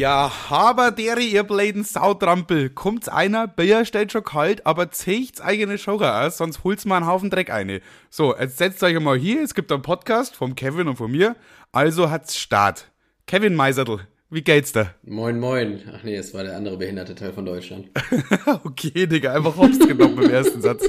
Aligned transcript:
Ja, 0.00 0.32
aber 0.48 0.96
ihr 0.98 1.42
bläden 1.42 1.84
Sautrampel. 1.84 2.70
Kommt's 2.70 3.06
einer, 3.10 3.46
Bier 3.46 3.84
steht 3.84 4.12
schon 4.12 4.24
kalt, 4.24 4.64
aber 4.64 4.90
zecht's 4.90 5.42
eigene 5.42 5.76
Schocker 5.76 6.22
aus, 6.22 6.38
sonst 6.38 6.64
holt's 6.64 6.86
mal 6.86 6.96
einen 6.96 7.06
Haufen 7.06 7.28
Dreck 7.28 7.50
eine. 7.50 7.82
So, 8.08 8.34
jetzt 8.34 8.56
setzt 8.56 8.82
euch 8.82 8.98
mal 8.98 9.18
hier, 9.18 9.42
es 9.42 9.52
gibt 9.52 9.70
einen 9.70 9.82
Podcast 9.82 10.34
vom 10.34 10.54
Kevin 10.54 10.88
und 10.88 10.96
von 10.96 11.10
mir, 11.10 11.36
also 11.70 12.08
hat's 12.08 12.38
Start. 12.38 12.90
Kevin 13.26 13.54
Meisertl, 13.54 14.00
wie 14.30 14.40
geht's 14.40 14.72
da? 14.72 14.94
Moin, 15.02 15.38
moin. 15.38 15.82
Ach 15.94 16.02
nee, 16.02 16.16
es 16.16 16.32
war 16.32 16.44
der 16.44 16.56
andere 16.56 16.78
behinderte 16.78 17.14
Teil 17.14 17.34
von 17.34 17.44
Deutschland. 17.44 17.90
okay, 18.64 19.06
Digga, 19.06 19.34
einfach 19.34 19.54
hops 19.58 19.78
genommen 19.80 20.22
im 20.22 20.30
ersten 20.30 20.62
Satz. 20.62 20.82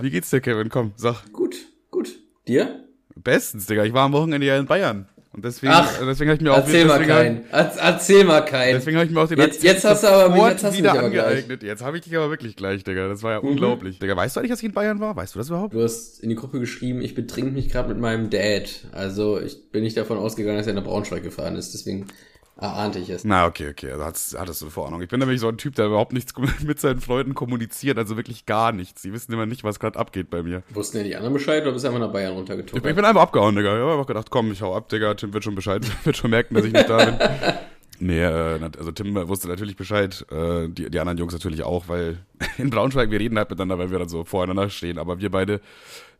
Wie 0.00 0.10
geht's 0.10 0.30
dir, 0.30 0.40
Kevin? 0.40 0.68
Komm, 0.68 0.94
sag. 0.96 1.32
Gut, 1.32 1.54
gut. 1.92 2.08
Dir? 2.48 2.88
Bestens, 3.14 3.66
Digga. 3.66 3.84
Ich 3.84 3.92
war 3.92 4.06
am 4.06 4.12
Wochenende 4.14 4.48
ja 4.48 4.58
in 4.58 4.66
Bayern. 4.66 5.06
Und 5.34 5.44
deswegen, 5.44 5.72
Ach, 5.74 5.90
deswegen 6.00 6.30
habe 6.30 6.36
ich 6.36 6.42
mir 6.42 6.52
auch 6.52 6.58
Erzähl 6.58 6.84
mal 6.84 7.04
keinen. 7.04 7.44
Er- 7.50 7.72
Erzähl 7.76 8.24
mal 8.24 8.40
keinen. 8.44 8.74
Deswegen 8.74 8.96
habe 8.98 9.06
ich 9.06 9.12
mir 9.12 9.20
auch 9.20 9.26
den 9.28 9.38
Jetzt- 9.38 9.64
jetzt 9.64 9.84
hast 9.84 10.04
du 10.04 10.08
aber 10.08 10.32
mich- 10.32 10.44
jetzt 10.44 10.62
hast 10.62 10.74
du 10.74 10.78
wieder 10.78 10.92
mich. 10.92 11.00
Mhm. 11.00 11.06
angeeignet. 11.06 11.62
Jetzt 11.64 11.82
habe 11.82 11.96
ich 11.98 12.04
dich 12.04 12.16
aber 12.16 12.30
wirklich 12.30 12.54
gleich, 12.54 12.84
Digga. 12.84 13.08
Das 13.08 13.24
war 13.24 13.32
ja 13.32 13.38
unglaublich. 13.38 13.98
Digga, 13.98 14.16
weißt 14.16 14.36
du 14.36 14.40
eigentlich, 14.40 14.50
dass 14.52 14.60
ich 14.60 14.66
in 14.66 14.72
Bayern 14.72 15.00
war? 15.00 15.16
Weißt 15.16 15.34
du 15.34 15.40
das 15.40 15.48
überhaupt? 15.48 15.74
Du 15.74 15.82
hast 15.82 16.20
in 16.22 16.28
die 16.28 16.36
Gruppe 16.36 16.60
geschrieben, 16.60 17.02
ich 17.02 17.16
betrink 17.16 17.52
mich 17.52 17.68
gerade 17.68 17.88
mit 17.88 17.98
meinem 17.98 18.30
Dad. 18.30 18.68
Also 18.92 19.40
ich 19.40 19.70
bin 19.72 19.82
nicht 19.82 19.96
davon 19.96 20.18
ausgegangen, 20.18 20.56
dass 20.58 20.68
er 20.68 20.74
nach 20.74 20.84
Braunschweig 20.84 21.24
gefahren 21.24 21.56
ist. 21.56 21.74
Deswegen 21.74 22.06
erahnte 22.56 22.98
ich 22.98 23.10
es. 23.10 23.24
Na, 23.24 23.46
okay, 23.46 23.68
okay. 23.70 23.90
Also 23.90 24.04
hattest, 24.04 24.38
hattest 24.38 24.62
du 24.62 24.70
Vorahnung. 24.70 25.02
Ich 25.02 25.08
bin 25.08 25.20
nämlich 25.20 25.40
so 25.40 25.48
ein 25.48 25.56
Typ, 25.58 25.74
der 25.74 25.86
überhaupt 25.86 26.12
nichts 26.12 26.32
mit 26.64 26.80
seinen 26.80 27.00
Freunden 27.00 27.34
kommuniziert. 27.34 27.98
Also 27.98 28.16
wirklich 28.16 28.46
gar 28.46 28.72
nichts. 28.72 29.02
Die 29.02 29.12
wissen 29.12 29.32
immer 29.32 29.46
nicht, 29.46 29.64
was 29.64 29.80
gerade 29.80 29.98
abgeht 29.98 30.30
bei 30.30 30.42
mir. 30.42 30.62
Wussten 30.70 30.98
ja 30.98 31.04
die 31.04 31.16
anderen 31.16 31.34
Bescheid 31.34 31.62
oder 31.62 31.72
bist 31.72 31.84
du 31.84 31.88
einfach 31.88 32.00
nach 32.00 32.12
Bayern 32.12 32.32
Ich, 32.32 32.38
runtergetuckert? 32.38 32.86
ich 32.86 32.96
bin 32.96 33.04
einfach 33.04 33.22
abgehauen, 33.22 33.56
Digga. 33.56 33.74
Ich 33.74 33.80
habe 33.80 33.92
einfach 33.92 34.06
gedacht, 34.06 34.30
komm, 34.30 34.52
ich 34.52 34.62
hau 34.62 34.74
ab, 34.76 34.88
Digga. 34.88 35.14
Tim 35.14 35.32
wird 35.32 35.44
schon 35.44 35.54
Bescheid, 35.54 35.84
wird 36.04 36.16
schon 36.16 36.30
merken, 36.30 36.54
dass 36.54 36.64
ich 36.64 36.72
nicht 36.72 36.88
da 36.88 37.04
bin. 37.04 37.18
Nee, 38.00 38.22
äh, 38.22 38.58
also 38.76 38.90
Tim 38.90 39.14
wusste 39.28 39.46
natürlich 39.46 39.76
Bescheid, 39.76 40.26
äh, 40.30 40.68
die, 40.68 40.90
die 40.90 40.98
anderen 40.98 41.16
Jungs 41.16 41.32
natürlich 41.32 41.62
auch, 41.62 41.88
weil 41.88 42.18
in 42.58 42.68
Braunschweig, 42.70 43.10
wir 43.10 43.20
reden 43.20 43.38
halt 43.38 43.50
miteinander, 43.50 43.78
weil 43.78 43.90
wir 43.92 44.00
dann 44.00 44.08
so 44.08 44.24
voreinander 44.24 44.68
stehen, 44.68 44.98
aber 44.98 45.20
wir 45.20 45.30
beide, 45.30 45.60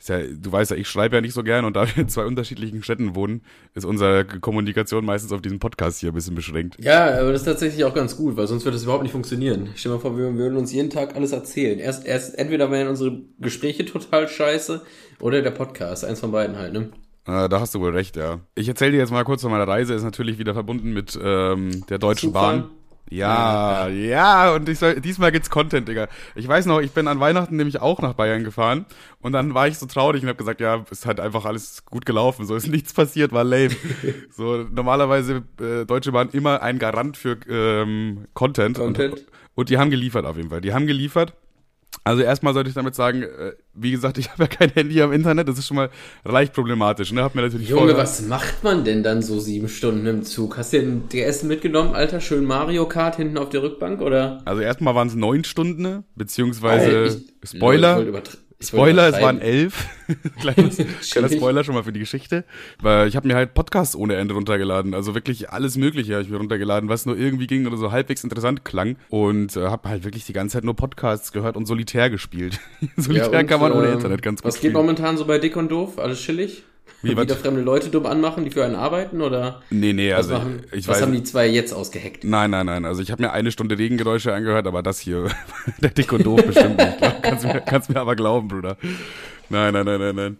ja, 0.08 0.20
du 0.20 0.52
weißt 0.52 0.70
ja, 0.70 0.76
ich 0.76 0.88
schreibe 0.88 1.16
ja 1.16 1.20
nicht 1.20 1.34
so 1.34 1.42
gern 1.42 1.64
und 1.64 1.76
da 1.76 1.86
wir 1.94 2.02
in 2.02 2.08
zwei 2.08 2.24
unterschiedlichen 2.24 2.82
Städten 2.82 3.14
wohnen, 3.14 3.42
ist 3.74 3.84
unsere 3.84 4.24
Kommunikation 4.24 5.04
meistens 5.04 5.32
auf 5.32 5.42
diesen 5.42 5.58
Podcast 5.58 6.00
hier 6.00 6.10
ein 6.10 6.14
bisschen 6.14 6.34
beschränkt. 6.34 6.76
Ja, 6.78 7.18
aber 7.18 7.32
das 7.32 7.42
ist 7.42 7.46
tatsächlich 7.46 7.84
auch 7.84 7.94
ganz 7.94 8.16
gut, 8.16 8.36
weil 8.36 8.46
sonst 8.46 8.64
würde 8.64 8.76
das 8.76 8.84
überhaupt 8.84 9.02
nicht 9.02 9.12
funktionieren. 9.12 9.70
Stell 9.74 9.90
dir 9.90 9.96
mal 9.96 10.00
vor, 10.00 10.16
wir 10.16 10.34
würden 10.34 10.56
uns 10.56 10.72
jeden 10.72 10.90
Tag 10.90 11.16
alles 11.16 11.32
erzählen. 11.32 11.78
Erst, 11.78 12.06
erst 12.06 12.38
entweder 12.38 12.70
wären 12.70 12.88
unsere 12.88 13.22
Gespräche 13.38 13.84
total 13.84 14.28
scheiße 14.28 14.82
oder 15.20 15.42
der 15.42 15.50
Podcast. 15.50 16.04
Eins 16.04 16.20
von 16.20 16.32
beiden 16.32 16.56
halt, 16.56 16.72
ne? 16.72 16.90
Äh, 17.26 17.48
da 17.48 17.60
hast 17.60 17.74
du 17.74 17.80
wohl 17.80 17.92
recht, 17.92 18.16
ja. 18.16 18.40
Ich 18.54 18.68
erzähle 18.68 18.92
dir 18.92 18.98
jetzt 18.98 19.10
mal 19.10 19.24
kurz 19.24 19.42
von 19.42 19.50
meiner 19.50 19.66
Reise, 19.66 19.94
ist 19.94 20.02
natürlich 20.02 20.38
wieder 20.38 20.52
verbunden 20.52 20.92
mit 20.92 21.18
ähm, 21.22 21.84
der 21.88 21.98
Deutschen 21.98 22.28
Zugfahren? 22.28 22.62
Bahn. 22.62 22.70
Ja, 23.16 23.88
ja, 23.88 24.52
und 24.54 24.68
ich 24.68 24.78
soll, 24.78 25.00
diesmal 25.00 25.32
gibt's 25.32 25.50
Content, 25.50 25.88
Digga. 25.88 26.08
Ich 26.34 26.48
weiß 26.48 26.66
noch, 26.66 26.80
ich 26.80 26.90
bin 26.90 27.06
an 27.06 27.20
Weihnachten 27.20 27.56
nämlich 27.56 27.80
auch 27.80 28.00
nach 28.02 28.14
Bayern 28.14 28.44
gefahren 28.44 28.86
und 29.20 29.32
dann 29.32 29.54
war 29.54 29.68
ich 29.68 29.78
so 29.78 29.86
traurig 29.86 30.22
und 30.22 30.28
habe 30.28 30.36
gesagt, 30.36 30.60
ja, 30.60 30.84
ist 30.90 31.06
halt 31.06 31.20
einfach 31.20 31.44
alles 31.44 31.84
gut 31.84 32.06
gelaufen, 32.06 32.44
so 32.46 32.56
ist 32.56 32.66
nichts 32.70 32.92
passiert, 32.92 33.32
war 33.32 33.44
lame. 33.44 33.70
so 34.30 34.66
normalerweise 34.70 35.42
äh, 35.60 35.84
Deutsche 35.84 36.12
Bahn 36.12 36.30
immer 36.30 36.62
ein 36.62 36.78
Garant 36.78 37.16
für 37.16 37.38
ähm, 37.48 38.26
Content, 38.34 38.78
Content. 38.78 39.12
Und, 39.12 39.26
und 39.54 39.68
die 39.70 39.78
haben 39.78 39.90
geliefert 39.90 40.26
auf 40.26 40.36
jeden 40.36 40.50
Fall. 40.50 40.60
Die 40.60 40.72
haben 40.72 40.86
geliefert. 40.86 41.34
Also 42.06 42.22
erstmal 42.22 42.52
sollte 42.52 42.68
ich 42.68 42.74
damit 42.74 42.94
sagen, 42.94 43.22
äh, 43.22 43.52
wie 43.72 43.90
gesagt, 43.90 44.18
ich 44.18 44.28
habe 44.30 44.42
ja 44.42 44.46
kein 44.46 44.68
Handy 44.70 45.00
am 45.00 45.10
Internet, 45.12 45.48
das 45.48 45.58
ist 45.58 45.66
schon 45.66 45.76
mal 45.78 45.88
leicht 46.24 46.52
problematisch, 46.52 47.12
ne? 47.12 47.22
Hab 47.22 47.34
mir 47.34 47.40
natürlich 47.42 47.68
Junge, 47.70 47.82
vorher- 47.92 47.96
was 47.96 48.20
macht 48.22 48.62
man 48.62 48.84
denn 48.84 49.02
dann 49.02 49.22
so 49.22 49.40
sieben 49.40 49.68
Stunden 49.68 50.06
im 50.06 50.22
Zug? 50.22 50.58
Hast 50.58 50.74
du 50.74 50.80
den 50.80 51.08
DS 51.08 51.44
mitgenommen, 51.44 51.94
Alter? 51.94 52.20
Schön 52.20 52.44
Mario 52.44 52.86
Kart 52.86 53.16
hinten 53.16 53.38
auf 53.38 53.48
der 53.48 53.62
Rückbank, 53.62 54.02
oder? 54.02 54.42
Also 54.44 54.60
erstmal 54.60 54.94
waren 54.94 55.08
es 55.08 55.14
neun 55.14 55.44
Stunden, 55.44 56.04
beziehungsweise 56.14 56.90
Ey, 56.90 57.06
ich- 57.42 57.50
Spoiler. 57.50 58.00
Ich 58.02 58.08
Spoiler, 58.60 59.08
es 59.08 59.20
waren 59.20 59.40
elf. 59.40 59.86
Kleiner. 60.40 60.70
Spoiler 61.30 61.64
schon 61.64 61.74
mal 61.74 61.82
für 61.82 61.92
die 61.92 62.00
Geschichte. 62.00 62.44
Weil 62.80 63.08
ich 63.08 63.16
habe 63.16 63.26
mir 63.26 63.34
halt 63.34 63.54
Podcasts 63.54 63.96
ohne 63.96 64.16
Ende 64.16 64.34
runtergeladen. 64.34 64.94
Also 64.94 65.14
wirklich 65.14 65.50
alles 65.50 65.76
Mögliche 65.76 66.14
habe 66.14 66.22
ich 66.22 66.30
mir 66.30 66.36
runtergeladen, 66.36 66.88
was 66.88 67.06
nur 67.06 67.16
irgendwie 67.16 67.46
ging 67.46 67.66
oder 67.66 67.76
so 67.76 67.90
halbwegs 67.92 68.22
interessant 68.24 68.64
klang. 68.64 68.96
Und 69.08 69.56
äh, 69.56 69.66
habe 69.66 69.88
halt 69.88 70.04
wirklich 70.04 70.24
die 70.24 70.32
ganze 70.32 70.54
Zeit 70.54 70.64
nur 70.64 70.76
Podcasts 70.76 71.32
gehört 71.32 71.56
und 71.56 71.66
Solitär 71.66 72.10
gespielt. 72.10 72.60
Solitär 72.96 73.32
Ja, 73.32 73.40
und, 73.40 73.46
kann 73.46 73.60
man 73.60 73.72
ohne 73.72 73.88
ähm, 73.88 73.94
Internet 73.94 74.22
ganz 74.22 74.40
gut 74.40 74.48
Was 74.48 74.54
geht 74.54 74.70
spielen. 74.70 74.74
momentan 74.74 75.16
so 75.16 75.24
bei 75.24 75.38
Dick 75.38 75.56
und 75.56 75.70
Doof? 75.70 75.98
Alles 75.98 76.20
chillig? 76.20 76.64
Wie? 77.04 77.16
Wieder 77.16 77.36
fremde 77.36 77.60
Leute 77.60 77.90
dumm 77.90 78.06
anmachen, 78.06 78.44
die 78.44 78.50
für 78.50 78.64
einen 78.64 78.74
arbeiten, 78.74 79.20
oder? 79.20 79.62
Nee, 79.70 79.92
nee, 79.92 80.10
Was, 80.10 80.16
also 80.18 80.32
machen, 80.34 80.64
ich, 80.72 80.80
ich 80.80 80.88
was 80.88 80.96
weiß. 80.96 81.02
haben 81.02 81.12
die 81.12 81.22
zwei 81.22 81.46
jetzt 81.46 81.72
ausgeheckt? 81.72 82.24
Nein, 82.24 82.50
nein, 82.50 82.66
nein. 82.66 82.84
Also 82.84 83.02
ich 83.02 83.12
habe 83.12 83.22
mir 83.22 83.30
eine 83.32 83.52
Stunde 83.52 83.78
Regengeräusche 83.78 84.34
angehört, 84.34 84.66
aber 84.66 84.82
das 84.82 84.98
hier, 84.98 85.28
der 85.80 85.90
Dick 85.90 86.12
und 86.12 86.26
Doof 86.26 86.44
bestimmt 86.44 86.78
nicht. 86.78 86.98
Glaub, 86.98 87.22
Kannst 87.22 87.44
mir, 87.44 87.60
kannst 87.60 87.88
mir 87.90 88.00
aber 88.00 88.16
glauben, 88.16 88.48
Bruder. 88.48 88.76
Nein, 89.50 89.74
nein, 89.74 89.84
nein, 89.84 90.00
nein, 90.00 90.16
nein. 90.16 90.36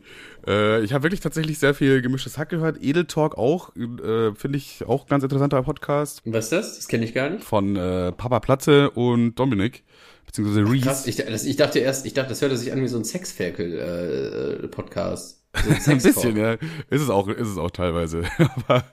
Äh, 0.46 0.82
ich 0.82 0.92
habe 0.92 1.04
wirklich 1.04 1.20
tatsächlich 1.20 1.58
sehr 1.58 1.72
viel 1.74 2.02
gemischtes 2.02 2.36
Hack 2.38 2.48
gehört. 2.50 2.76
Edel 2.82 3.04
Talk 3.06 3.36
auch, 3.38 3.74
äh, 3.76 4.34
finde 4.34 4.58
ich 4.58 4.84
auch 4.86 5.06
ganz 5.06 5.22
interessanter 5.24 5.62
Podcast 5.62 6.20
was 6.24 6.44
ist 6.44 6.52
das? 6.52 6.76
Das 6.76 6.88
kenne 6.88 7.04
ich 7.04 7.14
gar 7.14 7.30
nicht. 7.30 7.44
von 7.44 7.76
äh, 7.76 8.12
Papa 8.12 8.40
Platte 8.40 8.90
und 8.90 9.36
Dominik, 9.36 9.84
beziehungsweise 10.26 10.70
Reese. 10.70 10.84
Krass, 10.86 11.06
ich, 11.06 11.16
das, 11.16 11.44
ich 11.44 11.56
dachte 11.56 11.78
erst, 11.78 12.04
ich 12.06 12.12
dachte, 12.14 12.30
das 12.30 12.40
hörte 12.42 12.56
sich 12.56 12.72
an 12.72 12.82
wie 12.82 12.88
so 12.88 12.96
ein 12.98 13.04
Sexferkel-Podcast. 13.04 15.43
So 15.80 15.90
ein 15.90 15.98
bisschen, 15.98 16.36
ja. 16.36 16.52
Ist 16.90 17.02
es 17.02 17.10
auch, 17.10 17.28
ist 17.28 17.48
es 17.48 17.58
auch 17.58 17.70
teilweise. 17.70 18.22
Aber 18.68 18.84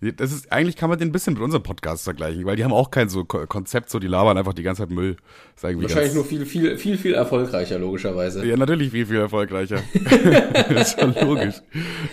das 0.00 0.32
ist, 0.32 0.52
eigentlich 0.52 0.76
kann 0.76 0.90
man 0.90 0.98
den 0.98 1.08
ein 1.08 1.12
bisschen 1.12 1.34
mit 1.34 1.42
unserem 1.42 1.62
Podcast 1.62 2.04
vergleichen, 2.04 2.44
weil 2.44 2.56
die 2.56 2.64
haben 2.64 2.72
auch 2.72 2.90
kein 2.90 3.08
so 3.08 3.24
Ko- 3.24 3.46
Konzept, 3.46 3.90
so 3.90 3.98
die 3.98 4.06
labern 4.08 4.36
einfach 4.38 4.54
die 4.54 4.62
ganze 4.62 4.82
Zeit 4.82 4.90
Müll. 4.90 5.16
Wahrscheinlich 5.60 5.90
ganz, 5.90 6.14
nur 6.14 6.24
viel, 6.24 6.46
viel, 6.46 6.76
viel, 6.78 6.96
viel 6.96 7.14
erfolgreicher, 7.14 7.80
logischerweise. 7.80 8.46
Ja, 8.46 8.56
natürlich 8.56 8.92
viel, 8.92 9.06
viel 9.06 9.16
erfolgreicher. 9.16 9.82
das 10.68 10.92
ist 10.94 11.00
schon 11.00 11.14
logisch. 11.20 11.56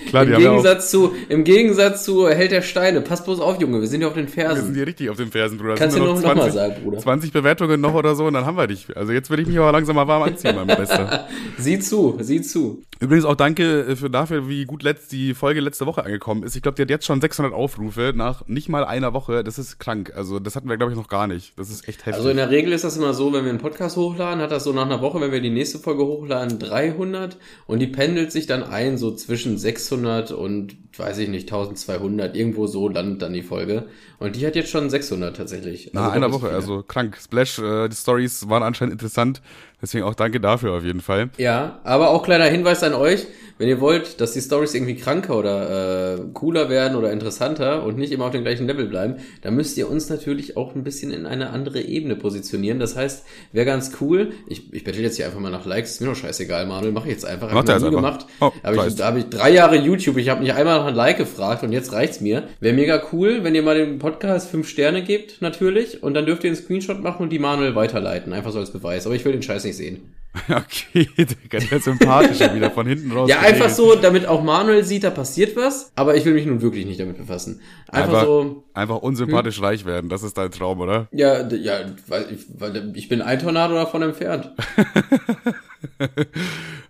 Klar, 0.09 0.25
die 0.25 0.31
Im 0.31 0.35
haben 0.35 0.43
ja 0.43 0.49
auch, 0.49 0.53
Gegensatz 0.55 0.89
zu, 0.89 1.13
im 1.29 1.43
Gegensatz 1.43 2.03
zu 2.05 2.27
Held 2.27 2.51
der 2.51 2.63
Steine. 2.63 3.01
Pass 3.01 3.23
bloß 3.23 3.39
auf, 3.39 3.61
Junge, 3.61 3.81
wir 3.81 3.87
sind 3.87 4.01
ja 4.01 4.07
auf 4.07 4.13
den 4.15 4.25
wir 4.25 4.31
sind 4.31 4.41
Fersen. 4.41 4.73
hier 4.73 4.87
richtig 4.87 5.09
auf 5.11 5.17
den 5.17 5.29
Fersen, 5.29 5.59
Bruder. 5.59 5.75
Kannst 5.75 5.95
du 5.95 6.03
noch, 6.03 6.19
noch 6.19 6.35
mal 6.35 6.51
sagen, 6.51 6.73
Bruder. 6.83 6.97
20 6.97 7.31
Bewertungen 7.31 7.79
noch 7.81 7.93
oder 7.93 8.15
so 8.15 8.25
und 8.25 8.33
dann 8.33 8.45
haben 8.45 8.57
wir 8.57 8.65
dich. 8.65 8.95
Also 8.97 9.11
jetzt 9.11 9.29
würde 9.29 9.43
ich 9.43 9.47
mich 9.47 9.59
aber 9.59 9.71
langsam 9.71 9.95
mal 9.95 10.07
warm 10.07 10.23
anziehen, 10.23 10.55
mein 10.55 10.65
Bester. 10.65 11.27
Sieh 11.59 11.77
zu, 11.79 12.17
sieh 12.21 12.41
zu. 12.41 12.81
Übrigens 12.99 13.25
auch 13.25 13.35
danke 13.35 13.81
äh, 13.81 13.94
für 13.95 14.09
dafür, 14.09 14.47
wie 14.49 14.65
gut 14.65 14.83
letzt, 14.83 15.11
die 15.11 15.33
Folge 15.33 15.59
letzte 15.59 15.85
Woche 15.85 16.03
angekommen 16.03 16.43
ist. 16.43 16.55
Ich 16.55 16.61
glaube, 16.61 16.75
die 16.75 16.81
hat 16.81 16.89
jetzt 16.89 17.05
schon 17.05 17.21
600 17.21 17.53
Aufrufe 17.53 18.13
nach 18.15 18.45
nicht 18.47 18.69
mal 18.69 18.83
einer 18.85 19.13
Woche. 19.13 19.43
Das 19.43 19.57
ist 19.59 19.79
krank. 19.79 20.11
Also 20.15 20.39
das 20.39 20.55
hatten 20.55 20.69
wir, 20.69 20.77
glaube 20.77 20.91
ich, 20.91 20.97
noch 20.97 21.07
gar 21.07 21.27
nicht. 21.27 21.53
Das 21.57 21.69
ist 21.69 21.87
echt 21.87 22.01
heftig. 22.01 22.15
Also 22.15 22.29
in 22.29 22.37
der 22.37 22.49
Regel 22.49 22.73
ist 22.73 22.83
das 22.83 22.97
immer 22.97 23.13
so, 23.13 23.33
wenn 23.33 23.43
wir 23.43 23.49
einen 23.49 23.59
Podcast 23.59 23.97
hochladen, 23.97 24.41
hat 24.41 24.51
das 24.51 24.63
so 24.63 24.73
nach 24.73 24.85
einer 24.85 25.01
Woche, 25.01 25.19
wenn 25.21 25.31
wir 25.31 25.41
die 25.41 25.49
nächste 25.49 25.79
Folge 25.79 26.05
hochladen, 26.05 26.59
300 26.59 27.37
und 27.67 27.79
die 27.79 27.87
pendelt 27.87 28.31
sich 28.31 28.45
dann 28.47 28.63
ein, 28.63 28.97
so 28.97 29.11
zwischen 29.15 29.57
600 29.57 30.31
und, 30.31 30.75
weiß 30.97 31.17
ich 31.19 31.29
nicht, 31.29 31.47
1200, 31.51 32.35
irgendwo 32.35 32.67
so 32.67 32.89
landet 32.89 33.21
dann 33.21 33.33
die 33.33 33.41
Folge. 33.43 33.85
Und 34.19 34.35
die 34.35 34.45
hat 34.47 34.55
jetzt 34.55 34.69
schon 34.69 34.89
600 34.89 35.35
tatsächlich. 35.35 35.91
nach 35.93 36.03
Also 36.03 36.11
einer 36.15 36.29
doppelt 36.29 36.33
so 36.33 36.41
Woche, 36.41 36.47
viele. 36.47 36.55
also 36.55 36.83
krank. 36.87 37.17
Splash, 37.21 37.59
äh, 37.59 37.89
die 37.89 37.95
Stories 37.95 38.47
waren 38.49 38.63
anscheinend 38.63 38.93
interessant. 38.93 39.41
Deswegen 39.81 40.05
auch 40.05 40.15
danke 40.15 40.39
dafür 40.39 40.73
auf 40.73 40.83
jeden 40.83 41.01
Fall. 41.01 41.29
Ja, 41.37 41.79
aber 41.83 42.09
auch 42.09 42.23
kleiner 42.23 42.45
Hinweis 42.45 42.81
an 42.81 42.93
euch, 42.93 43.27
wenn 43.57 43.69
ihr 43.69 43.79
wollt, 43.79 44.19
dass 44.19 44.33
die 44.33 44.41
Stories 44.41 44.73
irgendwie 44.73 44.95
kranker 44.95 45.37
oder 45.37 46.15
äh, 46.15 46.19
cooler 46.33 46.69
werden 46.69 46.97
oder 46.97 47.11
interessanter 47.11 47.83
und 47.83 47.97
nicht 47.97 48.11
immer 48.11 48.25
auf 48.25 48.31
dem 48.31 48.43
gleichen 48.43 48.67
Level 48.67 48.85
bleiben, 48.85 49.15
dann 49.41 49.55
müsst 49.55 49.77
ihr 49.77 49.89
uns 49.89 50.09
natürlich 50.09 50.57
auch 50.57 50.75
ein 50.75 50.83
bisschen 50.83 51.11
in 51.11 51.25
eine 51.25 51.51
andere 51.51 51.81
Ebene 51.81 52.15
positionieren. 52.15 52.79
Das 52.79 52.95
heißt, 52.95 53.23
wäre 53.53 53.65
ganz 53.65 53.91
cool, 54.01 54.33
ich, 54.47 54.73
ich 54.73 54.83
bettel 54.83 55.01
jetzt 55.03 55.15
hier 55.15 55.25
einfach 55.25 55.39
mal 55.39 55.51
nach 55.51 55.65
Likes, 55.65 55.91
ist 55.91 56.01
mir 56.01 56.07
doch 56.07 56.15
scheißegal, 56.15 56.65
Manuel, 56.65 56.91
mache 56.91 57.07
ich 57.07 57.13
jetzt 57.13 57.25
einfach. 57.25 57.51
Hab 57.51 57.63
ich 57.63 57.69
noch 57.69 57.79
nie 57.79 57.85
einfach. 57.85 57.95
gemacht. 57.95 58.25
Oh, 58.41 58.51
aber 58.63 58.87
ich, 58.87 59.01
habe 59.01 59.19
ich 59.19 59.29
drei 59.29 59.51
Jahre 59.51 59.77
YouTube, 59.77 60.17
ich 60.17 60.29
habe 60.29 60.41
nicht 60.41 60.53
einmal 60.53 60.79
nach 60.79 60.87
ein 60.87 60.95
Like 60.95 61.17
gefragt 61.17 61.63
und 61.63 61.71
jetzt 61.71 61.93
reicht's 61.93 62.19
mir. 62.19 62.43
Wäre 62.59 62.75
mega 62.75 63.01
cool, 63.13 63.43
wenn 63.43 63.55
ihr 63.55 63.63
mal 63.63 63.77
dem 63.77 63.99
Podcast 63.99 64.49
fünf 64.49 64.67
Sterne 64.67 65.03
gebt, 65.03 65.41
natürlich, 65.41 66.03
und 66.03 66.13
dann 66.13 66.25
dürft 66.25 66.43
ihr 66.43 66.49
einen 66.49 66.57
Screenshot 66.57 67.01
machen 67.01 67.23
und 67.23 67.29
die 67.29 67.39
Manuel 67.39 67.75
weiterleiten, 67.75 68.33
einfach 68.33 68.51
so 68.51 68.59
als 68.59 68.71
Beweis. 68.71 69.05
Aber 69.05 69.15
ich 69.15 69.23
will 69.23 69.31
den 69.31 69.43
Scheiß 69.43 69.63
nicht 69.63 69.77
sehen. 69.77 70.13
Okay, 70.49 71.07
Digga, 71.17 71.59
der 71.59 71.79
sympathische 71.79 72.53
wieder 72.55 72.71
von 72.71 72.85
hinten 72.85 73.11
raus. 73.11 73.29
Ja, 73.29 73.39
einfach 73.39 73.69
so, 73.69 73.95
damit 73.95 74.27
auch 74.27 74.43
Manuel 74.43 74.83
sieht, 74.83 75.03
da 75.03 75.09
passiert 75.09 75.55
was, 75.55 75.91
aber 75.95 76.15
ich 76.15 76.25
will 76.25 76.33
mich 76.33 76.45
nun 76.45 76.61
wirklich 76.61 76.85
nicht 76.85 76.99
damit 76.99 77.17
befassen. 77.17 77.61
Einfach, 77.87 78.09
Einfach, 78.09 78.23
so, 78.25 78.63
einfach 78.73 78.97
unsympathisch 78.97 79.61
reich 79.61 79.85
werden, 79.85 80.09
das 80.09 80.23
ist 80.23 80.37
dein 80.37 80.51
Traum, 80.51 80.79
oder? 80.79 81.07
ja, 81.11 81.47
ja, 81.47 81.79
weil 82.07 82.25
ich, 82.31 82.45
weil 82.57 82.91
ich 82.95 83.07
bin 83.07 83.21
ein 83.21 83.39
Tornado 83.39 83.75
davon 83.75 84.01
entfernt. 84.01 84.51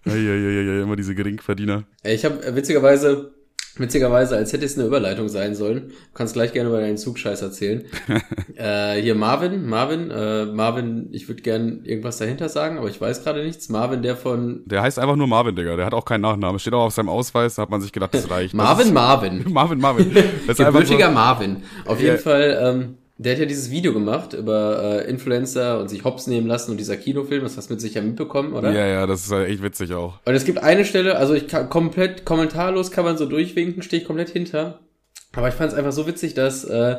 Eieieiei, 0.06 0.82
immer 0.82 0.96
diese 0.96 1.16
Geringverdiener. 1.16 1.84
Ich 2.04 2.26
habe 2.26 2.56
witzigerweise 2.56 3.34
Witzigerweise, 3.78 4.38
als 4.38 4.54
hätte 4.54 4.66
es 4.66 4.78
eine 4.78 4.88
Überleitung 4.88 5.28
sein 5.28 5.54
sollen. 5.54 5.90
Du 5.90 5.94
kannst 6.14 6.34
gleich 6.34 6.54
gerne 6.54 6.70
über 6.70 6.80
deinen 6.80 6.98
Zugscheiß 6.98 7.42
erzählen. 7.42 7.84
äh, 8.56 9.02
hier 9.02 9.16
Marvin, 9.16 9.66
Marvin, 9.66 10.12
äh, 10.12 10.46
Marvin, 10.46 11.10
ich 11.12 11.28
würde 11.28 11.42
gern 11.42 11.84
irgendwas 11.84 12.18
dahinter 12.18 12.48
sagen, 12.48 12.78
aber 12.78 12.88
ich 12.88 13.02
weiß 13.02 13.24
gerade 13.24 13.44
nichts. 13.44 13.68
Marvin, 13.70 14.02
der 14.02 14.16
von... 14.16 14.62
Der 14.66 14.82
heißt 14.82 14.98
einfach 14.98 15.18
nur 15.18 15.28
Marvin, 15.28 15.56
Digga. 15.56 15.76
Der 15.76 15.86
hat 15.86 15.94
auch 15.94 16.06
keinen 16.06 16.22
Nachnamen. 16.22 16.58
Steht 16.60 16.74
auch 16.74 16.86
auf 16.86 16.94
seinem 16.94 17.10
Ausweis, 17.10 17.56
da 17.56 17.64
hat 17.64 17.70
man 17.70 17.82
sich 17.82 17.92
gedacht, 17.92 18.14
das 18.14 18.30
reicht. 18.30 18.54
Marvin, 18.54 18.86
das 18.86 18.94
Marvin. 18.94 19.46
Marvin, 19.52 19.80
Marvin. 19.80 20.14
Das 20.48 20.58
ist 20.58 20.66
Gebürtiger 20.66 21.08
so, 21.08 21.14
Marvin. 21.14 21.64
Auf 21.86 22.00
jeden 22.00 22.20
Fall, 22.20 22.58
ähm, 22.62 22.98
der 23.18 23.34
hat 23.34 23.40
ja 23.40 23.46
dieses 23.46 23.72
Video 23.72 23.94
gemacht 23.94 24.34
über 24.34 25.04
äh, 25.06 25.10
Influencer 25.10 25.80
und 25.80 25.90
sich 25.90 26.04
hops 26.04 26.28
nehmen 26.28 26.48
lassen 26.48 26.72
und 26.72 26.78
dieser 26.78 26.98
Kinofilm, 26.98 27.44
das 27.44 27.56
hast 27.56 27.70
du 27.70 27.74
mit 27.74 27.82
sicher 27.82 28.02
mitbekommen, 28.02 28.54
oder? 28.54 28.72
ja, 28.72 28.86
ja, 28.86 29.08
das 29.08 29.26
ist 29.26 29.32
halt 29.32 29.50
echt 29.50 29.64
witzig 29.64 29.94
auch. 29.94 30.20
Und 30.26 30.34
es 30.34 30.44
gibt 30.44 30.60
eine 30.62 30.84
Stelle, 30.84 31.18
also 31.18 31.34
ich 31.34 31.48
kann 31.48 31.70
komplett 31.70 32.26
kommentarlos 32.26 32.92
kann 32.92 33.06
man 33.06 33.18
so 33.18 33.26
durchwinken, 33.26 33.82
stehe 33.84 34.02
ich 34.02 34.08
komplett 34.08 34.30
hinter. 34.30 34.80
Aber 35.34 35.48
ich 35.48 35.54
fand 35.54 35.72
es 35.72 35.78
einfach 35.78 35.92
so 35.92 36.08
witzig, 36.08 36.34
dass 36.34 36.64
äh, 36.66 36.98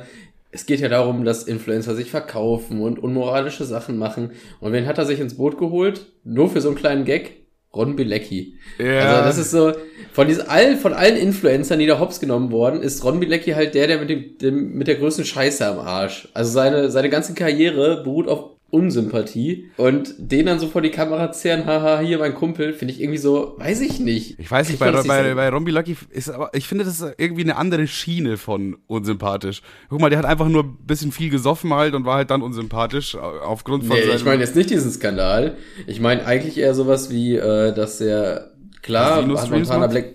es 0.50 0.64
geht 0.64 0.80
ja 0.80 0.88
darum, 0.88 1.24
dass 1.24 1.44
Influencer 1.44 1.94
sich 1.94 2.10
verkaufen 2.10 2.80
und 2.80 2.98
unmoralische 2.98 3.64
Sachen 3.64 3.98
machen. 3.98 4.30
Und 4.60 4.72
wen 4.72 4.86
hat 4.86 4.98
er 4.98 5.04
sich 5.04 5.20
ins 5.20 5.36
Boot 5.36 5.58
geholt? 5.58 6.06
Nur 6.24 6.48
für 6.48 6.60
so 6.60 6.68
einen 6.68 6.78
kleinen 6.78 7.04
Gag? 7.04 7.45
Ron 7.76 7.96
Bilecki. 7.96 8.54
Ja. 8.78 9.00
Also 9.00 9.24
das 9.24 9.38
ist 9.38 9.50
so, 9.50 9.72
von 10.12 10.26
diesen 10.26 10.48
all, 10.48 10.76
von 10.76 10.94
allen 10.94 11.16
Influencern, 11.16 11.78
die 11.78 11.86
da 11.86 12.00
hops 12.00 12.20
genommen 12.20 12.50
worden, 12.50 12.82
ist 12.82 13.04
Ron 13.04 13.20
Bilecki 13.20 13.52
halt 13.52 13.74
der, 13.74 13.86
der 13.86 13.98
mit 13.98 14.08
dem, 14.08 14.38
dem 14.38 14.72
mit 14.72 14.88
der 14.88 14.96
größten 14.96 15.24
Scheiße 15.24 15.66
am 15.66 15.78
Arsch. 15.78 16.28
Also 16.34 16.50
seine, 16.50 16.90
seine 16.90 17.10
ganze 17.10 17.34
Karriere 17.34 18.02
beruht 18.02 18.28
auf 18.28 18.55
Unsympathie 18.68 19.70
und 19.76 20.14
den 20.18 20.46
dann 20.46 20.58
so 20.58 20.66
vor 20.66 20.82
die 20.82 20.90
Kamera 20.90 21.30
zerren, 21.30 21.66
haha, 21.66 22.00
hier 22.00 22.18
mein 22.18 22.34
Kumpel, 22.34 22.72
finde 22.72 22.92
ich 22.92 23.00
irgendwie 23.00 23.18
so, 23.18 23.54
weiß 23.58 23.80
ich 23.80 24.00
nicht. 24.00 24.40
Ich 24.40 24.50
weiß 24.50 24.68
nicht, 24.68 24.80
bei, 24.80 24.88
ich 24.88 24.96
bei, 24.96 25.02
sagen. 25.02 25.36
bei 25.36 25.48
Rombi 25.48 25.70
Lucky 25.70 25.96
ist 26.10 26.30
aber, 26.30 26.50
ich 26.52 26.66
finde, 26.66 26.84
das 26.84 27.00
ist 27.00 27.14
irgendwie 27.16 27.42
eine 27.42 27.56
andere 27.56 27.86
Schiene 27.86 28.36
von 28.36 28.76
unsympathisch. 28.88 29.62
Guck 29.88 30.00
mal, 30.00 30.10
der 30.10 30.18
hat 30.18 30.26
einfach 30.26 30.48
nur 30.48 30.64
ein 30.64 30.78
bisschen 30.84 31.12
viel 31.12 31.30
gesoffen 31.30 31.72
halt 31.72 31.94
und 31.94 32.04
war 32.06 32.16
halt 32.16 32.30
dann 32.30 32.42
unsympathisch 32.42 33.14
aufgrund 33.14 33.84
von 33.84 33.96
Nee, 33.96 34.02
ich 34.02 34.24
meine 34.24 34.42
jetzt 34.42 34.56
nicht 34.56 34.70
diesen 34.70 34.90
Skandal. 34.90 35.56
Ich 35.86 36.00
meine 36.00 36.26
eigentlich 36.26 36.58
eher 36.58 36.74
sowas 36.74 37.08
wie, 37.08 37.36
äh, 37.36 37.72
dass 37.72 38.00
er, 38.00 38.50
klar, 38.82 39.20
Casino 39.20 39.40
hat 39.40 39.50
Montana? 39.50 39.86
Black, 39.86 40.14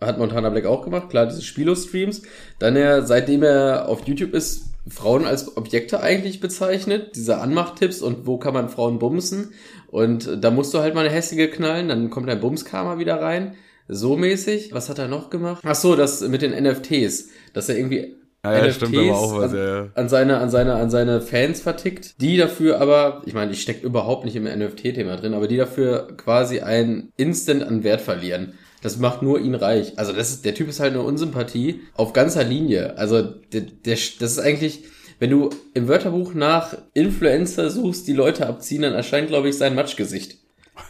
hat 0.00 0.18
Montana 0.18 0.48
Black 0.48 0.64
auch 0.64 0.82
gemacht, 0.84 1.10
klar, 1.10 1.26
diese 1.26 1.42
Spilo-Streams. 1.42 2.22
Dann 2.58 2.76
er, 2.76 3.02
seitdem 3.02 3.42
er 3.42 3.88
auf 3.88 4.06
YouTube 4.08 4.32
ist, 4.32 4.73
Frauen 4.88 5.24
als 5.24 5.56
Objekte 5.56 6.00
eigentlich 6.02 6.40
bezeichnet, 6.40 7.16
diese 7.16 7.38
Anmachtipps 7.38 8.02
und 8.02 8.26
wo 8.26 8.36
kann 8.38 8.54
man 8.54 8.68
Frauen 8.68 8.98
bumsen. 8.98 9.52
Und 9.88 10.28
da 10.42 10.50
musst 10.50 10.74
du 10.74 10.78
halt 10.80 10.94
mal 10.94 11.04
eine 11.06 11.14
hässliche 11.14 11.48
knallen, 11.48 11.88
dann 11.88 12.10
kommt 12.10 12.28
dein 12.28 12.40
Bumskarma 12.40 12.98
wieder 12.98 13.20
rein. 13.20 13.54
So 13.88 14.16
mäßig. 14.16 14.72
Was 14.72 14.88
hat 14.88 14.98
er 14.98 15.08
noch 15.08 15.30
gemacht? 15.30 15.62
Ach 15.66 15.74
so, 15.74 15.94
das 15.96 16.20
mit 16.22 16.42
den 16.42 16.52
NFTs. 16.52 17.28
Dass 17.52 17.68
er 17.68 17.76
irgendwie 17.76 18.16
Ja, 18.42 18.52
ja, 18.64 18.70
stimmt 18.72 18.96
aber 18.96 19.16
auch, 19.16 19.38
was 19.38 19.52
an, 19.52 19.58
er- 19.58 19.90
an 19.94 20.08
seine, 20.08 20.38
an 20.38 20.50
seine, 20.50 20.74
an 20.74 20.90
seine 20.90 21.20
Fans 21.20 21.60
vertickt, 21.60 22.20
die 22.20 22.36
dafür 22.36 22.80
aber, 22.80 23.22
ich 23.26 23.32
meine, 23.34 23.52
ich 23.52 23.62
stecke 23.62 23.86
überhaupt 23.86 24.24
nicht 24.26 24.36
im 24.36 24.44
NFT-Thema 24.44 25.16
drin, 25.16 25.32
aber 25.34 25.48
die 25.48 25.56
dafür 25.56 26.08
quasi 26.16 26.60
ein 26.60 27.10
Instant 27.16 27.62
an 27.62 27.84
Wert 27.84 28.00
verlieren. 28.02 28.54
Das 28.84 28.98
macht 28.98 29.22
nur 29.22 29.40
ihn 29.40 29.54
reich. 29.54 29.98
Also 29.98 30.12
das 30.12 30.28
ist, 30.28 30.44
der 30.44 30.54
Typ 30.54 30.68
ist 30.68 30.78
halt 30.78 30.92
eine 30.92 31.00
Unsympathie 31.00 31.80
auf 31.94 32.12
ganzer 32.12 32.44
Linie. 32.44 32.98
Also 32.98 33.22
der, 33.22 33.62
der, 33.62 33.94
das 33.94 34.32
ist 34.32 34.38
eigentlich, 34.38 34.84
wenn 35.18 35.30
du 35.30 35.48
im 35.72 35.88
Wörterbuch 35.88 36.34
nach 36.34 36.76
Influencer 36.92 37.70
suchst, 37.70 38.06
die 38.06 38.12
Leute 38.12 38.46
abziehen, 38.46 38.82
dann 38.82 38.92
erscheint, 38.92 39.28
glaube 39.28 39.48
ich, 39.48 39.56
sein 39.56 39.74
Matschgesicht. 39.74 40.36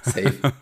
Safe. 0.02 0.34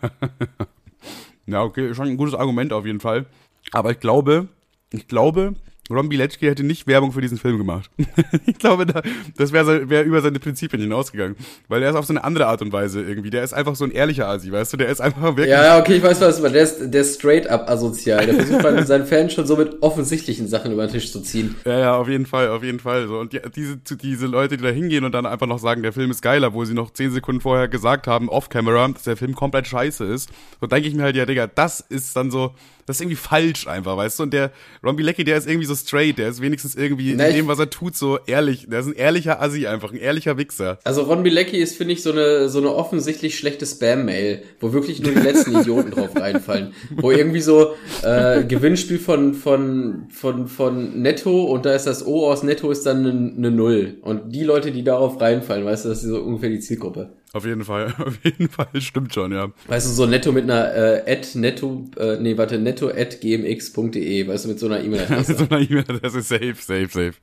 Ja, 1.45 1.61
okay, 1.61 1.93
schon 1.93 2.07
ein 2.07 2.15
gutes 2.15 2.35
Argument 2.35 2.71
auf 2.71 2.85
jeden 2.85 3.01
Fall. 3.01 3.25
Aber 3.73 3.91
ich 3.91 3.99
glaube, 3.99 4.47
ich 4.91 5.09
glaube, 5.09 5.55
Ron 5.89 6.07
Bilecki 6.07 6.45
hätte 6.45 6.63
nicht 6.63 6.87
Werbung 6.87 7.11
für 7.11 7.19
diesen 7.19 7.37
Film 7.37 7.57
gemacht. 7.57 7.89
ich 8.45 8.57
glaube, 8.57 8.85
da, 8.85 9.01
das 9.35 9.51
wäre 9.51 9.89
wär 9.89 10.05
über 10.05 10.21
seine 10.21 10.39
Prinzipien 10.39 10.81
hinausgegangen. 10.81 11.35
Weil 11.67 11.83
er 11.83 11.89
ist 11.89 11.95
auf 11.97 12.05
so 12.05 12.13
eine 12.13 12.23
andere 12.23 12.47
Art 12.47 12.61
und 12.61 12.71
Weise 12.71 13.01
irgendwie. 13.01 13.29
Der 13.29 13.43
ist 13.43 13.53
einfach 13.53 13.75
so 13.75 13.83
ein 13.83 13.91
ehrlicher 13.91 14.27
Asi, 14.27 14.49
weißt 14.49 14.71
du? 14.73 14.77
Der 14.77 14.87
ist 14.87 15.01
einfach 15.01 15.21
wirklich. 15.21 15.49
Ja, 15.49 15.79
okay, 15.79 15.95
ich 15.95 16.03
weiß 16.03 16.21
was, 16.21 16.39
aber 16.39 16.49
der 16.49 16.63
ist, 16.63 16.79
der 16.79 17.01
ist 17.01 17.19
straight 17.19 17.47
up 17.47 17.69
asozial. 17.69 18.25
Der 18.25 18.35
versucht 18.35 18.63
halt 18.63 18.87
seinen 18.87 19.05
Fans 19.05 19.33
schon 19.33 19.45
so 19.45 19.57
mit 19.57 19.81
offensichtlichen 19.81 20.47
Sachen 20.47 20.71
über 20.71 20.87
den 20.87 20.93
Tisch 20.93 21.11
zu 21.11 21.19
ziehen. 21.19 21.55
Ja, 21.65 21.79
ja, 21.79 21.97
auf 21.97 22.07
jeden 22.07 22.25
Fall, 22.25 22.47
auf 22.49 22.63
jeden 22.63 22.79
Fall. 22.79 23.07
So. 23.07 23.19
Und 23.19 23.33
die, 23.33 23.41
diese, 23.53 23.77
diese 23.77 24.27
Leute, 24.27 24.55
die 24.55 24.63
da 24.63 24.69
hingehen 24.69 25.03
und 25.03 25.11
dann 25.11 25.25
einfach 25.25 25.47
noch 25.47 25.59
sagen, 25.59 25.83
der 25.83 25.91
Film 25.91 26.11
ist 26.11 26.21
geiler, 26.21 26.53
wo 26.53 26.63
sie 26.63 26.73
noch 26.73 26.91
zehn 26.91 27.11
Sekunden 27.11 27.41
vorher 27.41 27.67
gesagt 27.67 28.07
haben, 28.07 28.29
off-camera, 28.29 28.87
dass 28.87 29.03
der 29.03 29.17
Film 29.17 29.35
komplett 29.35 29.67
scheiße 29.67 30.05
ist. 30.05 30.29
So 30.61 30.67
denke 30.67 30.87
ich 30.87 30.95
mir 30.95 31.03
halt, 31.03 31.17
ja, 31.17 31.25
Digga, 31.25 31.47
das 31.47 31.81
ist 31.81 32.15
dann 32.15 32.31
so, 32.31 32.53
das 32.85 32.97
ist 32.97 33.01
irgendwie 33.01 33.15
falsch 33.15 33.67
einfach, 33.67 33.97
weißt 33.97 34.19
du? 34.19 34.23
Und 34.23 34.33
der 34.33 34.51
Ron 34.83 34.95
Bilecki, 34.95 35.23
der 35.23 35.37
ist 35.37 35.47
irgendwie 35.47 35.65
so 35.65 35.75
straight, 35.75 36.17
der 36.17 36.29
ist 36.29 36.41
wenigstens 36.41 36.75
irgendwie 36.75 37.13
Na, 37.15 37.27
in 37.27 37.35
dem, 37.35 37.47
was 37.47 37.59
er 37.59 37.69
tut, 37.69 37.95
so 37.95 38.19
ehrlich. 38.25 38.67
Der 38.69 38.79
ist 38.79 38.87
ein 38.87 38.93
ehrlicher 38.93 39.41
Assi 39.41 39.67
einfach, 39.67 39.91
ein 39.91 39.97
ehrlicher 39.97 40.37
Wichser. 40.37 40.79
Also 40.83 41.03
Ron 41.03 41.23
Bilecki 41.23 41.57
ist, 41.57 41.77
finde 41.77 41.93
ich, 41.93 42.03
so 42.03 42.11
eine, 42.11 42.49
so 42.49 42.59
eine 42.59 42.73
offensichtlich 42.73 43.37
schlechte 43.37 43.65
Spam-Mail, 43.65 44.43
wo 44.59 44.73
wirklich 44.73 45.01
nur 45.01 45.13
die 45.13 45.19
letzten 45.19 45.55
Idioten 45.59 45.91
drauf 45.91 46.15
reinfallen. 46.15 46.73
Wo 46.95 47.11
irgendwie 47.11 47.41
so 47.41 47.73
äh, 48.03 48.43
Gewinnspiel 48.43 48.99
von, 48.99 49.33
von, 49.33 50.07
von, 50.09 50.47
von 50.47 51.01
Netto 51.01 51.43
und 51.45 51.65
da 51.65 51.73
ist 51.73 51.87
das 51.87 52.05
O 52.05 52.29
aus 52.29 52.43
Netto 52.43 52.71
ist 52.71 52.85
dann 52.85 53.05
eine, 53.05 53.33
eine 53.37 53.51
Null. 53.51 53.97
Und 54.01 54.29
die 54.33 54.43
Leute, 54.43 54.71
die 54.71 54.83
darauf 54.83 55.19
reinfallen, 55.19 55.65
weißt 55.65 55.85
du, 55.85 55.89
das 55.89 56.03
ist 56.03 56.09
so 56.09 56.21
ungefähr 56.21 56.49
die 56.49 56.59
Zielgruppe. 56.59 57.13
Auf 57.33 57.45
jeden 57.45 57.63
Fall, 57.63 57.93
auf 58.05 58.19
jeden 58.23 58.47
Fall, 58.47 58.67
stimmt 58.79 59.13
schon, 59.13 59.31
ja. 59.31 59.51
Weißt 59.67 59.87
du, 59.87 59.91
so 59.91 60.05
netto 60.05 60.31
mit 60.31 60.43
einer 60.43 60.73
äh, 61.07 61.11
at 61.11 61.33
netto, 61.33 61.89
äh, 61.97 62.17
nee, 62.17 62.37
warte, 62.37 62.59
netto 62.59 62.89
at 62.89 63.19
gmx.de, 63.19 64.27
weißt 64.27 64.45
du, 64.45 64.49
mit 64.49 64.59
so 64.59 64.67
einer 64.67 64.79
E-Mail-Adresse. 64.83 65.31
Mit 65.31 65.39
so 65.39 65.49
einer 65.49 65.69
E-Mail, 65.69 65.99
das 66.01 66.13
ist 66.13 66.29
safe, 66.29 66.55
safe, 66.59 66.87
safe. 66.89 67.13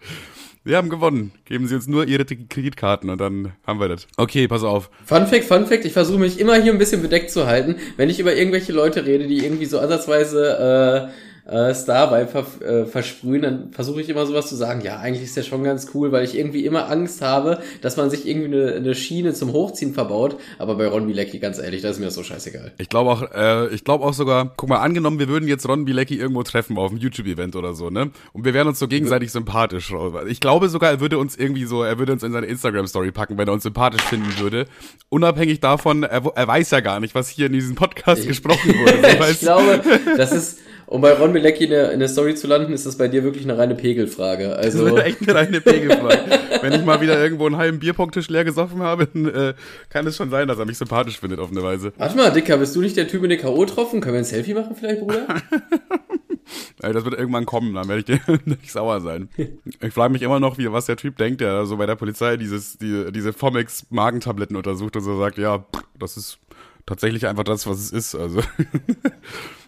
Wir 0.62 0.77
haben 0.77 0.91
gewonnen. 0.91 1.33
Geben 1.47 1.67
Sie 1.67 1.75
uns 1.75 1.87
nur 1.87 2.07
Ihre 2.07 2.27
Kreditkarten 2.27 3.09
und 3.09 3.19
dann 3.19 3.53
haben 3.67 3.81
wir 3.81 3.89
das. 3.89 4.07
Okay, 4.19 4.47
pass 4.47 4.62
auf. 4.62 4.91
Fun 5.07 5.27
Fact, 5.27 5.45
Fun 5.45 5.67
Fact, 5.67 5.87
ich 5.87 5.93
versuche 5.93 6.19
mich 6.19 6.39
immer 6.39 6.61
hier 6.61 6.73
ein 6.73 6.79
bisschen 6.79 7.01
bedeckt 7.01 7.31
zu 7.31 7.47
halten, 7.47 7.77
wenn 7.97 8.11
ich 8.11 8.21
über 8.21 8.35
irgendwelche 8.35 8.73
Leute 8.73 9.07
rede, 9.07 9.27
die 9.27 9.39
irgendwie 9.39 9.65
so 9.65 9.79
ansatzweise 9.79 11.09
äh, 11.09 11.30
äh, 11.50 11.75
Star-Vibe 11.75 12.29
ver 12.29 12.47
äh, 12.62 12.87
versprühen, 12.87 13.43
dann 13.43 13.73
versuche 13.73 14.00
ich 14.00 14.08
immer 14.08 14.25
sowas 14.25 14.49
zu 14.49 14.55
sagen, 14.55 14.81
ja, 14.82 14.99
eigentlich 14.99 15.25
ist 15.25 15.37
der 15.37 15.43
schon 15.43 15.64
ganz 15.64 15.88
cool, 15.94 16.12
weil 16.12 16.25
ich 16.25 16.38
irgendwie 16.38 16.64
immer 16.64 16.88
Angst 16.88 17.23
habe, 17.23 17.58
dass 17.82 17.97
man 17.97 18.08
sich 18.08 18.26
irgendwie 18.26 18.56
eine, 18.56 18.75
eine 18.75 18.94
Schiene 18.94 19.35
zum 19.35 19.52
Hochziehen 19.52 19.93
verbaut, 19.93 20.37
aber 20.58 20.76
bei 20.76 20.87
Ron 20.87 21.06
Bilecki, 21.06 21.38
ganz 21.38 21.58
ehrlich, 21.58 21.82
das 21.82 21.93
ist 21.93 21.99
mir 21.99 22.06
das 22.06 22.14
so 22.14 22.23
scheißegal. 22.23 22.73
Ich 22.79 22.88
glaube 22.88 23.11
auch, 23.11 23.23
äh, 23.32 23.75
ich 23.75 23.85
glaube 23.85 24.05
auch 24.05 24.14
sogar, 24.14 24.52
guck 24.56 24.69
mal, 24.69 24.79
angenommen, 24.79 25.19
wir 25.19 25.29
würden 25.29 25.49
jetzt 25.49 25.69
Ron 25.69 25.85
Bilecki 25.85 26.17
irgendwo 26.17 26.43
treffen 26.44 26.79
auf 26.79 26.91
einem 26.91 27.00
YouTube-Event 27.00 27.56
oder 27.56 27.75
so, 27.75 27.91
ne? 27.91 28.11
Und 28.32 28.44
wir 28.44 28.55
wären 28.55 28.69
uns 28.69 28.79
so 28.79 28.87
gegenseitig 28.87 29.32
sympathisch. 29.32 29.93
Ich 30.29 30.41
glaube 30.41 30.69
sogar, 30.69 30.91
er 30.91 31.00
würde 31.00 31.19
uns 31.19 31.37
irgendwie 31.37 31.64
so, 31.64 31.82
er 31.82 31.99
würde 31.99 32.12
uns 32.12 32.23
in 32.23 32.32
seine 32.32 32.47
Instagram-Story 32.47 33.11
packen, 33.11 33.38
wenn 33.38 33.49
er 33.49 33.55
uns 33.55 33.64
sympathisch 33.64 34.02
finden 34.02 34.38
würde. 34.38 34.67
Unabhängig 35.08 35.61
davon, 35.61 36.05
er, 36.05 36.25
er 36.35 36.49
weiß 36.49 36.70
ja 36.70 36.81
gar 36.81 37.00
nicht, 37.00 37.14
was 37.14 37.29
hier 37.29 37.47
in 37.47 37.52
diesem 37.52 37.75
Podcast 37.75 38.26
gesprochen 38.26 38.69
wurde. 38.69 39.00
Ich 39.31 39.41
glaube, 39.41 39.82
das 40.17 40.32
ist, 40.32 40.58
um 40.90 41.00
bei 41.00 41.12
Ron 41.12 41.32
Bilecki 41.32 41.64
in 41.64 41.70
der, 41.70 41.92
in 41.92 42.00
der 42.00 42.08
Story 42.08 42.34
zu 42.34 42.48
landen, 42.48 42.72
ist 42.72 42.84
das 42.84 42.98
bei 42.98 43.06
dir 43.06 43.22
wirklich 43.22 43.44
eine 43.44 43.56
reine 43.56 43.76
Pegelfrage. 43.76 44.48
Das 44.48 44.58
Also, 44.58 44.87
wäre 44.87 45.04
echt 45.04 45.22
eine 45.22 45.34
reine 45.34 45.60
Pegelfrage. 45.60 46.19
Wenn 46.62 46.72
ich 46.72 46.84
mal 46.84 47.00
wieder 47.00 47.22
irgendwo 47.22 47.46
einen 47.46 47.56
halben 47.56 47.78
Bierpunkttisch 47.78 48.28
leer 48.28 48.44
gesoffen 48.44 48.82
habe, 48.82 49.06
dann 49.06 49.26
äh, 49.26 49.54
kann 49.88 50.06
es 50.06 50.16
schon 50.16 50.30
sein, 50.30 50.49
dass 50.49 50.59
er 50.59 50.66
mich 50.66 50.78
sympathisch 50.78 51.18
findet 51.20 51.38
auf 51.38 51.50
eine 51.50 51.62
Weise. 51.62 51.92
warte 51.97 52.16
mal, 52.16 52.30
Dicker, 52.32 52.59
bist 52.59 52.75
du 52.75 52.80
nicht 52.80 52.97
der 52.97 53.06
Typ 53.06 53.23
mit 53.23 53.30
den 53.30 53.40
K.O.-Tropfen? 53.40 54.00
Können 54.00 54.14
wir 54.14 54.18
ein 54.18 54.25
Selfie 54.25 54.52
machen 54.52 54.75
vielleicht, 54.78 55.00
Bruder? 55.00 55.26
Das 56.80 57.04
wird 57.04 57.14
irgendwann 57.14 57.47
kommen, 57.47 57.75
dann 57.75 57.87
werde 57.87 58.00
ich 58.00 58.06
dir 58.06 58.20
nicht 58.44 58.73
sauer 58.73 59.00
sein. 59.00 59.28
Ich 59.37 59.92
frage 59.92 60.12
mich 60.12 60.23
immer 60.23 60.40
noch, 60.40 60.59
wie, 60.59 60.73
was 60.73 60.87
der 60.87 60.97
Typ 60.97 61.16
denkt, 61.16 61.40
der 61.40 61.64
so 61.66 61.76
bei 61.76 61.87
der 61.87 61.94
Polizei 61.94 62.37
dieses, 62.37 62.76
die, 62.78 63.12
diese 63.12 63.32
Fomex 63.32 63.87
Magentabletten 63.90 64.56
untersucht 64.56 64.97
und 64.97 65.02
so 65.02 65.16
sagt, 65.16 65.38
ja, 65.38 65.64
das 65.99 66.16
ist 66.16 66.38
tatsächlich 66.87 67.28
einfach 67.28 67.44
das, 67.44 67.68
was 67.68 67.78
es 67.78 67.92
ist. 67.92 68.14
Also 68.16 68.40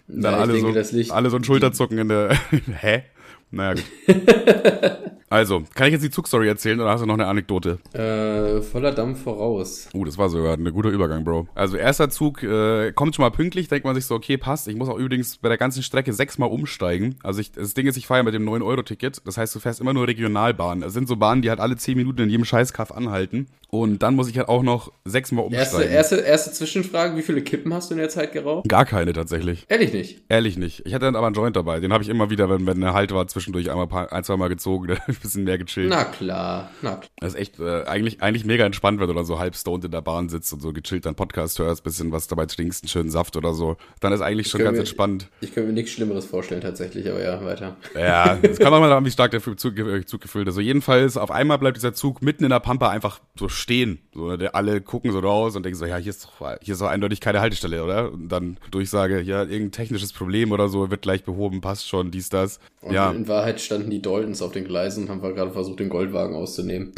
dann 0.08 0.34
Ja, 0.34 0.38
alle, 0.38 0.52
denke, 0.52 0.84
so, 0.84 1.12
alle 1.14 1.30
so 1.30 1.36
ein 1.36 1.44
Schulterzucken 1.44 1.98
in 1.98 2.08
der. 2.08 2.38
Hä? 2.80 3.04
Naja, 3.50 3.74
gut. 3.74 3.84
Also, 5.32 5.62
kann 5.74 5.86
ich 5.86 5.94
jetzt 5.94 6.04
die 6.04 6.10
Zugstory 6.10 6.46
erzählen 6.46 6.78
oder 6.78 6.90
hast 6.90 7.00
du 7.00 7.06
noch 7.06 7.14
eine 7.14 7.26
Anekdote? 7.26 7.78
Äh, 7.94 8.60
voller 8.60 8.92
Dampf 8.92 9.22
voraus. 9.22 9.88
Uh, 9.94 10.04
das 10.04 10.18
war 10.18 10.28
sogar 10.28 10.58
ein 10.58 10.72
guter 10.72 10.90
Übergang, 10.90 11.24
Bro. 11.24 11.48
Also 11.54 11.78
erster 11.78 12.10
Zug 12.10 12.42
äh, 12.42 12.92
kommt 12.92 13.14
schon 13.14 13.22
mal 13.22 13.30
pünktlich, 13.30 13.68
denkt 13.68 13.86
man 13.86 13.94
sich 13.94 14.04
so, 14.04 14.14
okay, 14.14 14.36
passt. 14.36 14.68
Ich 14.68 14.76
muss 14.76 14.90
auch 14.90 14.98
übrigens 14.98 15.38
bei 15.38 15.48
der 15.48 15.56
ganzen 15.56 15.82
Strecke 15.82 16.12
sechsmal 16.12 16.50
umsteigen. 16.50 17.14
Also 17.22 17.40
ich, 17.40 17.50
das 17.50 17.72
Ding 17.72 17.86
ist, 17.86 17.96
ich 17.96 18.06
fahre 18.06 18.20
ja 18.20 18.24
mit 18.24 18.34
dem 18.34 18.46
9-Euro-Ticket. 18.46 19.22
Das 19.24 19.38
heißt, 19.38 19.54
du 19.54 19.58
fährst 19.58 19.80
immer 19.80 19.94
nur 19.94 20.06
Regionalbahnen. 20.06 20.82
Das 20.82 20.92
sind 20.92 21.08
so 21.08 21.16
Bahnen, 21.16 21.40
die 21.40 21.48
halt 21.48 21.60
alle 21.60 21.76
10 21.76 21.96
Minuten 21.96 22.20
in 22.20 22.28
jedem 22.28 22.44
Scheißkaff 22.44 22.92
anhalten. 22.92 23.46
Und 23.74 24.02
dann 24.02 24.16
muss 24.16 24.28
ich 24.28 24.36
halt 24.36 24.48
auch 24.48 24.62
noch 24.62 24.92
sechsmal 25.06 25.46
Erste, 25.50 25.76
umsteigen. 25.76 25.94
erste, 25.94 26.16
erste 26.16 26.52
Zwischenfrage, 26.52 27.16
wie 27.16 27.22
viele 27.22 27.40
Kippen 27.40 27.72
hast 27.72 27.88
du 27.88 27.94
in 27.94 28.00
der 28.00 28.10
Zeit 28.10 28.32
geraucht? 28.32 28.68
Gar 28.68 28.84
keine 28.84 29.14
tatsächlich. 29.14 29.64
Ehrlich 29.70 29.94
nicht. 29.94 30.22
Ehrlich 30.28 30.58
nicht. 30.58 30.84
Ich 30.84 30.92
hatte 30.92 31.06
dann 31.06 31.16
aber 31.16 31.26
einen 31.26 31.34
Joint 31.34 31.56
dabei. 31.56 31.80
Den 31.80 31.90
habe 31.90 32.04
ich 32.04 32.10
immer 32.10 32.28
wieder, 32.28 32.50
wenn, 32.50 32.66
wenn 32.66 32.76
eine 32.76 32.92
Halt 32.92 33.14
war, 33.14 33.26
zwischendurch 33.28 33.70
einmal 33.70 33.86
paar, 33.86 34.12
ein, 34.12 34.24
zwei 34.24 34.36
Mal 34.36 34.48
gezogen. 34.48 34.98
bisschen 35.22 35.44
mehr 35.44 35.58
gechillt. 35.58 35.88
Na 35.88 36.04
klar, 36.04 36.70
na 36.82 36.96
klar. 36.96 37.10
Das 37.18 37.34
ist 37.34 37.40
echt 37.40 37.60
äh, 37.60 37.84
eigentlich, 37.84 38.22
eigentlich 38.22 38.44
mega 38.44 38.64
entspannt, 38.64 39.00
wenn 39.00 39.08
du 39.08 39.14
dann 39.14 39.24
so 39.24 39.38
halb 39.38 39.56
stoned 39.56 39.84
in 39.84 39.90
der 39.90 40.02
Bahn 40.02 40.28
sitzt 40.28 40.52
und 40.52 40.60
so 40.60 40.72
gechillt 40.72 41.06
deinen 41.06 41.14
Podcast 41.14 41.58
hörst, 41.58 41.84
bisschen 41.84 42.12
was 42.12 42.28
dabei 42.28 42.46
trinkst, 42.46 42.84
einen 42.84 42.88
schönen 42.88 43.10
Saft 43.10 43.36
oder 43.36 43.54
so. 43.54 43.76
Dann 44.00 44.12
ist 44.12 44.20
eigentlich 44.20 44.48
schon 44.48 44.62
ganz 44.62 44.76
mir, 44.76 44.80
entspannt. 44.80 45.28
Ich 45.40 45.54
könnte 45.54 45.68
mir 45.68 45.74
nichts 45.74 45.92
Schlimmeres 45.92 46.26
vorstellen 46.26 46.60
tatsächlich, 46.60 47.08
aber 47.08 47.22
ja, 47.22 47.44
weiter. 47.44 47.76
Ja, 47.94 48.38
es 48.42 48.58
kann 48.58 48.72
auch 48.74 48.80
mal 48.80 48.88
daran, 48.88 49.04
wie 49.04 49.10
stark 49.10 49.30
der 49.30 49.42
Zug, 49.42 49.58
Zug 50.06 50.20
gefüllt 50.20 50.48
ist. 50.48 50.52
Also 50.52 50.60
jedenfalls, 50.60 51.16
auf 51.16 51.30
einmal 51.30 51.58
bleibt 51.58 51.76
dieser 51.76 51.94
Zug 51.94 52.22
mitten 52.22 52.44
in 52.44 52.50
der 52.50 52.60
Pampa 52.60 52.90
einfach 52.90 53.20
so 53.38 53.48
stehen. 53.48 54.00
So, 54.14 54.36
der, 54.36 54.54
alle 54.54 54.80
gucken 54.80 55.12
so 55.12 55.20
raus 55.20 55.56
und 55.56 55.64
denken 55.64 55.78
so, 55.78 55.86
ja, 55.86 55.96
hier 55.96 56.10
ist 56.10 56.24
doch, 56.24 56.56
hier 56.60 56.72
ist 56.72 56.80
doch 56.80 56.88
eindeutig 56.88 57.20
keine 57.20 57.40
Haltestelle, 57.40 57.82
oder? 57.82 58.12
Und 58.12 58.28
dann 58.28 58.58
Durchsage, 58.70 59.20
ja, 59.20 59.42
irgendein 59.42 59.72
technisches 59.72 60.12
Problem 60.12 60.52
oder 60.52 60.68
so, 60.68 60.90
wird 60.90 61.02
gleich 61.02 61.24
behoben, 61.24 61.60
passt 61.60 61.88
schon, 61.88 62.10
dies, 62.10 62.28
das. 62.28 62.60
Und 62.80 62.94
ja. 62.94 63.10
in 63.10 63.28
Wahrheit 63.28 63.60
standen 63.60 63.90
die 63.90 64.02
Daltons 64.02 64.42
auf 64.42 64.52
den 64.52 64.64
Gleisen 64.64 65.06
haben 65.12 65.22
wir 65.22 65.32
gerade 65.32 65.52
versucht, 65.52 65.80
den 65.80 65.88
Goldwagen 65.88 66.34
auszunehmen. 66.34 66.92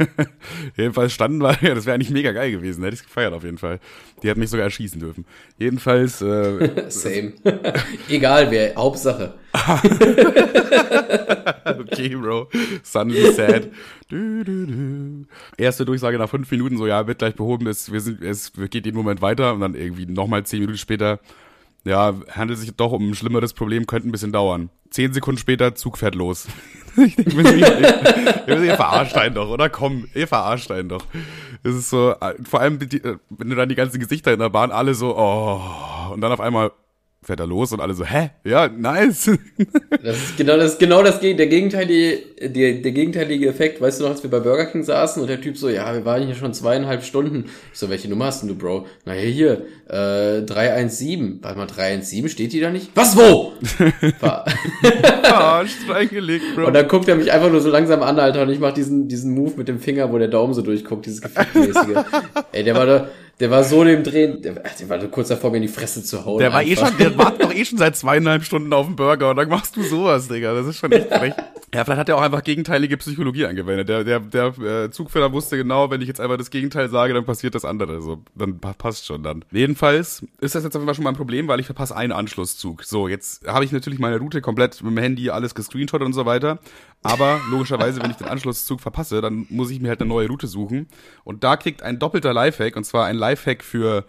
Jedenfalls 0.76 1.12
standen 1.12 1.38
wir, 1.38 1.56
ja, 1.62 1.74
das 1.74 1.86
wäre 1.86 1.94
eigentlich 1.94 2.10
mega 2.10 2.32
geil 2.32 2.50
gewesen, 2.50 2.82
hätte 2.82 2.96
ich 2.96 3.02
gefeiert 3.02 3.32
auf 3.32 3.44
jeden 3.44 3.58
Fall. 3.58 3.78
Die 4.22 4.28
hätten 4.28 4.40
mich 4.40 4.50
sogar 4.50 4.64
erschießen 4.64 4.98
dürfen. 5.00 5.24
Jedenfalls. 5.58 6.20
Äh, 6.22 6.84
Same. 6.90 7.34
Egal 8.08 8.50
wer, 8.50 8.74
Hauptsache. 8.74 9.34
okay, 11.64 12.16
Bro. 12.16 12.48
Suddenly 12.82 13.32
sad. 13.32 13.68
Du, 14.08 14.42
du, 14.42 14.66
du. 14.66 15.26
Erste 15.56 15.84
Durchsage 15.84 16.18
nach 16.18 16.28
fünf 16.28 16.50
Minuten, 16.50 16.76
so 16.78 16.86
ja, 16.86 17.06
wird 17.06 17.18
gleich 17.18 17.34
behoben, 17.34 17.66
es, 17.66 17.92
wir 17.92 18.00
sind, 18.00 18.22
es 18.22 18.52
geht 18.52 18.86
jeden 18.86 18.96
Moment 18.96 19.22
weiter 19.22 19.54
und 19.54 19.60
dann 19.60 19.74
irgendwie 19.74 20.06
nochmal 20.06 20.44
zehn 20.44 20.60
Minuten 20.60 20.78
später, 20.78 21.20
ja, 21.84 22.14
handelt 22.30 22.58
sich 22.58 22.74
doch 22.74 22.92
um 22.92 23.10
ein 23.10 23.14
schlimmeres 23.14 23.52
Problem, 23.52 23.86
könnte 23.86 24.08
ein 24.08 24.12
bisschen 24.12 24.32
dauern. 24.32 24.70
Zehn 24.90 25.12
Sekunden 25.12 25.38
später, 25.38 25.74
Zug 25.74 25.98
fährt 25.98 26.14
los. 26.14 26.46
ich 26.96 27.16
denke 27.16 27.34
mir, 27.36 28.64
ihr, 28.64 28.76
verarscht 28.76 29.16
einen 29.16 29.34
doch, 29.34 29.48
oder? 29.48 29.68
Komm, 29.68 30.08
ihr 30.14 30.28
verarscht 30.28 30.70
einen 30.70 30.88
doch. 30.88 31.04
Es 31.62 31.74
ist 31.74 31.90
so, 31.90 32.14
vor 32.44 32.60
allem, 32.60 32.78
wenn 32.80 33.50
du 33.50 33.56
dann 33.56 33.68
die 33.68 33.74
ganzen 33.74 34.00
Gesichter 34.00 34.32
in 34.32 34.38
der 34.38 34.50
Bahn 34.50 34.70
alle 34.70 34.94
so, 34.94 35.16
oh, 35.16 36.12
und 36.12 36.20
dann 36.20 36.32
auf 36.32 36.40
einmal, 36.40 36.72
fährt 37.24 37.40
er 37.40 37.46
los 37.46 37.72
und 37.72 37.80
alle 37.80 37.94
so, 37.94 38.04
hä? 38.04 38.30
Ja, 38.44 38.68
nice. 38.68 39.30
Das 40.02 40.16
ist 40.16 40.36
genau 40.36 40.58
das, 40.58 40.76
genau 40.76 41.02
das, 41.02 41.20
der 41.20 41.34
gegenteilige, 41.34 42.18
der, 42.40 42.74
der 42.74 42.92
gegenteilige 42.92 43.48
Effekt. 43.48 43.80
Weißt 43.80 44.00
du 44.00 44.04
noch, 44.04 44.10
als 44.10 44.22
wir 44.22 44.30
bei 44.30 44.40
Burger 44.40 44.66
King 44.66 44.82
saßen 44.82 45.22
und 45.22 45.28
der 45.28 45.40
Typ 45.40 45.56
so, 45.56 45.70
ja, 45.70 45.94
wir 45.94 46.04
waren 46.04 46.26
hier 46.26 46.34
schon 46.34 46.52
zweieinhalb 46.52 47.04
Stunden. 47.04 47.46
Ich 47.72 47.78
so, 47.78 47.88
welche 47.88 48.08
Nummer 48.08 48.26
hast 48.26 48.42
denn 48.42 48.50
du, 48.50 48.54
Bro? 48.54 48.86
Na 49.06 49.12
hier, 49.12 49.62
äh, 49.88 50.42
317. 50.42 51.38
Warte 51.40 51.58
mal, 51.58 51.66
317, 51.66 52.28
steht 52.28 52.52
die 52.52 52.60
da 52.60 52.70
nicht? 52.70 52.90
Was, 52.94 53.16
wo? 53.16 53.54
Verarscht, 55.22 55.88
reingelegt, 55.88 56.54
Bro. 56.54 56.66
Und 56.66 56.74
dann 56.74 56.88
guckt 56.88 57.08
er 57.08 57.16
mich 57.16 57.32
einfach 57.32 57.50
nur 57.50 57.60
so 57.60 57.70
langsam 57.70 58.02
an, 58.02 58.18
Alter, 58.18 58.42
und 58.42 58.50
ich 58.50 58.60
mach 58.60 58.74
diesen, 58.74 59.08
diesen 59.08 59.34
Move 59.34 59.54
mit 59.56 59.68
dem 59.68 59.78
Finger, 59.78 60.12
wo 60.12 60.18
der 60.18 60.28
Daumen 60.28 60.52
so 60.52 60.60
durchguckt, 60.60 61.06
dieses 61.06 61.20
Gefühlmäßige. 61.22 62.04
Ey, 62.52 62.64
der 62.64 62.74
war 62.74 62.86
da, 62.86 63.08
der 63.40 63.50
war 63.50 63.64
so 63.64 63.82
dem 63.82 64.04
Drehen, 64.04 64.42
der, 64.42 64.54
der 64.54 64.88
war 64.88 64.98
kurz 65.08 65.28
davor, 65.28 65.50
mir 65.50 65.56
in 65.56 65.62
die 65.62 65.68
Fresse 65.68 66.04
zu 66.04 66.24
hauen. 66.24 66.38
Der 66.38 66.52
war 66.52 66.60
einfach. 66.60 66.84
eh 66.84 66.86
schon, 66.88 66.98
der 66.98 67.18
wartet 67.18 67.42
doch 67.42 67.54
eh 67.54 67.64
schon 67.64 67.78
seit 67.78 67.96
zweieinhalb 67.96 68.44
Stunden 68.44 68.72
auf 68.72 68.86
den 68.86 68.96
Burger 68.96 69.30
und 69.30 69.36
dann 69.36 69.48
machst 69.48 69.76
du 69.76 69.82
sowas, 69.82 70.28
Digga. 70.28 70.54
Das 70.54 70.66
ist 70.66 70.76
schon 70.76 70.92
echt 70.92 71.08
frech. 71.08 71.34
Ja, 71.74 71.84
vielleicht 71.84 71.98
hat 71.98 72.08
er 72.08 72.16
auch 72.16 72.22
einfach 72.22 72.44
gegenteilige 72.44 72.96
Psychologie 72.96 73.46
angewendet. 73.46 73.88
Der, 73.88 74.04
der, 74.04 74.20
der 74.20 74.58
äh, 74.58 74.90
Zugführer 74.92 75.32
wusste 75.32 75.56
genau, 75.56 75.90
wenn 75.90 76.00
ich 76.00 76.06
jetzt 76.06 76.20
einfach 76.20 76.36
das 76.36 76.50
Gegenteil 76.50 76.88
sage, 76.88 77.14
dann 77.14 77.24
passiert 77.24 77.56
das 77.56 77.64
andere. 77.64 78.00
So, 78.00 78.22
dann 78.36 78.60
passt 78.60 79.06
schon 79.06 79.24
dann. 79.24 79.44
Jedenfalls 79.50 80.24
ist 80.40 80.54
das 80.54 80.62
jetzt 80.62 80.76
auf 80.76 80.80
jeden 80.80 80.86
Fall 80.86 80.94
schon 80.94 81.02
mal 81.02 81.10
ein 81.10 81.16
Problem, 81.16 81.48
weil 81.48 81.58
ich 81.58 81.66
verpasse 81.66 81.96
einen 81.96 82.12
Anschlusszug. 82.12 82.84
So, 82.84 83.08
jetzt 83.08 83.44
habe 83.48 83.64
ich 83.64 83.72
natürlich 83.72 83.98
meine 83.98 84.18
Route 84.18 84.40
komplett 84.40 84.80
mit 84.84 84.92
dem 84.92 84.98
Handy 84.98 85.30
alles 85.30 85.56
gescreenshot 85.56 86.02
und 86.02 86.12
so 86.12 86.26
weiter. 86.26 86.60
Aber 87.04 87.38
logischerweise, 87.50 88.02
wenn 88.02 88.10
ich 88.10 88.16
den 88.16 88.28
Anschlusszug 88.28 88.80
verpasse, 88.80 89.20
dann 89.20 89.46
muss 89.50 89.70
ich 89.70 89.78
mir 89.78 89.90
halt 89.90 90.00
eine 90.00 90.08
neue 90.08 90.26
Route 90.26 90.46
suchen. 90.46 90.88
Und 91.22 91.44
da 91.44 91.56
kriegt 91.58 91.82
ein 91.82 91.98
doppelter 91.98 92.32
Lifehack, 92.32 92.76
und 92.76 92.84
zwar 92.84 93.04
ein 93.04 93.16
Lifehack 93.16 93.62
für 93.62 94.06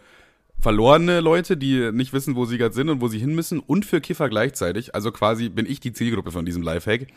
verlorene 0.62 1.20
Leute, 1.20 1.58
die 1.58 1.92
nicht 1.92 2.14
wissen, 2.14 2.38
wo 2.38 2.46
sie 2.46 2.58
gerade 2.58 2.74
sind 2.74 2.88
und 2.88 3.02
wo 3.02 3.10
sie 3.10 3.20
hin 3.20 3.36
müssen, 3.36 3.60
und 3.60 3.86
für 3.86 4.00
Kiffer 4.00 4.30
gleichzeitig. 4.30 4.96
Also 4.96 5.12
quasi 5.12 5.50
bin 5.50 5.66
ich 5.66 5.82
die 5.82 5.92
Zielgruppe 5.92 6.32
von 6.32 6.46
diesem 6.46 6.64
Lifehack. 6.64 7.08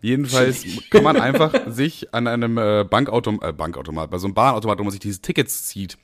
Jedenfalls 0.00 0.64
kann 0.90 1.02
man 1.02 1.16
einfach 1.16 1.52
sich 1.66 2.14
an 2.14 2.28
einem 2.28 2.56
äh, 2.56 2.84
Bankautom 2.88 3.40
äh, 3.42 3.52
Bankautomat, 3.52 4.12
bei 4.12 4.18
so 4.18 4.28
einem 4.28 4.34
Bahnautomat, 4.34 4.78
wo 4.78 4.84
man 4.84 4.92
sich 4.92 5.00
diese 5.00 5.20
Tickets 5.20 5.66
zieht, 5.66 5.98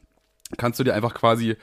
kannst 0.56 0.80
du 0.80 0.84
dir 0.84 0.94
einfach 0.94 1.14
quasi 1.14 1.54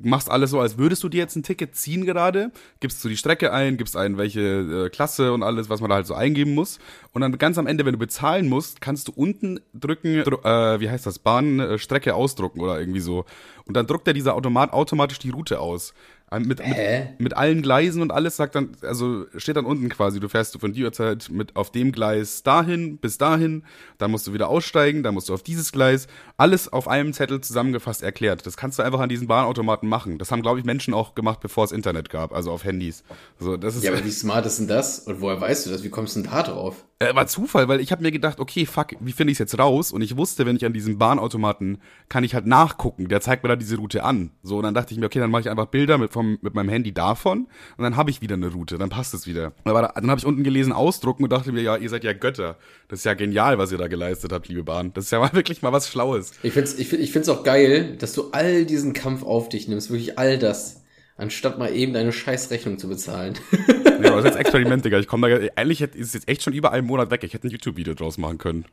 machst 0.00 0.30
alles 0.30 0.50
so, 0.50 0.60
als 0.60 0.78
würdest 0.78 1.02
du 1.02 1.08
dir 1.08 1.18
jetzt 1.18 1.36
ein 1.36 1.42
Ticket 1.42 1.74
ziehen 1.74 2.04
gerade, 2.04 2.50
gibst 2.80 3.04
du 3.04 3.08
die 3.08 3.16
Strecke 3.16 3.52
ein, 3.52 3.76
gibst 3.76 3.96
ein, 3.96 4.18
welche 4.18 4.40
äh, 4.40 4.88
Klasse 4.90 5.32
und 5.32 5.42
alles, 5.42 5.68
was 5.68 5.80
man 5.80 5.90
da 5.90 5.96
halt 5.96 6.06
so 6.06 6.14
eingeben 6.14 6.54
muss. 6.54 6.78
Und 7.12 7.22
dann 7.22 7.36
ganz 7.38 7.58
am 7.58 7.66
Ende, 7.66 7.84
wenn 7.84 7.92
du 7.92 7.98
bezahlen 7.98 8.48
musst, 8.48 8.80
kannst 8.80 9.08
du 9.08 9.12
unten 9.12 9.60
drücken, 9.74 10.22
dr 10.24 10.44
äh, 10.44 10.80
wie 10.80 10.90
heißt 10.90 11.06
das, 11.06 11.18
Bahnstrecke 11.18 12.14
ausdrucken 12.14 12.60
oder 12.60 12.78
irgendwie 12.78 13.00
so. 13.00 13.24
Und 13.64 13.76
dann 13.76 13.86
druckt 13.86 14.06
er 14.06 14.14
dieser 14.14 14.34
Automat 14.34 14.72
automatisch 14.72 15.18
die 15.18 15.30
Route 15.30 15.60
aus. 15.60 15.92
Mit, 16.32 16.58
mit, 16.58 17.20
mit, 17.20 17.36
allen 17.36 17.62
Gleisen 17.62 18.02
und 18.02 18.10
alles 18.10 18.36
sagt 18.36 18.56
dann, 18.56 18.72
also 18.82 19.26
steht 19.36 19.56
dann 19.56 19.64
unten 19.64 19.88
quasi, 19.88 20.18
du 20.18 20.28
fährst 20.28 20.52
du 20.56 20.58
von 20.58 20.72
dieser 20.72 20.90
Zeit 20.90 21.28
mit 21.30 21.54
auf 21.54 21.70
dem 21.70 21.92
Gleis 21.92 22.42
dahin 22.42 22.98
bis 22.98 23.16
dahin, 23.16 23.62
dann 23.98 24.10
musst 24.10 24.26
du 24.26 24.32
wieder 24.32 24.48
aussteigen, 24.48 25.04
dann 25.04 25.14
musst 25.14 25.28
du 25.28 25.34
auf 25.34 25.44
dieses 25.44 25.70
Gleis, 25.70 26.08
alles 26.36 26.72
auf 26.72 26.88
einem 26.88 27.12
Zettel 27.12 27.40
zusammengefasst 27.40 28.02
erklärt. 28.02 28.44
Das 28.44 28.56
kannst 28.56 28.80
du 28.80 28.82
einfach 28.82 28.98
an 28.98 29.08
diesen 29.08 29.28
Bahnautomaten 29.28 29.88
machen. 29.88 30.18
Das 30.18 30.32
haben, 30.32 30.42
glaube 30.42 30.58
ich, 30.58 30.64
Menschen 30.64 30.94
auch 30.94 31.14
gemacht, 31.14 31.38
bevor 31.38 31.64
es 31.64 31.70
Internet 31.70 32.10
gab, 32.10 32.34
also 32.34 32.50
auf 32.50 32.64
Handys. 32.64 33.04
Also, 33.38 33.56
das 33.56 33.76
ist 33.76 33.84
ja, 33.84 33.92
aber 33.92 34.04
wie 34.04 34.10
smart 34.10 34.46
ist 34.46 34.58
denn 34.58 34.66
das? 34.66 34.98
Und 34.98 35.20
woher 35.20 35.40
weißt 35.40 35.66
du 35.66 35.70
das? 35.70 35.84
Wie 35.84 35.90
kommst 35.90 36.16
du 36.16 36.22
denn 36.22 36.30
da 36.32 36.42
drauf? 36.42 36.84
Äh, 36.98 37.14
war 37.14 37.26
Zufall, 37.26 37.68
weil 37.68 37.80
ich 37.80 37.92
habe 37.92 38.02
mir 38.02 38.10
gedacht, 38.10 38.40
okay, 38.40 38.64
fuck, 38.64 38.92
wie 39.00 39.12
finde 39.12 39.30
ich 39.30 39.36
es 39.36 39.38
jetzt 39.40 39.58
raus? 39.58 39.92
Und 39.92 40.00
ich 40.00 40.16
wusste, 40.16 40.46
wenn 40.46 40.56
ich 40.56 40.64
an 40.64 40.72
diesem 40.72 40.96
Bahnautomaten 40.96 41.82
kann 42.08 42.24
ich 42.24 42.34
halt 42.34 42.46
nachgucken. 42.46 43.08
Der 43.08 43.20
zeigt 43.20 43.42
mir 43.42 43.50
da 43.50 43.56
diese 43.56 43.76
Route 43.76 44.02
an. 44.02 44.30
So, 44.42 44.56
und 44.56 44.62
dann 44.62 44.72
dachte 44.72 44.94
ich 44.94 45.00
mir, 45.00 45.04
okay, 45.04 45.18
dann 45.18 45.30
mache 45.30 45.42
ich 45.42 45.50
einfach 45.50 45.66
Bilder 45.66 45.98
mit, 45.98 46.10
vom, 46.10 46.38
mit 46.40 46.54
meinem 46.54 46.70
Handy 46.70 46.94
davon 46.94 47.48
und 47.76 47.84
dann 47.84 47.96
habe 47.96 48.08
ich 48.10 48.22
wieder 48.22 48.36
eine 48.36 48.48
Route, 48.48 48.78
dann 48.78 48.88
passt 48.88 49.12
es 49.12 49.26
wieder. 49.26 49.52
Aber 49.64 49.82
da, 49.82 49.92
dann 49.94 50.08
habe 50.08 50.18
ich 50.18 50.24
unten 50.24 50.42
gelesen, 50.42 50.72
ausdrucken 50.72 51.24
und 51.24 51.30
dachte 51.30 51.52
mir, 51.52 51.60
ja, 51.60 51.76
ihr 51.76 51.90
seid 51.90 52.02
ja 52.02 52.14
Götter. 52.14 52.56
Das 52.88 53.00
ist 53.00 53.04
ja 53.04 53.12
genial, 53.12 53.58
was 53.58 53.72
ihr 53.72 53.78
da 53.78 53.88
geleistet 53.88 54.32
habt, 54.32 54.48
liebe 54.48 54.64
Bahn. 54.64 54.94
Das 54.94 55.04
ist 55.04 55.10
ja 55.10 55.18
mal 55.20 55.34
wirklich 55.34 55.60
mal 55.60 55.72
was 55.72 55.90
Schlaues. 55.90 56.32
Ich 56.42 56.54
find's, 56.54 56.78
ich, 56.78 56.88
find, 56.88 57.02
ich 57.02 57.12
find's 57.12 57.28
auch 57.28 57.44
geil, 57.44 57.96
dass 57.98 58.14
du 58.14 58.30
all 58.32 58.64
diesen 58.64 58.94
Kampf 58.94 59.22
auf 59.22 59.50
dich 59.50 59.68
nimmst, 59.68 59.90
wirklich 59.90 60.18
all 60.18 60.38
das 60.38 60.82
anstatt 61.18 61.58
mal 61.58 61.74
eben 61.74 61.92
deine 61.92 62.12
Scheißrechnung 62.12 62.78
zu 62.78 62.88
bezahlen. 62.88 63.34
ja, 64.02 64.12
aber 64.12 64.16
das 64.16 64.18
ist 64.18 64.24
jetzt 64.24 64.36
Experiment, 64.38 64.84
Digga. 64.84 64.98
Ich 64.98 65.06
komme 65.06 65.28
da, 65.28 65.46
eigentlich 65.56 65.80
ist 65.80 65.94
es 65.96 66.14
jetzt 66.14 66.28
echt 66.28 66.42
schon 66.42 66.52
über 66.52 66.72
einen 66.72 66.86
Monat 66.86 67.10
weg. 67.10 67.24
Ich 67.24 67.34
hätte 67.34 67.46
ein 67.46 67.50
YouTube-Video 67.50 67.94
draus 67.94 68.18
machen 68.18 68.38
können. 68.38 68.64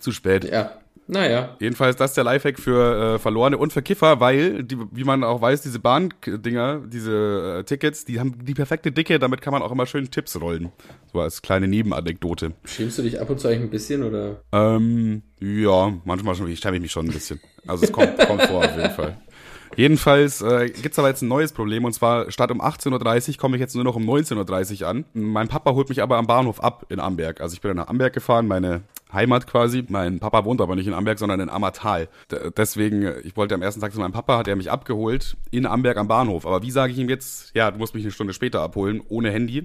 Zu 0.00 0.12
spät. 0.12 0.44
Ja. 0.44 0.72
Naja. 1.10 1.56
Jedenfalls 1.58 1.96
das 1.96 2.10
ist 2.10 2.16
der 2.16 2.24
Lifehack 2.24 2.58
für 2.58 3.14
äh, 3.14 3.18
Verlorene 3.18 3.56
und 3.56 3.72
für 3.72 3.80
Kiffer, 3.80 4.20
weil, 4.20 4.62
die, 4.62 4.76
wie 4.92 5.04
man 5.04 5.24
auch 5.24 5.40
weiß, 5.40 5.62
diese 5.62 5.78
Bahndinger, 5.78 6.82
diese 6.86 7.60
äh, 7.60 7.64
Tickets, 7.64 8.04
die 8.04 8.20
haben 8.20 8.44
die 8.44 8.52
perfekte 8.52 8.92
Dicke, 8.92 9.18
damit 9.18 9.40
kann 9.40 9.54
man 9.54 9.62
auch 9.62 9.72
immer 9.72 9.86
schön 9.86 10.10
Tipps 10.10 10.38
rollen. 10.38 10.70
So 11.10 11.20
als 11.20 11.40
kleine 11.40 11.66
Nebenanekdote. 11.66 12.52
Schämst 12.64 12.98
du 12.98 13.02
dich 13.02 13.18
ab 13.18 13.30
und 13.30 13.40
zu 13.40 13.48
eigentlich 13.48 13.62
ein 13.62 13.70
bisschen, 13.70 14.02
oder? 14.02 14.42
Ähm, 14.52 15.22
ja, 15.40 15.94
manchmal 16.04 16.34
schon, 16.34 16.50
ich 16.50 16.60
schäme 16.60 16.78
mich 16.78 16.92
schon 16.92 17.06
ein 17.06 17.12
bisschen. 17.12 17.40
Also 17.66 17.84
es 17.84 17.92
kommt, 17.92 18.18
kommt 18.18 18.42
vor 18.42 18.64
auf 18.64 18.76
jeden 18.76 18.90
Fall. 18.90 19.16
Jedenfalls 19.78 20.42
äh, 20.42 20.70
gibt 20.70 20.98
aber 20.98 21.06
jetzt 21.06 21.22
ein 21.22 21.28
neues 21.28 21.52
Problem 21.52 21.84
und 21.84 21.92
zwar 21.92 22.32
statt 22.32 22.50
um 22.50 22.60
18.30 22.60 23.28
Uhr 23.28 23.36
komme 23.36 23.56
ich 23.56 23.60
jetzt 23.60 23.76
nur 23.76 23.84
noch 23.84 23.94
um 23.94 24.02
19.30 24.02 24.82
Uhr 24.82 24.88
an. 24.88 25.04
Mein 25.14 25.46
Papa 25.46 25.70
holt 25.70 25.88
mich 25.88 26.02
aber 26.02 26.16
am 26.16 26.26
Bahnhof 26.26 26.60
ab 26.60 26.86
in 26.88 26.98
Amberg. 26.98 27.40
Also 27.40 27.54
ich 27.54 27.60
bin 27.60 27.76
nach 27.76 27.86
Amberg 27.86 28.12
gefahren, 28.12 28.48
meine 28.48 28.82
Heimat 29.12 29.46
quasi. 29.46 29.84
Mein 29.88 30.18
Papa 30.18 30.44
wohnt 30.44 30.60
aber 30.60 30.74
nicht 30.74 30.88
in 30.88 30.94
Amberg, 30.94 31.20
sondern 31.20 31.38
in 31.38 31.48
Ammertal. 31.48 32.08
D 32.28 32.50
deswegen, 32.56 33.08
ich 33.22 33.36
wollte 33.36 33.54
am 33.54 33.62
ersten 33.62 33.80
Tag 33.80 33.92
zu 33.92 34.00
meinem 34.00 34.10
Papa, 34.10 34.36
hat 34.36 34.48
er 34.48 34.56
mich 34.56 34.68
abgeholt 34.68 35.36
in 35.52 35.64
Amberg 35.64 35.96
am 35.96 36.08
Bahnhof. 36.08 36.44
Aber 36.44 36.62
wie 36.62 36.72
sage 36.72 36.92
ich 36.92 36.98
ihm 36.98 37.08
jetzt, 37.08 37.54
ja, 37.54 37.70
du 37.70 37.78
musst 37.78 37.94
mich 37.94 38.02
eine 38.02 38.10
Stunde 38.10 38.34
später 38.34 38.62
abholen, 38.62 39.00
ohne 39.08 39.30
Handy. 39.30 39.64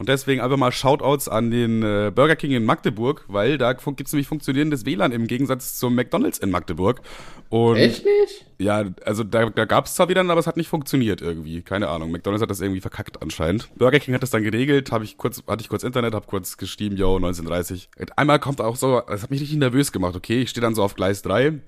Und 0.00 0.08
deswegen 0.08 0.40
einfach 0.40 0.56
mal 0.56 0.72
Shoutouts 0.72 1.28
an 1.28 1.50
den 1.50 1.82
äh, 1.82 2.10
Burger 2.10 2.34
King 2.34 2.52
in 2.52 2.64
Magdeburg, 2.64 3.26
weil 3.28 3.58
da 3.58 3.74
gibt 3.74 4.06
es 4.06 4.14
nämlich 4.14 4.28
funktionierendes 4.28 4.86
WLAN 4.86 5.12
im 5.12 5.26
Gegensatz 5.26 5.78
zum 5.78 5.94
McDonalds 5.94 6.38
in 6.38 6.50
Magdeburg. 6.50 7.02
Und 7.50 7.76
Echt 7.76 8.06
nicht? 8.06 8.46
Ja, 8.56 8.86
also 9.04 9.24
da, 9.24 9.50
da 9.50 9.66
gab 9.66 9.84
es 9.84 9.94
zwar 9.96 10.08
wieder, 10.08 10.22
aber 10.22 10.40
es 10.40 10.46
hat 10.46 10.56
nicht 10.56 10.68
funktioniert 10.68 11.20
irgendwie. 11.20 11.60
Keine 11.60 11.88
Ahnung. 11.88 12.12
McDonalds 12.12 12.40
hat 12.40 12.48
das 12.48 12.62
irgendwie 12.62 12.80
verkackt 12.80 13.20
anscheinend. 13.20 13.68
Burger 13.76 14.00
King 14.00 14.14
hat 14.14 14.22
das 14.22 14.30
dann 14.30 14.42
geregelt, 14.42 14.90
habe 14.90 15.04
ich 15.04 15.18
kurz, 15.18 15.42
hatte 15.46 15.60
ich 15.60 15.68
kurz 15.68 15.82
Internet, 15.82 16.14
habe 16.14 16.26
kurz 16.26 16.56
geschrieben, 16.56 16.96
yo, 16.96 17.16
1930. 17.16 17.90
Einmal 18.16 18.38
kommt 18.38 18.62
auch 18.62 18.76
so, 18.76 19.02
das 19.06 19.22
hat 19.22 19.30
mich 19.30 19.42
richtig 19.42 19.58
nervös 19.58 19.92
gemacht, 19.92 20.16
okay? 20.16 20.40
Ich 20.40 20.48
stehe 20.48 20.62
dann 20.62 20.74
so 20.74 20.82
auf 20.82 20.94
Gleis 20.94 21.20
3. 21.20 21.60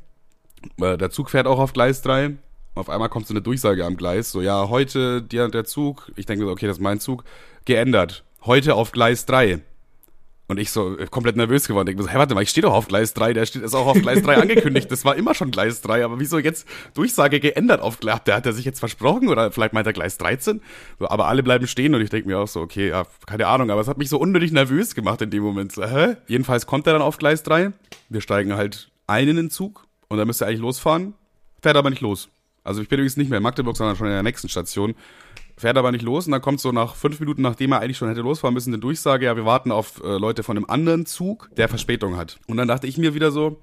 Äh, 0.81 0.97
der 0.97 1.11
Zug 1.11 1.29
fährt 1.29 1.47
auch 1.47 1.59
auf 1.59 1.75
Gleis 1.75 2.01
3 2.01 2.39
auf 2.75 2.89
einmal 2.89 3.09
kommt 3.09 3.27
so 3.27 3.35
eine 3.35 3.43
Durchsage 3.43 3.85
am 3.85 3.97
Gleis, 3.97 4.31
so 4.31 4.41
ja, 4.41 4.69
heute 4.69 5.23
der, 5.23 5.49
der 5.49 5.65
Zug, 5.65 6.11
ich 6.17 6.27
denke 6.27 6.45
so, 6.45 6.51
okay, 6.51 6.67
das 6.67 6.79
ist 6.79 6.83
mein 6.83 7.01
Zug, 7.01 7.25
geändert. 7.65 8.25
Heute 8.45 8.75
auf 8.75 8.93
Gleis 8.93 9.27
3. 9.27 9.61
Und 10.49 10.59
ich 10.59 10.71
so 10.71 10.99
äh, 10.99 11.07
komplett 11.07 11.37
nervös 11.37 11.69
geworden. 11.69 11.87
Denke 11.87 12.03
mir 12.03 12.09
so, 12.09 12.13
hey, 12.13 12.19
warte 12.19 12.35
mal, 12.35 12.43
ich 12.43 12.51
stehe 12.51 12.63
doch 12.63 12.75
auf 12.75 12.89
Gleis 12.89 13.15
3, 13.15 13.33
der 13.33 13.47
steht 13.47 13.63
ist 13.63 13.75
auch 13.75 13.87
auf 13.87 14.01
Gleis 14.01 14.23
3 14.23 14.37
angekündigt. 14.43 14.91
Das 14.91 15.05
war 15.05 15.17
immer 15.17 15.35
schon 15.35 15.51
Gleis 15.51 15.81
3, 15.81 16.05
aber 16.05 16.19
wieso 16.19 16.39
jetzt 16.39 16.67
Durchsage 16.95 17.41
geändert 17.41 17.81
auf 17.81 18.01
Gleis? 18.01 18.25
Der 18.27 18.35
hat 18.35 18.47
er 18.47 18.53
sich 18.53 18.65
jetzt 18.65 18.81
versprochen 18.81 19.29
oder 19.29 19.53
vielleicht 19.53 19.73
meint 19.73 19.87
er 19.87 19.93
Gleis 19.93 20.19
13? 20.19 20.61
So, 20.99 21.09
aber 21.09 21.29
alle 21.29 21.43
bleiben 21.43 21.67
stehen 21.67 21.95
und 21.95 22.01
ich 22.01 22.11
denke 22.11 22.29
mir 22.29 22.39
auch 22.39 22.49
so, 22.49 22.61
okay, 22.61 22.89
ja, 22.89 23.05
keine 23.27 23.47
Ahnung, 23.47 23.71
aber 23.71 23.81
es 23.81 23.89
hat 23.89 23.99
mich 23.99 24.09
so 24.09 24.19
unnötig 24.19 24.53
nervös 24.53 24.95
gemacht 24.95 25.23
in 25.23 25.31
dem 25.31 25.43
Moment. 25.43 25.73
So, 25.73 25.85
hä? 25.85 26.17
Jedenfalls 26.27 26.67
kommt 26.67 26.87
er 26.87 26.95
dann 26.95 27.03
auf 27.03 27.19
Gleis 27.19 27.43
3. 27.45 27.73
Wir 28.09 28.21
steigen 28.21 28.55
halt 28.55 28.91
ein 29.07 29.29
in 29.29 29.37
den 29.37 29.51
Zug 29.51 29.87
und 30.09 30.19
dann 30.19 30.27
müsste 30.27 30.45
er 30.45 30.49
eigentlich 30.49 30.61
losfahren. 30.61 31.15
Fährt 31.63 31.77
aber 31.77 31.89
nicht 31.89 32.03
los. 32.03 32.29
Also 32.65 32.83
ich 32.83 32.89
bin 32.89 32.99
übrigens 32.99 33.17
nicht 33.17 33.31
mehr 33.31 33.39
in 33.39 33.43
Magdeburg, 33.43 33.77
sondern 33.77 33.97
schon 33.97 34.07
in 34.07 34.13
der 34.13 34.23
nächsten 34.23 34.49
Station 34.49 34.95
fährt 35.57 35.77
aber 35.77 35.93
nicht 35.93 36.03
los 36.03 36.27
und 36.27 36.33
dann 36.33 36.43
kommt 36.43 36.61
so 36.61 36.73
nach 36.73 36.95
fünf 36.97 37.21
Minuten, 37.21 37.43
nachdem 37.43 37.73
er 37.73 37.81
eigentlich 37.81 37.97
schon 37.97 38.09
hätte 38.09 38.21
losfahren 38.21 38.55
müssen, 38.55 38.71
eine 38.71 38.81
Durchsage, 38.81 39.27
ja, 39.27 39.37
wir 39.37 39.45
warten 39.45 39.71
auf 39.71 40.03
äh, 40.03 40.19
Leute 40.19 40.43
von 40.43 40.57
einem 40.57 40.67
anderen 40.67 41.07
Zug, 41.07 41.51
der 41.57 41.69
Verspätung 41.69 42.17
hat. 42.17 42.39
Und 42.47 42.57
dann 42.57 42.69
dachte 42.69 42.87
ich 42.87 42.99
mir 42.99 43.15
wieder 43.15 43.31
so, 43.31 43.61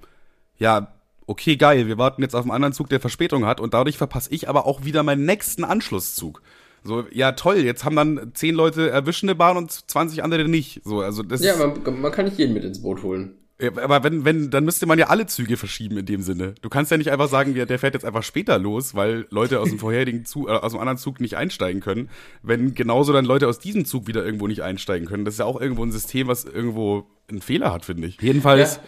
ja, 0.58 0.94
okay, 1.28 1.58
geil, 1.58 1.88
wir 1.88 1.98
warten 1.98 2.22
jetzt 2.22 2.36
auf 2.36 2.44
einen 2.44 2.52
anderen 2.52 2.74
Zug, 2.74 2.90
der 2.90 3.00
Verspätung 3.00 3.46
hat 3.46 3.60
und 3.60 3.74
dadurch 3.74 3.98
verpasse 3.98 4.34
ich 4.34 4.50
aber 4.50 4.66
auch 4.66 4.84
wieder 4.84 5.04
meinen 5.04 5.26
nächsten 5.26 5.64
Anschlusszug. 5.64 6.42
So, 6.84 7.06
ja 7.12 7.34
toll, 7.34 7.58
jetzt 7.58 7.84
haben 7.84 7.96
dann 7.96 8.32
zehn 8.34 8.56
Leute 8.56 8.90
erwischende 8.90 9.36
Bahn 9.36 9.58
und 9.58 9.72
20 9.72 10.24
andere 10.24 10.48
nicht. 10.48 10.82
So, 10.86 11.02
also 11.02 11.24
das 11.24 11.44
Ja, 11.44 11.58
man, 11.58 12.02
man 12.02 12.12
kann 12.12 12.26
nicht 12.26 12.38
jeden 12.38 12.54
mit 12.54 12.64
ins 12.64 12.82
Boot 12.82 13.04
holen. 13.04 13.39
Ja, 13.62 13.72
aber 13.82 14.04
wenn, 14.04 14.24
wenn, 14.24 14.50
dann 14.50 14.64
müsste 14.64 14.86
man 14.86 14.98
ja 14.98 15.08
alle 15.08 15.26
Züge 15.26 15.58
verschieben 15.58 15.98
in 15.98 16.06
dem 16.06 16.22
Sinne. 16.22 16.56
Du 16.62 16.70
kannst 16.70 16.92
ja 16.92 16.98
nicht 16.98 17.12
einfach 17.12 17.28
sagen, 17.28 17.54
der 17.54 17.80
fährt 17.80 17.94
jetzt 17.94 18.06
einfach 18.06 18.24
später 18.24 18.58
los, 18.58 18.96
weil 18.96 19.28
Leute 19.32 19.60
aus 19.60 19.70
dem 19.70 19.80
vorherigen 19.80 20.24
Zug, 20.26 20.48
äh, 20.48 20.52
aus 20.54 20.72
dem 20.72 20.80
anderen 20.80 20.98
Zug 20.98 21.20
nicht 21.20 21.36
einsteigen 21.36 21.82
können. 21.82 22.10
Wenn 22.42 22.74
genauso 22.74 23.12
dann 23.12 23.26
Leute 23.26 23.48
aus 23.48 23.60
diesem 23.60 23.84
Zug 23.84 24.08
wieder 24.08 24.24
irgendwo 24.24 24.48
nicht 24.48 24.64
einsteigen 24.64 25.08
können. 25.08 25.26
Das 25.26 25.34
ist 25.34 25.40
ja 25.40 25.46
auch 25.46 25.60
irgendwo 25.60 25.84
ein 25.84 25.92
System, 25.92 26.28
was 26.28 26.46
irgendwo 26.46 27.08
einen 27.28 27.42
Fehler 27.42 27.74
hat, 27.74 27.84
finde 27.84 28.08
ich. 28.08 28.22
Jedenfalls, 28.22 28.80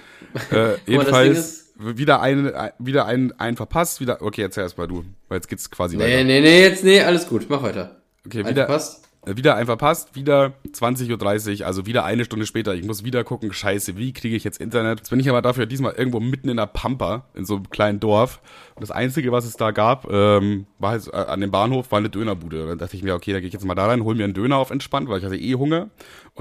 ja. 0.52 0.58
äh, 0.58 0.78
jedenfalls 0.88 1.74
wieder 1.78 2.22
ein, 2.22 2.52
wieder 2.80 3.06
ein, 3.06 3.34
ein 3.40 3.58
verpasst, 3.58 4.00
wieder, 4.00 4.22
okay, 4.22 4.44
erzähl 4.44 4.64
erst 4.64 4.78
mal 4.78 4.88
du, 4.88 5.04
weil 5.28 5.38
jetzt 5.38 5.50
geht's 5.50 5.70
quasi 5.70 5.98
nee, 5.98 6.04
weiter. 6.04 6.24
Nee, 6.24 6.24
nee, 6.24 6.42
nee, 6.42 6.62
jetzt, 6.62 6.84
nee, 6.84 7.02
alles 7.02 7.28
gut, 7.28 7.48
mach 7.50 7.64
weiter. 7.64 8.02
Okay, 8.26 8.40
ein 8.40 8.50
wieder. 8.50 8.68
Verpasst 8.68 9.11
wieder 9.26 9.56
ein 9.56 9.68
verpasst, 9.68 10.16
wieder 10.16 10.54
20.30 10.68 11.62
Uhr, 11.62 11.68
also 11.68 11.86
wieder 11.86 12.06
eine 12.06 12.26
Stunde 12.26 12.48
später. 12.48 12.74
Ich 12.74 12.84
muss 12.84 13.04
wieder 13.04 13.24
gucken, 13.24 13.54
scheiße, 13.54 13.96
wie 13.96 14.14
kriege 14.14 14.36
ich 14.36 14.44
jetzt 14.44 14.60
Internet? 14.60 15.00
Jetzt 15.00 15.10
bin 15.12 15.20
ich 15.20 15.30
aber 15.30 15.44
dafür 15.44 15.68
diesmal 15.68 15.94
irgendwo 15.94 16.20
mitten 16.20 16.50
in 16.50 16.58
der 16.58 16.66
Pampa, 16.66 17.26
in 17.36 17.46
so 17.46 17.56
einem 17.56 17.70
kleinen 17.70 18.00
Dorf. 18.00 18.42
Und 18.74 18.82
das 18.82 18.90
Einzige, 18.90 19.32
was 19.32 19.46
es 19.46 19.58
da 19.58 19.72
gab, 19.72 20.12
ähm, 20.12 20.66
war 20.80 20.92
halt, 20.92 21.08
äh, 21.08 21.16
an 21.16 21.40
dem 21.40 21.52
Bahnhof, 21.52 21.92
war 21.92 22.00
eine 22.00 22.10
Dönerbude. 22.10 22.64
Und 22.64 22.70
dann 22.70 22.78
dachte 22.80 22.96
ich 22.96 23.04
mir, 23.04 23.14
okay, 23.14 23.32
da 23.32 23.40
gehe 23.40 23.48
ich 23.48 23.54
jetzt 23.54 23.66
mal 23.66 23.76
da 23.76 23.86
rein, 23.86 24.04
hol 24.04 24.16
mir 24.16 24.24
einen 24.24 24.34
Döner 24.34 24.58
auf 24.58 24.72
entspannt, 24.72 25.08
weil 25.08 25.20
ich 25.20 25.26
hatte 25.26 25.38
eh 25.38 25.54
Hunger. 25.54 25.90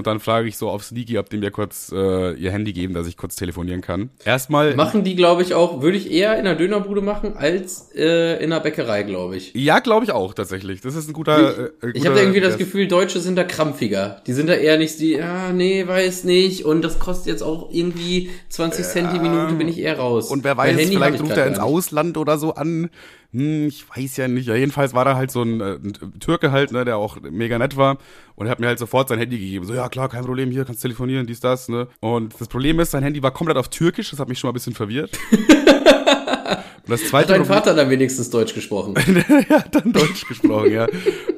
Und 0.00 0.06
dann 0.06 0.18
frage 0.18 0.48
ich 0.48 0.56
so 0.56 0.70
auf 0.70 0.82
Sneaky, 0.82 1.18
ob 1.18 1.28
die 1.28 1.36
mir 1.36 1.50
kurz 1.50 1.92
äh, 1.92 2.32
ihr 2.32 2.50
Handy 2.52 2.72
geben, 2.72 2.94
dass 2.94 3.06
ich 3.06 3.18
kurz 3.18 3.36
telefonieren 3.36 3.82
kann. 3.82 4.08
Erstmal. 4.24 4.74
Machen 4.74 5.04
die, 5.04 5.14
glaube 5.14 5.42
ich, 5.42 5.52
auch, 5.52 5.82
würde 5.82 5.98
ich 5.98 6.10
eher 6.10 6.38
in 6.38 6.46
einer 6.46 6.54
Dönerbude 6.54 7.02
machen, 7.02 7.36
als 7.36 7.90
äh, 7.94 8.42
in 8.42 8.50
einer 8.50 8.62
Bäckerei, 8.62 9.02
glaube 9.02 9.36
ich. 9.36 9.52
Ja, 9.52 9.80
glaube 9.80 10.06
ich 10.06 10.12
auch, 10.12 10.32
tatsächlich. 10.32 10.80
Das 10.80 10.94
ist 10.94 11.06
ein 11.06 11.12
guter. 11.12 11.50
Ich, 11.50 11.58
äh, 11.58 11.70
guter, 11.82 11.96
ich 11.96 12.06
habe 12.06 12.18
irgendwie 12.18 12.40
das 12.40 12.56
Gefühl, 12.56 12.88
Deutsche 12.88 13.20
sind 13.20 13.36
da 13.36 13.44
krampfiger. 13.44 14.22
Die 14.26 14.32
sind 14.32 14.48
da 14.48 14.54
eher 14.54 14.78
nicht 14.78 14.98
die, 15.00 15.20
ah, 15.20 15.52
nee, 15.52 15.86
weiß 15.86 16.24
nicht. 16.24 16.64
Und 16.64 16.80
das 16.80 16.98
kostet 16.98 17.26
jetzt 17.26 17.42
auch 17.42 17.68
irgendwie 17.70 18.30
20 18.48 18.86
Cent 18.86 19.12
die 19.12 19.18
Minute, 19.18 19.52
bin 19.52 19.68
ich 19.68 19.78
eher 19.78 19.98
raus. 19.98 20.30
Und 20.30 20.44
wer 20.44 20.56
weiß, 20.56 20.80
vielleicht 20.80 21.20
ruft 21.20 21.36
er 21.36 21.46
ins 21.46 21.58
Ausland 21.58 22.16
oder 22.16 22.38
so 22.38 22.54
an 22.54 22.88
hm, 23.32 23.68
ich 23.68 23.84
weiß 23.88 24.16
ja 24.16 24.28
nicht. 24.28 24.46
Ja, 24.46 24.54
jedenfalls 24.54 24.92
war 24.92 25.04
da 25.04 25.14
halt 25.14 25.30
so 25.30 25.42
ein, 25.42 25.60
äh, 25.60 25.74
ein, 25.74 26.18
Türke 26.18 26.50
halt, 26.50 26.72
ne, 26.72 26.84
der 26.84 26.96
auch 26.96 27.18
mega 27.20 27.58
nett 27.58 27.76
war. 27.76 27.98
Und 28.34 28.46
er 28.46 28.50
hat 28.50 28.60
mir 28.60 28.66
halt 28.66 28.78
sofort 28.78 29.08
sein 29.08 29.18
Handy 29.18 29.38
gegeben. 29.38 29.64
So, 29.66 29.74
ja 29.74 29.88
klar, 29.88 30.08
kein 30.08 30.24
Problem, 30.24 30.50
hier 30.50 30.64
kannst 30.64 30.82
telefonieren, 30.82 31.26
dies, 31.26 31.40
das, 31.40 31.68
ne. 31.68 31.86
Und 32.00 32.40
das 32.40 32.48
Problem 32.48 32.80
ist, 32.80 32.90
sein 32.90 33.02
Handy 33.02 33.22
war 33.22 33.30
komplett 33.30 33.56
auf 33.56 33.68
Türkisch, 33.68 34.10
das 34.10 34.18
hat 34.18 34.28
mich 34.28 34.38
schon 34.38 34.48
mal 34.48 34.52
ein 34.52 34.54
bisschen 34.54 34.74
verwirrt. 34.74 35.16
Und 36.86 36.90
das 36.90 37.08
zweite 37.08 37.32
hat 37.32 37.40
dein 37.40 37.46
Vater 37.46 37.74
dann 37.74 37.90
wenigstens 37.90 38.30
Deutsch 38.30 38.54
gesprochen? 38.54 38.94
er 39.48 39.58
hat 39.58 39.74
dann 39.74 39.92
Deutsch 39.92 40.26
gesprochen, 40.26 40.72
ja. 40.72 40.86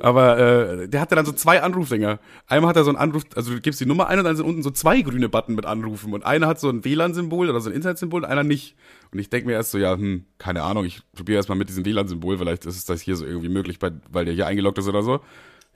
Aber 0.00 0.38
äh, 0.38 0.88
der 0.88 1.00
hatte 1.00 1.14
dann 1.14 1.26
so 1.26 1.32
zwei 1.32 1.62
Anrufdinger. 1.62 2.18
Einmal 2.46 2.70
hat 2.70 2.76
er 2.76 2.84
so 2.84 2.90
einen 2.90 2.98
Anruf, 2.98 3.24
also 3.34 3.52
du 3.52 3.60
gibst 3.60 3.80
die 3.80 3.86
Nummer 3.86 4.08
ein 4.08 4.18
und 4.18 4.24
dann 4.24 4.36
sind 4.36 4.46
unten 4.46 4.62
so 4.62 4.70
zwei 4.70 5.02
grüne 5.02 5.28
Button 5.28 5.54
mit 5.54 5.66
Anrufen. 5.66 6.12
Und 6.12 6.24
einer 6.24 6.46
hat 6.46 6.60
so 6.60 6.68
ein 6.68 6.84
WLAN-Symbol 6.84 7.50
oder 7.50 7.60
so 7.60 7.70
ein 7.70 7.76
Internet-Symbol 7.76 8.22
und 8.22 8.30
einer 8.30 8.44
nicht. 8.44 8.76
Und 9.12 9.18
ich 9.18 9.30
denke 9.30 9.46
mir 9.46 9.54
erst 9.54 9.72
so, 9.72 9.78
ja, 9.78 9.94
hm, 9.94 10.24
keine 10.38 10.62
Ahnung, 10.62 10.84
ich 10.84 11.00
probiere 11.14 11.36
erst 11.36 11.48
mal 11.48 11.54
mit 11.54 11.68
diesem 11.68 11.84
WLAN-Symbol, 11.84 12.38
vielleicht 12.38 12.64
ist 12.66 12.88
das 12.88 13.00
hier 13.02 13.16
so 13.16 13.26
irgendwie 13.26 13.48
möglich, 13.48 13.78
weil 13.80 14.24
der 14.24 14.34
hier 14.34 14.46
eingeloggt 14.46 14.78
ist 14.78 14.88
oder 14.88 15.02
so. 15.02 15.20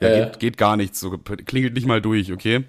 Ja, 0.01 0.09
äh. 0.09 0.25
geht, 0.25 0.41
geht 0.41 0.57
gar 0.59 0.77
nichts, 0.77 1.01
so 1.01 1.11
klingelt 1.19 1.75
nicht 1.75 1.87
mal 1.87 2.01
durch, 2.01 2.33
okay? 2.33 2.65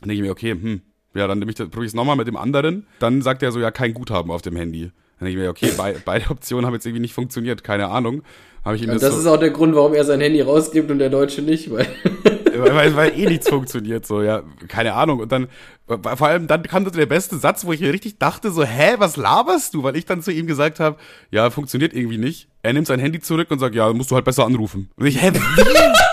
Dann 0.00 0.08
denke 0.08 0.14
ich 0.14 0.22
mir, 0.22 0.30
okay, 0.30 0.52
hm, 0.52 0.80
ja, 1.14 1.26
dann 1.26 1.38
nehme 1.38 1.50
ich 1.50 1.56
das, 1.56 1.68
probiere 1.68 1.86
ich 1.86 1.90
es 1.90 1.94
nochmal 1.94 2.16
mit 2.16 2.26
dem 2.26 2.36
anderen. 2.36 2.86
Dann 2.98 3.22
sagt 3.22 3.42
er 3.42 3.52
so, 3.52 3.60
ja, 3.60 3.70
kein 3.70 3.94
Guthaben 3.94 4.30
auf 4.30 4.42
dem 4.42 4.56
Handy. 4.56 4.92
Dann 5.20 5.26
denke 5.26 5.40
ich 5.40 5.44
mir, 5.44 5.50
okay, 5.50 5.70
be 5.76 6.00
beide 6.04 6.30
Optionen 6.30 6.66
haben 6.66 6.74
jetzt 6.74 6.86
irgendwie 6.86 7.02
nicht 7.02 7.14
funktioniert, 7.14 7.62
keine 7.62 7.88
Ahnung. 7.88 8.22
Habe 8.64 8.76
ich 8.76 8.82
ihm 8.82 8.88
das, 8.88 9.00
das 9.00 9.14
so 9.14 9.20
ist 9.20 9.26
auch 9.26 9.38
der 9.38 9.50
Grund, 9.50 9.74
warum 9.74 9.94
er 9.94 10.04
sein 10.04 10.20
Handy 10.20 10.40
rausgibt 10.40 10.90
und 10.90 10.98
der 10.98 11.08
Deutsche 11.08 11.40
nicht, 11.40 11.70
weil. 11.70 11.86
weil, 12.56 12.94
weil 12.94 13.18
eh 13.18 13.26
nichts 13.26 13.48
funktioniert, 13.48 14.06
so, 14.06 14.22
ja, 14.22 14.42
keine 14.68 14.92
Ahnung. 14.94 15.20
Und 15.20 15.32
dann, 15.32 15.48
vor 15.86 16.26
allem 16.26 16.46
dann 16.46 16.62
kam 16.64 16.84
so 16.84 16.90
der 16.90 17.06
beste 17.06 17.38
Satz, 17.38 17.64
wo 17.64 17.72
ich 17.72 17.80
mir 17.80 17.92
richtig 17.92 18.18
dachte, 18.18 18.50
so, 18.50 18.62
hä, 18.62 18.96
was 18.98 19.16
laberst 19.16 19.72
du? 19.72 19.82
Weil 19.82 19.96
ich 19.96 20.04
dann 20.04 20.20
zu 20.20 20.30
ihm 20.30 20.46
gesagt 20.46 20.78
habe, 20.78 20.96
ja, 21.30 21.48
funktioniert 21.48 21.94
irgendwie 21.94 22.18
nicht. 22.18 22.48
Er 22.62 22.74
nimmt 22.74 22.86
sein 22.86 23.00
Handy 23.00 23.20
zurück 23.20 23.50
und 23.50 23.60
sagt, 23.60 23.74
ja, 23.74 23.90
musst 23.94 24.10
du 24.10 24.14
halt 24.14 24.26
besser 24.26 24.44
anrufen. 24.44 24.90
Und 24.96 25.06
ich, 25.06 25.22
hä, 25.22 25.30
wie? 25.32 26.09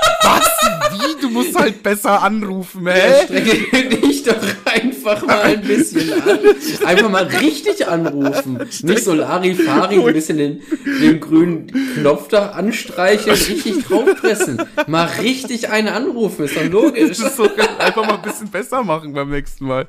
Musst 1.37 1.59
halt 1.59 1.83
besser 1.83 2.21
anrufen, 2.21 2.87
hä? 2.87 2.97
Ja, 2.97 3.23
strecke 3.23 3.97
dich 3.97 4.23
doch 4.23 4.35
einfach 4.65 5.25
mal 5.25 5.41
ein 5.43 5.61
bisschen 5.61 6.13
an. 6.13 6.39
Einfach 6.85 7.09
mal 7.09 7.23
richtig 7.23 7.87
anrufen. 7.87 8.59
Nicht 8.83 9.03
so 9.03 9.13
Larifari, 9.13 9.99
ein 9.99 10.13
bisschen 10.13 10.37
den, 10.37 10.61
den 11.01 11.19
grünen 11.19 11.67
Knopf 11.95 12.27
da 12.27 12.49
anstreichen, 12.49 13.31
richtig 13.31 13.85
draufpressen. 13.85 14.61
Mal 14.87 15.05
richtig 15.21 15.69
einen 15.69 15.89
anrufen, 15.89 16.45
ist 16.45 16.55
doch 16.55 16.65
logisch. 16.69 17.17
Das 17.17 17.19
ist 17.19 17.37
so, 17.37 17.49
einfach 17.79 18.05
mal 18.05 18.15
ein 18.15 18.21
bisschen 18.21 18.49
besser 18.49 18.83
machen 18.83 19.13
beim 19.13 19.29
nächsten 19.29 19.65
Mal. 19.65 19.87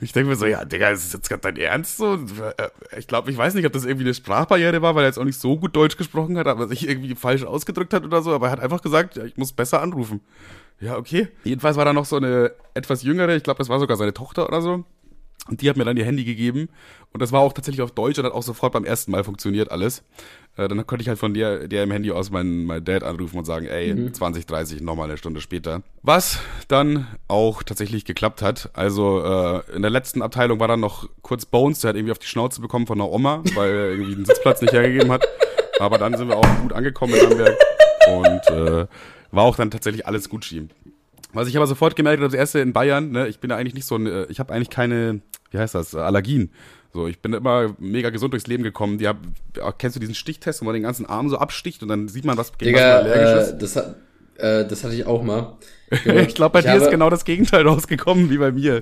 Ich 0.00 0.12
denke 0.12 0.30
mir 0.30 0.36
so, 0.36 0.46
ja, 0.46 0.64
Digga, 0.64 0.90
ist 0.90 1.06
das 1.06 1.12
jetzt 1.12 1.28
gerade 1.28 1.42
dein 1.42 1.56
Ernst 1.56 1.96
so? 1.96 2.14
Äh, 2.14 2.68
ich 2.98 3.06
glaube, 3.06 3.30
ich 3.30 3.36
weiß 3.36 3.54
nicht, 3.54 3.64
ob 3.64 3.72
das 3.72 3.84
irgendwie 3.84 4.04
eine 4.04 4.14
Sprachbarriere 4.14 4.82
war, 4.82 4.94
weil 4.94 5.04
er 5.04 5.08
jetzt 5.08 5.18
auch 5.18 5.24
nicht 5.24 5.40
so 5.40 5.56
gut 5.56 5.74
Deutsch 5.76 5.96
gesprochen 5.96 6.36
hat, 6.36 6.46
aber 6.46 6.68
sich 6.68 6.88
irgendwie 6.88 7.14
falsch 7.14 7.44
ausgedrückt 7.44 7.94
hat 7.94 8.04
oder 8.04 8.20
so, 8.20 8.34
aber 8.34 8.48
er 8.48 8.52
hat 8.52 8.60
einfach 8.60 8.82
gesagt, 8.82 9.16
ja, 9.16 9.24
ich 9.24 9.36
muss 9.36 9.52
besser 9.52 9.80
anrufen. 9.80 10.20
Ja, 10.84 10.98
okay. 10.98 11.28
Jedenfalls 11.44 11.76
war 11.76 11.84
da 11.86 11.94
noch 11.94 12.04
so 12.04 12.16
eine 12.16 12.52
etwas 12.74 13.02
jüngere, 13.02 13.34
ich 13.34 13.42
glaube, 13.42 13.58
das 13.58 13.70
war 13.70 13.80
sogar 13.80 13.96
seine 13.96 14.12
Tochter 14.12 14.46
oder 14.46 14.60
so. 14.60 14.84
Und 15.48 15.60
die 15.60 15.68
hat 15.68 15.76
mir 15.76 15.84
dann 15.84 15.96
ihr 15.96 16.04
Handy 16.04 16.24
gegeben. 16.24 16.68
Und 17.12 17.20
das 17.20 17.32
war 17.32 17.40
auch 17.40 17.52
tatsächlich 17.52 17.82
auf 17.82 17.90
Deutsch 17.90 18.18
und 18.18 18.24
hat 18.24 18.32
auch 18.32 18.42
sofort 18.42 18.72
beim 18.72 18.84
ersten 18.84 19.10
Mal 19.10 19.24
funktioniert 19.24 19.70
alles. 19.70 20.02
Äh, 20.56 20.68
dann 20.68 20.86
konnte 20.86 21.02
ich 21.02 21.08
halt 21.08 21.18
von 21.18 21.34
der, 21.34 21.68
der 21.68 21.84
im 21.84 21.90
Handy 21.90 22.10
aus 22.10 22.30
meinen, 22.30 22.64
meinen 22.64 22.84
Dad 22.84 23.02
anrufen 23.02 23.38
und 23.38 23.44
sagen, 23.44 23.66
ey, 23.66 23.94
mhm. 23.94 24.14
20, 24.14 24.46
30, 24.46 24.80
nochmal 24.80 25.08
eine 25.08 25.18
Stunde 25.18 25.40
später. 25.40 25.82
Was 26.02 26.38
dann 26.68 27.06
auch 27.28 27.62
tatsächlich 27.62 28.04
geklappt 28.04 28.42
hat. 28.42 28.70
Also 28.72 29.22
äh, 29.22 29.76
in 29.76 29.82
der 29.82 29.90
letzten 29.90 30.22
Abteilung 30.22 30.60
war 30.60 30.68
dann 30.68 30.80
noch 30.80 31.08
kurz 31.22 31.46
Bones, 31.46 31.80
der 31.80 31.90
hat 31.90 31.96
irgendwie 31.96 32.12
auf 32.12 32.18
die 32.18 32.26
Schnauze 32.26 32.60
bekommen 32.60 32.86
von 32.86 32.98
der 32.98 33.10
Oma, 33.10 33.42
weil 33.54 33.70
er 33.70 33.90
irgendwie 33.90 34.14
den 34.14 34.24
Sitzplatz 34.24 34.60
nicht 34.62 34.72
hergegeben 34.72 35.10
hat. 35.12 35.26
Aber 35.78 35.98
dann 35.98 36.16
sind 36.16 36.28
wir 36.28 36.36
auch 36.36 36.60
gut 36.62 36.72
angekommen 36.72 37.14
in 37.14 37.32
Amberg. 37.32 37.56
Und 38.08 38.50
äh, 38.50 38.86
war 39.34 39.44
auch 39.44 39.56
dann 39.56 39.70
tatsächlich 39.70 40.06
alles 40.06 40.28
Gucci. 40.28 40.68
Was 41.32 41.48
ich 41.48 41.56
aber 41.56 41.66
sofort 41.66 41.96
gemerkt 41.96 42.20
habe, 42.20 42.30
das 42.30 42.38
erste 42.38 42.60
in 42.60 42.72
Bayern, 42.72 43.10
ne, 43.10 43.26
ich 43.26 43.40
bin 43.40 43.50
da 43.50 43.56
eigentlich 43.56 43.74
nicht 43.74 43.86
so 43.86 43.96
ein, 43.96 44.06
äh, 44.06 44.24
ich 44.26 44.38
habe 44.38 44.52
eigentlich 44.52 44.70
keine, 44.70 45.20
wie 45.50 45.58
heißt 45.58 45.74
das, 45.74 45.94
Allergien. 45.94 46.50
So, 46.92 47.08
ich 47.08 47.18
bin 47.18 47.32
immer 47.32 47.74
mega 47.78 48.10
gesund 48.10 48.32
durchs 48.32 48.46
Leben 48.46 48.62
gekommen. 48.62 48.98
Die 48.98 49.08
hab, 49.08 49.16
kennst 49.78 49.96
du 49.96 50.00
diesen 50.00 50.14
Stichtest, 50.14 50.60
wo 50.60 50.64
man 50.64 50.74
den 50.74 50.84
ganzen 50.84 51.06
Arm 51.06 51.28
so 51.28 51.38
absticht 51.38 51.82
und 51.82 51.88
dann 51.88 52.06
sieht 52.06 52.24
man, 52.24 52.36
was 52.36 52.56
gegen 52.56 52.72
Digga, 52.72 52.98
was 52.98 53.02
man 53.02 53.12
allergisch 53.12 53.30
äh, 53.30 53.42
ist? 53.42 53.58
Das, 53.58 53.76
hat, 53.76 53.96
äh, 54.36 54.68
das 54.68 54.84
hatte 54.84 54.94
ich 54.94 55.04
auch 55.04 55.24
mal. 55.24 55.56
ich 55.90 56.34
glaube, 56.36 56.52
bei 56.52 56.58
ich 56.60 56.66
dir 56.66 56.76
ist 56.76 56.90
genau 56.90 57.10
das 57.10 57.24
Gegenteil 57.24 57.62
rausgekommen 57.66 58.30
wie 58.30 58.38
bei 58.38 58.52
mir. 58.52 58.80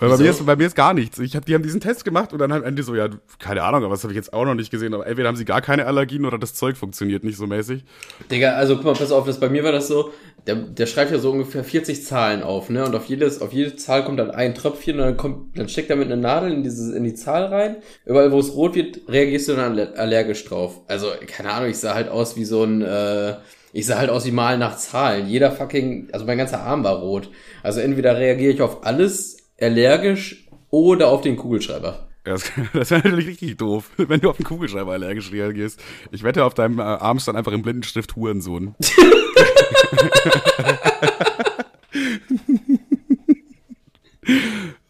Weil 0.00 0.08
bei 0.08 0.16
mir, 0.16 0.30
ist, 0.30 0.46
bei 0.46 0.56
mir 0.56 0.66
ist 0.66 0.74
gar 0.74 0.94
nichts. 0.94 1.18
Ich 1.18 1.36
hab, 1.36 1.44
die 1.44 1.54
haben 1.54 1.62
diesen 1.62 1.80
Test 1.80 2.06
gemacht 2.06 2.32
und 2.32 2.38
dann 2.38 2.50
am 2.52 2.64
Ende 2.64 2.82
so, 2.82 2.94
ja, 2.94 3.08
keine 3.38 3.62
Ahnung, 3.62 3.84
aber 3.84 3.92
das 3.92 4.02
habe 4.02 4.12
ich 4.12 4.16
jetzt 4.16 4.32
auch 4.32 4.46
noch 4.46 4.54
nicht 4.54 4.70
gesehen. 4.70 4.94
Aber 4.94 5.06
entweder 5.06 5.28
haben 5.28 5.36
sie 5.36 5.44
gar 5.44 5.60
keine 5.60 5.86
Allergien 5.86 6.24
oder 6.24 6.38
das 6.38 6.54
Zeug 6.54 6.76
funktioniert 6.78 7.22
nicht 7.22 7.36
so 7.36 7.46
mäßig. 7.46 7.84
Digga, 8.30 8.52
also 8.52 8.76
guck 8.76 8.86
mal, 8.86 8.94
pass 8.94 9.12
auf, 9.12 9.26
das, 9.26 9.38
bei 9.38 9.50
mir 9.50 9.62
war 9.62 9.72
das 9.72 9.88
so, 9.88 10.10
der, 10.46 10.54
der 10.54 10.86
schreibt 10.86 11.10
ja 11.10 11.18
so 11.18 11.30
ungefähr 11.30 11.64
40 11.64 12.04
Zahlen 12.04 12.42
auf, 12.42 12.70
ne? 12.70 12.86
Und 12.86 12.94
auf 12.94 13.04
jedes, 13.06 13.42
auf 13.42 13.52
jede 13.52 13.76
Zahl 13.76 14.04
kommt 14.04 14.18
dann 14.18 14.30
ein 14.30 14.54
Tröpfchen 14.54 14.98
und 14.98 15.04
dann 15.04 15.16
kommt, 15.18 15.58
dann 15.58 15.68
steckt 15.68 15.90
er 15.90 15.96
mit 15.96 16.06
einer 16.06 16.16
Nadel 16.16 16.50
in 16.50 16.62
diese, 16.62 16.96
in 16.96 17.04
die 17.04 17.14
Zahl 17.14 17.44
rein. 17.44 17.76
Überall, 18.06 18.32
wo 18.32 18.38
es 18.38 18.54
rot 18.54 18.74
wird, 18.74 19.02
reagierst 19.06 19.48
du 19.48 19.54
dann 19.54 19.78
allergisch 19.78 20.44
drauf. 20.46 20.80
Also, 20.88 21.08
keine 21.26 21.52
Ahnung, 21.52 21.68
ich 21.68 21.78
sah 21.78 21.94
halt 21.94 22.08
aus 22.08 22.36
wie 22.36 22.44
so 22.46 22.64
ein, 22.64 22.80
äh, 22.80 23.34
ich 23.72 23.86
sah 23.86 23.98
halt 23.98 24.10
aus 24.10 24.24
wie 24.24 24.32
Mal 24.32 24.58
nach 24.58 24.76
Zahlen. 24.76 25.28
Jeder 25.28 25.52
fucking, 25.52 26.08
also 26.12 26.24
mein 26.24 26.38
ganzer 26.38 26.62
Arm 26.62 26.84
war 26.84 26.96
rot. 26.96 27.30
Also 27.62 27.80
entweder 27.80 28.16
reagiere 28.16 28.52
ich 28.52 28.62
auf 28.62 28.84
alles 28.84 29.39
allergisch 29.60 30.48
oder 30.70 31.08
auf 31.08 31.20
den 31.22 31.36
Kugelschreiber. 31.36 32.08
Das, 32.24 32.50
das 32.72 32.90
wäre 32.90 33.02
natürlich 33.02 33.28
richtig 33.28 33.56
doof, 33.58 33.90
wenn 33.96 34.20
du 34.20 34.30
auf 34.30 34.36
den 34.36 34.44
Kugelschreiber 34.44 34.92
allergisch 34.92 35.32
reagierst. 35.32 35.80
Ich 36.12 36.22
wette, 36.22 36.44
auf 36.44 36.54
deinem 36.54 36.78
äh, 36.78 36.82
Arm 36.82 37.18
stand 37.18 37.38
einfach 37.38 37.52
im 37.52 37.62
Blindenstift 37.62 38.14
Hurensohn. 38.16 38.74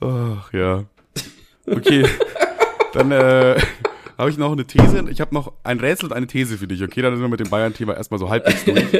Ach 0.00 0.52
ja. 0.52 0.85
Okay. 1.66 2.04
Dann 2.92 3.12
äh, 3.12 3.56
habe 4.18 4.30
ich 4.30 4.37
noch 4.37 4.50
eine 4.52 4.66
These. 4.66 5.04
Ich 5.11 5.20
habe 5.20 5.33
noch 5.35 5.52
ein 5.62 5.78
Rätsel 5.78 6.06
und 6.06 6.12
eine 6.12 6.26
These 6.26 6.59
für 6.59 6.66
dich. 6.66 6.83
Okay, 6.83 7.00
dann 7.00 7.14
sind 7.14 7.22
wir 7.22 7.28
mit 7.28 7.38
dem 7.40 7.48
Bayern-Thema 7.48 7.94
erstmal 7.96 8.18
so 8.18 8.28
halbwegs 8.28 8.64
durch. 8.64 8.90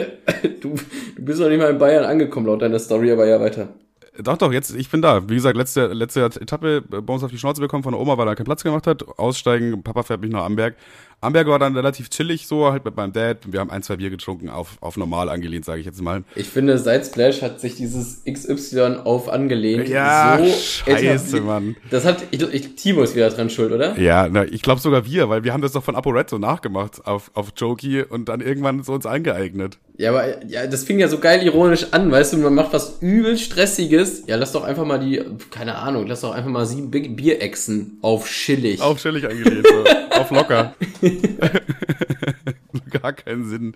du, 0.61 0.77
du 1.17 1.23
bist 1.23 1.41
noch 1.41 1.49
nicht 1.49 1.59
mal 1.59 1.71
in 1.71 1.79
Bayern 1.79 2.05
angekommen, 2.05 2.47
laut 2.47 2.63
deiner 2.63 2.79
Story, 2.79 3.11
aber 3.11 3.27
ja, 3.27 3.41
weiter. 3.41 3.75
Doch, 4.23 4.37
doch, 4.37 4.53
jetzt, 4.53 4.75
ich 4.75 4.91
bin 4.91 5.03
da. 5.03 5.29
Wie 5.29 5.35
gesagt, 5.35 5.57
letzte, 5.57 5.87
letzte 5.89 6.25
Etappe 6.25 6.83
bei 6.83 7.13
uns 7.13 7.23
auf 7.23 7.31
die 7.31 7.39
Schnauze 7.39 7.61
bekommen 7.61 7.83
von 7.83 7.93
der 7.93 8.01
Oma, 8.01 8.19
weil 8.19 8.29
er 8.29 8.37
keinen 8.37 8.47
Platz 8.47 8.63
gemacht 8.63 8.87
hat. 8.87 9.07
Aussteigen, 9.19 9.83
Papa 9.83 10.03
fährt 10.03 10.21
mich 10.21 10.31
nach 10.31 10.45
Amberg. 10.45 10.77
Amberg 11.23 11.49
war 11.49 11.59
dann 11.59 11.77
relativ 11.77 12.09
chillig 12.09 12.47
so, 12.47 12.71
halt 12.73 12.85
mit 12.85 12.97
meinem 12.97 13.13
Dad. 13.13 13.39
Wir 13.47 13.61
haben 13.61 13.71
ein, 13.71 13.83
zwei 13.83 13.97
Bier 13.97 14.09
getrunken, 14.09 14.49
auf, 14.49 14.79
auf 14.81 14.97
normal 14.97 15.29
angelehnt, 15.29 15.67
sage 15.67 15.81
ich 15.81 15.87
jetzt 15.87 16.01
mal. 16.01 16.25
Ich 16.35 16.49
finde, 16.49 16.79
seit 16.79 17.05
Splash 17.07 17.43
hat 17.43 17.61
sich 17.61 17.75
dieses 17.75 18.23
XY 18.25 19.01
auf 19.05 19.29
angelehnt. 19.29 19.89
Ja, 19.89 20.39
so 20.39 20.51
scheiße, 20.51 21.43
Mann. 21.43 21.77
Das 21.91 22.07
hat, 22.07 22.25
ich, 22.31 22.43
ich, 22.43 22.75
Timo 22.75 23.03
ist 23.03 23.15
wieder 23.15 23.29
dran 23.29 23.51
schuld, 23.51 23.73
oder? 23.73 23.99
Ja, 23.99 24.29
na, 24.31 24.45
ich 24.45 24.63
glaube 24.63 24.81
sogar 24.81 25.05
wir, 25.05 25.29
weil 25.29 25.45
wir 25.45 25.53
haben 25.53 25.61
das 25.63 25.73
doch 25.73 25.85
von 25.85 25.95
ApoRed 25.95 26.31
so 26.31 26.39
nachgemacht 26.39 27.07
auf, 27.07 27.31
auf 27.35 27.53
Jokey 27.55 28.03
und 28.03 28.31
dann 28.31 28.41
irgendwann 28.41 28.83
so 28.83 28.95
uns 28.95 29.05
eingeeignet. 29.05 29.79
Ja, 29.99 30.11
aber 30.11 30.47
ja, 30.47 30.67
das 30.67 30.85
fing 30.85 30.99
ja 30.99 31.09
so 31.09 31.19
geil 31.19 31.43
ironisch 31.43 31.89
an, 31.91 32.11
weißt 32.11 32.33
du, 32.33 32.39
man 32.39 32.55
macht 32.55 32.73
was 32.73 33.03
übel 33.03 33.37
Stressiges. 33.37 34.23
Ja, 34.27 34.37
lass 34.37 34.53
doch 34.53 34.65
einfach 34.65 34.87
mal 34.87 34.99
die, 34.99 35.23
keine 35.51 35.75
Ahnung, 35.75 36.07
lass 36.07 36.23
doch 36.23 36.33
einfach 36.33 36.51
mal 36.51 36.65
sieben 36.65 36.91
Bierechsen 36.91 37.99
auf 38.01 38.27
chillig. 38.27 38.81
Auf 38.81 39.03
chillig 39.03 39.29
angelehnt, 39.29 39.67
so. 39.67 39.85
auf 40.19 40.31
locker. 40.31 40.75
Gar 42.91 43.13
keinen 43.13 43.49
Sinn. 43.49 43.75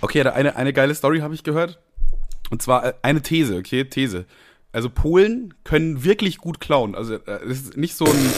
Okay, 0.00 0.22
eine, 0.22 0.56
eine 0.56 0.72
geile 0.72 0.94
Story 0.94 1.20
habe 1.20 1.34
ich 1.34 1.42
gehört. 1.44 1.80
Und 2.50 2.62
zwar 2.62 2.84
äh, 2.84 2.92
eine 3.02 3.22
These, 3.22 3.56
okay, 3.56 3.84
These. 3.84 4.26
Also 4.70 4.90
Polen 4.90 5.54
können 5.64 6.04
wirklich 6.04 6.38
gut 6.38 6.60
klauen. 6.60 6.94
Also 6.94 7.14
äh, 7.14 7.40
es 7.48 7.62
ist 7.62 7.76
nicht 7.76 7.96
so 7.96 8.04
ein 8.04 8.30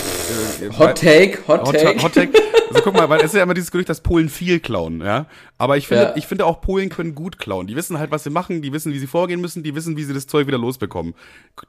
äh, 0.62 0.78
Hot 0.78 0.98
Take, 0.98 1.38
Hot, 1.48 1.66
Hot 1.66 1.74
Take. 1.74 2.02
Hot 2.02 2.14
Take. 2.14 2.32
Also 2.70 2.82
guck 2.82 2.94
mal, 2.94 3.08
weil 3.08 3.18
es 3.18 3.26
ist 3.26 3.34
ja 3.34 3.42
immer 3.42 3.54
dieses 3.54 3.72
Gerücht, 3.72 3.88
dass 3.88 4.00
Polen 4.00 4.28
viel 4.28 4.60
klauen, 4.60 5.00
ja. 5.00 5.26
Aber 5.60 5.76
ich 5.76 5.88
finde, 5.88 6.04
ja. 6.04 6.16
ich 6.16 6.26
finde 6.26 6.46
auch 6.46 6.62
Polen 6.62 6.88
können 6.88 7.14
gut 7.14 7.38
klauen. 7.38 7.66
Die 7.66 7.76
wissen 7.76 7.98
halt, 7.98 8.10
was 8.10 8.24
sie 8.24 8.30
machen, 8.30 8.62
die 8.62 8.72
wissen, 8.72 8.94
wie 8.94 8.98
sie 8.98 9.06
vorgehen 9.06 9.42
müssen, 9.42 9.62
die 9.62 9.74
wissen, 9.74 9.94
wie 9.94 10.04
sie 10.04 10.14
das 10.14 10.26
Zeug 10.26 10.46
wieder 10.46 10.56
losbekommen. 10.56 11.14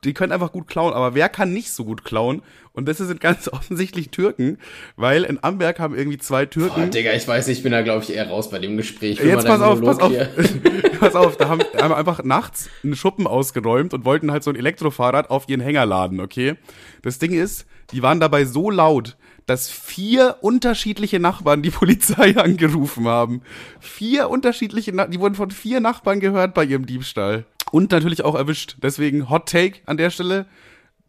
Die 0.05 0.13
können 0.13 0.31
einfach 0.31 0.53
gut 0.53 0.69
klauen, 0.69 0.93
aber 0.93 1.13
wer 1.13 1.27
kann 1.27 1.51
nicht 1.51 1.73
so 1.73 1.83
gut 1.83 2.05
klauen? 2.05 2.41
Und 2.71 2.87
das 2.87 2.99
sind 2.99 3.19
ganz 3.19 3.47
offensichtlich 3.51 4.09
Türken, 4.09 4.59
weil 4.95 5.25
in 5.25 5.43
Amberg 5.43 5.79
haben 5.79 5.93
irgendwie 5.93 6.17
zwei 6.17 6.45
Türken. 6.45 6.83
Boah, 6.83 6.89
Digga, 6.89 7.11
ich 7.11 7.27
weiß, 7.27 7.49
ich 7.49 7.63
bin 7.63 7.73
da, 7.73 7.81
glaube 7.81 8.05
ich, 8.05 8.13
eher 8.13 8.29
raus 8.29 8.49
bei 8.49 8.59
dem 8.59 8.77
Gespräch. 8.77 9.19
Jetzt 9.19 9.45
pass 9.45 9.59
auf, 9.59 9.81
pass 9.81 9.99
auf. 9.99 10.13
pass 11.01 11.15
auf, 11.15 11.35
da 11.35 11.49
haben, 11.49 11.61
haben 11.77 11.93
einfach 11.93 12.23
nachts 12.23 12.69
einen 12.85 12.95
Schuppen 12.95 13.27
ausgeräumt 13.27 13.93
und 13.93 14.05
wollten 14.05 14.31
halt 14.31 14.45
so 14.45 14.51
ein 14.51 14.55
Elektrofahrrad 14.55 15.29
auf 15.29 15.49
ihren 15.49 15.59
Hänger 15.59 15.85
laden, 15.85 16.21
okay? 16.21 16.55
Das 17.01 17.19
Ding 17.19 17.33
ist, 17.33 17.65
die 17.91 18.01
waren 18.01 18.21
dabei 18.21 18.45
so 18.45 18.69
laut, 18.69 19.17
dass 19.45 19.69
vier 19.69 20.37
unterschiedliche 20.41 21.19
Nachbarn 21.19 21.61
die 21.61 21.71
Polizei 21.71 22.35
angerufen 22.37 23.07
haben. 23.07 23.41
Vier 23.79 24.29
unterschiedliche, 24.29 24.91
Na 24.93 25.07
die 25.07 25.19
wurden 25.19 25.35
von 25.35 25.51
vier 25.51 25.79
Nachbarn 25.79 26.19
gehört 26.19 26.53
bei 26.53 26.63
ihrem 26.63 26.85
Diebstahl. 26.85 27.45
Und 27.71 27.91
natürlich 27.91 28.23
auch 28.23 28.35
erwischt. 28.35 28.77
Deswegen 28.81 29.29
Hot 29.29 29.47
Take 29.47 29.79
an 29.85 29.97
der 29.97 30.09
Stelle. 30.09 30.45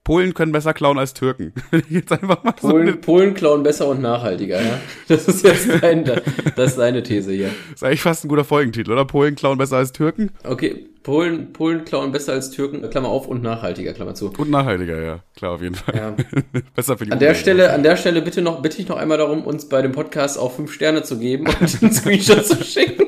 Polen 0.04 0.34
können 0.34 0.50
besser 0.50 0.74
klauen 0.74 0.98
als 0.98 1.14
Türken. 1.14 1.52
Polen, 2.60 2.88
so 2.88 2.96
Polen 2.96 3.34
klauen 3.34 3.62
besser 3.62 3.86
und 3.86 4.00
nachhaltiger, 4.00 4.60
ja. 4.60 4.80
Das 5.08 5.28
ist 5.28 5.44
jetzt 5.44 5.68
dein, 5.80 6.04
das 6.04 6.70
ist 6.70 6.78
deine 6.78 7.04
These 7.04 7.32
hier. 7.32 7.50
Das 7.70 7.76
ist 7.76 7.84
eigentlich 7.84 8.02
fast 8.02 8.24
ein 8.24 8.28
guter 8.28 8.44
Folgentitel, 8.44 8.90
oder? 8.90 9.04
Polen 9.04 9.36
klauen 9.36 9.58
besser 9.58 9.76
als 9.76 9.92
Türken? 9.92 10.32
Okay, 10.42 10.88
Polen, 11.04 11.52
Polen 11.52 11.84
klauen 11.84 12.10
besser 12.10 12.32
als 12.32 12.50
Türken, 12.50 12.88
Klammer 12.90 13.10
auf, 13.10 13.28
und 13.28 13.42
nachhaltiger, 13.42 13.92
Klammer 13.92 14.14
zu. 14.14 14.32
Und 14.36 14.50
nachhaltiger, 14.50 15.00
ja. 15.00 15.20
Klar, 15.36 15.52
auf 15.52 15.62
jeden 15.62 15.76
Fall. 15.76 15.94
Ja. 15.94 16.16
besser 16.74 16.98
für 16.98 17.04
die 17.04 17.12
An 17.12 17.20
der 17.20 17.34
Stelle, 17.34 17.72
an 17.72 17.84
der 17.84 17.96
Stelle 17.96 18.22
bitte 18.22 18.42
noch, 18.42 18.60
bitte 18.60 18.82
ich 18.82 18.88
noch 18.88 18.96
einmal 18.96 19.18
darum, 19.18 19.44
uns 19.44 19.68
bei 19.68 19.82
dem 19.82 19.92
Podcast 19.92 20.36
auch 20.36 20.50
fünf 20.50 20.72
Sterne 20.72 21.04
zu 21.04 21.18
geben 21.20 21.46
und 21.46 21.82
einen 21.82 21.92
Screenshot 21.92 22.44
zu 22.44 22.64
schicken. 22.64 23.06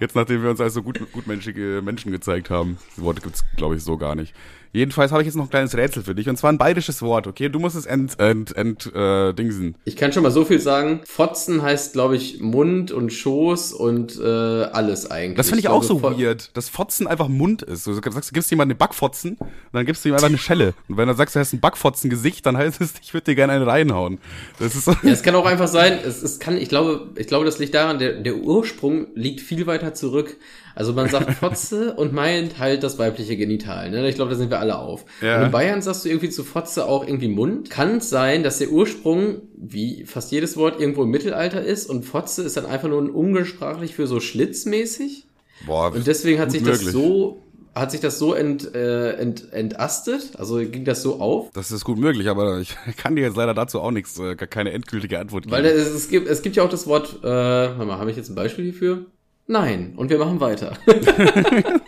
Jetzt, 0.00 0.16
nachdem 0.16 0.42
wir 0.42 0.50
uns 0.50 0.60
als 0.60 0.74
so 0.74 0.82
gut, 0.82 0.98
gutmenschige 1.12 1.80
Menschen 1.80 2.10
gezeigt 2.10 2.50
haben. 2.50 2.76
Das 2.96 3.04
Wort 3.04 3.22
gibt's, 3.22 3.44
glaube 3.56 3.76
ich, 3.76 3.84
so 3.84 3.96
gar 3.96 4.16
nicht. 4.16 4.34
Jedenfalls 4.72 5.12
habe 5.12 5.22
ich 5.22 5.26
jetzt 5.26 5.34
noch 5.34 5.44
ein 5.44 5.50
kleines 5.50 5.76
Rätsel 5.76 6.02
für 6.02 6.14
dich. 6.14 6.28
Und 6.28 6.36
zwar 6.36 6.50
ein 6.50 6.56
bayerisches 6.56 7.02
Wort, 7.02 7.26
okay? 7.26 7.50
Du 7.50 7.58
musst 7.58 7.76
es 7.76 7.84
ent, 7.84 8.18
ent, 8.18 8.56
ent, 8.56 8.90
äh, 8.94 9.34
dingsen. 9.34 9.74
Ich 9.84 9.96
kann 9.96 10.12
schon 10.12 10.22
mal 10.22 10.30
so 10.30 10.46
viel 10.46 10.60
sagen. 10.60 11.00
Fotzen 11.04 11.62
heißt, 11.62 11.92
glaube 11.92 12.16
ich, 12.16 12.40
Mund 12.40 12.90
und 12.90 13.12
Schoß 13.12 13.74
und 13.74 14.18
äh, 14.18 14.24
alles 14.24 15.10
eigentlich. 15.10 15.36
Das 15.36 15.48
finde 15.48 15.60
ich, 15.60 15.66
ich 15.66 15.70
auch 15.70 15.82
so 15.82 16.02
weird, 16.02 16.56
dass 16.56 16.70
Fotzen 16.70 17.06
einfach 17.06 17.28
Mund 17.28 17.62
ist. 17.62 17.86
Du 17.86 17.92
sagst, 17.92 18.30
du 18.30 18.32
gibst 18.32 18.50
jemandem 18.50 18.76
eine 18.76 18.78
Backfotzen, 18.78 19.36
und 19.38 19.48
dann 19.72 19.84
gibst 19.84 20.04
du 20.04 20.08
ihm 20.08 20.14
einfach 20.14 20.28
eine 20.28 20.38
Schelle. 20.38 20.74
Und 20.88 20.96
wenn 20.96 21.08
du 21.08 21.14
sagst, 21.14 21.36
du 21.36 21.40
hast 21.40 21.52
ein 21.52 21.60
Backfotzen-Gesicht, 21.60 22.46
dann 22.46 22.56
heißt 22.56 22.80
es, 22.80 22.94
ich 23.02 23.12
würde 23.12 23.24
dir 23.24 23.34
gerne 23.34 23.52
einen 23.52 23.64
reinhauen. 23.64 24.18
Das 24.58 24.74
ist 24.74 24.86
so. 24.86 24.92
Ja, 25.02 25.10
es 25.10 25.22
kann 25.22 25.34
auch 25.34 25.46
einfach 25.46 25.68
sein, 25.68 25.98
es, 26.04 26.22
es 26.22 26.38
kann, 26.38 26.56
ich 26.56 26.70
glaube, 26.70 27.10
ich 27.16 27.26
glaube, 27.26 27.44
das 27.44 27.58
liegt 27.58 27.74
daran, 27.74 27.98
der, 27.98 28.14
der 28.14 28.36
Ursprung 28.36 29.08
liegt 29.14 29.40
viel 29.40 29.66
weiter 29.66 29.92
zurück. 29.92 30.36
Also 30.74 30.92
man 30.92 31.08
sagt 31.08 31.30
Fotze 31.40 31.94
und 31.94 32.12
meint 32.12 32.58
halt 32.58 32.82
das 32.82 32.98
weibliche 32.98 33.36
Genital. 33.36 33.90
Ne? 33.90 34.08
Ich 34.08 34.14
glaube, 34.14 34.30
da 34.30 34.36
sind 34.36 34.50
wir 34.50 34.60
alle 34.60 34.78
auf. 34.78 35.04
Ja. 35.20 35.38
Und 35.38 35.46
in 35.46 35.50
Bayern 35.50 35.82
sagst 35.82 36.04
du 36.04 36.08
irgendwie 36.08 36.30
zu 36.30 36.44
Fotze 36.44 36.86
auch 36.86 37.06
irgendwie 37.06 37.28
Mund. 37.28 37.70
Kann 37.70 37.96
es 37.96 38.10
sein, 38.10 38.42
dass 38.42 38.58
der 38.58 38.70
Ursprung, 38.70 39.42
wie 39.56 40.04
fast 40.04 40.32
jedes 40.32 40.56
Wort, 40.56 40.80
irgendwo 40.80 41.02
im 41.04 41.10
Mittelalter 41.10 41.62
ist 41.62 41.88
und 41.88 42.04
Fotze 42.04 42.42
ist 42.42 42.56
dann 42.56 42.66
einfach 42.66 42.88
nur 42.88 43.00
ein 43.00 43.10
umgangssprachlich 43.10 43.94
für 43.94 44.06
so 44.06 44.20
schlitzmäßig? 44.20 45.26
Boah, 45.66 45.92
und 45.92 46.06
deswegen 46.06 46.40
hat 46.40 46.50
sich 46.50 46.62
möglich. 46.62 46.84
das 46.84 46.92
so 46.92 47.42
hat 47.74 47.90
sich 47.90 48.00
das 48.00 48.18
so 48.18 48.34
ent, 48.34 48.74
äh, 48.74 49.12
ent, 49.12 49.52
entastet? 49.52 50.32
Also 50.38 50.56
ging 50.58 50.84
das 50.84 51.02
so 51.02 51.20
auf? 51.20 51.50
Das 51.52 51.72
ist 51.72 51.84
gut 51.84 51.98
möglich, 51.98 52.28
aber 52.28 52.60
ich 52.60 52.76
kann 52.96 53.16
dir 53.16 53.22
jetzt 53.22 53.36
leider 53.36 53.54
dazu 53.54 53.80
auch 53.80 53.90
nichts, 53.90 54.18
äh, 54.18 54.36
keine 54.36 54.72
endgültige 54.72 55.18
Antwort 55.18 55.44
geben. 55.44 55.56
Weil 55.56 55.64
es, 55.64 55.88
es, 55.88 56.08
gibt, 56.08 56.28
es 56.28 56.42
gibt 56.42 56.56
ja 56.56 56.64
auch 56.64 56.68
das 56.68 56.86
Wort, 56.86 57.20
äh, 57.22 57.26
warte 57.26 57.84
mal, 57.84 57.98
habe 57.98 58.10
ich 58.10 58.16
jetzt 58.16 58.28
ein 58.28 58.34
Beispiel 58.34 58.64
hierfür? 58.64 59.06
Nein. 59.46 59.94
Und 59.96 60.10
wir 60.10 60.18
machen 60.18 60.40
weiter. 60.40 60.72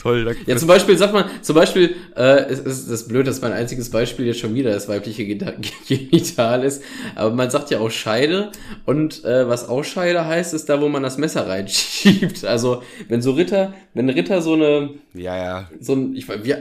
Toll, 0.00 0.24
danke. 0.24 0.40
Ja, 0.46 0.56
zum 0.56 0.66
Beispiel, 0.66 0.96
sag 0.96 1.12
mal, 1.12 1.26
zum 1.42 1.54
Beispiel, 1.54 1.94
äh, 2.16 2.44
es 2.44 2.60
ist 2.60 2.90
das 2.90 3.06
blöd, 3.06 3.26
dass 3.26 3.42
mein 3.42 3.52
einziges 3.52 3.90
Beispiel 3.90 4.24
jetzt 4.24 4.40
schon 4.40 4.54
wieder 4.54 4.72
das 4.72 4.88
weibliche 4.88 5.26
Genital 5.88 6.64
ist, 6.64 6.82
aber 7.14 7.34
man 7.34 7.50
sagt 7.50 7.70
ja 7.70 7.80
auch 7.80 7.90
Scheide 7.90 8.50
und 8.86 9.22
äh, 9.26 9.46
was 9.46 9.68
auch 9.68 9.84
Scheide 9.84 10.24
heißt, 10.24 10.54
ist 10.54 10.70
da, 10.70 10.80
wo 10.80 10.88
man 10.88 11.02
das 11.02 11.18
Messer 11.18 11.46
reinschiebt. 11.46 12.46
Also, 12.46 12.82
wenn 13.08 13.20
so 13.20 13.32
Ritter, 13.32 13.74
wenn 13.92 14.08
Ritter 14.08 14.40
so 14.40 14.54
eine, 14.54 14.88
ja, 15.12 15.36
ja, 15.36 15.70
so 15.80 15.92
ein, 15.92 16.16
ich 16.16 16.26
ja, 16.44 16.56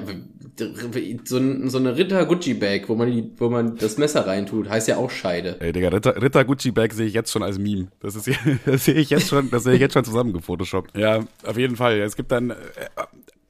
so, 0.59 1.67
so 1.67 1.77
eine 1.77 1.97
Ritter 1.97 2.25
Gucci 2.25 2.53
Bag, 2.53 2.87
wo 2.87 2.95
man 2.95 3.11
die, 3.11 3.31
wo 3.37 3.49
man 3.49 3.75
das 3.77 3.97
Messer 3.97 4.27
reintut, 4.27 4.69
heißt 4.69 4.87
ja 4.87 4.97
auch 4.97 5.09
Scheide. 5.09 5.59
Ey, 5.59 5.71
Digga, 5.71 5.89
Ritter, 5.89 6.21
Ritter 6.21 6.45
Gucci 6.45 6.71
Bag 6.71 6.93
sehe 6.93 7.07
ich 7.07 7.13
jetzt 7.13 7.31
schon 7.31 7.43
als 7.43 7.57
Meme. 7.57 7.87
Das 7.99 8.15
ist, 8.15 8.29
das 8.65 8.85
sehe 8.85 8.95
ich 8.95 9.09
jetzt 9.09 9.29
schon, 9.29 9.49
das 9.49 9.63
sehe 9.63 9.73
ich 9.73 9.79
jetzt 9.79 9.93
schon 9.93 10.05
zusammen 10.05 10.33
gefotoshoppt. 10.33 10.97
Ja, 10.97 11.21
auf 11.43 11.57
jeden 11.57 11.75
Fall. 11.75 11.99
Es 11.99 12.15
gibt 12.15 12.31
dann, 12.31 12.51
äh, 12.51 12.55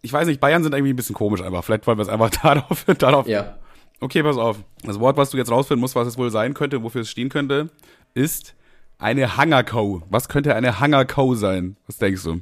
ich 0.01 0.13
weiß 0.13 0.27
nicht, 0.27 0.39
Bayern 0.39 0.63
sind 0.63 0.73
irgendwie 0.73 0.93
ein 0.93 0.95
bisschen 0.95 1.15
komisch 1.15 1.41
einfach. 1.41 1.63
Vielleicht 1.63 1.85
wollen 1.87 1.97
wir 1.97 2.03
es 2.03 2.09
einfach 2.09 2.29
darauf, 2.43 2.85
darauf. 2.97 3.27
Ja. 3.27 3.57
Okay, 3.99 4.23
pass 4.23 4.37
auf. 4.37 4.57
Das 4.83 4.99
Wort, 4.99 5.17
was 5.17 5.31
du 5.31 5.37
jetzt 5.37 5.51
rausfinden 5.51 5.81
musst, 5.81 5.95
was 5.95 6.07
es 6.07 6.17
wohl 6.17 6.31
sein 6.31 6.53
könnte, 6.53 6.83
wofür 6.83 7.01
es 7.01 7.09
stehen 7.09 7.29
könnte, 7.29 7.69
ist 8.13 8.55
eine 8.97 9.37
Hangerkau. 9.37 10.03
Was 10.09 10.29
könnte 10.29 10.55
eine 10.55 10.79
Hangerkau 10.79 11.35
sein? 11.35 11.75
Was 11.87 11.97
denkst 11.97 12.23
du? 12.23 12.41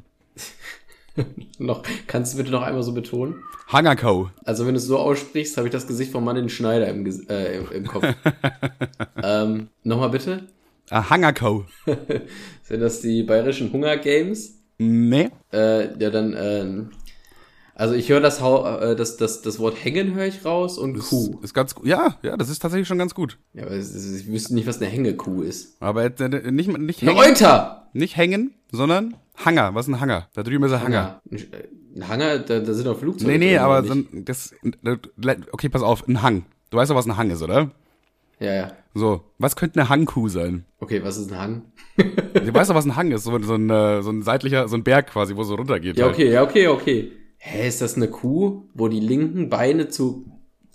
noch, 1.60 1.84
kannst 2.08 2.34
du 2.34 2.38
bitte 2.38 2.52
noch 2.52 2.62
einmal 2.64 2.84
so 2.84 2.94
betonen? 2.94 3.36
Hangerkau. 3.68 4.32
Also 4.46 4.66
wenn 4.66 4.74
du 4.74 4.80
es 4.80 4.86
so 4.86 4.98
aussprichst, 4.98 5.58
habe 5.58 5.68
ich 5.68 5.72
das 5.74 5.88
Gesicht 5.88 6.12
von 6.12 6.24
Mann 6.24 6.50
Schneider 6.50 6.88
im, 6.88 7.06
äh, 7.30 7.58
im, 7.58 7.72
im 7.72 7.88
Kopf. 7.88 8.06
ähm, 9.24 9.68
Nochmal 9.84 10.10
bitte? 10.10 10.48
Ah, 10.90 11.10
Hangerkau. 11.10 11.66
Sind 12.64 12.80
das 12.80 13.02
die 13.02 13.24
bayerischen 13.24 13.72
Hunger 13.74 13.98
Games? 13.98 14.54
Nee. 14.78 15.30
Äh, 15.52 16.02
ja, 16.02 16.10
dann, 16.10 16.34
äh, 16.34 16.86
also 17.76 17.94
ich 17.94 18.10
höre 18.10 18.22
das, 18.22 18.42
äh, 18.42 18.96
das, 18.96 19.18
das, 19.18 19.42
das 19.42 19.60
Wort 19.60 19.84
hängen 19.84 20.16
höre 20.16 20.26
ich 20.26 20.46
raus 20.46 20.78
und 20.78 20.98
das 20.98 21.10
Kuh. 21.10 21.38
Ist 21.44 21.54
ganz 21.54 21.76
Ja, 21.84 22.18
ja, 22.24 22.38
das 22.38 22.50
ist 22.50 22.60
tatsächlich 22.60 22.88
schon 22.88 22.98
ganz 22.98 23.14
gut. 23.14 23.38
Ja, 23.54 23.66
aber 23.66 23.76
ich 23.76 24.28
wüsste 24.28 24.56
nicht, 24.56 24.66
was 24.66 24.82
eine 24.82 24.88
Hängekuh 24.90 25.42
ist. 25.44 25.80
Aber 25.80 26.06
äh, 26.06 26.52
nicht, 26.52 26.76
nicht 26.76 27.02
hängen. 27.02 27.18
Euter! 27.18 27.90
Nicht 27.94 28.18
hängen, 28.18 28.56
sondern 28.72 29.16
Hanger. 29.38 29.74
Was 29.76 29.88
ist 29.88 29.94
ein 29.94 30.00
Hanger? 30.00 30.28
Da 30.34 30.44
drüben 30.44 30.64
ist 30.66 30.74
ein 30.74 30.82
Hanger. 30.82 31.22
Ein 31.32 32.08
Hanger, 32.08 32.40
da, 32.40 32.60
da 32.60 32.74
sind 32.74 32.88
auch 32.88 32.98
Flugzeuge. 32.98 33.32
Nee, 33.32 33.38
nee, 33.38 33.58
aber 33.58 33.84
so 33.84 33.96
das, 34.14 34.54
okay, 35.52 35.70
pass 35.70 35.82
auf, 35.82 36.08
ein 36.08 36.22
Hang. 36.22 36.46
Du 36.70 36.78
weißt 36.78 36.92
doch, 36.92 36.96
was 36.96 37.06
ein 37.06 37.18
Hang 37.18 37.30
ist, 37.30 37.42
oder? 37.42 37.72
Ja, 38.40 38.54
ja. 38.54 38.72
So, 38.94 39.24
was 39.40 39.56
könnte 39.56 39.80
eine 39.80 39.90
Hangkuh 39.90 40.28
sein? 40.30 40.66
Okay, 40.80 41.04
was 41.04 41.18
ist 41.18 41.32
ein 41.32 41.40
Hang? 41.40 41.62
du 41.98 42.54
weißt 42.54 42.70
doch, 42.70 42.76
was 42.76 42.86
ein 42.86 42.96
Hang 42.96 43.12
ist. 43.12 43.24
So, 43.24 43.42
so, 43.42 43.56
ein, 43.56 43.70
äh, 43.70 44.02
so 44.02 44.12
ein 44.12 44.22
seitlicher, 44.22 44.68
so 44.68 44.76
ein 44.76 44.84
Berg 44.84 45.08
quasi, 45.08 45.36
wo 45.36 45.42
es 45.42 45.48
so 45.48 45.56
runtergeht. 45.56 45.98
Ja, 45.98 46.06
halt. 46.06 46.16
okay, 46.16 46.32
ja, 46.32 46.44
okay, 46.44 46.68
okay 46.68 47.12
hä, 47.38 47.68
ist 47.68 47.82
das 47.82 47.96
eine 47.96 48.08
Kuh, 48.10 48.64
wo 48.74 48.88
die 48.88 49.00
linken 49.00 49.50
Beine 49.50 49.90
zu 49.90 50.26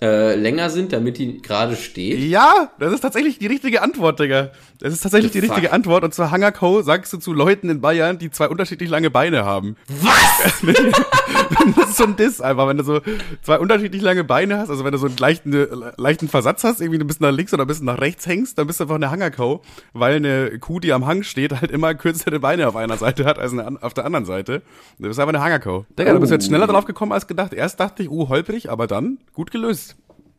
äh, 0.02 0.34
länger 0.34 0.68
sind, 0.68 0.92
damit 0.92 1.16
die 1.18 1.40
gerade 1.40 1.76
steht? 1.76 2.18
Ja, 2.18 2.72
das 2.78 2.92
ist 2.92 3.00
tatsächlich 3.00 3.38
die 3.38 3.46
richtige 3.46 3.80
Antwort, 3.82 4.18
Digga. 4.20 4.50
Das 4.80 4.92
ist 4.92 5.00
tatsächlich 5.00 5.30
die 5.30 5.40
Fuck. 5.40 5.50
richtige 5.50 5.72
Antwort. 5.72 6.02
Und 6.02 6.12
zwar 6.12 6.32
Hangerko 6.32 6.82
sagst 6.82 7.12
du 7.12 7.18
zu 7.18 7.32
Leuten 7.32 7.70
in 7.70 7.80
Bayern, 7.80 8.18
die 8.18 8.30
zwei 8.32 8.48
unterschiedlich 8.48 8.90
lange 8.90 9.10
Beine 9.10 9.44
haben. 9.44 9.76
Was? 9.86 10.60
das 11.76 11.90
ist 11.90 11.96
so 11.96 12.04
ein 12.04 12.16
Diss 12.16 12.40
einfach, 12.40 12.66
wenn 12.66 12.78
du 12.78 12.84
so 12.84 13.00
zwei 13.42 13.60
unterschiedlich 13.60 14.02
lange 14.02 14.24
Beine 14.24 14.58
hast, 14.58 14.70
also 14.70 14.84
wenn 14.84 14.90
du 14.90 14.98
so 14.98 15.06
einen 15.06 15.16
leichten, 15.16 15.52
äh, 15.52 15.68
leichten 15.96 16.28
Versatz 16.28 16.64
hast, 16.64 16.80
irgendwie 16.80 16.98
ein 16.98 17.06
bisschen 17.06 17.24
nach 17.24 17.32
links 17.32 17.54
oder 17.54 17.64
ein 17.64 17.68
bisschen 17.68 17.86
nach 17.86 18.00
rechts 18.00 18.26
hängst, 18.26 18.58
dann 18.58 18.66
bist 18.66 18.80
du 18.80 18.84
einfach 18.84 18.96
eine 18.96 19.10
Hangerkau, 19.12 19.62
weil 19.92 20.16
eine 20.16 20.58
Kuh, 20.58 20.80
die 20.80 20.92
am 20.92 21.06
Hang 21.06 21.22
steht, 21.22 21.52
halt 21.60 21.70
immer 21.70 21.94
kürzere 21.94 22.40
Beine 22.40 22.66
auf 22.66 22.74
einer 22.74 22.96
Seite 22.96 23.24
hat 23.24 23.38
als 23.38 23.52
eine, 23.52 23.80
auf 23.82 23.94
der 23.94 24.04
anderen 24.04 24.24
Seite. 24.24 24.62
Du 24.98 25.06
bist 25.06 25.20
einfach 25.20 25.32
eine 25.32 25.44
Hangerkau. 25.44 25.86
Digga, 25.96 26.12
du 26.12 26.18
bist 26.20 26.32
jetzt 26.32 26.44
Oh. 26.44 26.48
schneller 26.48 26.66
drauf 26.66 26.86
gekommen 26.86 27.12
als 27.12 27.28
gedacht. 27.28 27.52
Erst 27.54 27.78
dachte 27.78 28.02
ich, 28.02 28.10
uh, 28.10 28.28
holprig, 28.28 28.68
aber 28.68 28.88
dann 28.88 29.18
gut 29.32 29.52
gelöst. 29.52 29.91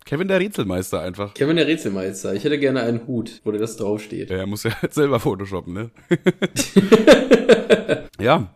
Kevin 0.05 0.27
der 0.27 0.39
Rätselmeister 0.39 1.01
einfach. 1.01 1.33
Kevin 1.33 1.55
der 1.55 1.67
Rätselmeister. 1.67 2.33
Ich 2.33 2.43
hätte 2.43 2.59
gerne 2.59 2.81
einen 2.83 3.07
Hut, 3.07 3.41
wo 3.43 3.51
das 3.51 3.77
draufsteht. 3.77 4.29
Der 4.29 4.45
muss 4.45 4.63
ja 4.63 4.71
halt 4.81 4.93
selber 4.93 5.19
photoshoppen, 5.19 5.73
ne? 5.73 5.91
ja, 8.19 8.53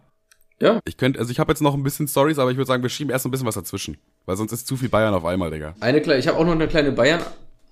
Ja. 0.62 0.80
ich 0.86 0.98
könnte, 0.98 1.20
also 1.20 1.32
ich 1.32 1.40
habe 1.40 1.52
jetzt 1.52 1.62
noch 1.62 1.74
ein 1.74 1.84
bisschen 1.84 2.08
Stories, 2.08 2.40
aber 2.40 2.52
ich 2.52 2.58
würde 2.58 2.68
sagen, 2.68 2.84
wir 2.84 2.90
schieben 2.90 3.12
erst 3.12 3.26
ein 3.26 3.32
bisschen 3.32 3.48
was 3.48 3.56
dazwischen. 3.56 3.98
Weil 4.26 4.38
sonst 4.38 4.52
ist 4.52 4.68
zu 4.68 4.78
viel 4.78 4.90
Bayern 4.90 5.14
auf 5.14 5.26
einmal, 5.26 5.52
Digga. 5.52 5.76
Eine 5.80 6.02
kleine, 6.02 6.20
ich 6.20 6.28
habe 6.28 6.38
auch 6.38 6.46
noch 6.46 6.52
eine 6.54 6.68
kleine 6.68 6.92
Bayern, 6.92 7.22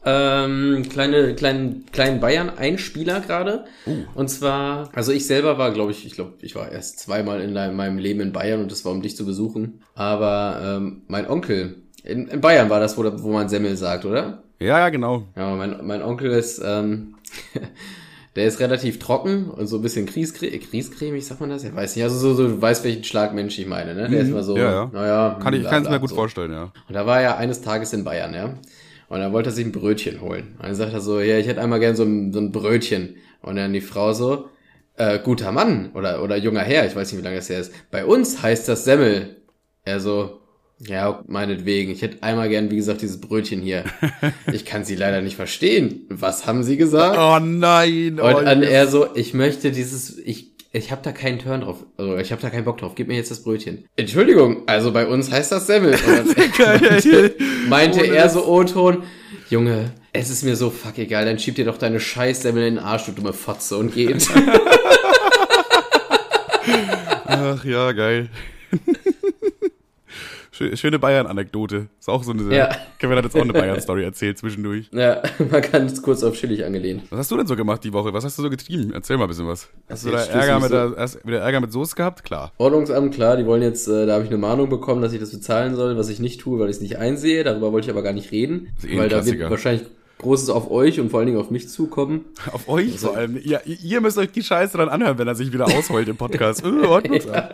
ähm, 0.08 0.84
kleine, 0.90 1.34
kleinen, 1.36 1.86
kleinen 1.92 2.20
Bayern-Einspieler 2.20 3.22
gerade. 3.22 3.66
Und 4.14 4.30
zwar, 4.30 4.90
also 4.94 5.12
ich 5.12 5.26
selber 5.26 5.58
war, 5.58 5.72
glaube 5.72 5.92
ich, 5.92 6.06
ich 6.06 6.14
glaube, 6.14 6.34
ich 6.42 6.56
war 6.56 6.72
erst 6.72 7.00
zweimal 7.00 7.42
in 7.42 7.54
meinem 7.54 7.98
Leben 7.98 8.20
in 8.22 8.32
Bayern 8.32 8.62
und 8.62 8.72
das 8.72 8.86
war, 8.86 8.92
um 8.92 9.02
dich 9.02 9.18
zu 9.18 9.26
besuchen. 9.26 9.82
Aber 9.96 10.62
ähm, 10.64 11.02
mein 11.08 11.28
Onkel, 11.28 11.78
in, 12.06 12.28
in 12.28 12.42
Bayern 12.42 12.70
war 12.70 12.80
das, 12.80 12.98
wo, 12.98 13.04
wo 13.04 13.32
man 13.32 13.50
Semmel 13.50 13.76
sagt, 13.78 14.06
oder? 14.06 14.44
Ja, 14.60 14.80
ja, 14.80 14.90
genau. 14.90 15.24
Ja, 15.36 15.54
mein, 15.56 15.86
mein 15.86 16.02
Onkel 16.02 16.32
ist, 16.32 16.62
ähm, 16.64 17.16
der 18.36 18.46
ist 18.46 18.60
relativ 18.60 19.00
trocken 19.00 19.50
und 19.50 19.68
so 19.68 19.78
ein 19.78 19.82
bisschen 19.82 20.06
kriescre 20.06 20.48
kriescremig, 20.60 21.26
sagt 21.26 21.42
man 21.42 21.50
das? 21.50 21.64
Ich 21.64 21.76
weiß 21.76 21.96
nicht. 21.96 22.04
Also 22.04 22.18
so, 22.18 22.34
so 22.34 22.48
du 22.48 22.62
weißt, 22.62 22.84
welchen 22.84 23.04
Schlagmensch 23.04 23.58
ich 23.60 23.68
meine, 23.68 23.96
ne? 23.96 24.10
Der 24.10 24.22
ist 24.22 24.32
mal 24.32 24.44
so, 24.44 24.54
Mhm. 24.54 24.60
Ja, 24.62 24.72
ja. 24.72 24.90
naja. 24.94 25.40
Kann 25.42 25.54
ich, 25.54 25.62
bla, 25.62 25.80
bla, 25.80 25.90
mir 25.92 26.00
gut 26.00 26.10
so. 26.10 26.16
vorstellen, 26.16 26.52
ja. 26.52 26.72
Und 26.88 26.94
da 26.94 27.06
war 27.06 27.22
er 27.22 27.38
eines 27.38 27.62
Tages 27.62 27.94
in 27.94 28.04
Bayern, 28.04 28.34
ja. 28.34 28.54
Und 29.08 29.20
dann 29.20 29.34
wollte 29.34 29.50
er 29.50 29.54
sich 29.54 29.66
ein 29.66 29.72
Brötchen 29.72 30.22
holen. 30.22 30.56
Und 30.58 30.66
dann 30.66 30.76
sagt 30.76 30.94
er 30.94 31.02
so, 31.02 31.20
ja, 31.20 31.38
ich 31.38 31.48
hätte 31.48 31.62
einmal 31.62 31.80
gern 31.80 31.96
so 31.96 32.04
ein, 32.04 32.34
so 32.34 32.40
ein 32.40 32.52
Brötchen. 32.52 33.18
Und 33.42 33.56
dann 33.58 33.72
die 33.74 33.82
Frau 33.82 34.14
so, 34.14 34.50
äh, 34.98 35.20
guter 35.20 35.52
Mann 35.52 35.92
oder, 35.94 36.24
oder 36.24 36.38
junger 36.38 36.62
Herr, 36.62 36.86
ich 36.88 36.96
weiß 36.96 37.12
nicht, 37.12 37.22
wie 37.22 37.24
lange 37.26 37.36
das 37.38 37.50
her 37.50 37.60
ist. 37.60 37.72
Bei 37.92 38.06
uns 38.06 38.42
heißt 38.42 38.68
das 38.68 38.84
Semmel. 38.86 39.36
Er 39.84 40.00
so, 40.00 40.40
ja, 40.80 41.24
meinetwegen. 41.28 41.92
Ich 41.92 42.02
hätte 42.02 42.22
einmal 42.22 42.50
gern, 42.50 42.70
wie 42.70 42.76
gesagt, 42.76 43.02
dieses 43.02 43.22
Brötchen 43.22 43.62
hier. 43.62 43.86
Ich 44.52 44.66
kann 44.66 44.86
sie 44.86 44.96
leider 44.96 45.22
nicht 45.22 45.36
verstehen. 45.36 46.06
Was 46.10 46.46
haben 46.48 46.64
sie 46.64 46.78
gesagt? 46.78 47.18
Oh 47.18 47.44
nein. 47.44 48.20
Oh, 48.22 48.28
Und 48.28 48.48
an 48.48 48.62
yes. 48.62 48.70
er 48.72 48.88
so, 48.88 49.08
ich 49.16 49.34
möchte 49.34 49.72
dieses, 49.72 50.18
ich, 50.18 50.52
ich 50.72 50.92
habe 50.92 51.02
da 51.04 51.12
keinen 51.12 51.40
Turn 51.40 51.62
drauf, 51.62 51.86
also 51.98 52.18
ich 52.18 52.32
habe 52.32 52.42
da 52.42 52.50
keinen 52.50 52.66
Bock 52.66 52.78
drauf, 52.78 52.94
gib 52.96 53.08
mir 53.08 53.16
jetzt 53.16 53.32
das 53.32 53.44
Brötchen. 53.44 53.86
Entschuldigung, 53.96 54.64
also 54.68 54.92
bei 54.92 55.08
uns 55.08 55.32
heißt 55.32 55.52
das 55.52 55.68
Semmel. 55.68 55.98
Dann 56.06 56.28
meinte, 56.58 57.36
meinte 57.68 58.08
er 58.08 58.30
so 58.30 58.46
O-Ton, 58.46 59.04
Junge, 59.50 59.92
es 60.14 60.30
ist 60.30 60.44
mir 60.44 60.56
so 60.56 60.70
fuck 60.70 60.98
egal, 60.98 61.26
dann 61.26 61.40
schieb 61.40 61.56
dir 61.56 61.66
doch 61.66 61.78
deine 61.78 62.00
scheiß 62.00 62.42
Semmel 62.42 62.68
in 62.68 62.76
den 62.76 62.84
Arsch, 62.84 63.06
du 63.06 63.12
dumme 63.12 63.34
Fotze 63.34 63.78
und 63.78 63.94
geht. 63.94 64.28
Ach 67.26 67.64
ja, 67.66 67.92
geil. 67.92 68.30
Schö- 70.56 70.76
Schöne 70.78 71.00
Bayern-Anekdote. 71.00 71.88
Ist 72.00 72.10
auch 72.10 72.24
so 72.24 72.32
eine. 72.32 72.56
Ja. 72.56 72.70
Kevin 73.00 73.18
hat 73.18 73.26
jetzt 73.26 73.36
auch 73.36 73.42
eine 73.42 73.54
Bayern-Story 73.62 74.04
erzählt 74.04 74.38
zwischendurch. 74.38 74.90
ja, 74.94 75.22
man 75.52 75.62
kann 75.62 75.86
es 75.88 76.02
kurz 76.02 76.24
auf 76.24 76.36
chillig 76.36 76.64
angelehnt. 76.66 77.04
Was 77.10 77.20
hast 77.20 77.32
du 77.32 77.38
denn 77.38 77.48
so 77.48 77.56
gemacht 77.56 77.84
die 77.84 77.92
Woche? 77.94 78.14
Was 78.14 78.24
hast 78.24 78.38
du 78.38 78.44
so 78.44 78.50
getrieben? 78.50 78.92
Erzähl 78.94 79.18
mal 79.18 79.24
ein 79.26 79.28
bisschen 79.30 79.48
was. 79.48 79.70
Hast 79.90 80.06
du 80.06 80.12
da 80.12 80.24
Ärger 80.24 80.60
mit, 80.60 80.72
der, 80.72 80.94
hast 80.98 81.26
wieder 81.28 81.40
Ärger 81.40 81.60
mit 81.62 81.72
Soße 81.72 81.96
gehabt? 81.96 82.24
Klar. 82.24 82.52
Ordnungsamt, 82.58 83.14
klar, 83.14 83.38
die 83.38 83.46
wollen 83.46 83.62
jetzt, 83.62 83.88
äh, 83.88 84.06
da 84.06 84.14
habe 84.14 84.24
ich 84.24 84.30
eine 84.30 84.38
Mahnung 84.38 84.70
bekommen, 84.70 85.02
dass 85.02 85.14
ich 85.14 85.20
das 85.20 85.32
bezahlen 85.32 85.76
soll, 85.76 85.98
was 85.98 86.10
ich 86.10 86.20
nicht 86.20 86.40
tue, 86.42 86.60
weil 86.60 86.70
ich 86.70 86.78
es 86.78 86.82
nicht 86.82 86.98
einsehe. 86.98 87.44
Darüber 87.44 87.72
wollte 87.72 87.86
ich 87.88 87.92
aber 87.92 88.04
gar 88.04 88.14
nicht 88.14 88.32
reden, 88.32 88.70
Das 88.76 88.86
ist 88.86 88.92
eh 88.92 88.98
weil 88.98 89.10
da 89.10 89.26
wird 89.26 89.50
wahrscheinlich 89.50 89.86
Großes 90.18 90.50
auf 90.50 90.72
euch 90.72 91.00
und 91.02 91.10
vor 91.10 91.20
allen 91.20 91.28
Dingen 91.28 91.40
auf 91.40 91.52
mich 91.52 91.68
zukommen. 91.68 92.26
Auf 92.54 92.70
euch 92.70 92.94
Also- 92.94 93.08
vor 93.10 93.18
allem. 93.18 93.38
Ihr, 93.44 93.62
ihr 93.66 94.00
müsst 94.02 94.18
euch 94.18 94.32
die 94.32 94.44
Scheiße 94.44 94.78
dann 94.78 94.88
anhören, 94.90 95.18
wenn 95.18 95.28
er 95.28 95.36
sich 95.36 95.52
wieder 95.52 95.66
ausheult 95.66 96.08
im 96.08 96.16
Podcast. 96.18 96.64
Äh, 96.66 96.86
Ordnungsamt. 96.86 97.50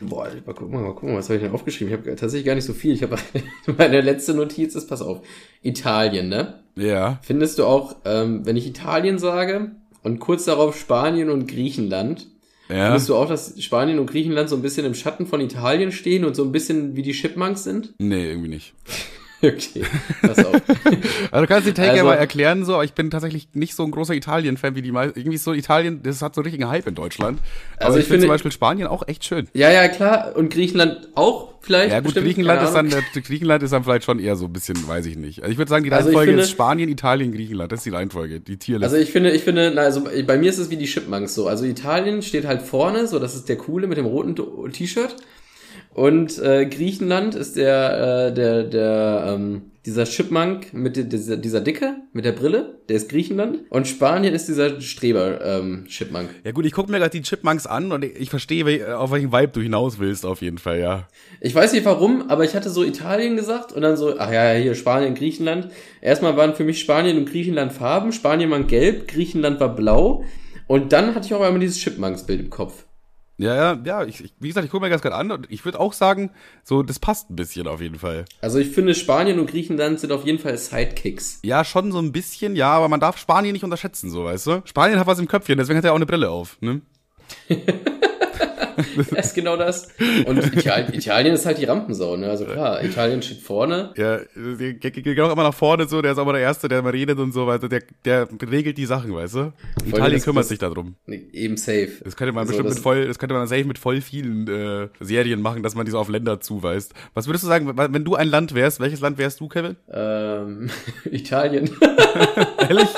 Boah, 0.00 0.28
mal 0.46 0.54
gucken, 0.54 0.72
mal 0.82 0.94
gucken, 0.94 1.14
was 1.16 1.26
habe 1.28 1.36
ich 1.36 1.42
denn 1.44 1.52
aufgeschrieben? 1.52 1.92
Ich 1.92 1.98
habe 2.00 2.16
tatsächlich 2.16 2.46
gar 2.46 2.54
nicht 2.54 2.64
so 2.64 2.72
viel. 2.72 2.94
Ich 2.94 3.02
habe 3.02 3.16
meine 3.78 4.00
letzte 4.00 4.32
Notiz 4.34 4.74
ist, 4.74 4.88
pass 4.88 5.02
auf, 5.02 5.20
Italien, 5.62 6.28
ne? 6.28 6.60
Ja. 6.76 7.18
Findest 7.22 7.58
du 7.58 7.64
auch, 7.66 7.96
ähm, 8.06 8.46
wenn 8.46 8.56
ich 8.56 8.66
Italien 8.66 9.18
sage 9.18 9.72
und 10.02 10.18
kurz 10.18 10.46
darauf 10.46 10.76
Spanien 10.78 11.28
und 11.28 11.46
Griechenland, 11.46 12.26
Ja. 12.70 12.86
findest 12.86 13.10
du 13.10 13.16
auch, 13.16 13.28
dass 13.28 13.62
Spanien 13.62 13.98
und 13.98 14.06
Griechenland 14.06 14.48
so 14.48 14.56
ein 14.56 14.62
bisschen 14.62 14.86
im 14.86 14.94
Schatten 14.94 15.26
von 15.26 15.40
Italien 15.42 15.92
stehen 15.92 16.24
und 16.24 16.34
so 16.34 16.42
ein 16.42 16.52
bisschen 16.52 16.96
wie 16.96 17.02
die 17.02 17.12
Chipmunks 17.12 17.64
sind? 17.64 17.92
Nee, 17.98 18.30
irgendwie 18.30 18.48
nicht. 18.48 18.72
Okay, 19.52 19.82
pass 20.22 20.44
auf. 20.44 20.54
Also 21.32 21.46
du 21.46 21.46
kannst 21.46 21.66
die 21.66 21.72
Take 21.72 21.90
Also- 21.92 22.04
mal 22.04 22.14
erklären 22.14 22.64
so, 22.64 22.74
aber 22.74 22.84
ich 22.84 22.92
bin 22.92 23.10
tatsächlich 23.10 23.48
nicht 23.54 23.74
so 23.74 23.82
ein 23.84 23.90
großer 23.90 24.14
Italien-Fan 24.14 24.74
wie 24.76 24.82
die 24.82 24.92
meisten. 24.92 25.18
Irgendwie 25.18 25.34
ist 25.36 25.44
so 25.44 25.52
Italien, 25.52 26.02
das 26.02 26.22
hat 26.22 26.34
so 26.34 26.40
einen 26.40 26.44
richtigen 26.46 26.68
Hype 26.68 26.86
in 26.86 26.94
Deutschland. 26.94 27.40
Aber 27.76 27.86
Also 27.86 27.98
ich, 27.98 28.04
ich 28.04 28.08
finde 28.08 28.22
zum 28.22 28.28
Beispiel 28.30 28.52
Spanien 28.52 28.86
auch 28.86 29.06
echt 29.08 29.24
schön. 29.24 29.48
Ja, 29.54 29.70
ja, 29.70 29.88
klar. 29.88 30.36
Und 30.36 30.52
Griechenland 30.52 31.08
auch 31.16 31.54
vielleicht? 31.60 31.90
Ja 31.90 31.98
gut, 31.98 32.04
bestimmt, 32.06 32.26
Griechenland 32.26 32.62
ist 32.62 32.72
dann, 32.72 32.88
Griechenland 33.24 33.62
ist 33.62 33.72
dann 33.72 33.82
vielleicht 33.84 34.04
schon 34.04 34.18
eher 34.20 34.36
so 34.36 34.44
ein 34.46 34.52
bisschen, 34.52 34.76
weiß 34.86 35.06
ich 35.06 35.16
nicht. 35.16 35.40
Also 35.42 35.50
ich 35.52 35.58
würde 35.58 35.68
sagen, 35.70 35.84
die 35.84 35.90
Also 35.92 36.06
Reihenfolge 36.08 36.30
finde- 36.32 36.42
ist 36.44 36.50
Spanien, 36.50 36.88
Italien, 36.88 37.32
Griechenland. 37.32 37.72
Das 37.72 37.80
ist 37.80 37.84
die 37.86 37.90
Reihenfolge, 37.90 38.38
die 38.40 38.58
Tierliste. 38.58 38.94
Also 38.94 38.96
ich 39.02 39.10
finde, 39.10 39.30
ich 39.32 39.42
finde, 39.42 39.72
na, 39.74 39.82
also 39.82 40.04
bei 40.26 40.38
mir 40.38 40.50
ist 40.50 40.58
es 40.58 40.70
wie 40.70 40.76
die 40.76 40.86
Chipmunks 40.86 41.34
so. 41.34 41.48
Also 41.48 41.64
Italien 41.64 42.22
steht 42.22 42.46
halt 42.46 42.62
vorne, 42.62 43.06
so 43.08 43.18
das 43.18 43.34
ist 43.34 43.48
der 43.48 43.56
coole 43.56 43.86
mit 43.88 43.98
dem 43.98 44.06
roten 44.06 44.36
T-Shirt. 44.72 45.16
Und 45.94 46.38
äh, 46.38 46.66
Griechenland 46.66 47.34
ist 47.34 47.56
der, 47.56 48.28
äh, 48.28 48.34
der, 48.34 48.62
der, 48.64 49.24
ähm, 49.34 49.62
dieser 49.84 50.04
Chipmunk 50.04 50.72
mit 50.72 50.96
di- 50.96 51.08
dieser, 51.08 51.36
dieser 51.36 51.60
Dicke, 51.60 51.96
mit 52.12 52.24
der 52.24 52.32
Brille, 52.32 52.78
der 52.88 52.96
ist 52.96 53.10
Griechenland. 53.10 53.58
Und 53.68 53.88
Spanien 53.88 54.32
ist 54.32 54.46
dieser 54.48 54.80
Streber 54.80 55.44
ähm, 55.44 55.84
Chipmunk. 55.88 56.30
ja 56.44 56.52
gut, 56.52 56.64
ich 56.66 56.72
gucke 56.72 56.90
mir 56.90 56.98
gerade 56.98 57.10
die 57.18 57.22
Chipmunks 57.22 57.66
an 57.66 57.90
und 57.92 58.04
ich 58.04 58.14
ich 58.16 58.30
verstehe, 58.30 58.64
wel- 58.64 58.92
auf 58.94 59.10
welchen 59.10 59.32
Vibe 59.32 59.48
du 59.52 59.60
hinaus 59.60 59.98
willst, 59.98 60.24
auf 60.24 60.40
jeden 60.40 60.58
Fall, 60.58 60.78
ja. 60.78 61.08
Ich 61.40 61.54
weiß 61.54 61.72
nicht 61.72 61.84
warum, 61.84 62.30
aber 62.30 62.44
ich 62.44 62.54
hatte 62.54 62.70
so 62.70 62.84
Italien 62.84 63.36
gesagt 63.36 63.72
und 63.72 63.82
dann 63.82 63.96
so, 63.96 64.14
ach 64.18 64.32
ja, 64.32 64.52
hier 64.52 64.74
Spanien, 64.76 65.14
Griechenland. 65.14 65.68
Erstmal 66.00 66.36
waren 66.36 66.54
für 66.54 66.64
mich 66.64 66.78
Spanien 66.80 67.18
und 67.18 67.28
Griechenland 67.28 67.72
Farben. 67.72 68.12
Spanien 68.12 68.50
war 68.50 68.62
gelb, 68.62 69.08
Griechenland 69.08 69.58
war 69.60 69.74
blau. 69.74 70.24
Und 70.68 70.92
dann 70.92 71.14
hatte 71.16 71.26
ich 71.26 71.34
auch 71.34 71.42
einmal 71.42 71.60
dieses 71.60 71.78
Chipmunks-Bild 71.78 72.40
im 72.40 72.50
Kopf. 72.50 72.84
Ja, 73.38 73.54
ja, 73.56 73.80
ja, 73.84 74.04
ich, 74.04 74.24
ich, 74.24 74.34
wie 74.40 74.48
gesagt, 74.48 74.64
ich 74.64 74.70
gucke 74.70 74.84
mir 74.84 74.90
das 74.90 75.02
gerade 75.02 75.16
an 75.16 75.30
und 75.32 75.50
ich 75.50 75.64
würde 75.64 75.80
auch 75.80 75.92
sagen, 75.92 76.30
so, 76.62 76.82
das 76.82 76.98
passt 76.98 77.30
ein 77.30 77.36
bisschen 77.36 77.66
auf 77.66 77.80
jeden 77.80 77.98
Fall. 77.98 78.24
Also 78.40 78.58
ich 78.58 78.68
finde, 78.68 78.94
Spanien 78.94 79.38
und 79.38 79.50
Griechenland 79.50 80.00
sind 80.00 80.12
auf 80.12 80.24
jeden 80.24 80.38
Fall 80.38 80.56
Sidekicks. 80.56 81.40
Ja, 81.42 81.64
schon 81.64 81.92
so 81.92 81.98
ein 81.98 82.12
bisschen, 82.12 82.56
ja, 82.56 82.70
aber 82.70 82.88
man 82.88 83.00
darf 83.00 83.18
Spanien 83.18 83.52
nicht 83.54 83.64
unterschätzen, 83.64 84.10
so, 84.10 84.24
weißt 84.24 84.46
du? 84.46 84.62
Spanien 84.64 84.98
hat 84.98 85.06
was 85.06 85.18
im 85.18 85.28
Köpfchen, 85.28 85.58
deswegen 85.58 85.78
hat 85.78 85.84
er 85.84 85.92
auch 85.92 85.96
eine 85.96 86.06
Brille 86.06 86.30
auf, 86.30 86.58
ne? 86.60 86.82
Das 89.10 89.26
ist 89.26 89.34
genau 89.34 89.56
das. 89.56 89.88
Und 90.26 90.38
Italien, 90.38 90.94
Italien 90.94 91.34
ist 91.34 91.46
halt 91.46 91.58
die 91.58 91.64
Rampensau, 91.64 92.16
ne? 92.16 92.28
Also 92.30 92.44
klar, 92.44 92.82
Italien 92.84 93.22
steht 93.22 93.38
vorne. 93.40 93.92
Ja, 93.96 94.20
der 94.36 94.72
geht 94.90 95.20
auch 95.20 95.32
immer 95.32 95.42
nach 95.44 95.54
vorne 95.54 95.86
so, 95.88 96.02
der 96.02 96.12
ist 96.12 96.18
aber 96.18 96.32
der 96.32 96.42
Erste, 96.42 96.68
der 96.68 96.80
immer 96.80 96.92
redet 96.92 97.18
und 97.18 97.32
so, 97.32 97.46
weißt 97.46 97.62
du, 97.62 97.68
der, 97.68 97.82
der 98.04 98.28
regelt 98.50 98.78
die 98.78 98.86
Sachen, 98.86 99.14
weißt 99.14 99.34
du? 99.34 99.52
Italien 99.86 100.14
das- 100.14 100.24
kümmert 100.24 100.42
das- 100.42 100.48
sich 100.48 100.58
darum. 100.58 100.94
Eben 101.32 101.56
safe. 101.56 101.88
Das 102.04 102.16
könnte 102.16 102.32
man 102.32 102.42
Also 102.42 102.52
bestimmt 102.52 102.70
mit 102.74 102.78
voll, 102.82 103.06
das 103.06 103.18
könnte 103.18 103.34
man 103.34 103.46
safe 103.46 103.64
mit 103.64 103.78
voll 103.78 104.00
vielen 104.00 104.48
äh, 104.48 104.88
Serien 105.00 105.40
machen, 105.42 105.62
dass 105.62 105.74
man 105.74 105.84
die 105.84 105.90
so 105.92 105.98
auf 105.98 106.08
Länder 106.08 106.40
zuweist. 106.40 106.92
Was 107.14 107.26
würdest 107.26 107.44
du 107.44 107.48
sagen, 107.48 107.76
wenn 107.76 107.92
wenn 107.94 108.04
du 108.04 108.14
ein 108.14 108.28
Land 108.28 108.54
wärst, 108.54 108.80
welches 108.80 109.00
Land 109.00 109.18
wärst 109.18 109.40
du, 109.40 109.48
Kevin? 109.48 109.76
Ähm, 109.92 110.70
Italien. 111.10 111.70
Ehrlich? 112.68 112.88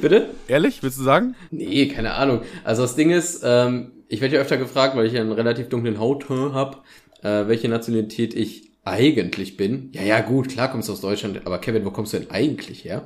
Bitte? 0.00 0.28
Ehrlich, 0.48 0.82
willst 0.82 0.98
du 0.98 1.02
sagen? 1.02 1.34
Nee, 1.50 1.88
keine 1.88 2.14
Ahnung. 2.14 2.42
Also 2.62 2.82
das 2.82 2.94
Ding 2.96 3.10
ist, 3.10 3.42
ähm, 3.44 3.92
ich 4.14 4.20
werde 4.20 4.36
ja 4.36 4.40
öfter 4.40 4.56
gefragt, 4.56 4.96
weil 4.96 5.06
ich 5.06 5.12
ja 5.12 5.20
einen 5.20 5.32
relativ 5.32 5.68
dunklen 5.68 5.98
Hautton 5.98 6.54
habe, 6.54 6.78
äh, 7.22 7.48
welche 7.48 7.68
Nationalität 7.68 8.34
ich 8.34 8.70
eigentlich 8.84 9.56
bin. 9.56 9.90
Ja, 9.92 10.02
ja, 10.02 10.20
gut, 10.20 10.48
klar 10.48 10.70
kommst 10.70 10.88
du 10.88 10.92
aus 10.92 11.00
Deutschland, 11.00 11.40
aber 11.46 11.58
Kevin, 11.58 11.84
wo 11.84 11.90
kommst 11.90 12.12
du 12.12 12.18
denn 12.18 12.30
eigentlich 12.30 12.84
her? 12.84 13.02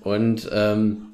Und 0.00 0.48
ähm, 0.52 1.08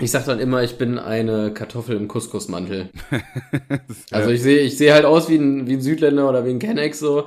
ich 0.00 0.10
sag 0.10 0.24
dann 0.24 0.40
immer, 0.40 0.62
ich 0.62 0.78
bin 0.78 0.98
eine 0.98 1.52
Kartoffel 1.52 1.96
im 1.96 2.08
Couscous-Mantel. 2.08 2.90
Also 4.10 4.30
ich 4.30 4.42
sehe 4.42 4.60
ich 4.60 4.78
sehe 4.78 4.92
halt 4.94 5.04
aus 5.04 5.28
wie 5.28 5.36
ein, 5.36 5.66
wie 5.66 5.74
ein 5.74 5.80
Südländer 5.82 6.28
oder 6.28 6.44
wie 6.44 6.50
ein 6.50 6.58
Kennex 6.58 6.98
so, 6.98 7.26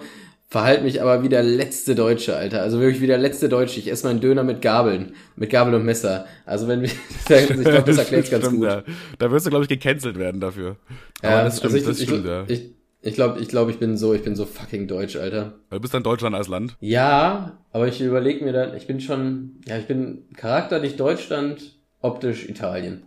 verhalte 0.51 0.83
mich 0.83 1.01
aber 1.01 1.23
wie 1.23 1.29
der 1.29 1.43
letzte 1.43 1.95
Deutsche, 1.95 2.35
Alter. 2.35 2.61
Also 2.61 2.81
wirklich 2.81 3.01
wie 3.01 3.07
der 3.07 3.17
letzte 3.17 3.47
Deutsche. 3.47 3.79
Ich 3.79 3.89
esse 3.89 4.05
meinen 4.05 4.19
Döner 4.19 4.43
mit 4.43 4.61
Gabeln, 4.61 5.13
mit 5.37 5.49
Gabel 5.49 5.73
und 5.73 5.85
Messer. 5.85 6.25
Also 6.45 6.67
wenn 6.67 6.81
wir, 6.81 6.89
ich 7.29 7.47
glaube, 7.47 7.83
das 7.85 7.97
erklärt 7.97 8.29
ganz 8.29 8.45
Stimmt, 8.45 8.59
gut. 8.59 8.67
Ja. 8.67 8.83
Da 9.17 9.31
wirst 9.31 9.45
du, 9.45 9.49
glaube 9.49 9.63
ich, 9.63 9.69
gecancelt 9.69 10.19
werden 10.19 10.41
dafür. 10.41 10.75
Ja, 11.23 11.29
Aber 11.29 11.43
das 11.45 11.57
stimmt, 11.59 11.73
also 11.73 11.77
ich, 11.77 11.85
das 11.85 11.99
ich, 12.01 12.09
stimmt, 12.09 12.25
ja. 12.25 12.43
Ich, 12.49 12.69
Ich 13.01 13.15
glaube, 13.15 13.39
ich 13.39 13.47
glaube, 13.47 13.71
ich 13.71 13.79
bin 13.79 13.95
so, 13.95 14.13
ich 14.13 14.23
bin 14.23 14.35
so 14.35 14.45
fucking 14.45 14.89
deutsch, 14.89 15.15
Alter. 15.15 15.53
Du 15.69 15.79
bist 15.79 15.93
dann 15.93 16.03
Deutschland 16.03 16.35
als 16.35 16.49
Land. 16.49 16.75
Ja, 16.81 17.57
aber 17.71 17.87
ich 17.87 18.01
überlege 18.01 18.43
mir 18.43 18.51
dann, 18.51 18.75
ich 18.75 18.87
bin 18.87 18.99
schon, 18.99 19.61
ja, 19.65 19.77
ich 19.77 19.87
bin 19.87 20.23
charakterlich 20.35 20.97
Deutschland, 20.97 21.77
optisch 22.01 22.49
Italien. 22.49 23.03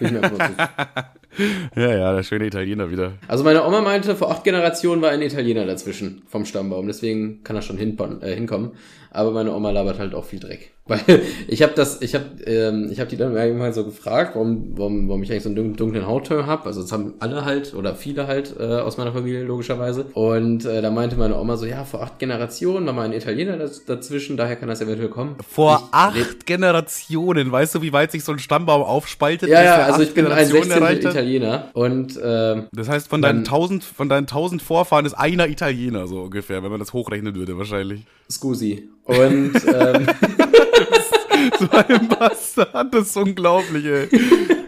Bin 0.00 0.08
ich 0.08 0.12
mir. 0.12 0.22
Ja, 1.76 1.96
ja, 1.96 2.14
der 2.14 2.22
schöne 2.22 2.46
Italiener 2.46 2.90
wieder. 2.90 3.12
Also 3.28 3.44
meine 3.44 3.64
Oma 3.64 3.80
meinte, 3.80 4.16
vor 4.16 4.30
acht 4.30 4.44
Generationen 4.44 5.00
war 5.02 5.10
ein 5.10 5.22
Italiener 5.22 5.64
dazwischen 5.64 6.22
vom 6.26 6.44
Stammbaum, 6.44 6.86
deswegen 6.86 7.42
kann 7.44 7.56
er 7.56 7.62
schon 7.62 7.78
äh, 7.78 8.34
hinkommen. 8.34 8.72
Aber 9.10 9.30
meine 9.32 9.52
Oma 9.52 9.70
labert 9.70 9.98
halt 9.98 10.14
auch 10.14 10.24
viel 10.24 10.40
Dreck. 10.40 10.72
Weil 10.90 11.22
ich 11.46 11.62
habe 11.62 11.72
das, 11.76 12.02
ich 12.02 12.14
habe, 12.16 12.24
ähm, 12.46 12.88
ich 12.90 12.98
habe 12.98 13.08
die 13.08 13.16
dann 13.16 13.36
irgendwann 13.36 13.72
so 13.72 13.84
gefragt, 13.84 14.32
warum, 14.34 14.72
warum, 14.76 15.08
warum 15.08 15.22
ich 15.22 15.30
eigentlich 15.30 15.44
so 15.44 15.48
einen 15.48 15.56
dun- 15.56 15.76
dunklen 15.76 16.04
Hautton 16.06 16.46
habe. 16.46 16.66
Also 16.66 16.82
das 16.82 16.90
haben 16.90 17.14
alle 17.20 17.44
halt 17.44 17.74
oder 17.74 17.94
viele 17.94 18.26
halt 18.26 18.54
äh, 18.58 18.64
aus 18.64 18.96
meiner 18.98 19.12
Familie 19.12 19.44
logischerweise. 19.44 20.06
Und 20.14 20.64
äh, 20.64 20.82
da 20.82 20.90
meinte 20.90 21.14
meine 21.16 21.38
Oma 21.38 21.56
so, 21.56 21.64
ja, 21.64 21.84
vor 21.84 22.02
acht 22.02 22.18
Generationen 22.18 22.86
war 22.86 22.92
mal 22.92 23.04
ein 23.04 23.12
Italiener 23.12 23.56
daz 23.56 23.84
dazwischen, 23.84 24.36
daher 24.36 24.56
kann 24.56 24.68
das 24.68 24.80
eventuell 24.80 25.10
kommen. 25.10 25.36
Vor 25.48 25.80
Ich 25.88 25.94
acht 25.94 26.46
Generationen, 26.46 27.52
weißt 27.52 27.76
du, 27.76 27.82
wie 27.82 27.92
weit 27.92 28.10
sich 28.10 28.24
so 28.24 28.32
ein 28.32 28.40
Stammbaum 28.40 28.82
aufspaltet? 28.82 29.48
Ja, 29.48 29.62
ja, 29.62 29.76
also 29.84 30.02
ich 30.02 30.12
bin 30.12 30.26
ein 30.26 30.48
Generationen 30.48 30.64
16. 30.64 30.82
erreicht 30.82 31.04
hat? 31.04 31.12
Italiener 31.14 31.68
und 31.74 32.18
ähm, 32.22 32.64
Das 32.72 32.88
heißt, 32.88 33.08
von 33.08 33.22
deinen, 33.22 33.44
tausend, 33.44 33.84
von 33.84 34.08
deinen 34.08 34.26
tausend 34.26 34.60
Vorfahren 34.60 35.06
ist 35.06 35.14
einer 35.14 35.46
Italiener, 35.48 36.08
so 36.08 36.22
ungefähr, 36.22 36.62
wenn 36.64 36.70
man 36.70 36.80
das 36.80 36.92
hochrechnen 36.92 37.34
würde, 37.36 37.56
wahrscheinlich. 37.56 38.02
Scusi. 38.28 38.88
Und 39.04 39.52
ähm, 39.72 40.06
So 41.60 41.66
Bastard, 41.66 42.94
das 42.94 43.08
ist 43.08 43.16
unglaublich, 43.16 43.84
ey. 43.84 44.08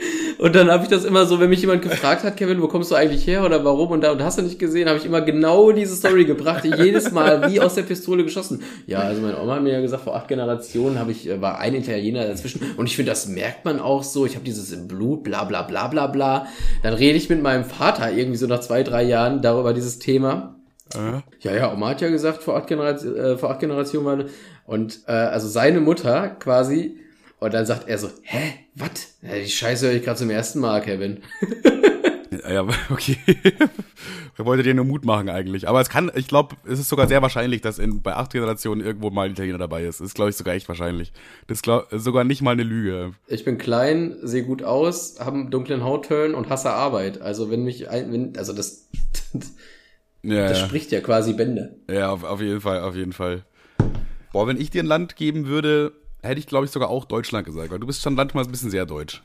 Und 0.43 0.57
dann 0.57 0.73
habe 0.73 0.83
ich 0.83 0.89
das 0.89 1.05
immer 1.05 1.25
so, 1.25 1.39
wenn 1.39 1.51
mich 1.51 1.61
jemand 1.61 1.83
gefragt 1.83 2.25
hat, 2.25 2.37
Kevin, 2.37 2.61
wo 2.61 2.67
kommst 2.67 2.91
du 2.91 2.97
eigentlich 2.97 3.25
her 3.29 3.45
oder 3.45 3.65
warum 3.65 3.93
und 3.93 4.01
da 4.01 4.11
und 4.11 4.21
hast 4.25 4.39
du 4.39 4.43
nicht 4.43 4.59
gesehen, 4.59 4.89
habe 4.89 4.99
ich 4.99 5.05
immer 5.05 5.21
genau 5.21 5.71
diese 5.71 5.95
Story 5.95 6.25
gebracht, 6.25 6.65
jedes 6.65 7.13
Mal 7.13 7.49
wie 7.49 7.61
aus 7.61 7.77
der 7.77 7.83
Pistole 7.83 8.25
geschossen. 8.25 8.61
Ja, 8.89 8.99
also 8.99 9.23
meine 9.23 9.41
Oma 9.41 9.55
hat 9.55 9.63
mir 9.63 9.75
ja 9.75 9.81
gesagt, 9.81 10.03
vor 10.03 10.17
acht 10.17 10.27
Generationen 10.27 10.99
habe 10.99 11.13
ich 11.13 11.29
äh, 11.29 11.41
war 11.41 11.61
ein 11.61 11.77
Italiener 11.77 12.27
dazwischen 12.27 12.61
und 12.77 12.87
ich 12.87 12.97
finde, 12.97 13.13
das 13.13 13.29
merkt 13.29 13.65
man 13.65 13.79
auch 13.79 14.03
so. 14.03 14.27
Ich 14.27 14.35
habe 14.35 14.45
dieses 14.45 14.77
Blut, 14.89 15.23
bla 15.23 15.45
bla 15.45 15.63
bla 15.63 15.87
bla 15.87 16.09
bla. 16.09 16.49
Dann 16.83 16.95
rede 16.95 17.17
ich 17.17 17.29
mit 17.29 17.41
meinem 17.41 17.65
Vater 17.65 18.11
irgendwie 18.11 18.39
so 18.39 18.49
nach 18.49 18.63
zwei 18.63 18.83
drei 18.83 19.05
Jahren 19.05 19.43
darüber 19.43 19.73
dieses 19.73 20.01
Thema. 20.01 20.57
Ja, 20.95 21.55
ja, 21.55 21.73
Oma 21.73 21.91
hat 21.91 22.01
ja 22.01 22.09
gesagt, 22.09 22.43
vor 22.43 22.57
acht, 22.57 22.67
Generation, 22.67 23.17
äh, 23.17 23.37
vor 23.37 23.51
acht 23.51 23.61
Generationen 23.61 24.07
war 24.07 24.13
eine- 24.15 24.27
und 24.67 25.01
äh, 25.07 25.13
also 25.13 25.49
seine 25.49 25.81
Mutter 25.81 26.31
quasi 26.39 26.99
und 27.39 27.53
dann 27.55 27.67
sagt 27.67 27.89
er 27.89 27.99
so, 27.99 28.09
hä, 28.23 28.55
was? 28.75 29.17
Ja, 29.23 29.35
die 29.35 29.49
Scheiße 29.49 29.87
höre 29.87 29.95
ich 29.95 30.05
gerade 30.05 30.19
zum 30.19 30.31
ersten 30.31 30.61
Mal, 30.61 30.81
Kevin. 30.81 31.23
Ja, 32.49 32.67
okay. 32.91 33.17
Wir 34.37 34.45
wollten 34.45 34.63
dir 34.63 34.75
nur 34.75 34.85
Mut 34.85 35.05
machen 35.05 35.29
eigentlich. 35.29 35.69
Aber 35.69 35.81
es 35.81 35.89
kann, 35.89 36.11
ich 36.15 36.29
glaube, 36.29 36.57
es 36.65 36.79
ist 36.79 36.89
sogar 36.89 37.07
sehr 37.09 37.23
wahrscheinlich, 37.23 37.61
dass 37.61 37.79
in, 37.79 38.03
bei 38.03 38.15
acht 38.15 38.33
Generationen 38.33 38.81
irgendwo 38.81 39.11
mal 39.11 39.27
ein 39.27 39.33
Italiener 39.33 39.59
dabei 39.59 39.85
ist. 39.85 40.01
Ist, 40.01 40.15
glaube 40.15 40.31
ich, 40.31 40.37
sogar 40.37 40.55
echt 40.55 40.69
wahrscheinlich. 40.69 41.13
Das 41.47 41.59
ist 41.59 41.63
glaub, 41.63 41.89
sogar 41.91 42.25
nicht 42.25 42.43
mal 42.43 42.53
eine 42.53 42.63
Lüge. 42.63 43.13
Ich 43.27 43.45
bin 43.45 43.59
klein, 43.59 44.17
sehe 44.23 44.45
gut 44.45 44.63
aus, 44.63 45.21
habe 45.21 45.37
einen 45.37 45.51
dunklen 45.51 45.85
Hautton 45.85 46.35
und 46.35 46.49
hasse 46.49 46.71
Arbeit. 46.71 47.21
Also 47.21 47.51
wenn 47.51 47.65
mich 47.65 47.89
ein, 47.91 48.13
wenn, 48.13 48.37
also 48.37 48.53
das, 48.53 48.89
Ja, 50.23 50.49
das 50.49 50.61
ja. 50.61 50.67
spricht 50.67 50.93
ja 50.93 51.01
quasi 51.01 51.33
Bände. 51.33 51.77
ja 51.91 52.11
auf, 52.11 52.23
auf 52.25 52.41
jeden 52.41 52.61
Fall, 52.61 52.81
auf 52.81 52.95
jeden 52.95 53.13
Fall. 53.13 53.45
Boah, 54.33 54.47
wenn 54.47 54.61
ich 54.61 54.71
dir 54.71 54.83
ein 54.83 54.87
Land 54.87 55.17
geben 55.17 55.47
würde, 55.47 55.93
hätte 56.23 56.39
ich, 56.39 56.47
glaube 56.47 56.65
ich, 56.65 56.71
sogar 56.71 56.89
auch 56.89 57.05
Deutschland 57.05 57.45
gesagt, 57.45 57.71
weil 57.71 57.79
du 57.81 57.87
bist 57.87 58.03
schon 58.03 58.15
manchmal 58.15 58.45
ein 58.45 58.51
bisschen 58.51 58.71
sehr 58.71 58.87
deutsch. 58.87 59.23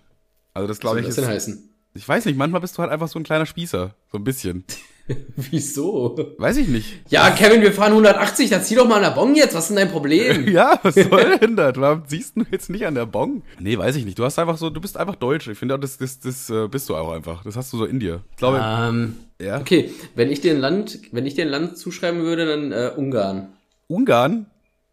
Also 0.53 0.67
das 0.67 0.77
Was 0.77 0.81
glaube 0.81 0.95
soll 0.95 1.01
ich 1.01 1.05
das 1.07 1.15
denn 1.15 1.23
ist, 1.25 1.29
heißen? 1.29 1.69
ich 1.93 2.07
weiß 2.07 2.25
nicht, 2.25 2.37
manchmal 2.37 2.61
bist 2.61 2.77
du 2.77 2.81
halt 2.81 2.91
einfach 2.91 3.07
so 3.07 3.19
ein 3.19 3.23
kleiner 3.23 3.45
Spießer. 3.45 3.93
So 4.11 4.17
ein 4.17 4.23
bisschen. 4.23 4.63
Wieso? 5.35 6.17
Weiß 6.37 6.57
ich 6.57 6.67
nicht. 6.67 6.99
Ja, 7.09 7.29
Kevin, 7.31 7.61
wir 7.61 7.71
fahren 7.71 7.91
180, 7.91 8.49
dann 8.49 8.63
zieh 8.63 8.75
doch 8.75 8.87
mal 8.87 8.95
an 8.97 9.01
der 9.03 9.11
Bon 9.11 9.33
jetzt, 9.35 9.55
was 9.55 9.63
ist 9.63 9.69
denn 9.69 9.77
dein 9.77 9.91
Problem? 9.91 10.47
Ja, 10.53 10.79
was 10.83 10.95
soll 10.95 11.37
denn 11.39 11.55
das? 11.55 11.75
Warum 11.77 12.03
siehst 12.07 12.35
du 12.35 12.43
jetzt 12.51 12.69
nicht 12.69 12.85
an 12.85 12.95
der 12.95 13.05
Bong? 13.05 13.43
Nee, 13.59 13.77
weiß 13.77 13.95
ich 13.95 14.05
nicht. 14.05 14.19
Du 14.19 14.23
hast 14.25 14.37
einfach 14.39 14.57
so, 14.57 14.69
du 14.69 14.81
bist 14.81 14.97
einfach 14.97 15.15
deutsch. 15.15 15.47
Ich 15.47 15.57
finde, 15.57 15.75
auch, 15.75 15.79
das, 15.79 15.97
das, 15.97 16.19
das 16.19 16.49
äh, 16.49 16.67
bist 16.67 16.89
du 16.89 16.95
auch 16.95 17.11
einfach. 17.13 17.43
Das 17.43 17.55
hast 17.55 17.71
du 17.73 17.77
so 17.77 17.85
in 17.85 17.99
dir. 17.99 18.21
Ich 18.31 18.37
glaube, 18.37 18.59
Ähm, 18.61 19.15
ja. 19.41 19.59
okay, 19.59 19.91
wenn 20.15 20.31
ich 20.31 20.41
dir 20.41 20.53
ein 20.53 20.59
Land, 20.59 20.99
wenn 21.11 21.25
ich 21.25 21.35
dir 21.35 21.45
ein 21.45 21.51
Land 21.51 21.77
zuschreiben 21.77 22.21
würde, 22.21 22.45
dann 22.45 22.71
äh, 22.71 22.91
Ungarn. 22.95 23.49
Ungarn? 23.87 24.47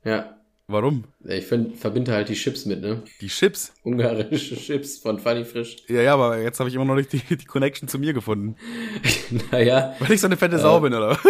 Ja. 0.04 0.33
Warum? 0.66 1.04
Ich 1.26 1.44
find, 1.44 1.76
verbinde 1.76 2.12
halt 2.12 2.30
die 2.30 2.34
Chips 2.34 2.64
mit, 2.64 2.80
ne? 2.80 3.02
Die 3.20 3.26
Chips. 3.26 3.74
Ungarische 3.82 4.56
Chips 4.56 4.96
von 4.96 5.18
Funny 5.18 5.44
Frisch. 5.44 5.76
Ja, 5.88 6.00
ja, 6.00 6.14
aber 6.14 6.40
jetzt 6.40 6.58
habe 6.58 6.70
ich 6.70 6.74
immer 6.74 6.86
noch 6.86 6.94
nicht 6.94 7.12
die, 7.12 7.20
die 7.36 7.44
Connection 7.44 7.86
zu 7.86 7.98
mir 7.98 8.14
gefunden. 8.14 8.56
Naja, 9.50 9.94
Weil 9.98 10.12
ich 10.12 10.20
so 10.20 10.26
eine 10.26 10.36
fette 10.36 10.58
Sau 10.58 10.80
bin, 10.80 10.94
oder? 10.94 11.18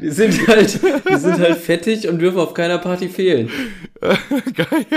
die 0.00 0.10
sind 0.10 0.46
halt, 0.46 0.80
die 0.82 1.16
sind 1.16 1.38
halt 1.38 1.58
fettig 1.58 2.06
und 2.08 2.18
dürfen 2.18 2.38
auf 2.38 2.52
keiner 2.52 2.78
Party 2.78 3.08
fehlen. 3.08 3.50
Geil. 4.54 4.96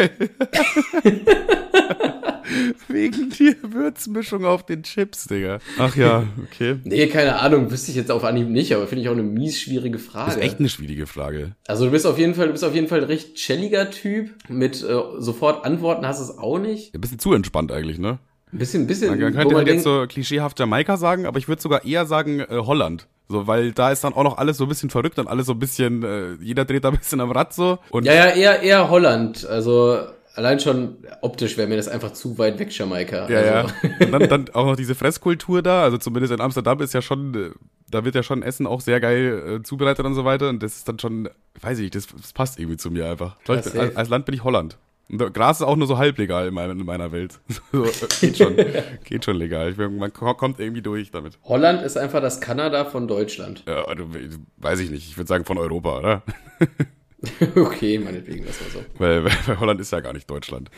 Wegen 2.88 3.30
die 3.30 3.56
Würzmischung 3.62 4.46
auf 4.46 4.66
den 4.66 4.84
Chips, 4.84 5.26
Digga. 5.26 5.60
Ach 5.78 5.96
ja, 5.96 6.24
okay. 6.44 6.78
Nee, 6.84 7.08
keine 7.08 7.40
Ahnung, 7.40 7.72
wüsste 7.72 7.92
ich 7.92 7.98
jetzt 7.98 8.12
auf 8.12 8.24
Anhieb 8.24 8.50
nicht, 8.50 8.74
aber 8.74 8.88
finde 8.88 9.04
ich 9.04 9.10
auch 9.10 9.14
eine 9.14 9.24
mies 9.24 9.60
schwierige 9.60 10.00
Frage. 10.00 10.28
Das 10.28 10.36
ist 10.38 10.44
echt 10.44 10.60
eine 10.60 10.70
schwierige 10.70 11.08
Frage. 11.08 11.56
Also 11.68 11.86
du 11.86 11.92
bist 11.92 12.06
auf 12.06 12.18
jeden 12.18 12.36
Fall, 12.36 12.48
du 12.48 12.52
bist 12.52 12.64
auf 12.64 12.76
jeden 12.76 12.88
Fall 12.88 13.00
ein 13.00 13.06
recht 13.06 13.36
chilliger 13.36 13.90
Typ. 13.92 14.32
Mit 14.50 14.82
äh, 14.84 15.02
sofort 15.18 15.66
Antworten 15.66 16.06
hast 16.06 16.20
du 16.20 16.32
es 16.32 16.38
auch 16.38 16.60
nicht. 16.60 16.94
Ein 16.94 17.02
bisschen 17.02 17.20
zu 17.20 17.34
entspannt 17.34 17.72
eigentlich, 17.72 18.00
ne? 18.00 18.20
Ein 18.54 18.60
bisschen, 18.60 18.84
ein 18.84 18.88
bisschen, 18.88 19.10
Man, 19.10 19.20
könnte 19.20 19.46
man 19.48 19.56
halt 19.58 19.68
jetzt 19.68 19.84
so 19.84 20.06
klischeehaft 20.08 20.58
Jamaika 20.58 20.96
sagen, 20.96 21.26
aber 21.26 21.38
ich 21.38 21.50
würde 21.50 21.62
sogar 21.62 21.84
eher 21.84 22.06
sagen 22.06 22.40
äh, 22.40 22.46
Holland. 22.50 23.08
So, 23.30 23.46
weil 23.46 23.74
da 23.74 23.92
ist 23.92 24.06
dann 24.06 24.14
auch 24.14 24.24
noch 24.24 24.38
alles 24.38 24.56
so 24.56 24.64
ein 24.64 24.70
bisschen 24.70 24.90
verrückt 24.90 25.20
und 25.20 25.28
alles 25.28 25.48
so 25.48 25.52
ein 25.52 25.60
bisschen, 25.60 26.04
äh, 26.04 26.34
jeder 26.42 26.64
dreht 26.64 26.86
da 26.86 26.90
ein 26.90 26.98
bisschen 26.98 27.20
am 27.20 27.32
Rad 27.32 27.54
so. 27.54 27.78
Und 27.90 28.06
ja, 28.06 28.14
ja, 28.14 28.26
eher, 28.28 28.62
eher 28.62 28.90
Holland. 28.90 29.46
Also 29.46 30.00
allein 30.38 30.60
schon 30.60 30.98
optisch 31.22 31.58
wäre 31.58 31.68
mir 31.68 31.76
das 31.78 31.88
einfach 31.88 32.14
zu 32.14 32.38
weit 32.38 32.58
weg, 32.60 32.76
Jamaika. 32.78 33.30
ja, 33.30 33.40
also, 33.62 33.74
ja. 33.84 33.90
Und 34.06 34.12
dann, 34.12 34.30
dann 34.30 34.50
auch 34.54 34.66
noch 34.66 34.76
diese 34.76 34.96
Fresskultur 34.96 35.62
da, 35.62 35.84
also 35.84 35.98
zumindest 35.98 36.34
in 36.34 36.40
Amsterdam 36.42 36.80
ist 36.82 36.94
ja 36.94 37.02
schon, 37.02 37.34
äh, 37.36 37.50
da 37.92 38.06
wird 38.06 38.16
ja 38.16 38.24
schon 38.24 38.44
Essen 38.44 38.68
auch 38.68 38.82
sehr 38.82 39.00
geil 39.00 39.58
äh, 39.60 39.64
zubereitet 39.64 40.06
und 40.06 40.14
so 40.14 40.24
weiter. 40.26 40.50
Und 40.50 40.62
das 40.64 40.78
ist 40.78 40.88
dann 40.88 41.00
schon, 41.00 41.30
weiß 41.62 41.78
ich 41.80 41.84
nicht, 41.86 41.96
das, 41.96 42.08
das 42.08 42.34
passt 42.34 42.60
irgendwie 42.60 42.78
zu 42.78 42.92
mir 42.92 43.10
einfach. 43.10 43.36
Ja, 43.48 43.56
als, 43.56 43.76
als 43.76 44.10
Land 44.10 44.26
bin 44.26 44.36
ich 44.36 44.44
Holland. 44.44 44.78
Und 45.10 45.34
Gras 45.34 45.62
ist 45.62 45.66
auch 45.66 45.78
nur 45.78 45.88
so 45.88 45.98
halb 45.98 46.18
legal 46.18 46.50
in 46.50 46.54
meiner, 46.54 46.74
in 46.74 46.86
meiner 46.86 47.14
Welt. 47.14 47.40
so, 47.72 47.86
äh, 47.86 47.90
geht 48.20 48.38
schon, 48.38 48.56
geht 49.06 49.24
schon 49.24 49.38
legal. 49.38 49.72
Ich, 49.72 49.78
bin- 49.78 49.98
man 49.98 50.12
ko- 50.12 50.34
kommt 50.34 50.60
irgendwie 50.60 50.82
durch 50.82 51.12
damit. 51.12 51.40
Holland 51.46 51.82
ist 51.82 51.98
einfach 51.98 52.22
das 52.22 52.42
Kanada 52.42 52.84
von 52.86 53.08
Deutschland. 53.08 53.64
Ja, 53.68 53.86
weiß 54.58 54.82
ich 54.82 54.92
nicht. 54.92 55.08
Ich 55.10 55.18
würde 55.18 55.30
sagen 55.30 55.46
von 55.46 55.58
Europa, 55.58 55.98
oder? 56.00 56.24
okay, 57.56 57.98
meinetwegen, 57.98 58.46
das 58.46 58.62
war 58.62 58.70
so. 58.70 58.86
Weil, 59.00 59.26
weil 59.26 59.60
Holland 59.60 59.82
ist 59.82 59.92
ja 59.92 60.02
gar 60.02 60.14
nicht 60.14 60.30
Deutschland. 60.30 60.70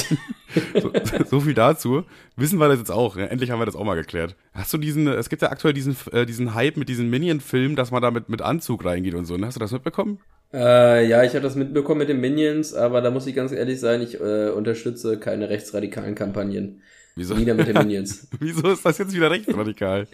so, 0.80 0.92
so 1.28 1.40
viel 1.40 1.54
dazu. 1.54 2.04
Wissen 2.36 2.60
wir 2.60 2.68
das 2.68 2.78
jetzt 2.78 2.92
auch. 2.92 3.16
Ja, 3.16 3.24
endlich 3.24 3.50
haben 3.50 3.60
wir 3.60 3.66
das 3.66 3.74
auch 3.74 3.84
mal 3.84 3.96
geklärt. 3.96 4.36
Hast 4.54 4.72
du 4.72 4.78
diesen, 4.78 5.08
es 5.08 5.28
gibt 5.28 5.42
ja 5.42 5.50
aktuell 5.50 5.74
diesen, 5.74 5.96
äh, 6.12 6.24
diesen 6.24 6.54
Hype 6.54 6.76
mit 6.76 6.88
diesen 6.88 7.10
Minion-Filmen, 7.10 7.74
dass 7.74 7.90
man 7.90 8.00
da 8.00 8.12
mit, 8.12 8.28
mit 8.28 8.42
Anzug 8.42 8.84
reingeht 8.84 9.14
und 9.14 9.24
so. 9.24 9.36
ne? 9.36 9.46
Hast 9.46 9.56
du 9.56 9.60
das 9.60 9.72
mitbekommen? 9.72 10.20
Äh, 10.52 11.08
ja, 11.08 11.24
ich 11.24 11.30
habe 11.30 11.40
das 11.40 11.56
mitbekommen 11.56 11.98
mit 11.98 12.08
den 12.08 12.20
Minions, 12.20 12.74
aber 12.74 13.00
da 13.00 13.10
muss 13.10 13.26
ich 13.26 13.34
ganz 13.34 13.52
ehrlich 13.52 13.80
sein, 13.80 14.02
ich 14.02 14.20
äh, 14.20 14.50
unterstütze 14.50 15.18
keine 15.18 15.48
rechtsradikalen 15.48 16.14
Kampagnen. 16.14 16.82
Wieso, 17.16 17.34
Nieder 17.34 17.54
mit 17.54 17.68
den 17.68 17.76
Minions. 17.76 18.28
wieso 18.40 18.70
ist 18.70 18.84
das 18.84 18.98
jetzt 18.98 19.14
wieder 19.14 19.30
rechtsradikal? 19.30 20.06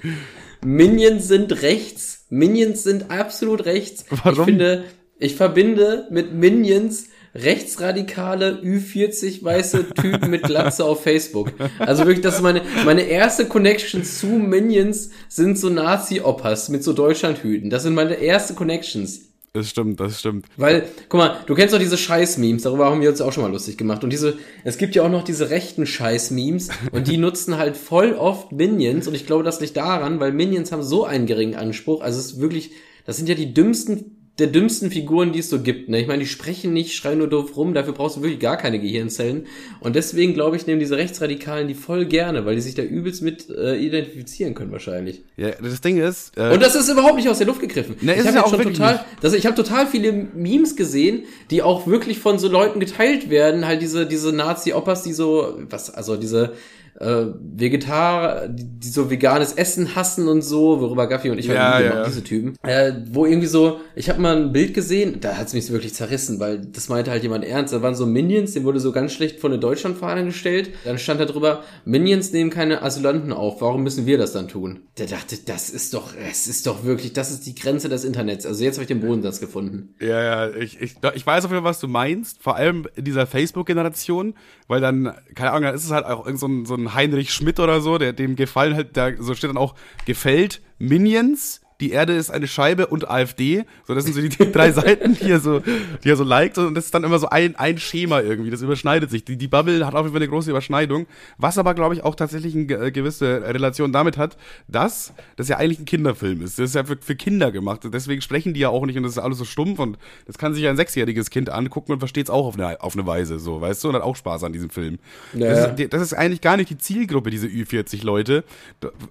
Minions 0.64 1.28
sind 1.28 1.62
rechts. 1.62 2.26
Minions 2.30 2.82
sind 2.82 3.10
absolut 3.10 3.66
rechts. 3.66 4.04
Warum? 4.10 4.40
Ich 4.40 4.44
finde, 4.44 4.84
ich 5.18 5.36
verbinde 5.36 6.06
mit 6.10 6.32
Minions 6.32 7.08
rechtsradikale 7.34 8.60
Ü40 8.62 9.44
weiße 9.44 9.90
Typen 9.94 10.30
mit 10.30 10.42
Glatze 10.44 10.84
auf 10.84 11.02
Facebook. 11.02 11.52
Also 11.78 12.04
wirklich, 12.04 12.22
das 12.22 12.36
ist 12.36 12.42
meine, 12.42 12.62
meine 12.84 13.02
erste 13.02 13.46
Connection 13.46 14.04
zu 14.04 14.26
Minions 14.26 15.10
sind 15.28 15.58
so 15.58 15.68
Nazi-Oppas 15.68 16.68
mit 16.68 16.82
so 16.82 16.92
Deutschlandhüten. 16.92 17.70
Das 17.70 17.82
sind 17.82 17.94
meine 17.94 18.14
erste 18.14 18.54
Connections. 18.54 19.22
Das 19.54 19.70
stimmt, 19.70 19.98
das 19.98 20.20
stimmt. 20.20 20.46
Weil, 20.56 20.86
guck 21.08 21.18
mal, 21.18 21.40
du 21.46 21.54
kennst 21.54 21.74
doch 21.74 21.78
diese 21.78 21.96
Scheiß-Memes, 21.96 22.62
darüber 22.62 22.86
haben 22.86 23.00
wir 23.00 23.08
uns 23.08 23.20
auch 23.20 23.32
schon 23.32 23.42
mal 23.42 23.50
lustig 23.50 23.78
gemacht. 23.78 24.04
Und 24.04 24.10
diese, 24.12 24.38
es 24.62 24.78
gibt 24.78 24.94
ja 24.94 25.02
auch 25.02 25.08
noch 25.08 25.24
diese 25.24 25.50
rechten 25.50 25.86
Scheiß-Memes 25.86 26.68
und 26.92 27.08
die 27.08 27.16
nutzen 27.16 27.56
halt 27.56 27.76
voll 27.76 28.12
oft 28.12 28.52
Minions 28.52 29.08
und 29.08 29.14
ich 29.14 29.26
glaube, 29.26 29.44
das 29.44 29.60
liegt 29.60 29.76
daran, 29.76 30.20
weil 30.20 30.32
Minions 30.32 30.70
haben 30.70 30.82
so 30.82 31.04
einen 31.04 31.26
geringen 31.26 31.56
Anspruch. 31.56 32.02
Also 32.02 32.20
es 32.20 32.26
ist 32.26 32.40
wirklich, 32.40 32.72
das 33.06 33.16
sind 33.16 33.28
ja 33.28 33.34
die 33.34 33.54
dümmsten, 33.54 34.17
der 34.38 34.46
dümmsten 34.46 34.90
Figuren, 34.90 35.32
die 35.32 35.40
es 35.40 35.50
so 35.50 35.60
gibt. 35.60 35.88
Ne? 35.88 36.00
Ich 36.00 36.06
meine, 36.06 36.20
die 36.20 36.28
sprechen 36.28 36.72
nicht, 36.72 36.94
schreien 36.94 37.18
nur 37.18 37.28
doof 37.28 37.56
rum, 37.56 37.74
dafür 37.74 37.92
brauchst 37.92 38.16
du 38.16 38.22
wirklich 38.22 38.38
gar 38.38 38.56
keine 38.56 38.78
Gehirnzellen. 38.78 39.46
Und 39.80 39.96
deswegen, 39.96 40.32
glaube 40.32 40.56
ich, 40.56 40.66
nehmen 40.66 40.78
diese 40.78 40.96
Rechtsradikalen 40.96 41.66
die 41.66 41.74
voll 41.74 42.06
gerne, 42.06 42.46
weil 42.46 42.54
die 42.54 42.60
sich 42.60 42.76
da 42.76 42.82
übelst 42.82 43.22
mit 43.22 43.50
äh, 43.50 43.76
identifizieren 43.76 44.54
können 44.54 44.70
wahrscheinlich. 44.70 45.22
Ja, 45.36 45.50
das 45.60 45.80
Ding 45.80 45.98
ist, 45.98 46.36
äh, 46.36 46.52
Und 46.52 46.62
das 46.62 46.76
ist 46.76 46.88
überhaupt 46.88 47.16
nicht 47.16 47.28
aus 47.28 47.38
der 47.38 47.48
Luft 47.48 47.60
gegriffen. 47.60 47.96
Ne, 48.00 48.14
ist 48.14 48.20
ich 48.20 48.26
habe 48.28 48.36
ja 48.36 48.48
schon 48.48 48.72
total, 48.72 49.04
das, 49.20 49.34
ich 49.34 49.44
habe 49.44 49.56
total 49.56 49.86
viele 49.88 50.12
Memes 50.12 50.76
gesehen, 50.76 51.24
die 51.50 51.62
auch 51.62 51.86
wirklich 51.86 52.20
von 52.20 52.38
so 52.38 52.48
Leuten 52.48 52.78
geteilt 52.78 53.30
werden, 53.30 53.66
halt 53.66 53.82
diese 53.82 54.06
diese 54.06 54.32
Nazi-Oppas, 54.32 55.02
die 55.02 55.12
so 55.12 55.58
was, 55.68 55.90
also 55.90 56.16
diese 56.16 56.52
äh, 57.00 57.26
Vegetar, 57.40 58.48
die, 58.48 58.64
die 58.64 58.88
so 58.88 59.10
veganes 59.10 59.52
Essen 59.52 59.94
hassen 59.94 60.28
und 60.28 60.42
so, 60.42 60.80
worüber 60.80 61.06
Gaffi 61.06 61.30
und 61.30 61.38
ich 61.38 61.46
Ja, 61.46 61.74
halt 61.74 61.84
ja. 61.86 62.04
diese 62.04 62.24
Typen. 62.24 62.56
Äh, 62.62 62.92
wo 63.10 63.26
irgendwie 63.26 63.46
so, 63.46 63.80
ich 63.94 64.08
habe 64.08 64.20
mal 64.20 64.36
ein 64.36 64.52
Bild 64.52 64.74
gesehen, 64.74 65.20
da 65.20 65.36
hat's 65.36 65.54
mich 65.54 65.66
so 65.66 65.72
wirklich 65.72 65.94
zerrissen, 65.94 66.40
weil 66.40 66.58
das 66.58 66.88
meinte 66.88 67.10
halt 67.10 67.22
jemand 67.22 67.44
ernst. 67.44 67.72
Da 67.72 67.82
waren 67.82 67.94
so 67.94 68.06
Minions, 68.06 68.52
dem 68.52 68.64
wurde 68.64 68.80
so 68.80 68.92
ganz 68.92 69.12
schlecht 69.12 69.40
von 69.40 69.50
der 69.50 69.60
Deutschlandfahne 69.60 70.24
gestellt. 70.24 70.70
Dann 70.84 70.98
stand 70.98 71.20
da 71.20 71.24
drüber, 71.24 71.62
Minions 71.84 72.32
nehmen 72.32 72.50
keine 72.50 72.82
Asylanten 72.82 73.32
auf, 73.32 73.60
warum 73.60 73.82
müssen 73.82 74.06
wir 74.06 74.18
das 74.18 74.32
dann 74.32 74.48
tun? 74.48 74.80
Der 74.98 75.06
dachte, 75.06 75.36
das 75.44 75.70
ist 75.70 75.94
doch, 75.94 76.12
es 76.30 76.46
ist 76.46 76.66
doch 76.66 76.84
wirklich, 76.84 77.12
das 77.12 77.30
ist 77.30 77.46
die 77.46 77.54
Grenze 77.54 77.88
des 77.88 78.04
Internets. 78.04 78.46
Also 78.46 78.64
jetzt 78.64 78.76
habe 78.76 78.82
ich 78.82 78.88
den 78.88 79.00
Bodensatz 79.00 79.40
gefunden. 79.40 79.94
Ja, 80.00 80.22
ja, 80.22 80.54
ich, 80.54 80.80
ich, 80.80 80.96
ich 81.14 81.26
weiß 81.26 81.44
auf 81.44 81.50
jeden 81.50 81.62
Fall, 81.62 81.70
was 81.70 81.80
du 81.80 81.88
meinst, 81.88 82.42
vor 82.42 82.56
allem 82.56 82.86
in 82.96 83.04
dieser 83.04 83.26
Facebook-Generation, 83.26 84.34
weil 84.66 84.80
dann, 84.80 85.14
keine 85.34 85.50
Ahnung, 85.50 85.64
dann 85.64 85.74
ist 85.74 85.84
es 85.84 85.90
halt 85.90 86.04
auch 86.04 86.26
irgend 86.26 86.40
so 86.40 86.46
ein, 86.46 86.66
so 86.66 86.74
ein 86.74 86.87
Heinrich 86.94 87.32
Schmidt 87.32 87.60
oder 87.60 87.80
so, 87.80 87.98
der 87.98 88.12
dem 88.12 88.36
gefallen 88.36 88.74
halt, 88.74 88.96
da 88.96 89.10
so 89.18 89.34
steht 89.34 89.50
dann 89.50 89.56
auch, 89.56 89.74
gefällt 90.06 90.60
Minions, 90.78 91.60
die 91.80 91.90
Erde 91.92 92.14
ist 92.14 92.30
eine 92.30 92.48
Scheibe 92.48 92.88
und 92.88 93.08
AfD. 93.08 93.64
So, 93.86 93.94
das 93.94 94.04
sind 94.04 94.14
so 94.14 94.20
die, 94.20 94.28
die 94.30 94.50
drei 94.52 94.72
Seiten, 94.72 95.14
die 95.14 95.30
er 95.30 95.40
so, 95.40 95.60
die 95.60 96.08
er 96.10 96.16
so 96.16 96.24
liked 96.24 96.58
und 96.58 96.74
das 96.74 96.86
ist 96.86 96.94
dann 96.94 97.04
immer 97.04 97.18
so 97.18 97.28
ein, 97.28 97.54
ein 97.56 97.78
Schema 97.78 98.20
irgendwie, 98.20 98.50
das 98.50 98.62
überschneidet 98.62 99.10
sich. 99.10 99.24
Die, 99.24 99.36
die 99.36 99.48
Bubble 99.48 99.86
hat 99.86 99.94
auf 99.94 100.00
jeden 100.02 100.12
Fall 100.12 100.22
eine 100.22 100.28
große 100.28 100.50
Überschneidung, 100.50 101.06
was 101.36 101.56
aber, 101.58 101.74
glaube 101.74 101.94
ich, 101.94 102.02
auch 102.02 102.14
tatsächlich 102.14 102.54
eine 102.54 102.66
ge- 102.66 102.90
gewisse 102.90 103.42
Relation 103.42 103.92
damit 103.92 104.16
hat, 104.18 104.36
dass 104.66 105.12
das 105.36 105.48
ja 105.48 105.56
eigentlich 105.58 105.78
ein 105.78 105.84
Kinderfilm 105.84 106.42
ist. 106.42 106.58
Das 106.58 106.70
ist 106.70 106.74
ja 106.74 106.84
für, 106.84 106.96
für 107.00 107.14
Kinder 107.16 107.52
gemacht. 107.52 107.82
Deswegen 107.84 108.22
sprechen 108.22 108.54
die 108.54 108.60
ja 108.60 108.70
auch 108.70 108.84
nicht 108.84 108.96
und 108.96 109.04
das 109.04 109.12
ist 109.12 109.18
alles 109.18 109.38
so 109.38 109.44
stumpf 109.44 109.78
und 109.78 109.98
das 110.26 110.36
kann 110.38 110.54
sich 110.54 110.66
ein 110.66 110.76
sechsjähriges 110.76 111.30
Kind 111.30 111.48
angucken 111.50 111.92
und 111.92 111.98
versteht 112.00 112.26
es 112.26 112.30
auch 112.30 112.46
auf 112.46 112.58
eine, 112.58 112.80
auf 112.82 112.94
eine 112.94 113.06
Weise, 113.06 113.38
so, 113.38 113.60
weißt 113.60 113.84
du, 113.84 113.90
und 113.90 113.94
hat 113.94 114.02
auch 114.02 114.16
Spaß 114.16 114.42
an 114.44 114.52
diesem 114.52 114.70
Film. 114.70 114.98
Ja. 115.32 115.68
Das, 115.68 115.78
ist, 115.80 115.92
das 115.92 116.02
ist 116.02 116.14
eigentlich 116.14 116.40
gar 116.40 116.56
nicht 116.56 116.70
die 116.70 116.78
Zielgruppe, 116.78 117.30
diese 117.30 117.46
Ü40-Leute. 117.46 118.42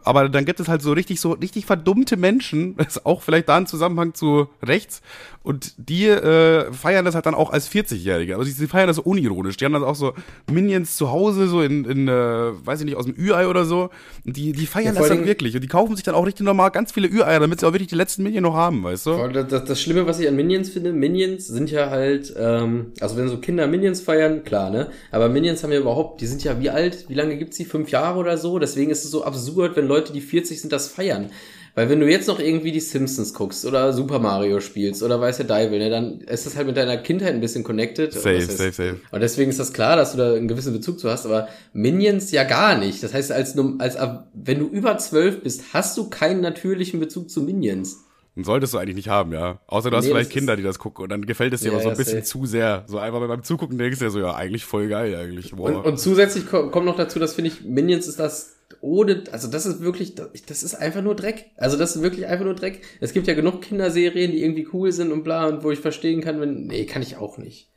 Aber 0.04 0.28
dann 0.30 0.46
gibt 0.46 0.60
es 0.60 0.68
halt 0.68 0.82
so 0.82 0.92
richtig, 0.92 1.22
so 1.22 1.32
richtig 1.32 1.66
verdummte 1.66 2.18
Menschen, 2.18 2.57
das 2.78 2.88
ist 2.98 3.06
auch 3.06 3.22
vielleicht 3.22 3.50
da 3.50 3.58
ein 3.58 3.68
Zusammenhang 3.68 4.14
zu 4.14 4.48
rechts, 4.64 5.02
und 5.48 5.76
die 5.78 6.08
äh, 6.08 6.74
feiern 6.74 7.06
das 7.06 7.16
halt 7.16 7.26
dann 7.26 7.34
auch 7.34 7.52
als 7.52 7.72
40-Jährige. 7.72 8.36
Also 8.36 8.52
sie 8.52 8.68
feiern 8.68 8.88
das 8.88 8.98
so 8.98 9.04
unironisch. 9.04 9.56
Die 9.56 9.64
haben 9.64 9.72
dann 9.72 9.86
auch 9.86 9.96
so 9.96 10.12
Minions 10.52 10.98
zu 10.98 11.10
Hause, 11.10 11.48
so 11.48 11.62
in, 11.62 11.86
in 11.86 12.10
äh, 12.10 12.12
weiß 12.12 12.82
ich 12.82 12.86
nicht, 12.86 12.98
aus 12.98 13.06
dem 13.06 13.16
Ü-Ei 13.18 13.48
oder 13.48 13.64
so. 13.64 13.90
Und 14.26 14.36
die, 14.36 14.52
die 14.52 14.66
feiern 14.66 14.96
Ja, 14.96 15.00
das 15.00 15.08
dann 15.08 15.26
wirklich. 15.26 15.56
Und 15.56 15.62
die 15.62 15.70
kaufen 15.70 15.96
sich 15.96 16.04
dann 16.04 16.16
auch 16.16 16.26
richtig 16.26 16.46
normal 16.46 16.72
ganz 16.72 16.92
viele 16.92 17.08
Ü-Eier, 17.08 17.40
damit 17.40 17.62
sie 17.62 17.66
auch 17.66 17.72
wirklich 17.72 17.88
die 17.88 17.96
letzten 17.96 18.24
Minion 18.24 18.44
noch 18.44 18.56
haben, 18.56 18.84
weißt 18.84 19.06
du? 19.06 19.28
Das, 19.30 19.48
das, 19.48 19.64
das 19.64 19.82
Schlimme, 19.82 20.06
was 20.06 20.20
ich 20.20 20.28
an 20.28 20.36
Minions 20.36 20.70
finde, 20.70 20.92
Minions 20.92 21.48
sind 21.48 21.72
ja 21.72 21.90
halt, 21.90 22.34
ähm, 22.38 22.88
also 23.00 23.16
wenn 23.16 23.30
so 23.30 23.38
Kinder 23.38 23.68
Minions 23.68 24.02
feiern, 24.02 24.44
klar, 24.44 24.70
ne? 24.70 24.90
Aber 25.12 25.30
Minions 25.30 25.64
haben 25.64 25.72
ja 25.72 25.80
überhaupt, 25.80 26.20
die 26.20 26.28
sind 26.28 26.44
ja 26.44 26.60
wie 26.60 26.72
alt, 26.72 27.06
wie 27.08 27.14
lange 27.14 27.38
gibt's 27.38 27.56
die? 27.56 27.64
Fünf 27.64 27.90
Jahre 27.90 28.20
oder 28.20 28.38
so? 28.38 28.60
Deswegen 28.60 28.92
ist 28.92 29.06
es 29.06 29.12
so 29.12 29.24
absurd, 29.24 29.78
wenn 29.78 29.88
Leute, 29.88 30.12
die 30.12 30.20
40 30.20 30.60
sind, 30.60 30.74
das 30.74 30.90
feiern. 30.90 31.30
Weil 31.78 31.90
wenn 31.90 32.00
du 32.00 32.10
jetzt 32.10 32.28
noch 32.28 32.40
irgendwie 32.40 32.72
die 32.72 32.80
Simpsons 32.80 33.36
guckst 33.36 33.64
oder 33.64 33.94
Super 33.94 34.18
Mario 34.18 34.62
spielst 34.62 35.04
oder 35.04 35.22
weiß 35.22 35.38
der 35.38 35.46
Deibel, 35.46 35.78
ne, 35.78 35.92
dann 35.92 36.22
ist 36.22 36.48
das 36.48 36.56
halt 36.56 36.66
mit 36.66 36.76
deiner 36.76 36.98
Kindheit 36.98 37.36
ein 37.36 37.40
bisschen 37.40 37.64
connected. 37.64 38.12
Safe, 38.14 38.34
das 38.36 38.58
safe, 38.58 38.72
safe. 38.72 38.96
Und 39.12 39.22
deswegen 39.22 39.52
ist 39.52 39.60
das 39.60 39.74
klar, 39.74 39.96
dass 39.96 40.14
du 40.14 40.18
da 40.18 40.34
einen 40.34 40.48
gewissen 40.48 40.74
Bezug 40.74 41.00
zu 41.00 41.08
hast, 41.08 41.28
aber 41.28 41.48
Minions 41.74 42.32
ja 42.32 42.46
gar 42.46 42.80
nicht. 42.80 43.04
Das 43.04 43.14
heißt, 43.14 43.32
als, 43.32 43.56
als 43.78 43.96
wenn 44.34 44.58
du 44.58 44.66
über 44.68 44.98
zwölf 44.98 45.44
bist, 45.44 45.66
hast 45.72 45.96
du 46.00 46.10
keinen 46.10 46.42
natürlichen 46.42 47.00
Bezug 47.00 47.30
zu 47.30 47.44
Minions. 47.44 48.04
Und 48.36 48.44
solltest 48.46 48.74
du 48.74 48.80
eigentlich 48.80 48.96
nicht 48.96 49.10
haben, 49.10 49.32
ja. 49.32 49.60
Außer 49.68 49.92
du 49.92 49.98
hast 49.98 50.06
Nee, 50.06 50.12
vielleicht 50.12 50.30
das 50.32 50.34
Kinder, 50.34 50.56
die 50.56 50.64
das 50.64 50.80
gucken 50.80 51.04
und 51.04 51.10
dann 51.10 51.26
gefällt 51.28 51.54
es 51.54 51.62
dir 51.62 51.68
Ja, 51.68 51.74
aber 51.74 51.84
so 51.84 51.90
ein 51.90 51.98
bisschen 51.98 52.24
safe. 52.24 52.24
zu 52.40 52.46
sehr. 52.48 52.86
So 52.88 52.98
einfach 52.98 53.20
beim 53.28 53.44
Zugucken 53.44 53.78
denkst 53.78 54.00
du 54.00 54.06
dir 54.06 54.12
so, 54.12 54.20
ja, 54.20 54.34
eigentlich 54.36 54.66
voll 54.66 54.88
geil 54.90 55.16
eigentlich. 55.16 55.52
Boah. 55.56 55.70
Und, 55.70 55.76
und 55.86 56.00
zusätzlich 56.00 56.48
ko- 56.48 56.70
kommt 56.70 56.88
noch 56.88 56.98
dazu, 56.98 57.20
dass 57.20 57.34
finde 57.36 57.52
ich, 57.52 57.64
Minions 57.66 58.08
ist 58.08 58.20
das 58.20 58.57
ohne, 58.88 59.24
also 59.32 59.50
das 59.50 59.66
ist 59.66 59.82
wirklich, 59.82 60.16
das 60.16 60.64
ist 60.64 60.76
einfach 60.76 61.02
nur 61.02 61.16
Dreck. 61.16 61.52
Also 61.58 61.78
das 61.78 61.96
ist 61.96 62.02
wirklich 62.02 62.26
einfach 62.28 62.46
nur 62.46 62.56
Dreck. 62.56 62.82
Es 63.02 63.14
gibt 63.14 63.28
ja 63.28 63.34
genug 63.34 63.62
Kinderserien, 63.62 64.32
die 64.32 64.42
irgendwie 64.42 64.68
cool 64.72 64.92
sind 64.92 65.12
und 65.12 65.24
bla 65.24 65.48
und 65.48 65.64
wo 65.64 65.72
ich 65.72 65.80
verstehen 65.80 66.22
kann, 66.22 66.40
wenn, 66.40 66.68
nee, 66.68 66.86
kann 66.86 67.02
ich 67.02 67.18
auch 67.18 67.38
nicht. 67.38 67.70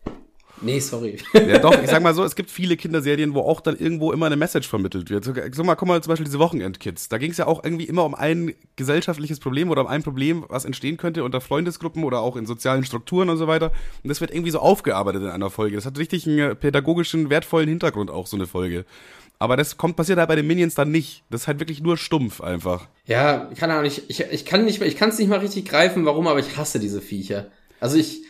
Nee, 0.63 0.79
sorry. 0.81 1.17
Ja, 1.33 1.59
doch, 1.59 1.83
ich 1.83 1.89
sag 1.89 2.03
mal 2.03 2.15
so, 2.15 2.23
es 2.23 2.37
gibt 2.37 2.51
viele 2.51 2.77
Kinderserien, 2.77 3.33
wo 3.33 3.41
auch 3.41 3.63
dann 3.63 3.77
irgendwo 3.79 4.13
immer 4.13 4.27
eine 4.27 4.37
Message 4.37 4.69
vermittelt 4.69 5.09
wird. 5.09 5.25
So, 5.25 5.33
so 5.53 5.65
mal, 5.65 5.75
guck 5.75 5.89
mal 5.89 6.03
zum 6.03 6.11
Beispiel 6.11 6.27
diese 6.27 6.39
Wochenendkids. 6.39 7.09
Da 7.09 7.17
ging 7.17 7.31
es 7.31 7.39
ja 7.39 7.47
auch 7.47 7.65
irgendwie 7.65 7.85
immer 7.85 8.05
um 8.05 8.15
ein 8.15 8.55
gesellschaftliches 8.77 9.41
Problem 9.41 9.71
oder 9.71 9.81
um 9.81 9.87
ein 9.87 10.03
Problem, 10.03 10.45
was 10.49 10.67
entstehen 10.67 10.99
könnte 10.99 11.25
unter 11.25 11.41
Freundesgruppen 11.41 12.05
oder 12.05 12.21
auch 12.21 12.37
in 12.37 12.45
sozialen 12.45 12.85
Strukturen 12.85 13.31
und 13.31 13.39
so 13.39 13.47
weiter. 13.47 13.73
Und 14.03 14.11
das 14.11 14.21
wird 14.21 14.33
irgendwie 14.33 14.51
so 14.51 14.59
aufgearbeitet 14.59 15.23
in 15.23 15.29
einer 15.29 15.49
Folge. 15.49 15.77
Das 15.77 15.87
hat 15.87 15.99
richtig 15.99 16.27
einen 16.27 16.39
äh, 16.39 16.55
pädagogischen, 16.55 17.31
wertvollen 17.31 17.69
Hintergrund 17.69 18.11
auch, 18.11 18.27
so 18.27 18.37
eine 18.37 18.47
Folge. 18.47 18.85
Aber 19.41 19.57
das 19.57 19.78
kommt, 19.78 19.97
passiert 19.97 20.18
halt 20.18 20.28
bei 20.28 20.36
den 20.36 20.47
Minions 20.47 20.74
dann 20.74 20.93
nicht. 20.93 21.24
Das 21.30 21.43
ist 21.43 21.47
halt 21.49 21.61
wirklich 21.61 21.82
nur 21.82 21.97
stumpf 21.97 22.43
einfach. 22.43 22.88
Ja, 23.07 23.49
keine 23.57 23.72
Ahnung, 23.72 23.86
ich, 23.86 24.09
ich, 24.11 24.20
ich 24.20 24.45
kann 24.45 24.66
nicht 24.66 24.82
ich 24.82 24.97
kann 24.97 25.09
es 25.09 25.18
nicht 25.18 25.28
mal 25.28 25.38
richtig 25.38 25.64
greifen, 25.64 26.05
warum, 26.05 26.28
aber 26.28 26.38
ich 26.38 26.59
hasse 26.59 26.78
diese 26.78 27.01
Viecher. 27.01 27.47
Also 27.80 27.97
ich, 27.97 28.22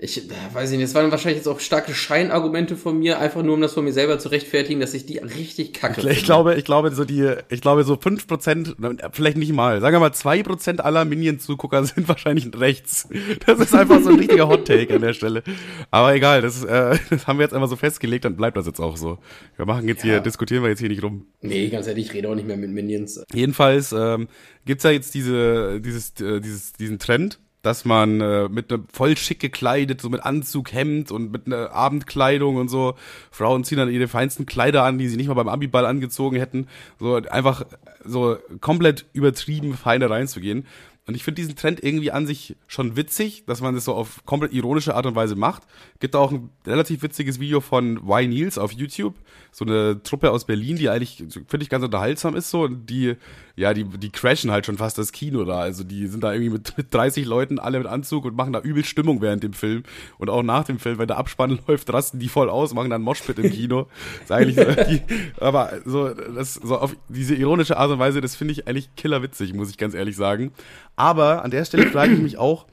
ich 0.00 0.30
äh, 0.30 0.34
weiß 0.52 0.70
nicht, 0.70 0.82
das 0.82 0.94
waren 0.94 1.10
wahrscheinlich 1.10 1.38
jetzt 1.38 1.48
auch 1.48 1.58
starke 1.58 1.92
Scheinargumente 1.92 2.76
von 2.76 3.00
mir, 3.00 3.18
einfach 3.18 3.42
nur 3.42 3.54
um 3.54 3.60
das 3.60 3.74
von 3.74 3.84
mir 3.84 3.92
selber 3.92 4.20
zu 4.20 4.28
rechtfertigen, 4.28 4.78
dass 4.78 4.94
ich 4.94 5.06
die 5.06 5.18
richtig 5.18 5.72
kacke 5.74 6.08
Ich 6.08 6.22
glaube, 6.24 6.54
ich 6.54 6.64
glaube, 6.64 6.92
so 6.94 7.04
die, 7.04 7.34
ich 7.48 7.60
glaube, 7.60 7.82
so 7.82 7.94
5%, 7.94 9.10
vielleicht 9.12 9.36
nicht 9.36 9.52
mal, 9.52 9.80
sagen 9.80 9.96
wir 9.96 10.00
mal 10.00 10.10
2% 10.10 10.78
aller 10.78 11.04
Minion-Zugucker 11.04 11.84
sind 11.84 12.06
wahrscheinlich 12.06 12.48
rechts. 12.54 13.08
Das 13.44 13.58
ist 13.58 13.74
einfach 13.74 14.00
so 14.00 14.10
ein 14.10 14.20
richtiger 14.20 14.46
Hot-Take 14.46 14.94
an 14.94 15.00
der 15.00 15.14
Stelle. 15.14 15.42
Aber 15.90 16.14
egal, 16.14 16.42
das, 16.42 16.62
äh, 16.62 16.96
das 17.10 17.26
haben 17.26 17.40
wir 17.40 17.42
jetzt 17.42 17.54
einfach 17.54 17.68
so 17.68 17.76
festgelegt, 17.76 18.24
dann 18.24 18.36
bleibt 18.36 18.56
das 18.56 18.66
jetzt 18.66 18.80
auch 18.80 18.96
so. 18.96 19.18
Wir 19.56 19.66
machen 19.66 19.88
jetzt 19.88 20.04
Ja. 20.04 20.12
hier, 20.12 20.20
diskutieren 20.20 20.62
wir 20.62 20.70
jetzt 20.70 20.78
hier 20.78 20.90
nicht 20.90 21.02
rum. 21.02 21.26
Nee, 21.42 21.68
ganz 21.70 21.88
ehrlich, 21.88 22.06
ich 22.06 22.14
rede 22.14 22.28
auch 22.28 22.36
nicht 22.36 22.46
mehr 22.46 22.56
mit 22.56 22.70
Minions. 22.70 23.24
Jedenfalls 23.34 23.90
ähm, 23.92 24.28
gibt's 24.64 24.84
ja 24.84 24.90
jetzt 24.90 25.12
diese, 25.14 25.80
dieses, 25.80 26.12
äh, 26.20 26.40
dieses, 26.40 26.72
diesen 26.74 27.00
Trend, 27.00 27.40
dass 27.62 27.84
man 27.84 28.20
äh, 28.20 28.48
mit 28.48 28.72
einem 28.72 28.86
voll 28.92 29.16
schick 29.16 29.40
gekleidet, 29.40 30.00
so 30.00 30.08
mit 30.08 30.22
Anzug, 30.22 30.72
Hemd 30.72 31.10
und 31.10 31.32
mit 31.32 31.46
einer 31.46 31.72
Abendkleidung 31.72 32.56
und 32.56 32.68
so, 32.68 32.94
Frauen 33.30 33.64
ziehen 33.64 33.78
dann 33.78 33.90
ihre 33.90 34.08
feinsten 34.08 34.46
Kleider 34.46 34.84
an, 34.84 34.98
die 34.98 35.08
sie 35.08 35.16
nicht 35.16 35.28
mal 35.28 35.34
beim 35.34 35.48
Abiball 35.48 35.86
angezogen 35.86 36.36
hätten, 36.36 36.68
so 36.98 37.16
einfach 37.16 37.64
so 38.04 38.38
komplett 38.60 39.06
übertrieben 39.12 39.76
feine 39.76 40.08
reinzugehen. 40.08 40.66
Und 41.08 41.14
ich 41.14 41.24
finde 41.24 41.40
diesen 41.40 41.56
Trend 41.56 41.82
irgendwie 41.82 42.10
an 42.10 42.26
sich 42.26 42.54
schon 42.66 42.94
witzig, 42.94 43.44
dass 43.46 43.62
man 43.62 43.74
das 43.74 43.86
so 43.86 43.94
auf 43.94 44.26
komplett 44.26 44.52
ironische 44.52 44.94
Art 44.94 45.06
und 45.06 45.14
Weise 45.14 45.36
macht. 45.36 45.62
Gibt 46.00 46.14
auch 46.14 46.30
ein 46.30 46.50
relativ 46.66 47.02
witziges 47.02 47.40
Video 47.40 47.62
von 47.62 47.96
Y 47.96 48.28
Niels 48.28 48.58
auf 48.58 48.72
YouTube. 48.72 49.14
So 49.50 49.64
eine 49.64 50.02
Truppe 50.02 50.30
aus 50.30 50.44
Berlin, 50.44 50.76
die 50.76 50.90
eigentlich, 50.90 51.16
finde 51.16 51.62
ich, 51.62 51.70
ganz 51.70 51.82
unterhaltsam 51.82 52.36
ist 52.36 52.50
so. 52.50 52.68
Die, 52.68 53.16
ja, 53.58 53.74
die, 53.74 53.82
die 53.84 54.10
crashen 54.10 54.52
halt 54.52 54.66
schon 54.66 54.78
fast 54.78 54.98
das 54.98 55.10
Kino 55.10 55.44
da. 55.44 55.58
Also 55.58 55.82
die 55.82 56.06
sind 56.06 56.22
da 56.22 56.32
irgendwie 56.32 56.50
mit, 56.50 56.74
mit 56.76 56.94
30 56.94 57.26
Leuten, 57.26 57.58
alle 57.58 57.78
mit 57.78 57.88
Anzug 57.88 58.24
und 58.24 58.36
machen 58.36 58.52
da 58.52 58.60
übel 58.60 58.84
Stimmung 58.84 59.20
während 59.20 59.42
dem 59.42 59.52
Film. 59.52 59.82
Und 60.18 60.30
auch 60.30 60.44
nach 60.44 60.64
dem 60.64 60.78
Film, 60.78 60.98
wenn 60.98 61.08
der 61.08 61.18
Abspann 61.18 61.58
läuft, 61.66 61.92
rasten 61.92 62.20
die 62.20 62.28
voll 62.28 62.48
aus, 62.48 62.72
machen 62.72 62.90
dann 62.90 63.02
Moshpit 63.02 63.38
im 63.40 63.50
Kino. 63.50 63.88
ist 64.22 64.30
eigentlich 64.30 64.56
so, 64.56 64.84
die, 64.84 65.02
aber 65.40 65.72
so, 65.84 66.10
das, 66.10 66.54
so 66.54 66.78
auf 66.78 66.96
diese 67.08 67.34
ironische 67.34 67.76
Art 67.76 67.90
und 67.90 67.98
Weise, 67.98 68.20
das 68.20 68.36
finde 68.36 68.52
ich 68.52 68.68
eigentlich 68.68 68.94
killerwitzig, 68.94 69.52
muss 69.54 69.70
ich 69.70 69.76
ganz 69.76 69.94
ehrlich 69.94 70.14
sagen. 70.14 70.52
Aber 70.94 71.44
an 71.44 71.50
der 71.50 71.64
Stelle 71.64 71.90
frage 71.90 72.14
ich 72.14 72.20
mich 72.20 72.38
auch, 72.38 72.66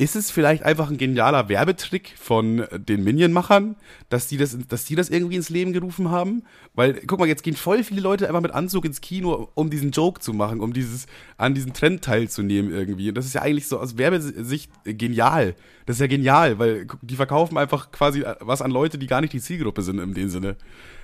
ist 0.00 0.14
es 0.14 0.30
vielleicht 0.30 0.62
einfach 0.62 0.90
ein 0.90 0.96
genialer 0.96 1.48
Werbetrick 1.48 2.14
von 2.16 2.64
den 2.72 3.02
Minion-Machern, 3.02 3.74
dass 4.08 4.28
die 4.28 4.36
das, 4.36 4.56
dass 4.68 4.84
die 4.84 4.94
das 4.94 5.10
irgendwie 5.10 5.34
ins 5.34 5.50
Leben 5.50 5.72
gerufen 5.72 6.12
haben? 6.12 6.44
Weil, 6.74 7.00
guck 7.04 7.18
mal, 7.18 7.26
jetzt 7.26 7.42
gehen 7.42 7.56
voll 7.56 7.82
viele 7.82 8.00
Leute 8.00 8.28
einfach 8.28 8.40
mit 8.40 8.52
Anzug 8.52 8.84
ins 8.84 9.00
Kino, 9.00 9.48
um 9.54 9.70
diesen 9.70 9.90
Joke 9.90 10.20
zu 10.20 10.32
machen, 10.32 10.60
um 10.60 10.72
dieses, 10.72 11.08
an 11.36 11.54
diesem 11.54 11.72
Trend 11.72 12.02
teilzunehmen 12.02 12.70
irgendwie. 12.70 13.08
Und 13.08 13.16
das 13.16 13.26
ist 13.26 13.34
ja 13.34 13.42
eigentlich 13.42 13.66
so 13.66 13.80
aus 13.80 13.98
Werbesicht 13.98 14.70
genial. 14.84 15.56
Das 15.86 15.96
ist 15.96 16.00
ja 16.00 16.06
genial, 16.06 16.60
weil 16.60 16.86
die 17.02 17.16
verkaufen 17.16 17.58
einfach 17.58 17.90
quasi 17.90 18.22
was 18.38 18.62
an 18.62 18.70
Leute, 18.70 18.98
die 18.98 19.08
gar 19.08 19.20
nicht 19.20 19.32
die 19.32 19.40
Zielgruppe 19.40 19.82
sind 19.82 19.98
in 19.98 20.14
dem 20.14 20.28
Sinne. 20.28 20.54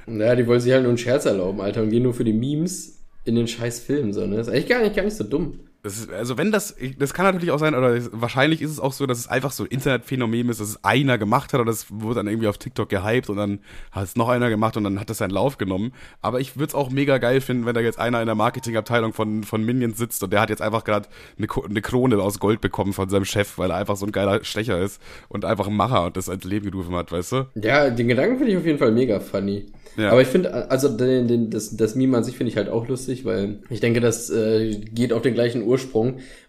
Naja, 0.07 0.37
die 0.37 0.47
wollen 0.47 0.61
sich 0.61 0.73
halt 0.73 0.83
nur 0.83 0.91
einen 0.91 0.99
Scherz 0.99 1.25
erlauben, 1.25 1.61
Alter, 1.61 1.83
und 1.83 1.91
gehen 1.91 2.05
nur 2.05 2.15
für 2.15 2.25
die 2.25 2.33
Memes 2.33 3.01
in 3.25 3.35
den 3.35 3.49
scheiß 3.49 3.81
Film, 3.81 4.13
so, 4.13 4.25
ne? 4.25 4.37
Das 4.37 4.47
ist 4.47 4.53
eigentlich 4.53 4.69
gar 4.69 4.83
nicht, 4.83 4.95
gar 4.95 5.03
nicht 5.03 5.17
so 5.17 5.25
dumm. 5.25 5.61
Das 5.85 5.99
ist, 5.99 6.11
also 6.11 6.39
wenn 6.39 6.51
das, 6.51 6.75
das 6.99 7.13
kann 7.13 7.27
natürlich 7.27 7.51
auch 7.51 7.59
sein, 7.59 7.75
oder 7.75 8.01
wahrscheinlich 8.13 8.63
ist 8.63 8.71
es 8.71 8.81
auch 8.81 8.95
so, 8.95 9.05
dass 9.05 9.19
es 9.19 9.29
einfach 9.29 9.53
so 9.53 9.65
ein 9.65 9.69
Internetphänomen 9.69 10.49
ist, 10.49 10.59
dass 10.59 10.71
es 10.71 10.83
einer 10.83 11.19
gemacht 11.19 11.53
hat 11.53 11.61
oder 11.61 11.71
das 11.71 11.89
wurde 11.91 12.15
dann 12.15 12.27
irgendwie 12.27 12.49
auf 12.49 12.57
TikTok 12.57 12.89
gehypt 12.89 13.29
und 13.29 13.37
dann 13.37 13.59
hat 13.93 14.05
es 14.05 14.17
noch 14.17 14.31
einer 14.31 14.49
gemacht 14.49 14.79
und 14.79 14.85
dann 14.85 14.99
hat 14.99 15.11
das 15.11 15.19
seinen 15.19 15.33
Lauf 15.33 15.59
genommen. 15.59 15.93
Aber 16.23 16.41
ich 16.41 16.57
würde 16.57 16.69
es 16.69 16.75
auch 16.75 16.89
mega 16.89 17.19
geil 17.19 17.43
finden, 17.43 17.67
wenn 17.67 17.75
da 17.75 17.83
jetzt 17.83 17.99
einer 17.99 18.19
in 18.21 18.27
der 18.27 18.35
Marketingabteilung 18.35 19.13
von, 19.13 19.45
von 19.45 19.63
Minions 19.63 19.99
sitzt 19.99 20.23
und 20.23 20.33
der 20.33 20.41
hat 20.41 20.49
jetzt 20.49 20.63
einfach 20.63 20.85
gerade 20.85 21.07
eine, 21.37 21.49
eine 21.69 21.83
Krone 21.83 22.17
aus 22.17 22.39
Gold 22.39 22.63
bekommen 22.63 22.95
von 22.95 23.11
seinem 23.11 23.27
Chef, 23.27 23.59
weil 23.59 23.71
er 23.71 23.77
einfach 23.77 23.97
so 23.97 24.07
ein 24.07 24.13
geiler 24.13 24.43
Stecher 24.43 24.81
ist 24.81 25.03
und 25.29 25.45
einfach 25.45 25.67
ein 25.67 25.77
Macher 25.77 26.07
und 26.07 26.17
das 26.17 26.29
ins 26.29 26.45
Leben 26.45 26.71
gerufen 26.71 26.95
hat, 26.95 27.13
weißt 27.13 27.33
du? 27.33 27.47
Ja, 27.57 27.91
den 27.91 28.09
Gedanken 28.09 28.39
finde 28.39 28.53
ich 28.53 28.59
auf 28.59 28.65
jeden 28.65 28.79
Fall 28.79 28.91
mega 28.91 29.21
funny. 29.21 29.67
Ja. 29.97 30.11
Aber 30.11 30.23
ich 30.23 30.29
finde, 30.29 30.71
also 30.71 30.89
den, 30.89 31.29
den, 31.29 31.51
das, 31.51 31.77
das 31.77 31.95
Meme 31.95 32.17
an 32.17 32.25
sich 32.25 32.37
finde 32.37 32.51
ich 32.51 32.57
halt 32.57 32.69
auch 32.69 32.89
lustig, 32.89 33.25
weil 33.25 33.59
ich 33.71 33.81
denke, 33.81 34.01
das 34.01 34.31
äh, 34.31 34.81
geht 34.93 35.13
auf 35.13 35.23
den 35.23 35.35
gleichen 35.35 35.63
Ursprung, 35.63 35.74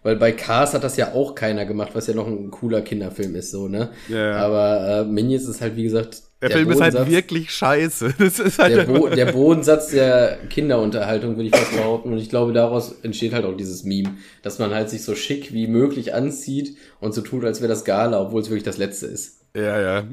weil 0.02 0.16
bei 0.16 0.32
Cars 0.32 0.74
hat 0.74 0.84
das 0.84 0.96
ja 0.96 1.12
auch 1.12 1.34
keiner 1.34 1.64
gemacht, 1.64 1.90
was 1.94 2.06
ja 2.06 2.14
noch 2.14 2.26
ein 2.26 2.50
cooler 2.50 2.82
Kinderfilm 2.82 3.34
ist, 3.34 3.50
so, 3.50 3.68
ne? 3.68 3.90
Ja, 4.08 4.30
ja. 4.30 4.36
Aber 4.36 4.88
äh, 4.88 5.04
Minions 5.04 5.46
ist 5.46 5.60
halt, 5.60 5.76
wie 5.76 5.84
gesagt, 5.84 6.22
Der, 6.42 6.50
Film 6.50 6.70
ist 6.70 6.80
halt 6.80 7.08
wirklich 7.08 7.50
scheiße. 7.50 8.14
Das 8.18 8.38
ist 8.38 8.58
halt 8.58 8.76
der, 8.76 8.84
Bo 8.84 9.08
der 9.08 9.32
Bodensatz 9.32 9.88
der 9.88 10.38
Kinderunterhaltung, 10.50 11.36
würde 11.36 11.48
ich 11.48 11.56
fast 11.56 11.76
behaupten. 11.76 12.12
Und 12.12 12.18
ich 12.18 12.28
glaube, 12.28 12.52
daraus 12.52 12.96
entsteht 13.02 13.32
halt 13.32 13.44
auch 13.44 13.56
dieses 13.56 13.84
Meme, 13.84 14.14
dass 14.42 14.58
man 14.58 14.74
halt 14.74 14.90
sich 14.90 15.02
so 15.02 15.14
schick 15.14 15.52
wie 15.52 15.66
möglich 15.66 16.14
anzieht 16.14 16.76
und 17.00 17.14
so 17.14 17.20
tut, 17.22 17.44
als 17.44 17.60
wäre 17.60 17.68
das 17.68 17.84
Gala, 17.84 18.20
obwohl 18.20 18.42
es 18.42 18.48
wirklich 18.50 18.64
das 18.64 18.78
Letzte 18.78 19.06
ist. 19.06 19.40
ja, 19.54 19.80
ja. 19.80 20.04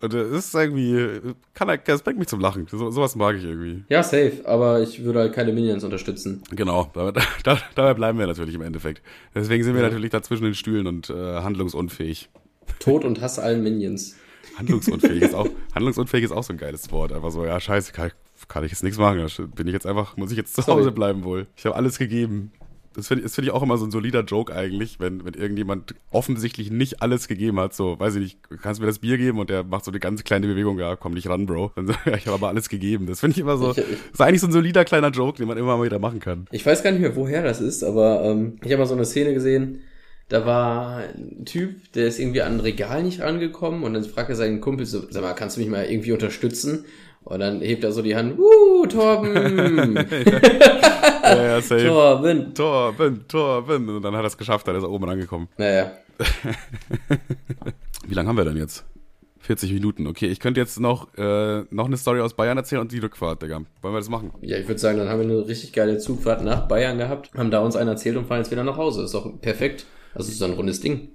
Und 0.00 0.12
das 0.14 0.30
ist 0.30 0.54
irgendwie, 0.54 1.34
kann, 1.54 1.76
das 1.84 2.02
bringt 2.02 2.20
mich 2.20 2.28
zum 2.28 2.38
Lachen. 2.40 2.66
So, 2.70 2.90
sowas 2.90 3.16
mag 3.16 3.36
ich 3.36 3.44
irgendwie. 3.44 3.82
Ja, 3.88 4.04
safe, 4.04 4.42
aber 4.44 4.80
ich 4.80 5.02
würde 5.02 5.18
halt 5.18 5.32
keine 5.32 5.52
Minions 5.52 5.82
unterstützen. 5.82 6.42
Genau, 6.50 6.88
da, 6.94 7.12
da, 7.42 7.58
dabei 7.74 7.94
bleiben 7.94 8.18
wir 8.18 8.28
natürlich 8.28 8.54
im 8.54 8.62
Endeffekt. 8.62 9.02
Deswegen 9.34 9.64
sind 9.64 9.74
wir 9.74 9.82
natürlich 9.82 10.10
da 10.10 10.22
zwischen 10.22 10.44
den 10.44 10.54
Stühlen 10.54 10.86
und 10.86 11.10
äh, 11.10 11.40
handlungsunfähig. 11.40 12.30
Tod 12.78 13.04
und 13.04 13.20
Hass 13.20 13.40
allen 13.40 13.62
Minions. 13.64 14.16
Handlungsunfähig 14.56 15.22
ist 15.22 15.34
auch, 15.34 15.48
handlungsunfähig 15.74 16.24
ist 16.24 16.32
auch 16.32 16.44
so 16.44 16.52
ein 16.52 16.58
geiles 16.58 16.90
Wort. 16.92 17.12
Einfach 17.12 17.30
so, 17.30 17.44
ja, 17.44 17.58
scheiße, 17.58 17.92
kann, 17.92 18.12
kann 18.46 18.64
ich 18.64 18.70
jetzt 18.70 18.84
nichts 18.84 18.98
machen. 18.98 19.26
Bin 19.54 19.66
ich 19.66 19.72
jetzt 19.72 19.86
einfach, 19.86 20.16
muss 20.16 20.30
ich 20.30 20.36
jetzt 20.36 20.54
zu 20.54 20.62
Sorry. 20.62 20.80
Hause 20.80 20.92
bleiben 20.92 21.24
wohl. 21.24 21.46
Ich 21.56 21.66
habe 21.66 21.74
alles 21.74 21.98
gegeben. 21.98 22.52
Das 22.98 23.08
finde 23.08 23.22
das 23.24 23.34
find 23.34 23.46
ich 23.46 23.52
auch 23.54 23.62
immer 23.62 23.78
so 23.78 23.86
ein 23.86 23.90
solider 23.90 24.22
Joke 24.24 24.54
eigentlich, 24.54 25.00
wenn, 25.00 25.24
wenn 25.24 25.34
irgendjemand 25.34 25.94
offensichtlich 26.10 26.70
nicht 26.70 27.00
alles 27.00 27.28
gegeben 27.28 27.58
hat. 27.60 27.72
So, 27.74 27.98
weiß 27.98 28.16
ich 28.16 28.20
nicht, 28.20 28.38
kannst 28.62 28.78
du 28.78 28.82
mir 28.82 28.88
das 28.88 28.98
Bier 28.98 29.16
geben? 29.16 29.38
Und 29.38 29.48
der 29.50 29.64
macht 29.64 29.84
so 29.84 29.90
eine 29.90 30.00
ganz 30.00 30.24
kleine 30.24 30.46
Bewegung, 30.48 30.78
ja, 30.78 30.96
komm 30.96 31.14
nicht 31.14 31.28
ran, 31.28 31.46
Bro. 31.46 31.72
Dann 31.76 31.86
so, 31.86 31.94
ja, 32.04 32.14
ich 32.16 32.26
habe 32.26 32.34
aber 32.34 32.48
alles 32.48 32.68
gegeben. 32.68 33.06
Das 33.06 33.20
finde 33.20 33.32
ich 33.36 33.40
immer 33.40 33.56
so, 33.56 33.70
Ich- 33.70 33.78
ich- 33.78 33.84
ist 34.12 34.20
eigentlich 34.20 34.40
so 34.40 34.48
ein 34.48 34.52
solider 34.52 34.84
kleiner 34.84 35.10
Joke, 35.10 35.38
den 35.38 35.46
man 35.48 35.56
immer 35.56 35.76
mal 35.76 35.84
wieder 35.84 35.98
machen 35.98 36.20
kann. 36.20 36.46
Ich 36.50 36.66
weiß 36.66 36.82
gar 36.82 36.90
nicht 36.90 37.00
mehr, 37.00 37.16
woher 37.16 37.42
das 37.42 37.60
ist, 37.60 37.82
aber 37.84 38.24
ähm, 38.24 38.56
ich 38.64 38.70
habe 38.72 38.78
mal 38.82 38.86
so 38.86 38.94
eine 38.94 39.04
Szene 39.04 39.32
gesehen, 39.32 39.80
da 40.28 40.44
war 40.44 40.98
ein 40.98 41.44
Typ, 41.46 41.92
der 41.94 42.06
ist 42.08 42.18
irgendwie 42.18 42.42
an 42.42 42.54
ein 42.54 42.60
Regal 42.60 43.02
nicht 43.02 43.20
rangekommen 43.22 43.82
und 43.84 43.94
dann 43.94 44.04
fragt 44.04 44.28
er 44.28 44.36
seinen 44.36 44.60
Kumpel 44.60 44.84
so, 44.84 45.04
sag 45.08 45.22
mal, 45.22 45.32
kannst 45.32 45.56
du 45.56 45.60
mich 45.60 45.70
mal 45.70 45.86
irgendwie 45.86 46.12
unterstützen? 46.12 46.84
Und 47.24 47.40
dann 47.40 47.60
hebt 47.60 47.84
er 47.84 47.92
so 47.92 48.02
die 48.02 48.16
Hand, 48.16 48.38
uh, 48.38 48.86
Torben, 48.86 49.34
Ja, 51.36 51.42
ja, 51.44 51.60
safe. 51.60 51.86
Torben. 51.86 52.54
Torben, 52.54 53.28
Torben. 53.28 53.88
Und 53.88 54.02
dann 54.02 54.14
hat 54.14 54.22
er 54.22 54.28
es 54.28 54.36
geschafft, 54.38 54.66
dann 54.68 54.76
ist 54.76 54.82
er 54.82 54.90
oben 54.90 55.08
angekommen. 55.08 55.48
Naja, 55.56 55.92
Wie 58.06 58.14
lange 58.14 58.28
haben 58.28 58.36
wir 58.36 58.44
denn 58.44 58.56
jetzt? 58.56 58.84
40 59.40 59.72
Minuten. 59.72 60.06
Okay, 60.06 60.26
ich 60.26 60.40
könnte 60.40 60.60
jetzt 60.60 60.80
noch, 60.80 61.14
äh, 61.16 61.62
noch 61.70 61.86
eine 61.86 61.96
Story 61.96 62.20
aus 62.20 62.34
Bayern 62.34 62.58
erzählen 62.58 62.80
und 62.80 62.92
die 62.92 62.98
Rückfahrt, 62.98 63.42
Digga. 63.42 63.62
Wollen 63.82 63.94
wir 63.94 63.98
das 63.98 64.08
machen? 64.08 64.32
ja, 64.42 64.58
ich 64.58 64.66
würde 64.68 64.80
sagen, 64.80 64.98
dann 64.98 65.08
haben 65.08 65.20
wir 65.20 65.36
eine 65.36 65.48
richtig 65.48 65.72
geile 65.72 65.98
Zugfahrt 65.98 66.42
nach 66.42 66.66
Bayern 66.68 66.98
gehabt, 66.98 67.30
haben 67.34 67.50
da 67.50 67.60
uns 67.60 67.76
einen 67.76 67.88
erzählt 67.88 68.16
und 68.16 68.26
fahren 68.26 68.38
jetzt 68.38 68.50
wieder 68.50 68.64
nach 68.64 68.76
Hause. 68.76 69.04
Ist 69.04 69.14
doch 69.14 69.40
perfekt. 69.40 69.86
Das 70.14 70.28
ist 70.28 70.38
so 70.38 70.46
ein 70.46 70.52
rundes 70.54 70.80
Ding. 70.80 71.10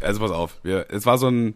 Also 0.00 0.20
pass 0.20 0.30
auf. 0.30 0.58
Wir, 0.62 0.86
es 0.90 1.06
war 1.06 1.16
so 1.16 1.28
ein, 1.28 1.54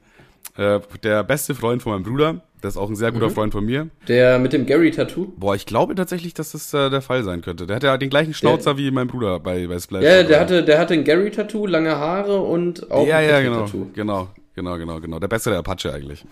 äh, 0.61 0.81
der 1.03 1.25
beste 1.25 1.55
Freund 1.55 1.83
von 1.83 1.93
meinem 1.93 2.03
Bruder. 2.03 2.43
Das 2.61 2.75
ist 2.75 2.77
auch 2.77 2.91
ein 2.91 2.97
sehr 2.97 3.11
guter 3.11 3.31
Freund 3.31 3.55
von 3.55 3.65
mir. 3.65 3.89
Der 4.07 4.39
mit 4.39 4.53
dem 4.53 4.67
Gary-Tattoo? 4.67 5.33
Boah, 5.39 5.55
ich 5.55 5.65
glaube 5.65 5.95
tatsächlich, 5.95 6.35
dass 6.35 6.53
das 6.53 6.75
äh, 6.75 6.91
der 6.91 7.01
Fall 7.01 7.25
sein 7.25 7.41
könnte. 7.41 7.67
Der 7.67 7.77
hat 7.77 7.83
ja 7.83 7.97
den 7.97 8.11
gleichen 8.11 8.35
Schnauzer 8.35 8.77
wie 8.77 8.91
mein 8.91 9.07
Bruder 9.07 9.41
bei, 9.41 9.67
bei 9.67 9.79
Splash. 9.79 10.05
Ja, 10.05 10.23
der 10.23 10.39
hatte, 10.39 10.63
der 10.63 10.79
hatte 10.79 10.93
ein 10.93 11.05
Gary-Tattoo, 11.05 11.67
lange 11.67 11.97
Haare 11.97 12.41
und 12.41 12.91
auch 12.91 13.07
ja, 13.07 13.17
ein 13.17 13.29
ja, 13.31 13.41
genau, 13.41 13.67
genau, 13.95 14.29
genau, 14.55 14.79
genau, 14.79 15.01
genau. 15.01 15.19
Der 15.19 15.29
bessere 15.29 15.57
Apache 15.57 15.93
eigentlich. 15.93 16.25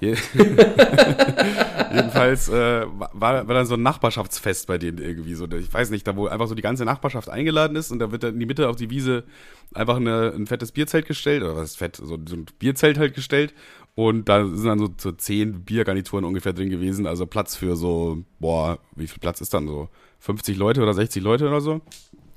Je 0.00 0.14
Jedenfalls 1.94 2.48
äh, 2.48 2.86
war, 2.86 3.46
war 3.48 3.54
dann 3.54 3.66
so 3.66 3.74
ein 3.74 3.82
Nachbarschaftsfest 3.82 4.66
bei 4.66 4.78
denen 4.78 4.98
irgendwie 4.98 5.34
so. 5.34 5.46
Ich 5.46 5.72
weiß 5.72 5.90
nicht, 5.90 6.06
da 6.06 6.16
wo 6.16 6.26
einfach 6.26 6.48
so 6.48 6.54
die 6.54 6.62
ganze 6.62 6.84
Nachbarschaft 6.84 7.28
eingeladen 7.28 7.76
ist 7.76 7.90
und 7.90 7.98
da 7.98 8.10
wird 8.12 8.22
dann 8.22 8.34
in 8.34 8.40
die 8.40 8.46
Mitte 8.46 8.68
auf 8.68 8.76
die 8.76 8.90
Wiese 8.90 9.24
einfach 9.74 9.96
eine, 9.96 10.32
ein 10.34 10.46
fettes 10.46 10.72
Bierzelt 10.72 11.06
gestellt 11.06 11.42
oder 11.42 11.56
was 11.56 11.70
ist 11.70 11.76
fett, 11.76 11.96
so, 11.96 12.06
so 12.06 12.36
ein 12.36 12.46
Bierzelt 12.58 12.98
halt 12.98 13.14
gestellt 13.14 13.54
und 13.94 14.28
da 14.28 14.46
sind 14.46 14.66
dann 14.66 14.78
so, 14.78 14.88
so 14.96 15.12
zehn 15.12 15.64
Biergarnituren 15.64 16.24
ungefähr 16.24 16.52
drin 16.52 16.70
gewesen, 16.70 17.06
also 17.06 17.26
Platz 17.26 17.56
für 17.56 17.76
so, 17.76 18.24
boah, 18.38 18.78
wie 18.94 19.06
viel 19.06 19.20
Platz 19.20 19.40
ist 19.40 19.54
dann 19.54 19.66
so? 19.66 19.88
50 20.20 20.56
Leute 20.56 20.82
oder 20.82 20.94
60 20.94 21.22
Leute 21.22 21.48
oder 21.48 21.60
so? 21.60 21.80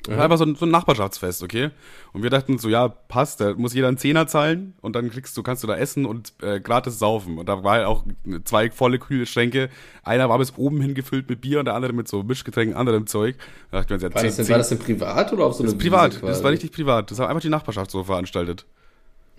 War 0.07 0.23
Einfach 0.23 0.37
so 0.37 0.45
ein, 0.45 0.55
so 0.55 0.65
ein 0.65 0.71
Nachbarschaftsfest, 0.71 1.43
okay? 1.43 1.71
Und 2.13 2.23
wir 2.23 2.29
dachten 2.29 2.57
so, 2.57 2.69
ja, 2.69 2.87
passt, 2.87 3.41
da 3.41 3.53
muss 3.53 3.73
jeder 3.73 3.89
einen 3.89 3.97
Zehner 3.97 4.27
zahlen 4.27 4.73
und 4.81 4.95
dann 4.95 5.09
kriegst 5.11 5.35
du, 5.35 5.43
kannst 5.43 5.61
du 5.61 5.67
da 5.67 5.75
essen 5.75 6.05
und 6.05 6.33
äh, 6.41 6.61
gratis 6.61 6.99
saufen. 6.99 7.37
Und 7.37 7.49
da 7.49 7.63
war 7.63 7.73
halt 7.73 7.85
auch 7.85 8.05
zwei 8.45 8.71
volle 8.71 8.97
Kühlschränke. 8.97 9.69
Einer 10.03 10.29
war 10.29 10.37
bis 10.37 10.53
oben 10.57 10.79
hin 10.81 10.93
gefüllt 10.95 11.29
mit 11.29 11.41
Bier 11.41 11.59
und 11.59 11.65
der 11.65 11.75
andere 11.75 11.91
mit 11.93 12.07
so 12.07 12.23
Mischgetränken, 12.23 12.77
anderem 12.77 13.07
Zeug. 13.07 13.35
Da 13.71 13.77
dachten 13.79 13.89
wir 13.89 13.95
uns, 13.95 14.03
ja, 14.03 14.15
War 14.15 14.23
das, 14.23 14.35
denn, 14.37 14.49
war 14.49 14.57
das 14.57 14.69
denn 14.69 14.79
privat 14.79 15.33
oder 15.33 15.45
auf 15.45 15.53
so 15.53 15.63
das 15.63 15.73
eine 15.73 15.77
ist 15.77 15.83
privat, 15.83 16.11
Wiese 16.11 16.21
das 16.21 16.29
quasi? 16.29 16.43
war 16.43 16.51
richtig 16.51 16.71
privat. 16.71 17.11
Das 17.11 17.19
hat 17.19 17.27
einfach 17.27 17.41
die 17.41 17.49
Nachbarschaft 17.49 17.91
so 17.91 18.03
veranstaltet. 18.03 18.65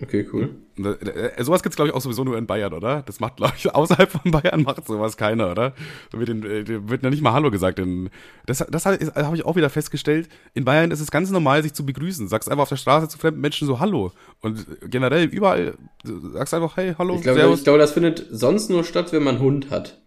Okay, 0.01 0.27
cool. 0.33 0.49
Äh, 0.77 0.89
äh, 0.89 1.43
sowas 1.43 1.61
gibt's 1.61 1.75
glaube 1.75 1.89
ich 1.89 1.95
auch 1.95 2.01
sowieso 2.01 2.23
nur 2.23 2.37
in 2.37 2.47
Bayern, 2.47 2.73
oder? 2.73 3.03
Das 3.03 3.19
macht 3.19 3.37
glaube 3.37 3.53
ich 3.57 3.73
außerhalb 3.75 4.09
von 4.09 4.31
Bayern 4.31 4.63
macht 4.63 4.87
sowas 4.87 5.17
keiner, 5.17 5.51
oder? 5.51 5.73
Da 6.11 6.19
wird, 6.19 6.29
den, 6.29 6.43
äh, 6.43 6.89
wird 6.89 7.03
ja 7.03 7.09
nicht 7.09 7.21
mal 7.21 7.33
Hallo 7.33 7.51
gesagt. 7.51 7.79
In, 7.79 8.09
das 8.45 8.65
das 8.69 8.85
habe 8.85 9.35
ich 9.35 9.45
auch 9.45 9.55
wieder 9.55 9.69
festgestellt. 9.69 10.29
In 10.53 10.65
Bayern 10.65 10.91
ist 10.91 10.99
es 11.01 11.11
ganz 11.11 11.29
normal, 11.29 11.63
sich 11.63 11.73
zu 11.73 11.85
begrüßen. 11.85 12.27
Sagst 12.27 12.49
einfach 12.49 12.63
auf 12.63 12.69
der 12.69 12.77
Straße 12.77 13.07
zu 13.09 13.17
fremden 13.17 13.41
Menschen 13.41 13.67
so 13.67 13.79
Hallo 13.79 14.11
und 14.41 14.65
generell 14.89 15.25
überall 15.25 15.75
äh, 16.05 16.11
sagst 16.33 16.53
einfach 16.53 16.77
Hey, 16.77 16.95
Hallo, 16.97 17.15
Ich 17.15 17.21
glaube, 17.21 17.53
ich 17.53 17.63
glaube, 17.63 17.79
das 17.79 17.91
findet 17.91 18.25
sonst 18.31 18.69
nur 18.69 18.83
statt, 18.83 19.13
wenn 19.13 19.23
man 19.23 19.39
Hund 19.39 19.69
hat. 19.69 20.00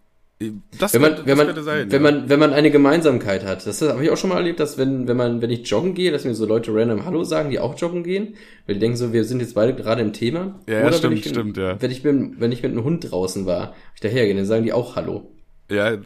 Das 0.79 0.95
Wenn 0.95 1.03
man, 1.03 1.15
könnte- 1.15 1.27
wenn 1.27 1.39
das 1.39 1.57
man, 1.57 1.65
sein, 1.65 1.91
wenn 1.93 2.05
ja. 2.05 2.11
man, 2.11 2.29
wenn 2.29 2.39
man 2.41 2.53
eine 2.53 2.71
Gemeinsamkeit 2.71 3.45
hat. 3.45 3.67
Das 3.67 3.81
habe 3.83 4.03
ich 4.05 4.11
auch 4.11 4.17
schon 4.17 4.31
mal 4.31 4.37
erlebt, 4.37 4.61
dass 4.61 4.79
wenn, 4.79 5.07
wenn 5.09 5.17
man, 5.17 5.41
wenn 5.43 5.51
ich 5.51 5.69
joggen 5.69 5.95
gehe, 5.95 6.11
dass 6.13 6.25
mir 6.25 6.35
so 6.35 6.47
Leute 6.47 6.75
random 6.75 7.05
Hallo 7.05 7.25
sagen, 7.25 7.51
die 7.51 7.59
auch 7.59 7.79
joggen 7.79 8.03
gehen, 8.03 8.35
weil 8.67 8.75
die 8.75 8.81
denken 8.81 8.97
so, 8.97 9.13
wir 9.13 9.25
sind 9.25 9.41
jetzt 9.41 9.55
beide 9.55 9.75
gerade 9.75 10.03
im 10.03 10.13
Thema. 10.13 10.59
Ja, 10.69 10.85
wenn 10.85 10.93
stimmt, 10.93 11.19
ich, 11.19 11.29
stimmt, 11.29 11.57
ja. 11.57 11.81
Wenn 11.81 11.91
ich, 11.91 12.03
bin, 12.03 12.37
wenn 12.39 12.53
ich 12.53 12.63
mit 12.63 12.73
einem 12.73 12.85
Hund 12.85 13.11
draußen 13.11 13.47
war, 13.47 13.75
ich 13.95 14.01
dahergehe, 14.01 14.35
dann 14.35 14.47
sagen 14.47 14.65
die 14.65 14.73
auch 14.73 14.97
Hallo. 14.97 15.31
Ja, 15.71 15.97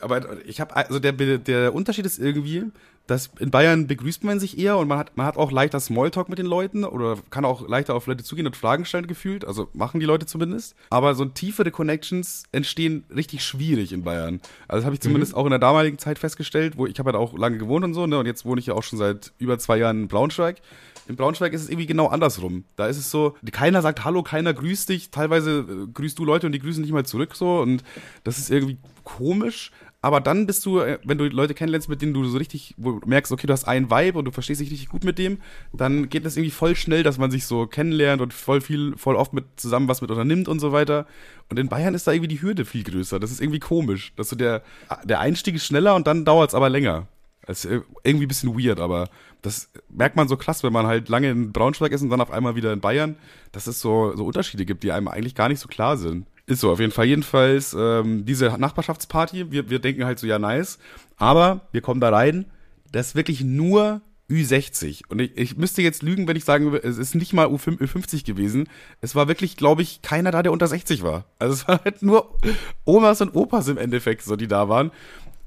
aber 0.00 0.22
ich 0.46 0.60
habe 0.60 0.76
also 0.76 0.98
der 0.98 1.12
der 1.12 1.74
Unterschied 1.74 2.06
ist 2.06 2.18
irgendwie, 2.18 2.64
dass 3.06 3.30
in 3.38 3.50
Bayern 3.50 3.86
begrüßt 3.86 4.24
man 4.24 4.40
sich 4.40 4.58
eher 4.58 4.76
und 4.78 4.88
man 4.88 4.98
hat 4.98 5.16
man 5.16 5.26
hat 5.26 5.36
auch 5.36 5.52
leichter 5.52 5.80
Smalltalk 5.80 6.28
mit 6.28 6.38
den 6.38 6.46
Leuten 6.46 6.84
oder 6.84 7.18
kann 7.30 7.44
auch 7.44 7.66
leichter 7.68 7.94
auf 7.94 8.06
Leute 8.06 8.24
zugehen 8.24 8.46
und 8.46 8.56
Fragen 8.56 8.84
stellen 8.84 9.06
gefühlt, 9.06 9.44
also 9.44 9.68
machen 9.72 10.00
die 10.00 10.06
Leute 10.06 10.26
zumindest. 10.26 10.74
Aber 10.90 11.14
so 11.14 11.24
tiefere 11.24 11.70
Connections 11.70 12.44
entstehen 12.52 13.04
richtig 13.14 13.44
schwierig 13.44 13.92
in 13.92 14.02
Bayern. 14.02 14.40
Also 14.68 14.78
das 14.78 14.84
habe 14.84 14.94
ich 14.94 15.00
zumindest 15.00 15.34
auch 15.34 15.44
in 15.44 15.50
der 15.50 15.58
damaligen 15.58 15.98
Zeit 15.98 16.18
festgestellt, 16.18 16.76
wo 16.76 16.86
ich 16.86 16.98
habe 16.98 17.12
da 17.12 17.18
auch 17.18 17.36
lange 17.36 17.58
gewohnt 17.58 17.84
und 17.84 17.94
so, 17.94 18.06
ne, 18.06 18.18
und 18.18 18.26
jetzt 18.26 18.44
wohne 18.44 18.60
ich 18.60 18.66
ja 18.66 18.74
auch 18.74 18.82
schon 18.82 18.98
seit 18.98 19.32
über 19.38 19.58
zwei 19.58 19.78
Jahren 19.78 20.02
in 20.02 20.08
Braunschweig. 20.08 20.60
In 21.08 21.14
Braunschweig 21.14 21.52
ist 21.52 21.62
es 21.62 21.68
irgendwie 21.68 21.86
genau 21.86 22.08
andersrum. 22.08 22.64
Da 22.74 22.86
ist 22.86 22.96
es 22.96 23.10
so, 23.10 23.36
keiner 23.52 23.80
sagt 23.80 24.04
Hallo, 24.04 24.22
keiner 24.22 24.52
grüßt 24.52 24.88
dich. 24.88 25.10
Teilweise 25.10 25.60
äh, 25.60 25.92
grüßt 25.92 26.18
du 26.18 26.24
Leute 26.24 26.46
und 26.46 26.52
die 26.52 26.58
grüßen 26.58 26.82
nicht 26.82 26.92
mal 26.92 27.06
zurück 27.06 27.36
so. 27.36 27.60
Und 27.60 27.84
das 28.24 28.38
ist 28.38 28.50
irgendwie 28.50 28.78
komisch. 29.04 29.70
Aber 30.06 30.20
dann 30.20 30.46
bist 30.46 30.64
du, 30.64 30.78
äh, 30.78 31.00
wenn 31.02 31.18
du 31.18 31.24
Leute 31.24 31.52
kennenlernst, 31.52 31.88
mit 31.88 32.00
denen 32.00 32.14
du 32.14 32.24
so 32.26 32.38
richtig, 32.38 32.76
wo 32.76 33.00
du 33.00 33.08
merkst, 33.08 33.32
okay, 33.32 33.48
du 33.48 33.52
hast 33.52 33.64
einen 33.64 33.90
Vibe 33.90 34.20
und 34.20 34.24
du 34.24 34.30
verstehst 34.30 34.60
dich 34.60 34.70
richtig 34.70 34.88
gut 34.88 35.02
mit 35.02 35.18
dem, 35.18 35.38
dann 35.72 36.08
geht 36.08 36.24
das 36.24 36.36
irgendwie 36.36 36.52
voll 36.52 36.76
schnell, 36.76 37.02
dass 37.02 37.18
man 37.18 37.32
sich 37.32 37.44
so 37.44 37.66
kennenlernt 37.66 38.22
und 38.22 38.32
voll 38.32 38.60
viel, 38.60 38.96
voll 38.96 39.16
oft 39.16 39.32
mit 39.32 39.46
zusammen 39.56 39.88
was 39.88 40.02
mit 40.02 40.12
unternimmt 40.12 40.46
und 40.46 40.60
so 40.60 40.70
weiter. 40.70 41.08
Und 41.50 41.58
in 41.58 41.68
Bayern 41.68 41.92
ist 41.92 42.06
da 42.06 42.12
irgendwie 42.12 42.28
die 42.28 42.40
Hürde 42.40 42.64
viel 42.64 42.84
größer. 42.84 43.18
Das 43.18 43.32
ist 43.32 43.40
irgendwie 43.40 43.58
komisch. 43.58 44.12
Dass 44.14 44.28
so 44.28 44.36
der, 44.36 44.62
der 45.02 45.18
Einstieg 45.18 45.56
ist 45.56 45.66
schneller 45.66 45.96
und 45.96 46.06
dann 46.06 46.24
dauert 46.24 46.50
es 46.50 46.54
aber 46.54 46.68
länger. 46.68 47.08
Das 47.44 47.64
ist 47.64 47.82
irgendwie 48.04 48.26
ein 48.26 48.28
bisschen 48.28 48.56
weird, 48.56 48.78
aber 48.78 49.08
das 49.42 49.70
merkt 49.88 50.14
man 50.14 50.28
so 50.28 50.36
krass, 50.36 50.62
wenn 50.62 50.72
man 50.72 50.86
halt 50.86 51.08
lange 51.08 51.30
in 51.30 51.50
Braunschweig 51.50 51.90
ist 51.90 52.02
und 52.02 52.10
dann 52.10 52.20
auf 52.20 52.30
einmal 52.30 52.54
wieder 52.54 52.72
in 52.72 52.80
Bayern, 52.80 53.16
dass 53.50 53.66
es 53.66 53.80
so, 53.80 54.14
so 54.14 54.24
Unterschiede 54.24 54.66
gibt, 54.66 54.84
die 54.84 54.92
einem 54.92 55.08
eigentlich 55.08 55.34
gar 55.34 55.48
nicht 55.48 55.58
so 55.58 55.66
klar 55.66 55.96
sind. 55.96 56.28
Ist 56.46 56.60
so, 56.60 56.70
auf 56.70 56.80
jeden 56.80 56.92
Fall. 56.92 57.06
Jedenfalls, 57.06 57.76
ähm, 57.78 58.24
diese 58.24 58.56
Nachbarschaftsparty, 58.56 59.50
wir, 59.50 59.68
wir 59.68 59.78
denken 59.80 60.04
halt 60.04 60.18
so, 60.18 60.26
ja, 60.26 60.38
nice. 60.38 60.78
Aber 61.16 61.62
wir 61.72 61.80
kommen 61.80 62.00
da 62.00 62.10
rein, 62.10 62.46
das 62.92 63.08
ist 63.08 63.14
wirklich 63.16 63.42
nur 63.42 64.00
Ü60. 64.30 65.02
Und 65.08 65.20
ich, 65.20 65.36
ich 65.36 65.56
müsste 65.56 65.82
jetzt 65.82 66.02
lügen, 66.02 66.28
wenn 66.28 66.36
ich 66.36 66.44
sagen 66.44 66.70
würde, 66.70 66.86
es 66.86 66.98
ist 66.98 67.14
nicht 67.14 67.32
mal 67.32 67.46
U5, 67.46 67.78
Ü50 67.78 68.24
gewesen. 68.24 68.68
Es 69.00 69.14
war 69.14 69.28
wirklich, 69.28 69.56
glaube 69.56 69.82
ich, 69.82 70.02
keiner 70.02 70.30
da, 70.30 70.42
der 70.42 70.52
unter 70.52 70.66
60 70.66 71.02
war. 71.02 71.24
Also 71.38 71.54
es 71.54 71.68
war 71.68 71.82
halt 71.84 72.02
nur 72.02 72.38
Omas 72.84 73.20
und 73.20 73.34
Opas 73.34 73.68
im 73.68 73.78
Endeffekt, 73.78 74.22
so 74.22 74.36
die 74.36 74.48
da 74.48 74.68
waren. 74.68 74.90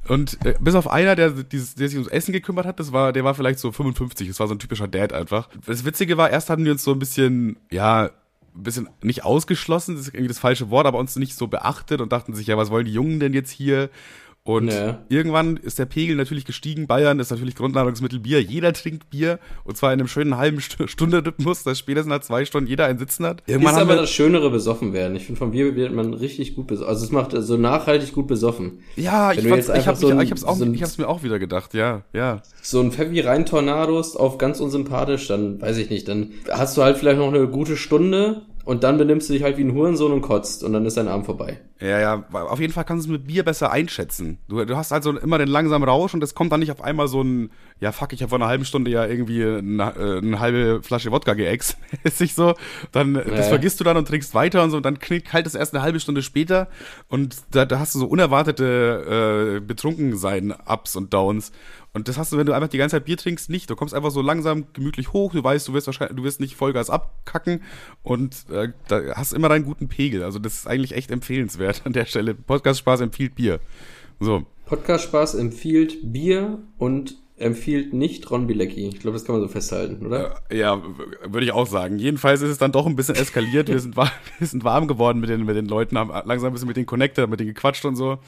Und 0.07 0.43
äh, 0.45 0.55
bis 0.59 0.75
auf 0.75 0.89
einer, 0.89 1.15
der, 1.15 1.31
dieses, 1.31 1.75
der 1.75 1.89
sich 1.89 1.97
ums 1.97 2.11
Essen 2.11 2.31
gekümmert 2.31 2.65
hat, 2.65 2.79
das 2.79 2.91
war, 2.91 3.13
der 3.13 3.23
war 3.23 3.35
vielleicht 3.35 3.59
so 3.59 3.71
55. 3.71 4.27
Das 4.27 4.39
war 4.39 4.47
so 4.47 4.55
ein 4.55 4.59
typischer 4.59 4.87
Dad 4.87 5.13
einfach. 5.13 5.49
Das 5.65 5.85
Witzige 5.85 6.17
war, 6.17 6.29
erst 6.29 6.49
hatten 6.49 6.65
wir 6.65 6.71
uns 6.71 6.83
so 6.83 6.93
ein 6.93 6.99
bisschen, 6.99 7.57
ja, 7.69 8.09
ein 8.55 8.63
bisschen 8.63 8.89
nicht 9.01 9.23
ausgeschlossen, 9.23 9.95
das 9.95 10.07
ist 10.07 10.13
irgendwie 10.13 10.27
das 10.27 10.39
falsche 10.39 10.69
Wort, 10.69 10.87
aber 10.87 10.99
uns 10.99 11.15
nicht 11.15 11.35
so 11.35 11.47
beachtet 11.47 12.01
und 12.01 12.11
dachten 12.11 12.33
sich, 12.33 12.47
ja, 12.47 12.57
was 12.57 12.71
wollen 12.71 12.85
die 12.85 12.93
Jungen 12.93 13.19
denn 13.19 13.33
jetzt 13.33 13.51
hier? 13.51 13.89
Und 14.49 14.73
ja. 14.73 14.97
irgendwann 15.09 15.57
ist 15.57 15.77
der 15.77 15.85
Pegel 15.85 16.15
natürlich 16.15 16.43
gestiegen. 16.43 16.87
Bayern 16.87 17.19
ist 17.19 17.29
natürlich 17.29 17.55
Grundnahrungsmittel 17.55 18.19
Bier. 18.19 18.41
Jeder 18.41 18.73
trinkt 18.73 19.11
Bier. 19.11 19.37
Und 19.63 19.77
zwar 19.77 19.93
in 19.93 19.99
einem 19.99 20.07
schönen 20.07 20.37
halben 20.37 20.59
Stunde 20.85 21.23
Rhythmus, 21.23 21.61
dass 21.61 21.77
spätestens 21.77 22.09
nach 22.09 22.21
zwei 22.21 22.45
Stunden 22.45 22.67
jeder 22.67 22.85
einen 22.85 22.97
Sitzen 22.97 23.27
hat. 23.27 23.43
Irgendwann 23.45 23.75
ist 23.75 23.81
aber 23.81 23.95
das 23.95 24.09
schönere 24.09 24.49
besoffen 24.49 24.91
werden. 24.91 25.15
Ich 25.15 25.27
finde, 25.27 25.37
vom 25.37 25.51
Bier 25.51 25.75
wird 25.75 25.93
man 25.93 26.15
richtig 26.15 26.55
gut 26.55 26.65
besoffen. 26.65 26.89
Also 26.89 27.05
es 27.05 27.11
macht 27.11 27.33
so 27.33 27.57
nachhaltig 27.57 28.11
gut 28.11 28.25
besoffen. 28.25 28.79
Ja, 28.95 29.33
ich, 29.33 29.47
fand's, 29.47 29.69
ich 29.69 29.85
habe 29.85 29.97
so 29.99 30.19
ich 30.19 30.31
hab's, 30.31 30.43
auch, 30.43 30.55
so 30.55 30.65
ich 30.65 30.81
hab's 30.81 30.97
mir 30.97 31.07
auch 31.07 31.21
wieder 31.21 31.37
gedacht, 31.37 31.75
ja, 31.75 32.01
ja. 32.11 32.41
So 32.63 32.81
ein 32.81 32.91
Pfeffi 32.91 33.19
rein 33.19 33.45
Tornados 33.45 34.15
auf 34.15 34.39
ganz 34.39 34.59
unsympathisch, 34.59 35.27
dann 35.27 35.61
weiß 35.61 35.77
ich 35.77 35.91
nicht, 35.91 36.07
dann 36.07 36.31
hast 36.49 36.75
du 36.75 36.81
halt 36.81 36.97
vielleicht 36.97 37.19
noch 37.19 37.31
eine 37.31 37.47
gute 37.47 37.77
Stunde 37.77 38.41
und 38.69 38.83
dann 38.83 38.99
benimmst 38.99 39.27
du 39.27 39.33
dich 39.33 39.41
halt 39.41 39.57
wie 39.57 39.63
ein 39.63 39.73
Hurensohn 39.73 40.11
und 40.11 40.21
kotzt 40.21 40.63
und 40.63 40.73
dann 40.73 40.85
ist 40.85 40.95
dein 40.95 41.07
Arm 41.07 41.25
vorbei. 41.25 41.59
Ja, 41.81 41.99
ja, 41.99 42.25
auf 42.31 42.59
jeden 42.59 42.71
Fall 42.71 42.83
kannst 42.83 43.07
du 43.07 43.11
es 43.11 43.19
mit 43.19 43.25
Bier 43.25 43.43
besser 43.43 43.71
einschätzen. 43.71 44.37
Du, 44.47 44.63
du 44.63 44.77
hast 44.77 44.93
also 44.93 45.17
immer 45.17 45.39
den 45.39 45.47
langsamen 45.47 45.89
Rausch 45.89 46.13
und 46.13 46.21
es 46.21 46.35
kommt 46.35 46.51
dann 46.51 46.59
nicht 46.59 46.71
auf 46.71 46.83
einmal 46.83 47.07
so 47.07 47.23
ein, 47.23 47.49
ja 47.79 47.91
fuck, 47.91 48.13
ich 48.13 48.21
habe 48.21 48.29
vor 48.29 48.37
einer 48.37 48.45
halben 48.45 48.65
Stunde 48.65 48.91
ja 48.91 49.07
irgendwie 49.07 49.43
eine, 49.43 49.95
äh, 49.97 50.17
eine 50.19 50.39
halbe 50.39 50.83
Flasche 50.83 51.11
Wodka 51.11 51.33
geäxt, 51.33 51.79
mäßig 52.03 52.35
so. 52.35 52.53
Dann, 52.91 53.15
ja. 53.15 53.23
das 53.23 53.47
vergisst 53.47 53.79
du 53.79 53.83
dann 53.83 53.97
und 53.97 54.07
trinkst 54.07 54.35
weiter 54.35 54.63
und 54.63 54.69
so 54.69 54.77
und 54.77 54.85
dann 54.85 54.99
knickt 54.99 55.29
kalt 55.29 55.47
es 55.47 55.55
erst 55.55 55.73
eine 55.73 55.81
halbe 55.81 55.99
Stunde 55.99 56.21
später 56.21 56.67
und 57.07 57.37
da, 57.49 57.65
da 57.65 57.79
hast 57.79 57.95
du 57.95 57.99
so 57.99 58.05
unerwartete 58.05 59.55
äh, 59.57 59.59
Betrunkensein-Ups 59.61 60.95
und 60.95 61.11
Downs. 61.11 61.51
Und 61.99 62.07
das 62.07 62.17
hast 62.17 62.31
du, 62.31 62.37
wenn 62.37 62.45
du 62.45 62.53
einfach 62.53 62.69
die 62.69 62.77
ganze 62.77 62.95
Zeit 62.95 63.03
Bier 63.03 63.17
trinkst, 63.17 63.49
nicht. 63.49 63.69
Du 63.69 63.75
kommst 63.75 63.93
einfach 63.93 64.11
so 64.11 64.21
langsam 64.21 64.67
gemütlich 64.71 65.11
hoch, 65.11 65.33
du 65.33 65.43
weißt, 65.43 65.67
du 65.67 65.73
wirst 65.73 65.85
wahrscheinlich, 65.87 66.15
du 66.15 66.23
wirst 66.23 66.39
nicht 66.39 66.55
Vollgas 66.55 66.89
abkacken 66.89 67.61
und 68.03 68.45
äh, 68.49 68.69
da 68.87 69.15
hast 69.15 69.33
immer 69.33 69.49
deinen 69.49 69.65
guten 69.65 69.89
Pegel. 69.89 70.23
Also 70.23 70.39
das 70.39 70.59
ist 70.59 70.67
eigentlich 70.67 70.95
echt 70.95 71.11
empfehlenswert 71.11 71.81
an 71.83 71.91
der 71.91 72.05
Stelle. 72.05 72.35
Podcast 72.35 72.79
Spaß 72.79 73.01
empfiehlt 73.01 73.35
Bier. 73.35 73.59
So. 74.21 74.45
Podcast 74.65 75.03
Spaß 75.03 75.35
empfiehlt 75.35 75.97
Bier 76.13 76.59
und 76.77 77.17
empfiehlt 77.35 77.93
nicht 77.93 78.31
Ron 78.31 78.47
Bilecki. 78.47 78.87
Ich 78.87 78.99
glaube, 78.99 79.15
das 79.15 79.25
kann 79.25 79.35
man 79.35 79.41
so 79.41 79.49
festhalten, 79.49 80.05
oder? 80.05 80.35
Äh, 80.49 80.59
ja, 80.59 80.81
würde 81.27 81.45
ich 81.45 81.51
auch 81.51 81.67
sagen. 81.67 81.99
Jedenfalls 81.99 82.41
ist 82.41 82.49
es 82.49 82.57
dann 82.59 82.71
doch 82.71 82.85
ein 82.85 82.95
bisschen 82.95 83.15
eskaliert. 83.15 83.67
wir, 83.67 83.79
sind 83.79 83.97
warm, 83.97 84.09
wir 84.37 84.47
sind 84.47 84.63
warm 84.63 84.87
geworden 84.87 85.19
mit 85.19 85.29
den, 85.29 85.43
mit 85.43 85.57
den 85.57 85.65
Leuten, 85.65 85.97
haben 85.97 86.11
langsam 86.25 86.49
ein 86.49 86.53
bisschen 86.53 86.69
mit 86.69 86.77
denen 86.77 86.85
connected, 86.85 87.29
mit 87.29 87.41
denen 87.41 87.53
gequatscht 87.53 87.83
und 87.83 87.97
so. 87.97 88.19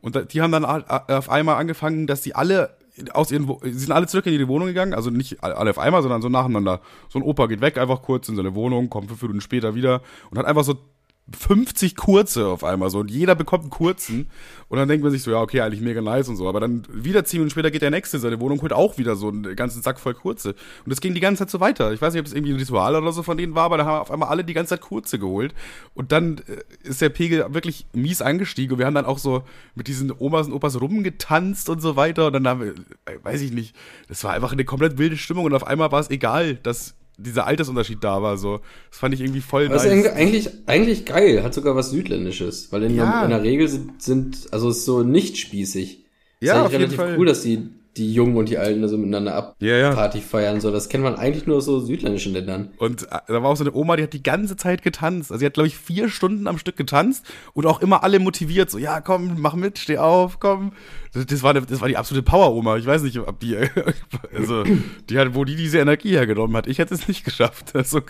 Und 0.00 0.32
die 0.32 0.40
haben 0.40 0.50
dann 0.50 0.64
auf 0.64 1.28
einmal 1.28 1.56
angefangen, 1.56 2.08
dass 2.08 2.22
sie 2.22 2.34
alle 2.34 2.79
aus 3.12 3.30
ihren, 3.30 3.46
sie 3.62 3.72
sind 3.72 3.92
alle 3.92 4.06
zurück 4.06 4.26
in 4.26 4.34
ihre 4.34 4.48
Wohnung 4.48 4.68
gegangen, 4.68 4.94
also 4.94 5.10
nicht 5.10 5.42
alle 5.42 5.70
auf 5.70 5.78
einmal, 5.78 6.02
sondern 6.02 6.22
so 6.22 6.28
nacheinander. 6.28 6.80
So 7.08 7.18
ein 7.18 7.22
Opa 7.22 7.46
geht 7.46 7.60
weg, 7.60 7.78
einfach 7.78 8.02
kurz 8.02 8.28
in 8.28 8.36
seine 8.36 8.54
Wohnung, 8.54 8.90
kommt 8.90 9.08
fünf 9.08 9.22
Minuten 9.22 9.40
später 9.40 9.74
wieder 9.74 10.02
und 10.30 10.38
hat 10.38 10.46
einfach 10.46 10.64
so 10.64 10.76
50 11.38 11.96
kurze 11.96 12.46
auf 12.46 12.64
einmal 12.64 12.90
so 12.90 12.98
und 13.00 13.10
jeder 13.10 13.34
bekommt 13.34 13.64
einen 13.64 13.70
kurzen. 13.70 14.28
Und 14.68 14.78
dann 14.78 14.88
denkt 14.88 15.02
man 15.02 15.10
sich 15.10 15.22
so, 15.22 15.32
ja, 15.32 15.40
okay, 15.40 15.60
eigentlich 15.62 15.80
mega 15.80 16.00
nice 16.00 16.28
und 16.28 16.36
so, 16.36 16.48
aber 16.48 16.60
dann 16.60 16.86
wieder 16.92 17.24
zehn 17.24 17.40
Minuten 17.40 17.50
später 17.50 17.70
geht 17.70 17.82
der 17.82 17.90
nächste 17.90 18.18
in 18.18 18.22
seine 18.22 18.40
Wohnung, 18.40 18.62
holt 18.62 18.72
auch 18.72 18.98
wieder 18.98 19.16
so 19.16 19.28
einen 19.28 19.56
ganzen 19.56 19.82
Sack 19.82 19.98
voll 19.98 20.14
kurze. 20.14 20.50
Und 20.50 20.90
das 20.90 21.00
ging 21.00 21.12
die 21.14 21.20
ganze 21.20 21.40
Zeit 21.40 21.50
so 21.50 21.58
weiter. 21.60 21.92
Ich 21.92 22.00
weiß 22.00 22.12
nicht, 22.12 22.20
ob 22.20 22.26
es 22.26 22.32
irgendwie 22.32 22.52
ein 22.52 22.58
Ritual 22.58 22.94
oder 22.94 23.12
so 23.12 23.22
von 23.22 23.36
denen 23.36 23.54
war, 23.54 23.64
aber 23.64 23.78
da 23.78 23.84
haben 23.84 24.00
auf 24.00 24.10
einmal 24.10 24.28
alle 24.28 24.44
die 24.44 24.54
ganze 24.54 24.70
Zeit 24.70 24.80
kurze 24.80 25.18
geholt. 25.18 25.54
Und 25.94 26.12
dann 26.12 26.38
äh, 26.38 26.88
ist 26.88 27.00
der 27.00 27.08
Pegel 27.08 27.46
wirklich 27.52 27.86
mies 27.92 28.22
angestiegen. 28.22 28.74
Und 28.74 28.78
wir 28.78 28.86
haben 28.86 28.94
dann 28.94 29.06
auch 29.06 29.18
so 29.18 29.42
mit 29.74 29.88
diesen 29.88 30.12
Omas 30.16 30.46
und 30.46 30.52
Opas 30.52 30.80
rumgetanzt 30.80 31.68
und 31.68 31.80
so 31.80 31.96
weiter. 31.96 32.28
Und 32.28 32.34
dann 32.34 32.46
haben 32.46 32.60
wir, 32.60 32.74
äh, 33.06 33.18
weiß 33.22 33.40
ich 33.40 33.52
nicht, 33.52 33.74
das 34.08 34.22
war 34.24 34.32
einfach 34.32 34.52
eine 34.52 34.64
komplett 34.64 34.98
wilde 34.98 35.16
Stimmung. 35.16 35.46
Und 35.46 35.54
auf 35.54 35.66
einmal 35.66 35.90
war 35.90 36.00
es 36.00 36.10
egal, 36.10 36.54
dass 36.56 36.94
dieser 37.20 37.46
Altersunterschied 37.46 38.02
da 38.02 38.22
war. 38.22 38.36
So, 38.36 38.60
das 38.90 38.98
fand 38.98 39.14
ich 39.14 39.20
irgendwie 39.20 39.40
voll. 39.40 39.68
Das 39.68 39.84
ist 39.84 40.06
eigentlich, 40.08 40.48
eigentlich 40.66 41.04
geil, 41.04 41.42
hat 41.42 41.54
sogar 41.54 41.76
was 41.76 41.90
Südländisches, 41.90 42.72
weil 42.72 42.84
in, 42.84 42.96
ja. 42.96 43.10
der, 43.10 43.24
in 43.24 43.30
der 43.30 43.42
Regel 43.42 43.68
sind, 43.68 44.02
sind, 44.02 44.48
also 44.50 44.70
ist 44.70 44.84
so 44.84 45.02
nicht 45.02 45.38
spießig. 45.38 46.04
Ja, 46.40 46.54
ist 46.54 46.66
auf 46.66 46.72
relativ 46.72 46.92
jeden 46.92 47.02
Fall. 47.02 47.18
cool, 47.18 47.26
dass 47.26 47.42
die 47.42 47.70
die 47.96 48.12
Jungen 48.12 48.36
und 48.36 48.48
die 48.48 48.56
Alten 48.56 48.86
so 48.86 48.96
miteinander 48.96 49.34
ab 49.34 49.56
ja, 49.58 49.76
ja. 49.76 49.92
Party 49.92 50.20
feiern. 50.20 50.60
So, 50.60 50.70
das 50.70 50.88
kennt 50.88 51.02
man 51.02 51.16
eigentlich 51.16 51.46
nur 51.46 51.56
aus 51.56 51.64
so 51.64 51.80
südländischen 51.80 52.32
Ländern. 52.32 52.70
Und 52.78 53.02
äh, 53.04 53.18
da 53.26 53.42
war 53.42 53.50
auch 53.50 53.56
so 53.56 53.64
eine 53.64 53.74
Oma, 53.74 53.96
die 53.96 54.04
hat 54.04 54.12
die 54.12 54.22
ganze 54.22 54.56
Zeit 54.56 54.82
getanzt. 54.82 55.32
Also 55.32 55.40
sie 55.40 55.46
hat, 55.46 55.54
glaube 55.54 55.66
ich, 55.66 55.76
vier 55.76 56.08
Stunden 56.08 56.46
am 56.46 56.58
Stück 56.58 56.76
getanzt 56.76 57.26
und 57.52 57.66
auch 57.66 57.82
immer 57.82 58.04
alle 58.04 58.20
motiviert. 58.20 58.70
So, 58.70 58.78
ja, 58.78 59.00
komm, 59.00 59.36
mach 59.38 59.54
mit, 59.54 59.78
steh 59.78 59.98
auf, 59.98 60.38
komm. 60.38 60.72
Das, 61.12 61.26
das 61.26 61.42
war, 61.42 61.50
eine, 61.50 61.62
das 61.62 61.80
war 61.80 61.88
die 61.88 61.96
absolute 61.96 62.24
Power-Oma. 62.24 62.76
Ich 62.76 62.86
weiß 62.86 63.02
nicht, 63.02 63.18
ob 63.18 63.40
die, 63.40 63.56
also, 64.34 64.64
die 65.08 65.18
hat, 65.18 65.34
wo 65.34 65.44
die 65.44 65.56
diese 65.56 65.78
Energie 65.78 66.10
hergenommen 66.10 66.56
hat. 66.56 66.66
Ich 66.68 66.78
hätte 66.78 66.94
es 66.94 67.08
nicht 67.08 67.24
geschafft. 67.24 67.70
Das 67.72 67.86
ist 67.86 67.90
so 67.90 68.00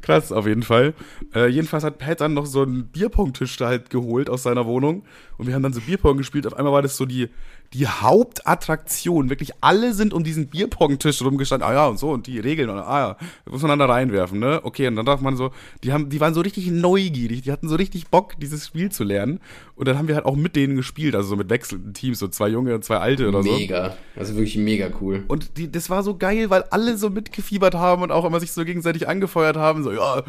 krass, 0.00 0.32
auf 0.32 0.46
jeden 0.46 0.62
Fall. 0.62 0.94
Äh, 1.34 1.48
jedenfalls 1.48 1.84
hat 1.84 1.98
Pat 1.98 2.20
dann 2.20 2.34
noch 2.34 2.46
so 2.46 2.62
einen 2.62 2.88
Bierpong-Tisch 2.88 3.56
da 3.58 3.68
halt 3.68 3.90
geholt 3.90 4.28
aus 4.28 4.42
seiner 4.42 4.66
Wohnung. 4.66 5.04
Und 5.36 5.46
wir 5.46 5.54
haben 5.54 5.62
dann 5.62 5.72
so 5.72 5.80
Bierpong 5.80 6.16
gespielt. 6.16 6.46
Auf 6.46 6.54
einmal 6.54 6.72
war 6.72 6.82
das 6.82 6.96
so 6.96 7.06
die, 7.06 7.28
die 7.74 7.86
Hauptattraktion. 7.86 9.30
Wirklich 9.30 9.52
alle 9.60 9.94
sind 9.94 10.12
um 10.12 10.24
diesen 10.24 10.48
Bierpong-Tisch 10.48 11.22
rumgestanden. 11.22 11.68
Ah 11.68 11.74
ja, 11.74 11.86
und 11.86 11.98
so, 11.98 12.10
und 12.10 12.26
die 12.26 12.40
Regeln. 12.40 12.70
Ah 12.70 12.98
ja, 12.98 13.16
muss 13.48 13.62
man 13.62 13.70
dann 13.70 13.78
da 13.78 13.86
reinwerfen, 13.86 14.38
ne? 14.38 14.60
Okay, 14.64 14.88
und 14.88 14.96
dann 14.96 15.06
darf 15.06 15.20
man 15.20 15.36
so, 15.36 15.52
die 15.84 15.92
haben, 15.92 16.08
die 16.08 16.20
waren 16.20 16.34
so 16.34 16.40
richtig 16.40 16.68
neugierig. 16.70 17.42
Die 17.42 17.52
hatten 17.52 17.68
so 17.68 17.76
richtig 17.76 18.08
Bock, 18.08 18.34
dieses 18.40 18.66
Spiel 18.66 18.90
zu 18.90 19.04
lernen. 19.04 19.40
Und 19.78 19.86
dann 19.86 19.96
haben 19.96 20.08
wir 20.08 20.16
halt 20.16 20.26
auch 20.26 20.34
mit 20.34 20.56
denen 20.56 20.74
gespielt, 20.74 21.14
also 21.14 21.28
so 21.28 21.36
mit 21.36 21.50
wechselnden 21.50 21.94
Teams, 21.94 22.18
so 22.18 22.26
zwei 22.26 22.48
Junge 22.48 22.74
und 22.74 22.84
zwei 22.84 22.96
Alte 22.96 23.28
oder 23.28 23.44
mega. 23.44 23.52
so. 23.52 23.58
Mega. 23.60 23.96
Also 24.16 24.34
wirklich 24.34 24.56
mega 24.56 24.90
cool. 25.00 25.22
Und 25.28 25.56
die, 25.56 25.70
das 25.70 25.88
war 25.88 26.02
so 26.02 26.16
geil, 26.16 26.50
weil 26.50 26.64
alle 26.70 26.98
so 26.98 27.10
mitgefiebert 27.10 27.76
haben 27.76 28.02
und 28.02 28.10
auch 28.10 28.24
immer 28.24 28.40
sich 28.40 28.50
so 28.50 28.64
gegenseitig 28.64 29.06
angefeuert 29.06 29.56
haben. 29.56 29.84
So, 29.84 29.92
ja, 29.92 30.24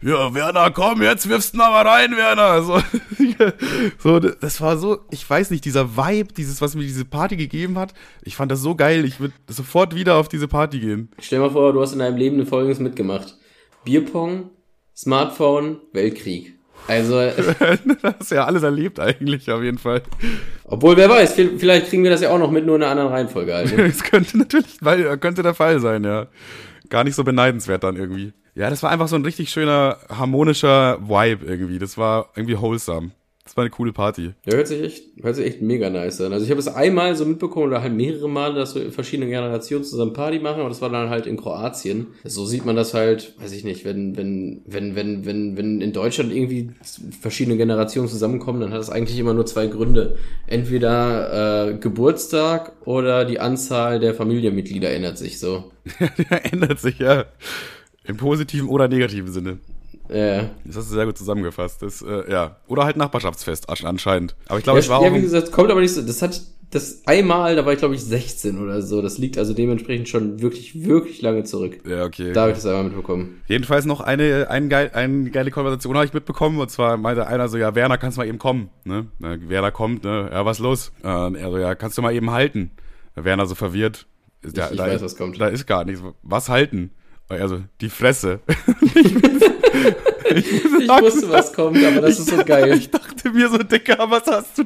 ja, 0.00 0.32
Werner, 0.32 0.70
komm, 0.70 1.02
jetzt 1.02 1.28
wirfst 1.28 1.52
du 1.52 1.58
mal 1.58 1.86
rein, 1.86 2.16
Werner. 2.16 2.62
So, 2.64 2.80
so, 3.98 4.20
das 4.20 4.60
war 4.60 4.78
so, 4.78 5.00
ich 5.10 5.28
weiß 5.28 5.50
nicht, 5.50 5.64
dieser 5.64 5.96
Vibe, 5.96 6.32
dieses, 6.32 6.60
was 6.60 6.74
mir 6.74 6.82
diese 6.82 7.04
Party 7.04 7.36
gegeben 7.36 7.78
hat, 7.78 7.92
ich 8.22 8.36
fand 8.36 8.50
das 8.52 8.60
so 8.60 8.74
geil, 8.74 9.04
ich 9.04 9.20
würde 9.20 9.34
sofort 9.48 9.94
wieder 9.94 10.16
auf 10.16 10.28
diese 10.28 10.48
Party 10.48 10.78
gehen. 10.78 11.10
Stell 11.20 11.40
mal 11.40 11.50
vor, 11.50 11.72
du 11.72 11.80
hast 11.80 11.92
in 11.92 11.98
deinem 11.98 12.16
Leben 12.16 12.46
Folgendes 12.46 12.78
mitgemacht. 12.78 13.36
Bierpong, 13.84 14.50
Smartphone, 14.96 15.78
Weltkrieg. 15.92 16.53
Also. 16.86 17.20
das 18.02 18.14
ist 18.20 18.30
ja 18.30 18.44
alles 18.44 18.62
erlebt 18.62 19.00
eigentlich, 19.00 19.50
auf 19.50 19.62
jeden 19.62 19.78
Fall. 19.78 20.02
Obwohl, 20.64 20.96
wer 20.96 21.08
weiß, 21.08 21.34
vielleicht 21.58 21.88
kriegen 21.88 22.04
wir 22.04 22.10
das 22.10 22.20
ja 22.20 22.30
auch 22.30 22.38
noch 22.38 22.50
mit, 22.50 22.66
nur 22.66 22.76
in 22.76 22.82
einer 22.82 22.90
anderen 22.90 23.10
Reihenfolge. 23.10 23.54
Also. 23.54 23.76
Es 23.84 24.02
könnte 24.02 24.38
natürlich, 24.38 24.78
weil, 24.80 25.16
könnte 25.18 25.42
der 25.42 25.54
Fall 25.54 25.80
sein, 25.80 26.04
ja. 26.04 26.26
Gar 26.90 27.04
nicht 27.04 27.14
so 27.14 27.24
beneidenswert 27.24 27.84
dann 27.84 27.96
irgendwie. 27.96 28.32
Ja, 28.54 28.70
das 28.70 28.82
war 28.82 28.90
einfach 28.90 29.08
so 29.08 29.16
ein 29.16 29.24
richtig 29.24 29.50
schöner, 29.50 29.98
harmonischer 30.08 30.98
Vibe 31.00 31.44
irgendwie. 31.46 31.78
Das 31.78 31.98
war 31.98 32.30
irgendwie 32.36 32.58
wholesome. 32.58 33.10
Das 33.44 33.58
war 33.58 33.62
eine 33.62 33.70
coole 33.70 33.92
Party. 33.92 34.32
Ja, 34.46 34.54
hört 34.54 34.68
sich 34.68 34.82
echt, 34.82 35.04
hört 35.22 35.36
sich 35.36 35.44
echt 35.44 35.60
mega 35.60 35.90
nice 35.90 36.18
an. 36.22 36.32
Also 36.32 36.46
ich 36.46 36.50
habe 36.50 36.60
es 36.60 36.66
einmal 36.66 37.14
so 37.14 37.26
mitbekommen 37.26 37.66
oder 37.66 37.82
halt 37.82 37.92
mehrere 37.92 38.26
Male, 38.26 38.54
dass 38.54 38.70
so 38.70 38.90
verschiedene 38.90 39.28
Generationen 39.28 39.84
zusammen 39.84 40.14
Party 40.14 40.38
machen, 40.38 40.60
aber 40.60 40.70
das 40.70 40.80
war 40.80 40.88
dann 40.88 41.10
halt 41.10 41.26
in 41.26 41.36
Kroatien. 41.36 42.06
So 42.24 42.46
sieht 42.46 42.64
man 42.64 42.74
das 42.74 42.94
halt, 42.94 43.34
weiß 43.38 43.52
ich 43.52 43.62
nicht, 43.64 43.84
wenn, 43.84 44.16
wenn, 44.16 44.62
wenn, 44.64 44.96
wenn, 44.96 45.26
wenn, 45.26 45.58
wenn 45.58 45.82
in 45.82 45.92
Deutschland 45.92 46.32
irgendwie 46.32 46.70
verschiedene 47.20 47.58
Generationen 47.58 48.08
zusammenkommen, 48.08 48.60
dann 48.60 48.72
hat 48.72 48.80
das 48.80 48.88
eigentlich 48.88 49.18
immer 49.18 49.34
nur 49.34 49.44
zwei 49.44 49.66
Gründe. 49.66 50.16
Entweder 50.46 51.68
äh, 51.68 51.74
Geburtstag 51.74 52.72
oder 52.86 53.26
die 53.26 53.40
Anzahl 53.40 54.00
der 54.00 54.14
Familienmitglieder 54.14 54.90
ändert 54.90 55.18
sich 55.18 55.38
so. 55.38 55.70
ändert 56.50 56.80
sich, 56.80 56.98
ja. 56.98 57.26
Im 58.04 58.16
positiven 58.16 58.70
oder 58.70 58.88
negativen 58.88 59.30
Sinne. 59.30 59.58
Ja. 60.08 60.50
Das 60.64 60.76
hast 60.76 60.90
du 60.90 60.94
sehr 60.94 61.06
gut 61.06 61.16
zusammengefasst. 61.16 61.82
Das, 61.82 62.02
äh, 62.02 62.30
ja. 62.30 62.56
Oder 62.66 62.84
halt 62.84 62.96
Nachbarschaftsfest 62.96 63.68
anscheinend. 63.68 64.36
Aber 64.48 64.58
ich 64.58 64.64
glaube, 64.64 64.78
ja, 64.78 64.84
ich 64.84 64.88
war 64.88 65.00
ja, 65.02 65.08
auch. 65.08 65.12
Ja, 65.12 65.18
wie 65.18 65.22
gesagt, 65.22 65.52
kommt 65.52 65.70
aber 65.70 65.80
nicht 65.80 65.94
so. 65.94 66.02
Das 66.02 66.20
hat 66.22 66.40
das 66.74 67.02
einmal, 67.06 67.54
da 67.54 67.64
war 67.64 67.72
ich 67.72 67.78
glaube 67.78 67.94
ich 67.94 68.02
16 68.02 68.58
oder 68.58 68.82
so. 68.82 69.00
Das 69.00 69.18
liegt 69.18 69.38
also 69.38 69.54
dementsprechend 69.54 70.08
schon 70.08 70.42
wirklich, 70.42 70.84
wirklich 70.84 71.22
lange 71.22 71.44
zurück. 71.44 71.78
Ja, 71.86 72.04
okay. 72.04 72.32
Da 72.32 72.42
habe 72.42 72.50
ich 72.50 72.56
das 72.56 72.66
einmal 72.66 72.84
mitbekommen. 72.84 73.42
Jedenfalls 73.46 73.84
noch 73.84 74.00
eine, 74.00 74.50
ein 74.50 74.68
geil, 74.68 74.90
eine 74.92 75.30
geile 75.30 75.50
Konversation 75.50 75.94
habe 75.94 76.06
ich 76.06 76.12
mitbekommen. 76.12 76.58
Und 76.58 76.70
zwar 76.70 76.96
meinte 76.96 77.26
einer 77.26 77.48
so, 77.48 77.56
ja, 77.56 77.74
Werner, 77.74 77.96
kannst 77.96 78.16
du 78.16 78.22
mal 78.22 78.26
eben 78.26 78.38
kommen? 78.38 78.70
Ne? 78.84 79.06
Werner 79.18 79.70
kommt, 79.70 80.04
ne? 80.04 80.28
Ja, 80.32 80.44
was 80.44 80.58
los? 80.58 80.92
Äh, 81.02 81.08
er 81.08 81.50
so, 81.50 81.58
ja, 81.58 81.74
kannst 81.74 81.96
du 81.96 82.02
mal 82.02 82.12
eben 82.12 82.30
halten? 82.30 82.72
Werner 83.14 83.46
so 83.46 83.54
verwirrt. 83.54 84.06
Ich, 84.42 84.52
da, 84.52 84.70
ich 84.70 84.76
da 84.76 84.86
weiß, 84.86 85.02
was 85.02 85.16
kommt. 85.16 85.40
Da 85.40 85.46
ist 85.48 85.66
gar 85.66 85.84
nichts. 85.84 86.02
Was 86.22 86.48
halten? 86.48 86.90
Also, 87.28 87.62
die 87.80 87.88
Fresse. 87.88 88.40
ich, 90.34 90.46
ich 90.54 90.64
wusste, 90.88 91.30
was 91.30 91.52
kommt, 91.52 91.82
aber 91.82 92.02
das 92.02 92.18
ist 92.18 92.28
so 92.28 92.44
geil. 92.44 92.74
Ich 92.76 92.90
dachte 92.90 93.30
mir 93.30 93.48
so, 93.48 93.58
Digga, 93.58 94.10
was 94.10 94.26
hast 94.26 94.58
du, 94.58 94.64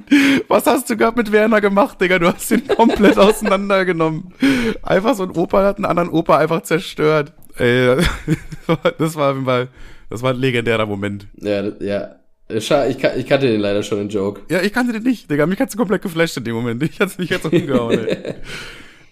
was 0.49 0.67
hast 0.67 0.91
du 0.91 0.97
gerade 0.97 1.17
mit 1.17 1.31
Werner 1.31 1.61
gemacht, 1.61 2.01
Digga? 2.01 2.19
Du 2.19 2.27
hast 2.27 2.51
ihn 2.51 2.67
komplett 2.67 3.17
auseinandergenommen. 3.19 4.35
Einfach 4.83 5.15
so 5.15 5.23
ein 5.23 5.31
Opa 5.31 5.65
hat 5.65 5.77
einen 5.77 5.85
anderen 5.85 6.11
Opa 6.11 6.39
einfach 6.39 6.63
zerstört. 6.63 7.33
Ey, 7.57 7.97
das 8.99 9.15
war 9.15 9.35
Fall, 9.45 9.69
das 10.11 10.23
war 10.23 10.33
ein 10.33 10.41
legendärer 10.41 10.87
Moment. 10.87 11.29
Ja, 11.37 11.63
ja. 11.81 12.15
Ich, 12.51 12.71
ich 12.71 13.27
kannte 13.27 13.47
den 13.47 13.61
leider 13.61 13.83
schon, 13.83 13.99
den 13.99 14.09
Joke. 14.09 14.41
Ja, 14.51 14.63
ich 14.63 14.73
kannte 14.73 14.93
den 14.93 15.03
nicht, 15.03 15.31
Digga. 15.31 15.47
Mich 15.47 15.61
hat's 15.61 15.77
komplett 15.77 16.03
geflasht 16.03 16.39
in 16.39 16.45
dem 16.45 16.55
Moment. 16.55 16.83
Ich 16.83 16.99
hat's 16.99 17.19
nicht 17.19 17.31
jetzt 17.31 17.45
umgehauen, 17.45 18.07
ey. 18.09 18.35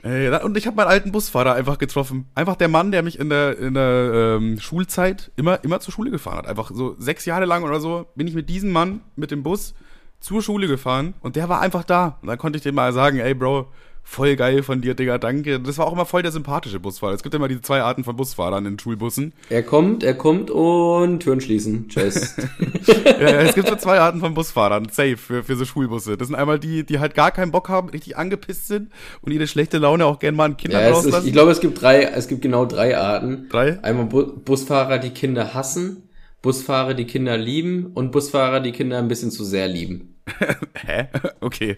Ey, 0.06 0.28
und 0.44 0.56
ich 0.56 0.68
habe 0.68 0.76
meinen 0.76 0.86
alten 0.86 1.10
Busfahrer 1.10 1.54
einfach 1.54 1.78
getroffen. 1.78 2.26
Einfach 2.36 2.54
der 2.54 2.68
Mann, 2.68 2.92
der 2.92 3.02
mich 3.02 3.18
in 3.18 3.28
der, 3.28 3.58
in 3.58 3.74
der 3.74 4.36
ähm, 4.38 4.60
Schulzeit 4.60 5.32
immer, 5.34 5.64
immer 5.64 5.80
zur 5.80 5.92
Schule 5.92 6.12
gefahren 6.12 6.38
hat. 6.38 6.46
Einfach 6.46 6.70
so 6.72 6.94
sechs 6.98 7.24
Jahre 7.24 7.44
lang 7.44 7.64
oder 7.64 7.80
so 7.80 8.06
bin 8.14 8.28
ich 8.28 8.34
mit 8.34 8.48
diesem 8.48 8.70
Mann 8.70 9.00
mit 9.16 9.32
dem 9.32 9.42
Bus 9.42 9.74
zur 10.20 10.42
Schule 10.42 10.68
gefahren 10.68 11.14
und 11.22 11.34
der 11.34 11.48
war 11.48 11.60
einfach 11.60 11.82
da. 11.82 12.18
Und 12.22 12.28
dann 12.28 12.38
konnte 12.38 12.56
ich 12.56 12.62
dem 12.62 12.76
mal 12.76 12.92
sagen, 12.92 13.18
ey 13.18 13.34
Bro, 13.34 13.66
voll 14.06 14.36
geil 14.36 14.62
von 14.62 14.80
dir, 14.80 14.94
Digga, 14.94 15.18
danke. 15.18 15.60
Das 15.60 15.78
war 15.78 15.86
auch 15.86 15.92
immer 15.92 16.06
voll 16.06 16.22
der 16.22 16.30
sympathische 16.30 16.78
Busfahrer. 16.78 17.12
Es 17.12 17.24
gibt 17.24 17.34
immer 17.34 17.48
diese 17.48 17.60
zwei 17.60 17.82
Arten 17.82 18.04
von 18.04 18.16
Busfahrern 18.16 18.64
in 18.64 18.78
Schulbussen. 18.78 19.34
Er 19.50 19.64
kommt, 19.64 20.04
er 20.04 20.14
kommt 20.14 20.50
und 20.50 21.20
Türen 21.20 21.40
schließen. 21.40 21.88
Tschüss. 21.88 22.36
ja, 22.86 23.40
es 23.40 23.54
gibt 23.56 23.68
so 23.68 23.74
zwei 23.74 23.98
Arten 23.98 24.20
von 24.20 24.32
Busfahrern, 24.32 24.88
safe, 24.90 25.16
für, 25.16 25.42
für 25.42 25.56
so 25.56 25.64
Schulbusse. 25.64 26.16
Das 26.16 26.28
sind 26.28 26.36
einmal 26.36 26.60
die, 26.60 26.86
die 26.86 27.00
halt 27.00 27.14
gar 27.14 27.32
keinen 27.32 27.50
Bock 27.50 27.68
haben, 27.68 27.88
richtig 27.88 28.16
angepisst 28.16 28.68
sind 28.68 28.90
und 29.22 29.32
ihre 29.32 29.48
schlechte 29.48 29.78
Laune 29.78 30.06
auch 30.06 30.20
gerne 30.20 30.36
mal 30.36 30.44
an 30.44 30.56
Kindern 30.56 30.82
ja, 30.82 30.90
es 30.90 30.98
ist, 30.98 31.06
rauslassen. 31.06 31.26
ich 31.26 31.32
glaube, 31.32 31.50
es 31.50 31.60
gibt 31.60 31.82
drei, 31.82 32.04
es 32.04 32.28
gibt 32.28 32.42
genau 32.42 32.64
drei 32.64 32.96
Arten. 32.96 33.48
Drei? 33.50 33.82
Einmal 33.82 34.06
Bu 34.06 34.24
Busfahrer, 34.24 34.98
die 34.98 35.10
Kinder 35.10 35.52
hassen, 35.52 36.08
Busfahrer, 36.42 36.94
die 36.94 37.06
Kinder 37.06 37.36
lieben 37.36 37.90
und 37.92 38.12
Busfahrer, 38.12 38.60
die 38.60 38.72
Kinder 38.72 38.98
ein 38.98 39.08
bisschen 39.08 39.32
zu 39.32 39.44
sehr 39.44 39.66
lieben. 39.66 40.14
Hä? 40.74 41.08
Okay. 41.40 41.76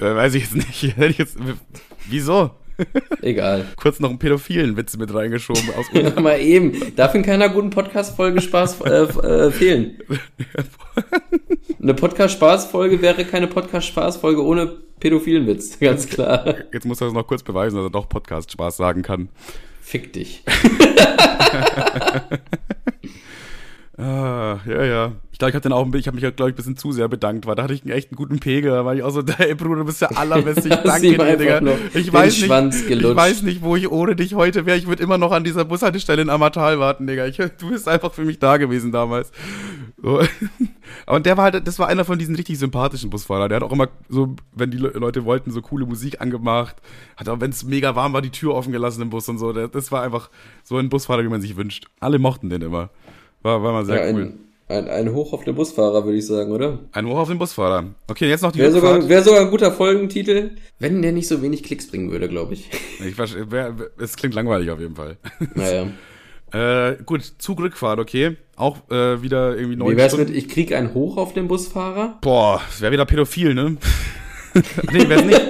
Äh, 0.00 0.14
weiß 0.14 0.34
ich 0.34 0.44
jetzt 0.44 0.56
nicht. 0.56 0.82
Hätte 0.96 1.06
ich 1.06 1.18
jetzt, 1.18 1.36
wieso? 2.08 2.52
Egal. 3.22 3.66
Kurz 3.76 4.00
noch 4.00 4.08
einen 4.08 4.18
pädophilen 4.18 4.76
Witz 4.76 4.96
mit 4.96 5.12
reingeschoben. 5.12 5.64
Aus 5.76 5.86
Mal 6.20 6.40
eben. 6.40 6.94
Darf 6.96 7.14
in 7.14 7.22
keiner 7.22 7.48
guten 7.48 7.70
Podcast-Folge 7.70 8.40
Spaß 8.40 8.80
äh, 8.80 8.90
äh, 8.90 9.50
fehlen. 9.50 9.98
Eine 11.82 11.94
Podcast-Spaß-Folge 11.94 13.02
wäre 13.02 13.24
keine 13.24 13.46
Podcast-Spaß-Folge 13.46 14.42
ohne 14.42 14.66
pädophilen 14.98 15.46
Witz. 15.46 15.78
Ganz 15.78 16.08
klar. 16.08 16.54
Jetzt 16.72 16.86
muss 16.86 17.00
er 17.00 17.06
das 17.06 17.14
noch 17.14 17.26
kurz 17.26 17.42
beweisen, 17.42 17.76
dass 17.76 17.86
er 17.86 17.90
doch 17.90 18.08
Podcast-Spaß 18.08 18.76
sagen 18.76 19.02
kann. 19.02 19.28
Fick 19.80 20.12
dich. 20.12 20.42
Ah, 24.00 24.60
ja, 24.66 24.84
ja. 24.84 25.12
Ich 25.30 25.38
glaube, 25.38 25.50
ich 25.50 25.54
habe 25.54 25.62
dann 25.62 25.72
auch, 25.72 25.86
ich 25.94 26.06
habe 26.06 26.18
mich, 26.18 26.36
glaube 26.36 26.50
ich, 26.50 26.54
ein 26.54 26.56
bisschen 26.56 26.76
zu 26.76 26.92
sehr 26.92 27.06
bedankt, 27.08 27.46
weil 27.46 27.54
da 27.54 27.64
hatte 27.64 27.74
ich 27.74 27.82
einen 27.82 27.92
echt 27.92 28.10
einen 28.10 28.16
guten 28.16 28.38
Pegel. 28.38 28.70
Da 28.70 28.84
war 28.84 28.94
ich 28.94 29.02
auch 29.02 29.10
so, 29.10 29.20
ey 29.38 29.54
Bruder, 29.54 29.76
du 29.76 29.84
bist 29.84 30.00
der 30.00 30.16
allerbeste. 30.16 30.68
Ich 30.68 30.74
danke 30.84 31.18
dir, 31.18 31.36
Digga. 31.36 31.60
Ich 31.92 32.10
weiß, 32.10 32.40
nicht, 32.40 32.90
ich 32.90 33.16
weiß 33.16 33.42
nicht, 33.42 33.62
wo 33.62 33.76
ich 33.76 33.90
ohne 33.90 34.16
dich 34.16 34.34
heute 34.34 34.64
wäre. 34.64 34.78
Ich 34.78 34.86
würde 34.86 35.02
immer 35.02 35.18
noch 35.18 35.32
an 35.32 35.44
dieser 35.44 35.66
Bushaltestelle 35.66 36.22
in 36.22 36.30
Ammertal 36.30 36.78
warten, 36.78 37.06
Digga. 37.06 37.26
Ich, 37.26 37.36
du 37.36 37.70
bist 37.70 37.88
einfach 37.88 38.14
für 38.14 38.24
mich 38.24 38.38
da 38.38 38.56
gewesen 38.56 38.90
damals. 38.90 39.32
So. 40.02 40.22
Und 41.06 41.26
der 41.26 41.36
war 41.36 41.44
halt, 41.44 41.66
das 41.66 41.78
war 41.78 41.88
einer 41.88 42.06
von 42.06 42.18
diesen 42.18 42.36
richtig 42.36 42.58
sympathischen 42.58 43.10
Busfahrern. 43.10 43.50
Der 43.50 43.56
hat 43.56 43.62
auch 43.62 43.72
immer 43.72 43.88
so, 44.08 44.34
wenn 44.54 44.70
die 44.70 44.78
Le 44.78 44.88
Leute 44.94 45.26
wollten, 45.26 45.50
so 45.50 45.60
coole 45.60 45.84
Musik 45.84 46.22
angemacht. 46.22 46.76
Hat 47.16 47.28
auch, 47.28 47.40
wenn 47.40 47.50
es 47.50 47.64
mega 47.64 47.94
warm 47.94 48.14
war, 48.14 48.22
die 48.22 48.30
Tür 48.30 48.54
offen 48.54 48.72
gelassen 48.72 49.02
im 49.02 49.10
Bus 49.10 49.28
und 49.28 49.38
so. 49.38 49.52
Das 49.52 49.92
war 49.92 50.02
einfach 50.02 50.30
so 50.62 50.78
ein 50.78 50.88
Busfahrer, 50.88 51.22
wie 51.22 51.28
man 51.28 51.42
sich 51.42 51.56
wünscht. 51.56 51.86
Alle 52.00 52.18
mochten 52.18 52.48
den 52.48 52.62
immer. 52.62 52.88
War, 53.42 53.62
war 53.62 53.72
mal 53.72 53.84
sehr 53.84 54.06
Ja, 54.06 54.12
cool. 54.14 54.32
ein, 54.68 54.76
ein, 54.76 54.88
ein 54.88 55.12
Hoch 55.14 55.32
auf 55.32 55.44
den 55.44 55.54
Busfahrer, 55.54 56.04
würde 56.04 56.18
ich 56.18 56.26
sagen, 56.26 56.52
oder? 56.52 56.78
Ein 56.92 57.06
Hoch 57.06 57.18
auf 57.18 57.28
den 57.28 57.38
Busfahrer. 57.38 57.86
Okay, 58.08 58.28
jetzt 58.28 58.42
noch 58.42 58.52
die 58.52 58.58
Wäre 58.60 58.72
sogar, 58.72 59.08
wär 59.08 59.22
sogar 59.22 59.40
ein 59.40 59.50
guter 59.50 59.72
Folgentitel, 59.72 60.50
wenn 60.78 61.02
der 61.02 61.12
nicht 61.12 61.26
so 61.28 61.42
wenig 61.42 61.62
Klicks 61.62 61.86
bringen 61.88 62.10
würde, 62.10 62.28
glaube 62.28 62.54
ich. 62.54 62.68
Ich, 63.04 63.16
wer- 63.18 63.74
es 63.98 64.16
klingt 64.16 64.34
langweilig 64.34 64.70
auf 64.70 64.78
jeden 64.80 64.94
Fall. 64.94 65.16
Naja. 65.54 65.86
äh, 66.52 66.96
gut, 67.04 67.22
Zug-Rückfahrt, 67.38 67.98
okay. 67.98 68.36
Auch 68.56 68.76
äh, 68.90 69.22
wieder 69.22 69.56
irgendwie 69.56 69.76
neun 69.76 69.92
Wie 69.92 69.96
wär's 69.96 70.12
Stunden. 70.12 70.32
mit, 70.32 70.36
ich 70.38 70.48
krieg 70.50 70.72
ein 70.74 70.92
Hoch 70.92 71.16
auf 71.16 71.32
den 71.32 71.48
Busfahrer? 71.48 72.18
Boah, 72.20 72.60
das 72.68 72.80
wäre 72.82 72.92
wieder 72.92 73.06
pädophil, 73.06 73.54
ne? 73.54 73.76
nee, 74.92 75.08
wär's 75.08 75.24
nicht. 75.24 75.40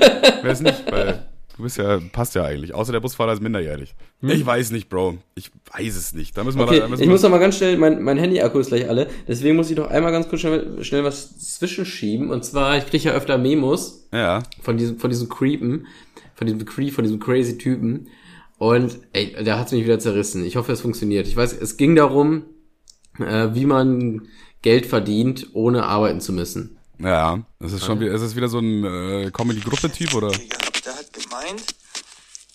Wär's 0.43 0.61
nicht, 0.61 0.93
weil 0.93 1.27
du 1.61 1.65
bist 1.65 1.77
ja, 1.77 2.01
passt 2.13 2.35
ja 2.35 2.45
eigentlich. 2.45 2.75
Außer 2.75 2.93
der 2.93 3.01
Busfahrer 3.01 3.33
ist 3.35 3.43
minderjährig. 3.43 3.95
Ich 4.23 4.45
weiß 4.45 4.71
nicht, 4.71 4.89
Bro. 4.89 5.19
Ich 5.35 5.51
weiß 5.77 5.95
es 5.97 6.15
nicht. 6.15 6.37
Da 6.37 6.43
müssen 6.45 6.59
wir 6.59 6.65
Okay, 6.65 6.81
da 6.81 6.89
müssen 6.89 7.03
ich 7.03 7.09
wir, 7.09 7.13
muss 7.13 7.23
noch 7.23 7.31
mal 7.31 7.39
ganz 7.39 7.57
schnell, 7.57 7.77
mein, 7.77 8.03
mein 8.03 8.19
Handy-Akku 8.19 8.59
ist 8.59 8.69
gleich 8.69 8.89
alle, 8.89 9.09
deswegen 9.29 9.57
muss 9.57 9.71
ich 9.71 9.77
doch 9.77 9.89
einmal 9.91 10.11
ganz 10.13 10.29
kurz 10.29 10.41
schnell, 10.41 10.83
schnell 10.83 11.05
was 11.05 11.39
zwischenschieben. 11.57 12.31
Und 12.31 12.45
zwar, 12.45 12.79
ich 12.79 12.87
kriege 12.87 13.05
ja 13.05 13.13
öfter 13.13 13.39
Memos 13.39 14.09
Ja. 14.13 14.43
von 14.63 14.77
diesem, 14.77 14.99
von 14.99 15.11
diesem 15.11 15.29
Creepen, 15.29 15.87
von 16.35 16.47
diesem 16.47 16.65
Creep, 16.65 16.93
von 16.95 17.05
diesem 17.05 17.21
crazy 17.21 17.59
Typen. 17.59 18.09
Und 18.59 18.99
ey, 19.13 19.37
der 19.45 19.59
hat's 19.59 19.73
mich 19.73 19.85
wieder 19.85 19.99
zerrissen. 19.99 20.45
Ich 20.45 20.57
hoffe, 20.57 20.73
es 20.73 20.81
funktioniert. 20.81 21.27
Ich 21.27 21.37
weiß, 21.37 21.53
es 21.61 21.77
ging 21.77 21.95
darum, 21.97 22.45
äh, 23.19 23.49
wie 23.53 23.67
man 23.67 24.29
Geld 24.63 24.87
verdient, 24.87 25.49
ohne 25.55 25.85
arbeiten 25.85 26.21
zu 26.21 26.33
müssen. 26.33 26.77
Ja. 26.99 27.41
Das 27.59 27.73
ist 27.73 27.85
schon 27.85 28.01
wieder, 28.01 28.13
ist 28.13 28.23
das 28.23 28.37
wieder 28.37 28.49
so 28.49 28.59
ein 28.59 28.85
äh, 28.85 29.31
Comedy-Gruppe-Typ 29.33 30.15
oder? 30.15 30.31
Gemeint, 31.13 31.75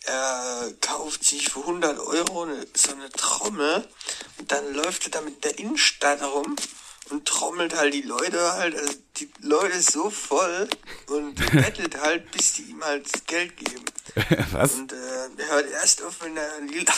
er 0.06 0.72
kauft 0.82 1.24
sich 1.24 1.50
für 1.50 1.62
100 1.62 2.00
Euro 2.00 2.44
eine, 2.44 2.68
so 2.76 2.92
eine 2.92 3.10
Trommel 3.10 3.88
und 4.38 4.52
dann 4.52 4.74
läuft 4.74 5.06
er 5.06 5.12
da 5.12 5.22
mit 5.22 5.44
der 5.44 5.58
Innenstadt 5.58 6.22
rum 6.22 6.56
und 7.10 7.28
trommelt 7.28 7.76
halt 7.76 7.94
die 7.94 8.02
Leute 8.02 8.54
halt, 8.54 8.76
also 8.76 8.94
die 9.18 9.30
Leute 9.42 9.82
so 9.82 10.10
voll 10.10 10.68
und 11.08 11.36
bettelt 11.52 12.00
halt, 12.02 12.32
bis 12.32 12.54
die 12.54 12.64
ihm 12.64 12.84
halt 12.84 13.12
das 13.12 13.26
Geld 13.26 13.58
geben. 13.58 13.86
Was? 14.52 14.74
Und 14.74 14.94
äh, 14.94 15.30
er 15.38 15.48
hört 15.50 15.70
erst 15.72 16.04
auf, 16.04 16.22
wenn 16.22 16.38
er. 16.38 16.52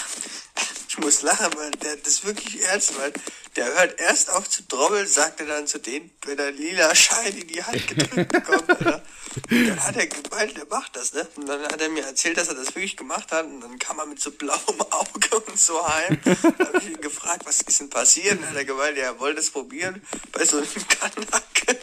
Ich 0.90 0.98
muss 1.04 1.22
lachen, 1.22 1.54
weil 1.58 1.70
der 1.72 1.98
das 1.98 2.24
wirklich 2.24 2.64
ernst, 2.64 2.98
weil 2.98 3.14
der 3.58 3.74
hört 3.74 4.00
erst 4.00 4.30
auf 4.30 4.48
zu 4.50 4.68
trommeln, 4.68 5.08
sagt 5.08 5.40
er 5.40 5.48
dann 5.48 5.68
zu 5.68 5.80
denen, 5.80 6.12
wenn 6.26 6.38
er 6.38 6.52
lila 6.52 6.94
Schein 6.94 7.36
in 7.36 7.48
die 7.48 7.64
Hand 7.64 7.88
gedrückt 7.88 8.32
bekommt, 8.32 8.70
Alter. 8.70 9.04
Und 9.50 9.68
dann 9.68 9.84
hat 9.84 9.96
er 9.96 10.08
gemeint, 10.08 10.58
der 10.58 10.66
macht 10.68 10.96
das, 10.96 11.14
ne? 11.14 11.28
Und 11.36 11.48
dann 11.48 11.64
hat 11.64 11.82
er 11.82 11.90
mir 11.90 12.06
erzählt, 12.06 12.38
dass 12.38 12.48
er 12.48 12.56
das 12.56 12.68
wirklich 12.68 12.98
gemacht 12.98 13.32
hat. 13.32 13.46
Und 13.46 13.62
dann 13.62 13.78
kam 13.80 14.00
er 14.00 14.06
mit 14.06 14.20
so 14.20 14.32
blauem 14.32 14.82
Auge 14.92 15.40
und 15.48 15.60
so 15.60 15.86
heim. 15.88 16.20
Da 16.24 16.68
habe 16.68 16.78
ich 16.80 16.90
ihn 16.90 17.02
gefragt, 17.02 17.46
was 17.46 17.62
ist 17.62 17.80
denn 17.80 17.90
passiert? 17.90 18.34
Und 18.34 18.42
dann 18.42 18.50
hat 18.52 18.58
er 18.58 18.66
gemeint, 18.66 18.98
ja, 18.98 19.06
er 19.06 19.20
wollte 19.20 19.40
es 19.40 19.52
probieren 19.52 20.02
bei 20.32 20.46
so 20.46 20.58
einem 20.58 20.88
Kanacke. 20.88 21.80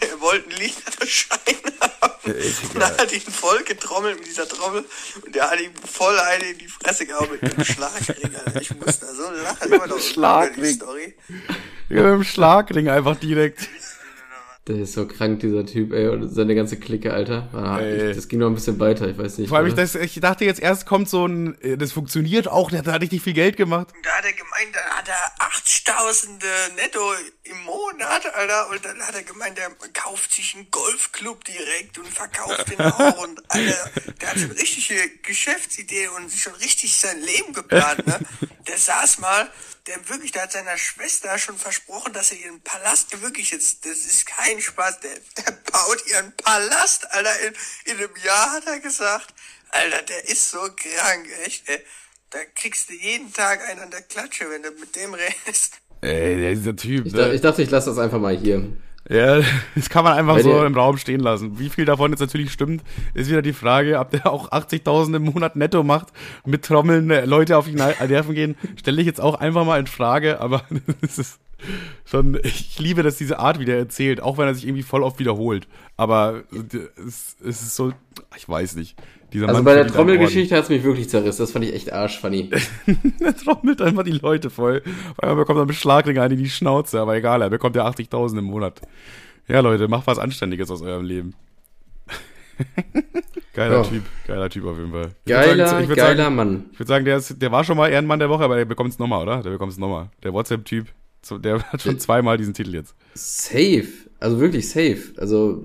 Er 0.00 0.20
wollte 0.20 0.48
einen 0.50 0.58
lila 0.58 1.06
Schein 1.06 1.56
haben. 1.80 2.04
Und 2.24 2.80
dann 2.80 2.96
hat 2.96 3.12
ihn 3.12 3.20
voll 3.20 3.62
getrommelt 3.64 4.18
mit 4.18 4.26
dieser 4.26 4.48
Trommel 4.48 4.84
und 5.24 5.34
der 5.34 5.50
hat 5.50 5.60
ihm 5.60 5.74
voll 5.76 6.18
eine 6.18 6.44
in 6.44 6.58
die 6.58 6.68
Fresse 6.68 7.06
gehauen 7.06 7.30
mit 7.30 7.42
einem 7.42 7.64
Schlagring, 7.64 8.34
Alter. 8.34 8.62
Ich 8.62 8.74
muss 8.74 8.98
da 9.00 9.12
so 9.14 9.30
lachen 9.30 9.72
immer 9.72 9.86
noch 9.86 10.00
Schlagring. 10.00 10.74
Story. 10.74 11.13
Ja, 11.88 12.02
mit 12.02 12.12
dem 12.12 12.24
Schlagring 12.24 12.88
einfach 12.88 13.16
direkt. 13.16 13.68
Der 14.66 14.76
ist 14.76 14.94
so 14.94 15.06
krank, 15.06 15.40
dieser 15.40 15.66
Typ, 15.66 15.92
ey, 15.92 16.08
und 16.08 16.26
seine 16.30 16.54
ganze 16.54 16.78
Clique, 16.78 17.12
Alter. 17.12 17.50
Ah, 17.52 17.80
Ey. 17.80 18.10
ich, 18.10 18.16
das 18.16 18.28
ging 18.28 18.38
noch 18.38 18.46
ein 18.46 18.54
bisschen 18.54 18.80
weiter, 18.80 19.06
ich 19.06 19.18
weiß 19.18 19.36
nicht. 19.36 19.50
Vor 19.50 19.58
allem, 19.58 19.66
ich, 19.66 19.74
das, 19.74 19.94
ich 19.94 20.18
dachte 20.20 20.46
jetzt 20.46 20.58
erst 20.58 20.86
kommt 20.86 21.10
so 21.10 21.26
ein, 21.26 21.60
äh, 21.60 21.76
das 21.76 21.92
funktioniert 21.92 22.48
auch, 22.48 22.70
der 22.70 22.78
hat 22.78 22.86
da 22.86 22.94
richtig 22.94 23.20
viel 23.20 23.34
Geld 23.34 23.58
gemacht. 23.58 23.88
Und 23.94 24.06
da 24.06 24.10
hat 24.12 24.24
er 24.24 24.32
gemeint, 24.32 24.74
da 24.74 24.80
hat 24.80 25.06
er 25.06 25.48
80.000 25.48 26.76
netto 26.76 26.98
im 27.42 27.62
Monat, 27.64 28.34
Alter. 28.34 28.70
Und 28.70 28.82
dann 28.82 28.98
hat 29.02 29.14
er 29.14 29.22
gemeint, 29.24 29.58
der 29.58 29.68
kauft 29.92 30.32
sich 30.32 30.54
einen 30.54 30.70
Golfclub 30.70 31.44
direkt 31.44 31.98
und 31.98 32.08
verkauft 32.08 32.70
den 32.70 32.80
auch. 32.80 33.22
Und 33.22 33.42
Alter, 33.48 33.90
der 34.18 34.30
hat 34.30 34.38
schon 34.38 34.52
richtige 34.52 35.10
Geschäftsidee 35.24 36.08
und 36.16 36.30
sich 36.30 36.40
schon 36.40 36.54
richtig 36.54 36.96
sein 36.96 37.20
Leben 37.20 37.52
geplant, 37.52 38.06
ne? 38.06 38.18
Der 38.66 38.78
saß 38.78 39.18
mal, 39.18 39.50
der 39.86 40.08
wirklich, 40.08 40.32
der 40.32 40.42
hat 40.42 40.52
seiner 40.52 40.78
Schwester 40.78 41.36
schon 41.38 41.58
versprochen, 41.58 42.12
dass 42.12 42.32
er 42.32 42.38
ihren 42.38 42.60
Palast, 42.62 43.20
wirklich 43.22 43.50
jetzt, 43.50 43.84
das 43.84 43.98
ist 43.98 44.26
kein 44.26 44.60
Spaß, 44.60 45.00
der, 45.00 45.10
der 45.36 45.52
baut 45.70 46.06
ihren 46.06 46.32
Palast, 46.36 47.10
Alter, 47.12 47.40
in, 47.40 47.54
in 47.84 47.98
einem 47.98 48.16
Jahr 48.24 48.52
hat 48.52 48.66
er 48.66 48.80
gesagt. 48.80 49.34
Alter, 49.70 50.02
der 50.02 50.28
ist 50.28 50.50
so 50.50 50.58
krank, 50.58 51.28
echt, 51.44 51.68
ey. 51.68 51.80
Da 52.30 52.38
kriegst 52.56 52.88
du 52.88 52.94
jeden 52.94 53.32
Tag 53.32 53.62
einen 53.68 53.80
an 53.80 53.90
der 53.90 54.02
Klatsche, 54.02 54.50
wenn 54.50 54.62
du 54.62 54.70
mit 54.72 54.96
dem 54.96 55.14
redest. 55.14 55.74
Ey, 56.00 56.36
der, 56.36 56.54
dieser 56.54 56.76
Typ. 56.76 57.06
ich, 57.06 57.12
ne? 57.12 57.18
dachte, 57.20 57.34
ich 57.34 57.40
dachte, 57.40 57.62
ich 57.62 57.70
lasse 57.70 57.90
das 57.90 57.98
einfach 57.98 58.18
mal 58.18 58.36
hier. 58.36 58.72
Ja, 59.08 59.40
das 59.74 59.90
kann 59.90 60.04
man 60.04 60.14
einfach 60.14 60.36
Weil 60.36 60.42
so 60.42 60.64
im 60.64 60.74
Raum 60.74 60.96
stehen 60.96 61.20
lassen. 61.20 61.58
Wie 61.58 61.68
viel 61.68 61.84
davon 61.84 62.10
jetzt 62.10 62.20
natürlich 62.20 62.52
stimmt, 62.52 62.82
ist 63.12 63.28
wieder 63.28 63.42
die 63.42 63.52
Frage, 63.52 63.98
ob 63.98 64.10
der 64.10 64.26
auch 64.26 64.50
80.000 64.50 65.16
im 65.16 65.24
Monat 65.24 65.56
netto 65.56 65.82
macht, 65.82 66.08
mit 66.44 66.64
Trommeln 66.64 67.10
äh, 67.10 67.24
Leute 67.24 67.58
auf 67.58 67.68
ihn 67.68 67.74
nerven 68.08 68.34
gehen, 68.34 68.56
stelle 68.76 69.00
ich 69.00 69.06
jetzt 69.06 69.20
auch 69.20 69.34
einfach 69.34 69.64
mal 69.64 69.78
in 69.78 69.86
Frage, 69.86 70.40
aber 70.40 70.62
es 71.02 71.18
ist 71.18 71.40
schon, 72.04 72.38
ich 72.42 72.78
liebe 72.78 73.02
das, 73.02 73.16
diese 73.16 73.38
Art, 73.38 73.58
wie 73.58 73.64
der 73.64 73.78
erzählt, 73.78 74.20
auch 74.20 74.38
wenn 74.38 74.46
er 74.46 74.54
sich 74.54 74.66
irgendwie 74.66 74.82
voll 74.82 75.02
oft 75.02 75.18
wiederholt. 75.18 75.66
Aber 75.96 76.42
es, 77.06 77.36
es 77.40 77.62
ist 77.62 77.76
so, 77.76 77.92
ich 78.36 78.48
weiß 78.48 78.76
nicht. 78.76 78.96
Dieser 79.34 79.48
Also 79.48 79.56
Mann 79.56 79.64
bei 79.64 79.74
der. 79.74 79.88
Trommelgeschichte 79.88 80.56
hat's 80.56 80.68
mich 80.68 80.84
wirklich 80.84 81.08
zerrissen. 81.08 81.42
Das 81.42 81.50
fand 81.50 81.64
ich 81.64 81.74
echt 81.74 81.92
arschfunny. 81.92 82.50
Er 83.20 83.36
trommelt 83.36 83.82
einfach 83.82 84.04
die 84.04 84.12
Leute 84.12 84.48
voll. 84.48 84.82
Weil 85.16 85.30
er 85.30 85.34
bekommt 85.34 85.58
dann 85.58 85.66
mit 85.66 85.74
Schlagring 85.74 86.18
einen 86.18 86.34
in 86.38 86.44
die 86.44 86.48
Schnauze, 86.48 87.00
aber 87.00 87.16
egal, 87.16 87.42
er 87.42 87.50
bekommt 87.50 87.74
ja 87.74 87.84
80.000 87.84 88.38
im 88.38 88.44
Monat. 88.44 88.80
Ja, 89.48 89.58
Leute, 89.58 89.88
macht 89.88 90.06
was 90.06 90.20
Anständiges 90.20 90.70
aus 90.70 90.82
eurem 90.82 91.04
Leben. 91.04 91.34
geiler 93.54 93.78
Ja. 93.78 93.82
Typ, 93.82 94.04
geiler 94.24 94.48
Typ 94.48 94.64
auf 94.66 94.78
jeden 94.78 94.92
Fall. 94.92 95.08
Ich 95.24 95.32
Geiler, 95.32 95.66
sagen, 95.66 95.88
geiler 95.88 96.16
sagen, 96.16 96.36
Mann. 96.36 96.64
Ich 96.72 96.78
würde 96.78 96.88
sagen, 96.88 97.04
der, 97.04 97.16
ist, 97.16 97.42
der 97.42 97.50
war 97.50 97.64
schon 97.64 97.76
mal 97.76 97.88
Ehrenmann 97.88 98.20
der 98.20 98.28
Woche, 98.28 98.44
aber 98.44 98.54
der 98.54 98.66
bekommt 98.66 98.90
es 98.90 99.00
nochmal, 99.00 99.22
oder? 99.22 99.42
Der 99.42 99.50
bekommt 99.50 99.72
es 99.72 99.78
nochmal. 99.78 100.10
Der 100.22 100.32
WhatsApp-Typ, 100.32 100.86
der 101.40 101.60
hat 101.72 101.82
schon 101.82 101.98
zweimal 101.98 102.38
diesen 102.38 102.54
Titel 102.54 102.72
jetzt. 102.72 102.94
Safe. 103.14 103.88
Also 104.20 104.38
wirklich 104.38 104.68
safe. 104.68 105.12
Also 105.16 105.64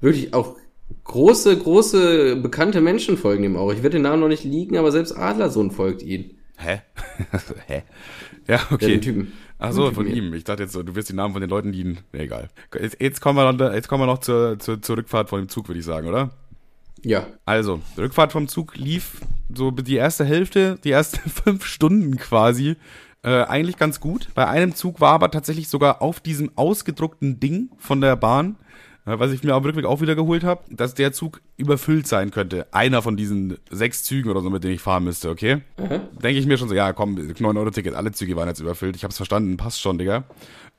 wirklich 0.00 0.34
auch 0.34 0.56
große, 1.04 1.56
große 1.56 2.36
bekannte 2.36 2.80
Menschen 2.80 3.16
folgen 3.16 3.44
ihm 3.44 3.56
auch. 3.56 3.72
Ich 3.72 3.82
werde 3.82 3.96
den 3.96 4.02
Namen 4.02 4.20
noch 4.20 4.28
nicht 4.28 4.44
liegen, 4.44 4.76
aber 4.76 4.92
selbst 4.92 5.16
Adlersohn 5.16 5.70
folgt 5.70 6.02
ihm. 6.02 6.30
Hä? 6.56 6.80
Hä? 7.66 7.82
Ja, 8.48 8.54
Ja, 8.56 8.60
okay. 8.70 8.86
den 8.86 9.00
Typen. 9.00 9.32
Ach 9.58 9.72
so, 9.72 9.90
von 9.92 10.06
ihm. 10.06 10.34
Ich 10.34 10.44
dachte 10.44 10.64
jetzt 10.64 10.72
so, 10.72 10.82
du 10.82 10.94
wirst 10.94 11.08
die 11.08 11.14
Namen 11.14 11.32
von 11.32 11.40
den 11.40 11.48
Leuten, 11.48 11.72
die 11.72 11.80
ihn. 11.80 11.98
Nee, 12.12 12.24
egal. 12.24 12.50
Jetzt, 12.78 13.00
jetzt 13.00 13.20
kommen 13.20 13.38
wir 13.38 13.50
noch, 13.50 13.72
jetzt 13.72 13.88
kommen 13.88 14.02
wir 14.02 14.06
noch 14.06 14.18
zur, 14.18 14.58
zur, 14.58 14.82
zur 14.82 14.98
Rückfahrt 14.98 15.28
von 15.28 15.40
dem 15.40 15.48
Zug, 15.48 15.68
würde 15.68 15.78
ich 15.78 15.86
sagen, 15.86 16.08
oder? 16.08 16.30
Ja. 17.02 17.26
Also, 17.44 17.80
die 17.96 18.02
Rückfahrt 18.02 18.32
vom 18.32 18.48
Zug 18.48 18.76
lief 18.76 19.20
so 19.54 19.70
die 19.70 19.96
erste 19.96 20.24
Hälfte, 20.24 20.78
die 20.84 20.90
ersten 20.90 21.30
fünf 21.44 21.64
Stunden 21.64 22.16
quasi, 22.16 22.76
äh, 23.22 23.44
eigentlich 23.44 23.76
ganz 23.76 24.00
gut. 24.00 24.28
Bei 24.34 24.48
einem 24.48 24.74
Zug 24.74 25.00
war 25.00 25.12
aber 25.12 25.30
tatsächlich 25.30 25.68
sogar 25.68 26.02
auf 26.02 26.20
diesem 26.20 26.50
ausgedruckten 26.56 27.40
Ding 27.40 27.70
von 27.78 28.00
der 28.00 28.16
Bahn, 28.16 28.56
was 29.04 29.32
ich 29.32 29.44
mir 29.44 29.54
am 29.54 29.62
Rückweg 29.62 29.84
auch 29.84 30.00
wieder 30.00 30.14
geholt 30.14 30.44
habe, 30.44 30.64
dass 30.70 30.94
der 30.94 31.12
Zug 31.12 31.40
überfüllt 31.56 32.06
sein 32.06 32.30
könnte. 32.30 32.66
Einer 32.72 33.02
von 33.02 33.16
diesen 33.16 33.58
sechs 33.70 34.02
Zügen 34.02 34.30
oder 34.30 34.40
so, 34.40 34.50
mit 34.50 34.64
denen 34.64 34.74
ich 34.74 34.80
fahren 34.80 35.04
müsste, 35.04 35.30
okay? 35.30 35.60
Denke 35.78 36.40
ich 36.40 36.46
mir 36.46 36.58
schon 36.58 36.68
so, 36.68 36.74
ja, 36.74 36.92
komm, 36.92 37.16
9-Euro-Ticket, 37.16 37.94
alle 37.94 38.12
Züge 38.12 38.34
waren 38.34 38.48
jetzt 38.48 38.60
überfüllt. 38.60 38.96
Ich 38.96 39.04
hab's 39.04 39.16
verstanden, 39.16 39.56
passt 39.56 39.80
schon, 39.80 39.98
Digga. 39.98 40.24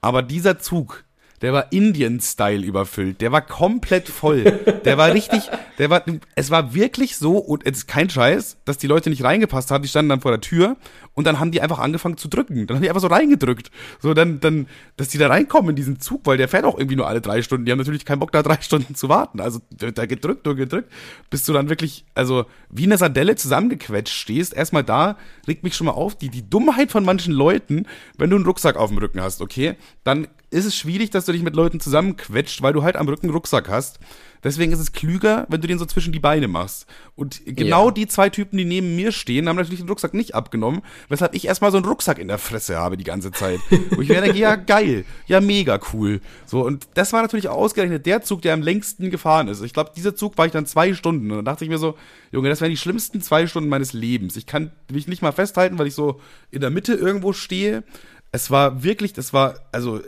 Aber 0.01 0.21
dieser 0.21 0.59
Zug, 0.59 1.04
der 1.41 1.53
war 1.53 1.71
Indian-Style 1.71 2.65
überfüllt. 2.65 3.21
Der 3.21 3.31
war 3.31 3.41
komplett 3.41 4.07
voll. 4.07 4.43
Der 4.86 4.97
war 4.97 5.13
richtig, 5.13 5.49
der 5.77 5.89
war, 5.89 6.03
es 6.36 6.51
war 6.51 6.73
wirklich 6.73 7.17
so, 7.17 7.38
und 7.38 7.65
es 7.65 7.79
ist 7.79 7.88
kein 7.88 8.09
Scheiß, 8.09 8.57
dass 8.65 8.77
die 8.77 8.88
Leute 8.88 9.09
nicht 9.09 9.23
reingepasst 9.23 9.71
haben. 9.71 9.81
Die 9.81 9.89
standen 9.89 10.09
dann 10.09 10.21
vor 10.21 10.31
der 10.31 10.41
Tür 10.41 10.77
und 11.13 11.25
dann 11.25 11.39
haben 11.39 11.51
die 11.51 11.61
einfach 11.61 11.79
angefangen 11.79 12.17
zu 12.17 12.27
drücken. 12.27 12.67
Dann 12.67 12.77
haben 12.77 12.83
die 12.83 12.89
einfach 12.89 13.01
so 13.01 13.07
reingedrückt. 13.07 13.71
So, 13.99 14.13
dann, 14.13 14.39
dann, 14.39 14.67
dass 14.97 15.09
die 15.09 15.17
da 15.17 15.27
reinkommen 15.27 15.71
in 15.71 15.75
diesen 15.75 15.99
Zug, 15.99 16.21
weil 16.25 16.38
der 16.38 16.47
fährt 16.47 16.65
auch 16.65 16.77
irgendwie 16.77 16.97
nur 16.97 17.07
alle 17.07 17.21
drei 17.21 17.41
Stunden. 17.41 17.65
Die 17.65 17.71
haben 17.71 17.79
natürlich 17.79 18.05
keinen 18.05 18.19
Bock, 18.19 18.31
da 18.31 18.43
drei 18.43 18.61
Stunden 18.61 18.95
zu 18.95 19.09
warten. 19.09 19.39
Also, 19.39 19.59
da 19.69 20.05
gedrückt 20.05 20.47
und 20.47 20.57
gedrückt, 20.57 20.91
bis 21.29 21.45
du 21.45 21.53
dann 21.53 21.69
wirklich, 21.69 22.05
also, 22.15 22.45
wie 22.69 22.83
eine 22.83 22.97
Sardelle 22.97 23.36
zusammengequetscht 23.36 24.15
stehst. 24.15 24.53
Erstmal 24.53 24.83
da, 24.83 25.17
regt 25.47 25.63
mich 25.63 25.75
schon 25.75 25.88
mal 25.88 25.93
auf, 25.93 26.15
die, 26.15 26.29
die 26.29 26.49
Dummheit 26.49 26.91
von 26.91 27.05
manchen 27.05 27.33
Leuten, 27.33 27.86
wenn 28.17 28.29
du 28.29 28.36
einen 28.36 28.45
Rucksack 28.45 28.75
auf 28.75 28.89
dem 28.89 28.97
Rücken 28.97 29.21
hast, 29.21 29.41
okay? 29.41 29.75
Dann 30.03 30.27
ist 30.55 30.65
es 30.65 30.75
schwierig, 30.75 31.09
dass 31.09 31.25
du 31.25 31.31
dich 31.33 31.43
mit 31.43 31.55
Leuten 31.55 31.79
zusammenquetscht, 31.79 32.61
weil 32.61 32.73
du 32.73 32.83
halt 32.83 32.95
am 32.95 33.07
Rücken 33.07 33.27
einen 33.27 33.33
Rucksack 33.35 33.67
hast. 33.69 33.99
Deswegen 34.43 34.71
ist 34.71 34.79
es 34.79 34.91
klüger, 34.91 35.45
wenn 35.49 35.59
du 35.59 35.67
den 35.67 35.79
so 35.79 35.85
zwischen 35.85 36.13
die 36.13 36.19
Beine 36.19 36.47
machst. 36.47 36.85
Und 37.15 37.41
genau 37.45 37.87
Ja. 37.87 37.91
die 37.91 38.05
zwei 38.07 38.29
Typen, 38.29 38.57
die 38.57 38.63
neben 38.65 38.95
mir 38.95 39.11
stehen, 39.11 39.49
haben 39.49 39.55
natürlich 39.55 39.79
den 39.79 39.89
Rucksack 39.89 40.13
nicht 40.13 40.35
abgenommen, 40.35 40.81
weshalb 41.09 41.33
ich 41.33 41.45
erstmal 41.47 41.71
so 41.71 41.77
einen 41.77 41.85
Rucksack 41.87 42.19
in 42.19 42.27
der 42.27 42.37
Fresse 42.37 42.77
habe 42.77 42.95
die 42.95 43.03
ganze 43.03 43.31
Zeit. 43.31 43.59
Wo 43.89 44.01
ich 44.01 44.09
mir 44.09 44.21
denke, 44.21 44.37
ja 44.37 44.55
geil, 44.55 45.03
ja 45.25 45.41
mega 45.41 45.79
cool. 45.93 46.21
So, 46.45 46.63
und 46.63 46.87
das 46.93 47.11
war 47.11 47.21
natürlich 47.23 47.49
ausgerechnet 47.49 48.05
der 48.05 48.21
Zug, 48.21 48.43
der 48.43 48.53
am 48.53 48.61
längsten 48.61 49.09
gefahren 49.09 49.47
ist. 49.47 49.61
Ich 49.63 49.73
glaube, 49.73 49.91
dieser 49.95 50.15
Zug 50.15 50.37
war 50.37 50.45
ich 50.45 50.51
dann 50.51 50.67
zwei 50.67 50.93
Stunden. 50.93 51.31
Und 51.31 51.37
dann 51.37 51.45
dachte 51.45 51.65
ich 51.65 51.69
mir 51.71 51.79
so, 51.79 51.95
Junge, 52.31 52.49
das 52.49 52.61
wären 52.61 52.71
die 52.71 52.77
schlimmsten 52.77 53.21
zwei 53.21 53.47
Stunden 53.47 53.69
meines 53.69 53.93
Lebens. 53.93 54.35
Ich 54.37 54.45
kann 54.45 54.71
mich 54.91 55.07
nicht 55.07 55.21
mal 55.23 55.31
festhalten, 55.31 55.79
weil 55.79 55.87
ich 55.87 55.95
so 55.95 56.21
in 56.51 56.61
der 56.61 56.69
Mitte 56.69 56.93
irgendwo 56.93 57.33
stehe. 57.33 57.83
Es 58.31 58.51
war 58.51 58.83
wirklich, 58.83 59.13
das 59.13 59.33
war, 59.33 59.55
also 59.71 60.01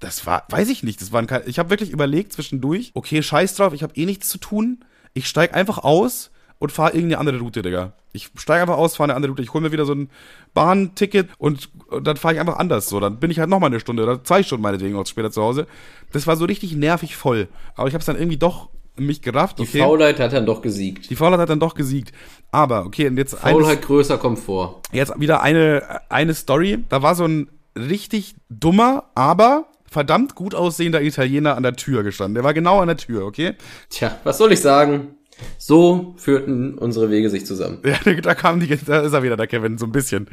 das 0.00 0.26
war, 0.26 0.44
weiß 0.50 0.68
ich 0.68 0.82
nicht, 0.82 1.00
das 1.00 1.12
waren 1.12 1.26
keine, 1.26 1.44
ich 1.46 1.58
habe 1.58 1.70
wirklich 1.70 1.90
überlegt 1.90 2.32
zwischendurch, 2.32 2.90
okay, 2.94 3.22
scheiß 3.22 3.54
drauf, 3.54 3.72
ich 3.72 3.82
habe 3.82 3.94
eh 3.96 4.04
nichts 4.06 4.28
zu 4.28 4.38
tun, 4.38 4.84
ich 5.14 5.26
steig 5.26 5.54
einfach 5.54 5.78
aus 5.78 6.30
und 6.58 6.72
fahre 6.72 6.92
irgendeine 6.92 7.18
andere 7.18 7.38
Route, 7.38 7.62
Digga. 7.62 7.92
Ich 8.12 8.30
steige 8.36 8.62
einfach 8.62 8.78
aus, 8.78 8.96
fahre 8.96 9.10
eine 9.10 9.16
andere 9.16 9.30
Route, 9.32 9.42
ich 9.42 9.52
hole 9.52 9.62
mir 9.62 9.72
wieder 9.72 9.84
so 9.84 9.94
ein 9.94 10.10
Bahnticket 10.54 11.28
und, 11.38 11.70
und 11.88 12.06
dann 12.06 12.16
fahre 12.16 12.34
ich 12.34 12.40
einfach 12.40 12.56
anders 12.56 12.88
so, 12.88 13.00
dann 13.00 13.18
bin 13.18 13.30
ich 13.30 13.38
halt 13.38 13.50
noch 13.50 13.60
mal 13.60 13.66
eine 13.66 13.80
Stunde 13.80 14.02
oder 14.02 14.22
zwei 14.24 14.42
Stunden 14.42 14.62
meinetwegen 14.62 14.96
auch 14.96 15.06
später 15.06 15.30
zu 15.30 15.42
Hause. 15.42 15.66
Das 16.12 16.26
war 16.26 16.36
so 16.36 16.44
richtig 16.44 16.74
nervig 16.74 17.16
voll, 17.16 17.48
aber 17.74 17.88
ich 17.88 17.94
habe 17.94 18.00
es 18.00 18.06
dann 18.06 18.16
irgendwie 18.16 18.38
doch 18.38 18.68
mich 18.98 19.20
gerafft, 19.20 19.58
Die 19.58 19.62
okay. 19.62 19.80
Faulheit 19.80 20.18
hat 20.20 20.32
dann 20.32 20.46
doch 20.46 20.62
gesiegt. 20.62 21.10
die 21.10 21.16
Faulheit 21.16 21.40
hat 21.40 21.50
dann 21.50 21.60
doch 21.60 21.74
gesiegt. 21.74 22.12
Aber, 22.50 22.86
okay, 22.86 23.08
und 23.08 23.18
jetzt 23.18 23.34
Faulheit 23.34 23.82
größer 23.82 24.16
Komfort. 24.16 24.80
Jetzt 24.90 25.18
wieder 25.20 25.42
eine, 25.42 26.00
eine 26.08 26.32
Story. 26.32 26.82
Da 26.88 27.02
war 27.02 27.14
so 27.14 27.24
ein 27.24 27.50
richtig 27.76 28.36
dummer, 28.48 29.04
aber 29.14 29.66
verdammt 29.96 30.34
gut 30.34 30.54
aussehender 30.54 31.00
Italiener 31.00 31.56
an 31.56 31.62
der 31.62 31.74
Tür 31.74 32.02
gestanden. 32.02 32.34
Der 32.34 32.44
war 32.44 32.52
genau 32.52 32.80
an 32.80 32.88
der 32.88 32.98
Tür, 32.98 33.24
okay? 33.24 33.54
Tja, 33.88 34.14
was 34.24 34.36
soll 34.36 34.52
ich 34.52 34.60
sagen? 34.60 35.14
So 35.56 36.12
führten 36.18 36.76
unsere 36.76 37.08
Wege 37.08 37.30
sich 37.30 37.46
zusammen. 37.46 37.78
Ja, 37.82 37.96
da 38.20 38.34
kam 38.34 38.60
die, 38.60 38.76
da 38.76 39.00
ist 39.00 39.14
er 39.14 39.22
wieder, 39.22 39.38
der 39.38 39.46
Kevin, 39.46 39.78
so 39.78 39.86
ein 39.86 39.92
bisschen. 39.92 40.28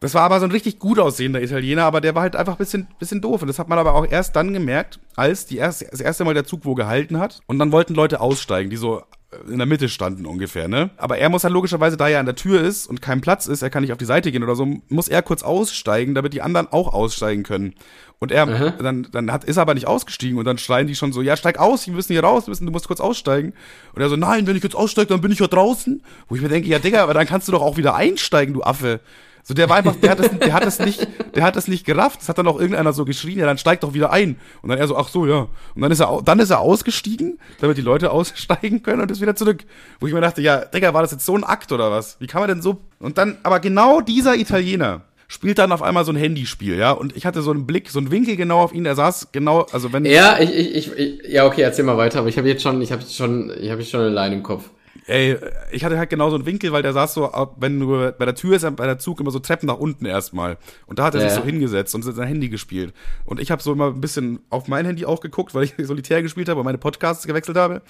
Das 0.00 0.14
war 0.14 0.22
aber 0.22 0.40
so 0.40 0.46
ein 0.46 0.50
richtig 0.50 0.80
gut 0.80 0.98
aussehender 0.98 1.40
Italiener, 1.40 1.84
aber 1.84 2.00
der 2.00 2.16
war 2.16 2.22
halt 2.22 2.34
einfach 2.34 2.54
ein 2.54 2.58
bisschen, 2.58 2.88
bisschen 2.98 3.20
doof. 3.20 3.42
Und 3.42 3.46
das 3.46 3.60
hat 3.60 3.68
man 3.68 3.78
aber 3.78 3.94
auch 3.94 4.04
erst 4.04 4.34
dann 4.34 4.52
gemerkt, 4.52 4.98
als 5.14 5.46
die 5.46 5.58
erste, 5.58 5.86
das 5.88 6.00
erste 6.00 6.24
Mal 6.24 6.34
der 6.34 6.44
Zug 6.44 6.64
wo 6.64 6.74
gehalten 6.74 7.20
hat. 7.20 7.38
Und 7.46 7.60
dann 7.60 7.70
wollten 7.70 7.94
Leute 7.94 8.20
aussteigen, 8.20 8.68
die 8.68 8.76
so 8.76 9.02
in 9.48 9.58
der 9.58 9.66
Mitte 9.66 9.88
standen 9.88 10.26
ungefähr, 10.26 10.68
ne? 10.68 10.90
Aber 10.96 11.18
er 11.18 11.28
muss 11.28 11.44
halt 11.44 11.54
logischerweise, 11.54 11.96
da 11.96 12.08
er 12.08 12.20
an 12.20 12.26
der 12.26 12.34
Tür 12.34 12.60
ist 12.60 12.86
und 12.86 13.00
kein 13.00 13.20
Platz 13.20 13.46
ist, 13.46 13.62
er 13.62 13.70
kann 13.70 13.82
nicht 13.82 13.92
auf 13.92 13.98
die 13.98 14.04
Seite 14.04 14.30
gehen 14.30 14.42
oder 14.42 14.56
so, 14.56 14.66
muss 14.88 15.08
er 15.08 15.22
kurz 15.22 15.42
aussteigen, 15.42 16.14
damit 16.14 16.32
die 16.32 16.42
anderen 16.42 16.68
auch 16.68 16.92
aussteigen 16.92 17.42
können. 17.42 17.74
Und 18.22 18.30
er, 18.30 18.46
dann, 18.78 19.08
dann 19.10 19.32
hat, 19.32 19.42
ist 19.42 19.56
er 19.56 19.62
aber 19.62 19.74
nicht 19.74 19.88
ausgestiegen 19.88 20.38
und 20.38 20.44
dann 20.44 20.56
schreien 20.56 20.86
die 20.86 20.94
schon 20.94 21.12
so, 21.12 21.22
ja, 21.22 21.36
steig 21.36 21.58
aus, 21.58 21.88
wir 21.88 21.92
müssen 21.92 22.12
hier 22.12 22.22
raus, 22.22 22.46
wir 22.46 22.52
müssen, 22.52 22.66
du 22.66 22.70
musst 22.70 22.86
kurz 22.86 23.00
aussteigen. 23.00 23.52
Und 23.96 24.00
er 24.00 24.08
so, 24.08 24.14
nein, 24.14 24.46
wenn 24.46 24.54
ich 24.54 24.62
jetzt 24.62 24.76
aussteige, 24.76 25.08
dann 25.08 25.20
bin 25.20 25.32
ich 25.32 25.40
ja 25.40 25.48
draußen. 25.48 26.00
Wo 26.28 26.36
ich 26.36 26.40
mir 26.40 26.48
denke, 26.48 26.68
ja, 26.68 26.78
Digga, 26.78 27.02
aber 27.02 27.14
dann 27.14 27.26
kannst 27.26 27.48
du 27.48 27.52
doch 27.52 27.62
auch 27.62 27.78
wieder 27.78 27.96
einsteigen, 27.96 28.54
du 28.54 28.62
Affe. 28.62 29.00
So, 29.42 29.54
der 29.54 29.68
war 29.68 29.78
einfach, 29.78 29.96
der 29.96 30.12
hat 30.12 30.20
das, 30.20 30.38
der 30.38 30.52
hat 30.52 30.64
das 30.64 30.78
nicht, 30.78 31.08
der 31.34 31.42
hat 31.42 31.56
das 31.56 31.66
nicht 31.66 31.84
gerafft. 31.84 32.20
Das 32.20 32.28
hat 32.28 32.38
dann 32.38 32.46
auch 32.46 32.60
irgendeiner 32.60 32.92
so 32.92 33.04
geschrien, 33.04 33.40
ja, 33.40 33.44
dann 33.44 33.58
steig 33.58 33.80
doch 33.80 33.92
wieder 33.92 34.12
ein. 34.12 34.36
Und 34.62 34.68
dann 34.68 34.78
er 34.78 34.86
so, 34.86 34.96
ach 34.96 35.08
so, 35.08 35.26
ja. 35.26 35.48
Und 35.74 35.82
dann 35.82 35.90
ist 35.90 35.98
er, 35.98 36.22
dann 36.24 36.38
ist 36.38 36.50
er 36.50 36.60
ausgestiegen, 36.60 37.40
damit 37.60 37.76
die 37.76 37.82
Leute 37.82 38.10
aussteigen 38.12 38.84
können 38.84 39.02
und 39.02 39.10
ist 39.10 39.20
wieder 39.20 39.34
zurück. 39.34 39.64
Wo 39.98 40.06
ich 40.06 40.12
mir 40.12 40.20
dachte, 40.20 40.42
ja, 40.42 40.64
Digga, 40.64 40.94
war 40.94 41.02
das 41.02 41.10
jetzt 41.10 41.26
so 41.26 41.36
ein 41.36 41.42
Akt 41.42 41.72
oder 41.72 41.90
was? 41.90 42.20
Wie 42.20 42.28
kann 42.28 42.40
man 42.40 42.50
denn 42.50 42.62
so? 42.62 42.78
Und 43.00 43.18
dann, 43.18 43.38
aber 43.42 43.58
genau 43.58 44.00
dieser 44.00 44.36
Italiener 44.36 45.00
spielt 45.32 45.58
dann 45.58 45.72
auf 45.72 45.80
einmal 45.80 46.04
so 46.04 46.12
ein 46.12 46.16
Handyspiel, 46.16 46.76
ja. 46.76 46.92
Und 46.92 47.16
ich 47.16 47.24
hatte 47.24 47.40
so 47.40 47.50
einen 47.52 47.66
Blick, 47.66 47.88
so 47.88 47.98
einen 47.98 48.10
Winkel 48.10 48.36
genau 48.36 48.60
auf 48.60 48.74
ihn. 48.74 48.84
Er 48.84 48.94
saß 48.94 49.28
genau, 49.32 49.62
also 49.72 49.90
wenn, 49.92 50.04
Ja, 50.04 50.38
ich, 50.38 50.50
ich, 50.54 50.74
ich, 50.76 50.92
ich 50.98 51.32
ja, 51.32 51.46
okay, 51.46 51.62
erzähl 51.62 51.86
mal 51.86 51.96
weiter, 51.96 52.18
aber 52.18 52.28
ich 52.28 52.36
habe 52.36 52.48
jetzt 52.48 52.62
schon, 52.62 52.82
ich 52.82 52.92
habe 52.92 53.02
schon, 53.08 53.50
ich 53.58 53.70
habe 53.70 53.82
schon 53.82 54.00
eine 54.00 54.10
Line 54.10 54.34
im 54.36 54.42
Kopf. 54.42 54.68
ey, 55.06 55.38
ich 55.72 55.84
hatte 55.84 55.98
halt 55.98 56.10
genau 56.10 56.28
so 56.28 56.36
einen 56.36 56.44
Winkel, 56.44 56.70
weil 56.72 56.82
der 56.82 56.92
saß 56.92 57.14
so, 57.14 57.32
wenn 57.56 57.80
du 57.80 58.12
bei 58.18 58.24
der 58.26 58.34
Tür 58.34 58.56
ist, 58.56 58.76
bei 58.76 58.84
der 58.86 58.98
Zug 58.98 59.20
immer 59.20 59.30
so 59.30 59.38
Treppen 59.38 59.66
nach 59.66 59.78
unten 59.78 60.04
erstmal. 60.04 60.58
Und 60.86 60.98
da 60.98 61.04
hat 61.04 61.14
er 61.14 61.20
Ja, 61.20 61.28
sich 61.28 61.32
so 61.32 61.42
hingesetzt 61.44 61.94
und 61.94 62.02
sein 62.02 62.28
Handy 62.28 62.50
gespielt. 62.50 62.92
Und 63.24 63.40
ich 63.40 63.50
habe 63.50 63.62
so 63.62 63.72
immer 63.72 63.86
ein 63.86 64.00
bisschen 64.02 64.40
auf 64.50 64.68
mein 64.68 64.84
Handy 64.84 65.06
auch 65.06 65.20
geguckt, 65.20 65.54
weil 65.54 65.64
ich 65.64 65.74
solitär 65.78 66.22
gespielt 66.22 66.50
habe 66.50 66.60
und 66.60 66.66
meine 66.66 66.78
Podcasts 66.78 67.26
gewechselt 67.26 67.56
habe. 67.56 67.80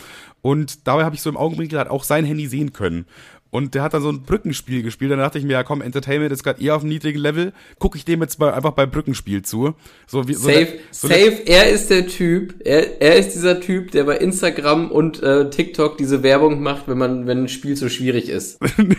Und 0.43 0.87
dabei 0.87 1.05
habe 1.05 1.17
ich 1.17 1.23
so 1.23 1.29
im 1.29 1.37
Augenwinkel 1.37 1.79
halt 1.79 1.91
auch 1.91 2.05
sein 2.05 2.25
Handy 2.25 2.47
sehen 2.47 2.73
können. 2.73 3.07
Und 3.55 3.75
der 3.75 3.83
hat 3.83 3.93
dann 3.93 4.01
so 4.01 4.09
ein 4.09 4.23
Brückenspiel 4.23 4.83
gespielt. 4.83 5.11
Dann 5.13 5.19
dachte 5.19 5.37
ich 5.39 5.45
mir, 5.45 5.53
ja 5.53 5.63
komm, 5.63 5.83
Entertainment 5.83 6.33
ist 6.33 6.43
gerade 6.43 6.63
eher 6.63 6.75
auf 6.75 6.81
einem 6.81 6.89
niedrigen 6.89 7.19
Level. 7.19 7.53
Gucke 7.79 7.99
ich 7.99 8.07
dem 8.07 8.23
jetzt 8.23 8.39
mal 8.39 8.55
einfach 8.55 8.71
beim 8.71 8.91
Brückenspiel 8.91 9.43
zu. 9.43 9.75
So 10.07 10.27
wie 10.27 10.33
so 10.33 10.47
Safe, 10.49 10.59
eine- 10.59 10.69
so 10.91 11.07
safe, 11.09 11.43
er 11.45 11.69
ist 11.69 11.91
der 11.91 12.07
Typ, 12.07 12.55
er, 12.65 13.03
er 13.03 13.17
ist 13.17 13.35
dieser 13.35 13.61
Typ, 13.61 13.91
der 13.91 14.05
bei 14.05 14.17
Instagram 14.17 14.91
und 14.91 15.23
äh, 15.23 15.51
TikTok 15.51 15.99
diese 15.99 16.23
Werbung 16.23 16.63
macht, 16.63 16.89
wenn 16.89 16.97
man, 16.97 17.27
wenn 17.27 17.43
ein 17.45 17.49
Spiel 17.49 17.77
zu 17.77 17.91
schwierig 17.91 18.31
ist. 18.31 18.59
nee, 18.79 18.97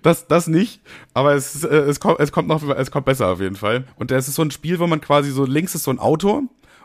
das, 0.00 0.26
das 0.26 0.46
nicht. 0.46 0.80
Aber 1.12 1.34
es, 1.34 1.62
äh, 1.62 1.68
es, 1.68 2.00
kommt, 2.00 2.18
es 2.18 2.32
kommt 2.32 2.48
noch, 2.48 2.66
es 2.66 2.90
kommt 2.90 3.04
besser 3.04 3.28
auf 3.28 3.40
jeden 3.42 3.56
Fall. 3.56 3.84
Und 3.96 4.10
das 4.10 4.26
ist 4.26 4.36
so 4.36 4.42
ein 4.42 4.50
Spiel, 4.52 4.78
wo 4.78 4.86
man 4.86 5.02
quasi 5.02 5.30
so 5.30 5.44
links 5.44 5.74
ist 5.74 5.84
so 5.84 5.90
ein 5.90 5.98
Auto 5.98 6.44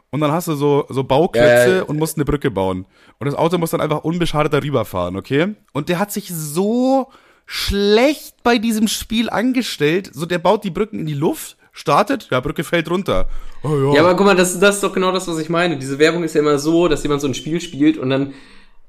und 0.10 0.20
dann 0.20 0.34
hast 0.34 0.50
du 0.50 0.56
so, 0.56 0.86
so 0.89 1.06
Bauklötze 1.06 1.48
Ja, 1.48 1.68
ja, 1.68 1.76
ja. 1.78 1.82
und 1.84 1.98
musst 1.98 2.18
eine 2.18 2.26
Brücke 2.26 2.52
bauen. 2.52 2.86
Und 3.22 3.28
das 3.28 3.36
Auto 3.36 3.59
muss 3.59 3.69
dann 3.69 3.82
einfach 3.82 4.03
unbeschadet 4.03 4.51
darüber 4.51 4.84
fahren, 4.84 5.15
okay? 5.15 5.53
Und 5.74 5.89
der 5.89 5.99
hat 5.99 6.11
sich 6.11 6.34
so 6.34 7.07
schlecht 7.45 8.41
bei 8.41 8.57
diesem 8.57 8.88
Spiel 8.88 9.30
angestellt. 9.30 10.09
So, 10.11 10.26
der 10.26 10.39
baut 10.39 10.63
die 10.63 10.72
Brücken 10.72 10.97
in 10.97 11.05
die 11.05 11.13
Luft, 11.13 11.55
startet, 11.72 12.30
ja, 12.32 12.39
Brücke 12.39 12.63
fällt 12.63 12.89
runter. 12.89 13.30
Oh, 13.61 13.93
Ja, 13.93 14.01
aber 14.01 14.15
guck 14.15 14.26
mal, 14.26 14.36
das, 14.36 14.59
das 14.59 14.78
ist 14.78 14.84
doch 14.84 14.91
genau 14.91 15.11
das, 15.11 15.28
was 15.28 15.38
ich 15.38 15.49
meine. 15.49 15.78
Diese 15.78 15.99
Werbung 15.99 16.24
ist 16.24 16.34
ja 16.34 16.41
immer 16.41 16.57
so, 16.57 16.88
dass 16.88 17.03
jemand 17.03 17.22
so 17.22 17.28
ein 17.28 17.36
Spiel 17.36 17.61
spielt 17.61 17.99
und 17.99 18.09
dann 18.09 18.34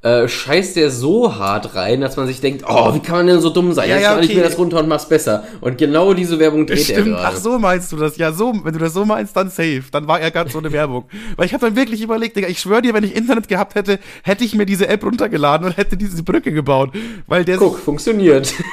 äh, 0.03 0.27
scheißt 0.27 0.75
der 0.77 0.91
so 0.91 1.37
hart 1.37 1.77
rein, 1.77 2.01
dass 2.01 2.17
man 2.17 2.27
sich 2.27 2.41
denkt, 2.41 2.65
oh, 2.69 2.93
wie 2.93 2.99
kann 2.99 3.19
man 3.19 3.27
denn 3.29 3.41
so 3.41 3.51
dumm 3.51 3.73
sein? 3.73 3.89
Ja, 3.89 3.97
Jetzt 3.97 4.03
ja, 4.03 4.11
schneide 4.11 4.25
ich 4.25 4.31
okay. 4.33 4.41
mir 4.41 4.49
das 4.49 4.59
runter 4.59 4.81
und 4.81 4.89
mach's 4.89 5.09
besser. 5.09 5.45
Und 5.61 5.79
genau 5.79 6.13
diese 6.13 6.41
Werbung 6.41 6.67
dreht 6.67 6.79
er 6.79 6.85
Stimmt, 6.85 7.17
gerade. 7.17 7.29
ach 7.29 7.37
so 7.37 7.59
meinst 7.59 7.93
du 7.93 7.97
das. 7.97 8.17
Ja, 8.17 8.33
so, 8.33 8.53
wenn 8.65 8.73
du 8.73 8.81
das 8.81 8.95
so 8.95 9.05
meinst, 9.05 9.37
dann 9.37 9.49
safe. 9.49 9.85
Dann 9.93 10.09
war 10.09 10.21
er 10.21 10.33
gerade 10.33 10.51
so 10.51 10.59
eine 10.59 10.73
Werbung. 10.73 11.05
Weil 11.37 11.47
ich 11.47 11.55
habe 11.55 11.65
dann 11.65 11.77
wirklich 11.77 12.03
überlegt, 12.03 12.37
Digga, 12.37 12.49
ich 12.49 12.59
schwöre 12.59 12.83
dir, 12.83 12.95
wenn 12.95 13.05
ich 13.05 13.15
Internet 13.15 13.47
gehabt 13.47 13.77
hätte, 13.77 14.01
hätte 14.25 14.43
ich 14.43 14.57
mir 14.57 14.67
diese 14.67 14.89
App 14.89 15.05
runtergeladen 15.05 15.69
und 15.69 15.77
hätte 15.77 15.97
diese 15.97 16.25
Brücke 16.25 16.51
gebaut. 16.51 16.91
Weil 17.29 17.45
der, 17.45 17.59
Guck, 17.59 17.79
funktioniert. 17.79 18.53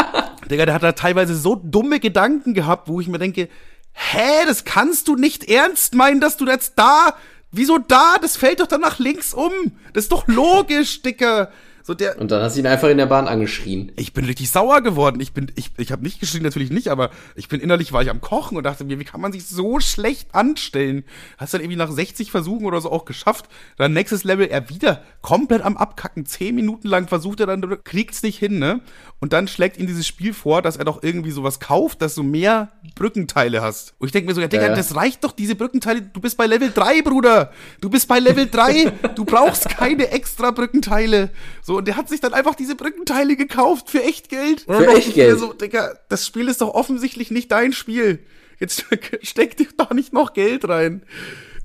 Digga, 0.50 0.66
der 0.66 0.74
hat 0.74 0.82
da 0.82 0.92
teilweise 0.92 1.36
so 1.36 1.54
dumme 1.54 2.00
Gedanken 2.00 2.54
gehabt, 2.54 2.88
wo 2.88 3.00
ich 3.00 3.06
mir 3.06 3.18
denke, 3.18 3.48
hä, 3.92 4.44
das 4.46 4.64
kannst 4.64 5.08
du 5.08 5.16
nicht 5.16 5.48
ernst 5.48 5.94
meinen, 5.94 6.20
dass 6.20 6.36
du 6.36 6.46
jetzt 6.46 6.72
da, 6.76 7.14
wieso 7.50 7.78
da? 7.78 8.18
Das 8.20 8.36
fällt 8.36 8.60
doch 8.60 8.66
dann 8.66 8.80
nach 8.80 8.98
links 8.98 9.34
um. 9.34 9.52
Das 9.92 10.04
ist 10.04 10.12
doch 10.12 10.26
logisch, 10.28 11.02
Digga. 11.02 11.50
So 11.88 11.94
der, 11.94 12.20
Und 12.20 12.30
dann 12.30 12.42
hast 12.42 12.54
du 12.54 12.60
ihn 12.60 12.66
einfach 12.66 12.90
in 12.90 12.98
der 12.98 13.06
Bahn 13.06 13.26
angeschrien. 13.26 13.92
ich 13.96 14.12
bin 14.12 14.26
richtig 14.26 14.50
sauer 14.50 14.82
geworden. 14.82 15.20
Ich 15.20 15.32
bin, 15.32 15.50
ich, 15.54 15.70
ich 15.78 15.90
habe 15.90 16.02
nicht 16.02 16.20
geschrien, 16.20 16.42
natürlich 16.42 16.68
nicht, 16.70 16.88
aber 16.88 17.08
ich 17.34 17.48
bin 17.48 17.62
innerlich, 17.62 17.94
war 17.94 18.02
ich 18.02 18.10
am 18.10 18.20
Kochen 18.20 18.58
und 18.58 18.64
dachte 18.64 18.84
mir, 18.84 18.98
wie 19.00 19.04
kann 19.04 19.22
man 19.22 19.32
sich 19.32 19.46
so 19.46 19.80
schlecht 19.80 20.34
anstellen? 20.34 21.02
Hast 21.38 21.54
dann 21.54 21.62
irgendwie 21.62 21.78
nach 21.78 21.90
60 21.90 22.30
Versuchen 22.30 22.66
oder 22.66 22.82
so 22.82 22.92
auch 22.92 23.06
geschafft. 23.06 23.46
Dann 23.78 23.94
nächstes 23.94 24.22
Level, 24.22 24.48
er 24.48 24.68
wieder 24.68 25.02
komplett 25.22 25.62
am 25.62 25.78
Abkacken. 25.78 26.26
Zehn 26.26 26.54
Minuten 26.56 26.88
lang 26.88 27.08
versucht 27.08 27.40
er 27.40 27.46
dann, 27.46 27.64
kriegt's 27.84 28.22
nicht 28.22 28.38
hin, 28.38 28.58
ne? 28.58 28.82
Und 29.18 29.32
dann 29.32 29.48
schlägt 29.48 29.78
ihm 29.78 29.86
dieses 29.86 30.06
Spiel 30.06 30.34
vor, 30.34 30.60
dass 30.60 30.76
er 30.76 30.84
doch 30.84 31.02
irgendwie 31.02 31.30
sowas 31.30 31.58
kauft, 31.58 32.02
dass 32.02 32.14
du 32.14 32.22
mehr 32.22 32.68
Brückenteile 32.96 33.62
hast. 33.62 33.94
Und 33.98 34.08
ich 34.08 34.12
denke 34.12 34.28
mir 34.28 34.34
so, 34.34 34.42
ja, 34.42 34.48
Digga, 34.48 34.68
Ja. 34.68 34.74
das 34.74 34.94
reicht 34.94 35.24
doch, 35.24 35.32
diese 35.32 35.54
Brückenteile. 35.54 36.02
Du 36.02 36.20
bist 36.20 36.36
bei 36.36 36.44
Level 36.44 36.70
3, 36.70 37.00
Bruder. 37.00 37.50
Du 37.80 37.88
bist 37.88 38.06
bei 38.08 38.18
Level 38.18 38.46
3. 38.46 38.92
Du 39.14 39.24
brauchst 39.24 39.70
keine 39.70 40.10
extra 40.10 40.50
Brückenteile. 40.50 41.30
So, 41.62 41.77
und 41.78 41.86
der 41.86 41.96
hat 41.96 42.08
sich 42.08 42.20
dann 42.20 42.34
einfach 42.34 42.56
diese 42.56 42.74
Brückenteile 42.74 43.36
gekauft 43.36 43.88
für 43.88 44.02
echt 44.02 44.28
Geld. 44.28 44.66
Und 44.66 44.76
Für 44.76 44.86
dachte 44.86 44.98
echt 44.98 45.14
Geld? 45.14 45.38
So, 45.38 45.52
Digga, 45.52 45.94
das 46.08 46.26
Spiel 46.26 46.48
ist 46.48 46.60
doch 46.60 46.74
offensichtlich 46.74 47.30
nicht 47.30 47.52
dein 47.52 47.72
Spiel. 47.72 48.18
Jetzt 48.58 48.84
steck 49.22 49.56
dich 49.56 49.76
doch 49.76 49.92
nicht 49.92 50.12
noch 50.12 50.32
Geld 50.32 50.68
rein. 50.68 51.02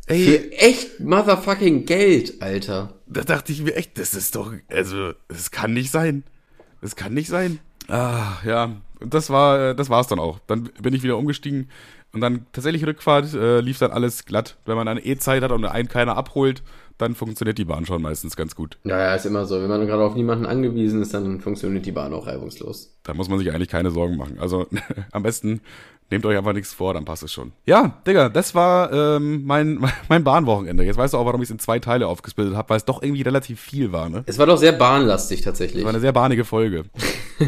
Ey, 0.06 0.24
Für 0.26 0.52
echt 0.52 1.00
motherfucking 1.00 1.86
Geld, 1.88 2.44
Alter. 2.44 2.94
da 3.08 3.22
dachte 3.22 3.52
ich 3.54 3.62
mir 3.64 3.76
echt, 3.76 3.98
das 3.98 4.14
ist 4.14 4.36
doch, 4.36 4.54
also, 4.70 5.14
das 5.30 5.50
kann 5.50 5.74
nicht 5.74 5.90
sein. 5.90 6.24
Das 6.80 6.96
kann 6.96 7.16
nicht 7.16 7.30
sein. 7.30 7.58
Ah, 7.88 8.34
ja. 8.46 8.82
Und 9.00 9.14
das 9.16 9.32
war, 9.32 9.74
das 9.74 9.90
war's 9.90 10.08
dann 10.08 10.20
auch. 10.20 10.38
Dann 10.46 10.70
bin 10.80 10.94
ich 10.94 11.02
wieder 11.02 11.18
umgestiegen 11.18 11.70
und 12.12 12.22
dann 12.22 12.46
tatsächlich 12.54 12.86
Rückfahrt 12.86 13.34
äh, 13.34 13.62
lief 13.62 13.80
dann 13.80 13.92
alles 13.92 14.26
glatt. 14.26 14.58
Wenn 14.66 14.76
man 14.76 14.88
eine 14.88 15.04
E-Zeit 15.04 15.42
hat 15.42 15.52
und 15.52 15.66
einen 15.66 15.88
keiner 15.88 16.16
abholt, 16.16 16.62
dann 16.98 17.16
funktioniert 17.16 17.58
die 17.58 17.66
Bahn 17.66 17.86
schon 17.86 18.02
meistens 18.02 18.36
ganz 18.36 18.56
gut. 18.56 18.78
Ja, 18.84 19.00
ja, 19.00 19.16
ist 19.16 19.26
immer 19.26 19.46
so. 19.46 19.62
Wenn 19.62 19.70
man 19.70 19.86
gerade 19.88 20.04
auf 20.04 20.16
niemanden 20.16 20.46
angewiesen 20.46 21.02
ist, 21.02 21.14
dann 21.14 21.42
funktioniert 21.42 21.86
die 21.86 21.92
Bahn 21.92 22.14
auch 22.14 22.28
reibungslos. 22.28 22.98
Da 23.04 23.14
muss 23.14 23.30
man 23.30 23.40
sich 23.40 23.52
eigentlich 23.52 23.70
keine 23.70 23.92
Sorgen 23.92 24.18
machen. 24.18 24.38
Also 24.40 24.68
am 25.12 25.24
besten 25.24 25.62
nehmt 26.12 26.26
euch 26.26 26.38
einfach 26.38 26.54
nichts 26.54 26.74
vor, 26.74 26.94
dann 26.94 27.06
passt 27.06 27.24
es 27.24 27.34
schon. 27.34 27.52
Ja, 27.66 28.02
Digga, 28.06 28.30
das 28.30 28.54
war 28.56 28.92
ähm, 28.94 29.44
mein, 29.46 29.84
mein 30.10 30.24
Bahnwochenende. 30.24 30.84
Jetzt 30.84 30.98
weißt 30.98 31.14
du 31.14 31.18
auch, 31.18 31.26
warum 31.26 31.42
ich 31.42 31.48
es 31.48 31.52
in 31.52 31.60
zwei 31.60 31.80
Teile 31.80 32.08
aufgesplittet 32.08 32.56
habe, 32.56 32.70
weil 32.70 32.78
es 32.78 32.86
doch 32.86 33.02
irgendwie 33.02 33.24
relativ 33.24 33.60
viel 33.60 33.92
war, 33.92 34.10
ne? 34.10 34.24
Es 34.26 34.38
war 34.38 34.46
doch 34.46 34.58
sehr 34.58 34.74
bahnlastig 34.74 35.42
tatsächlich. 35.42 35.84
War 35.84 35.90
eine 35.90 36.00
sehr 36.00 36.14
bahnige 36.14 36.46
Folge. 36.46 36.86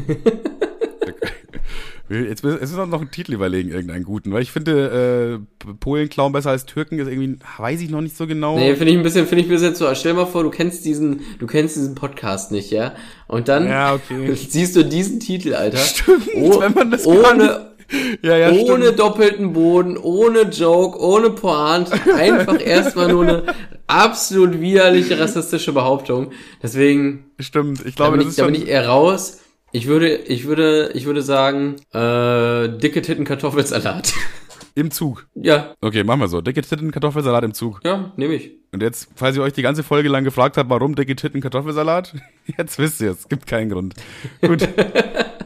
Jetzt 2.08 2.44
müssen 2.44 2.60
müssen 2.60 2.78
wir 2.78 2.86
noch 2.86 3.02
einen 3.02 3.10
Titel 3.10 3.34
überlegen, 3.34 3.70
irgendeinen 3.70 4.04
guten, 4.04 4.32
weil 4.32 4.44
ich 4.44 4.52
finde, 4.52 5.40
äh, 5.66 5.74
Polen 5.80 6.08
klauen 6.08 6.34
besser 6.34 6.52
als 6.52 6.68
Türken 6.68 7.00
ist 7.00 7.08
irgendwie, 7.08 7.40
weiß 7.58 7.82
ich 7.82 7.90
noch 7.90 8.02
nicht 8.02 8.16
so 8.16 8.28
genau. 8.28 8.58
Nee, 8.58 8.76
finde 8.76 8.92
ich 8.92 8.98
ein 8.98 9.04
bisschen, 9.04 9.26
finde 9.26 9.42
ich 9.44 9.48
ein 9.50 9.54
bisschen 9.54 9.74
zu. 9.74 9.86
Stell 9.96 10.14
dir 10.14 10.20
mal 10.20 10.26
vor, 10.28 10.44
du 10.44 10.52
kennst 10.52 10.86
diesen, 10.86 11.22
du 11.40 11.48
kennst 11.48 11.76
diesen 11.76 11.96
Podcast 11.96 12.52
nicht, 12.52 12.70
ja? 12.70 12.94
Und 13.28 13.48
dann 13.48 13.68
Ja, 13.68 13.96
okay. 13.96 14.36
siehst 14.50 14.76
du 14.76 14.84
diesen 14.86 15.20
Titel, 15.20 15.56
Alter. 15.56 15.78
Stimmt, 15.80 16.28
Oh, 16.36 16.60
wenn 16.62 16.74
man 16.74 16.92
das 16.92 17.08
ohne, 17.08 17.72
ja, 18.22 18.38
ja, 18.38 18.52
ohne 18.52 18.84
stimmt. 18.84 19.00
doppelten 19.00 19.54
Boden, 19.54 19.98
ohne 19.98 20.42
Joke, 20.44 21.00
ohne 21.00 21.32
Pointe, 21.32 21.92
einfach 22.16 22.60
erstmal 22.64 23.08
nur 23.12 23.24
eine 23.24 23.44
absolut 23.88 24.60
widerliche 24.62 25.20
rassistische 25.20 25.72
Behauptung. 25.74 26.32
Deswegen, 26.62 27.26
Stimmt, 27.40 27.84
ich 27.86 27.96
da 27.96 28.06
glaube, 28.06 28.18
bin, 28.18 28.20
das 28.20 28.26
ich, 28.26 28.30
ist 28.30 28.40
da 28.40 28.46
bin 28.46 28.56
ich 28.56 28.68
eher 28.68 28.88
raus. 28.88 29.40
Ich 29.76 29.88
würde, 29.88 30.16
ich 30.16 30.46
würde, 30.46 30.92
ich 30.94 31.06
würde 31.06 31.22
sagen, 31.22 31.76
äh, 31.92 32.70
dicke 32.80 33.02
Titten 33.02 33.26
Kartoffelsalat. 33.26 34.14
im 34.76 34.90
Zug. 34.90 35.28
ja, 35.36 35.76
Okay, 35.82 36.06
machen 36.06 36.22
wir 36.22 36.30
so. 36.30 36.40
Dicke 36.40 36.62
Titten, 36.62 36.92
Kartoffelsalat 36.92 37.44
im 37.44 37.54
Zug. 37.54 37.82
ja, 37.84 38.14
nehme 38.16 38.36
ich. 38.36 38.52
Und 38.72 38.82
jetzt, 38.82 39.10
falls 39.16 39.36
ihr 39.36 39.44
euch 39.44 39.52
die 39.52 39.64
ganze 39.64 39.84
Folge 39.84 40.08
lang 40.08 40.24
gefragt 40.24 40.56
habt, 40.56 40.70
warum 40.70 40.96
dicke 40.96 41.14
Titten 41.18 41.42
Kartoffelsalat, 41.42 42.16
jetzt 42.58 42.80
wisst 42.80 43.02
ihr 43.02 43.12
es. 43.12 43.28
Gibt 43.28 43.48
keinen 43.48 43.70
Grund. 43.70 43.96
Gut. 44.40 44.66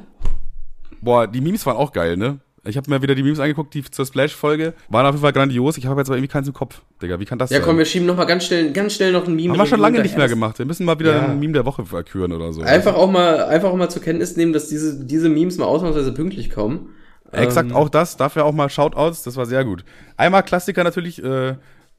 Boah, 1.01 1.25
die 1.25 1.41
Memes 1.41 1.65
waren 1.65 1.77
auch 1.77 1.91
geil, 1.91 2.15
ne? 2.15 2.39
Ich 2.65 2.75
habe 2.77 2.89
mir 2.89 3.01
wieder 3.01 3.15
die 3.15 3.23
Memes 3.23 3.39
angeguckt, 3.39 3.73
die 3.73 3.83
zur 3.83 4.05
Splash-Folge. 4.05 4.73
Waren 4.89 5.05
auf 5.05 5.13
jeden 5.13 5.21
Fall 5.21 5.31
grandios. 5.33 5.77
Ich 5.77 5.85
habe 5.85 6.01
jetzt 6.01 6.09
aber 6.09 6.17
irgendwie 6.17 6.31
keins 6.31 6.47
im 6.47 6.53
Kopf. 6.53 6.81
Digga, 7.01 7.19
wie 7.19 7.25
kann 7.25 7.39
das 7.39 7.49
Ja, 7.51 7.57
sein? 7.57 7.65
komm, 7.65 7.77
wir 7.77 7.85
schieben 7.85 8.05
noch 8.05 8.17
mal 8.17 8.25
ganz 8.25 8.45
schnell, 8.45 8.73
ganz 8.73 8.93
schnell 8.93 9.11
noch 9.13 9.25
ein 9.27 9.35
Meme. 9.35 9.53
Haben 9.53 9.59
wir 9.59 9.65
schon 9.65 9.79
lange 9.79 10.01
nicht 10.01 10.17
mehr 10.17 10.27
gemacht. 10.27 10.59
Wir 10.59 10.65
müssen 10.65 10.85
mal 10.85 10.99
wieder 10.99 11.13
Ja. 11.13 11.25
ein 11.27 11.39
Meme 11.39 11.53
der 11.53 11.65
Woche 11.65 11.85
verküren 11.85 12.33
oder 12.33 12.51
so. 12.51 12.61
Einfach 12.61 12.95
auch 12.95 13.09
mal, 13.09 13.45
einfach 13.45 13.69
auch 13.69 13.77
mal 13.77 13.89
zur 13.89 14.01
Kenntnis 14.01 14.35
nehmen, 14.35 14.51
dass 14.53 14.67
diese, 14.67 15.05
diese 15.05 15.29
Memes 15.29 15.57
mal 15.57 15.65
ausnahmsweise 15.65 16.13
pünktlich 16.13 16.49
kommen. 16.49 16.89
Exakt, 17.31 17.69
Ähm, 17.69 17.75
auch 17.75 17.89
das. 17.89 18.17
Dafür 18.17 18.43
auch 18.45 18.53
mal 18.53 18.69
Shoutouts. 18.69 19.23
Das 19.23 19.37
war 19.37 19.45
sehr 19.45 19.63
gut. 19.63 19.85
Einmal 20.17 20.43
Klassiker 20.43 20.83
natürlich, 20.83 21.23
äh, 21.23 21.55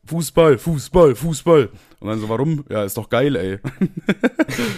Fußball, 0.07 0.59
Fußball, 0.59 1.15
Fußball. 1.15 1.69
Und 2.01 2.09
dann 2.09 2.19
so, 2.19 2.29
warum? 2.29 2.65
Ja, 2.71 2.85
ist 2.85 2.97
doch 2.97 3.11
geil, 3.11 3.37
ey. 3.37 3.59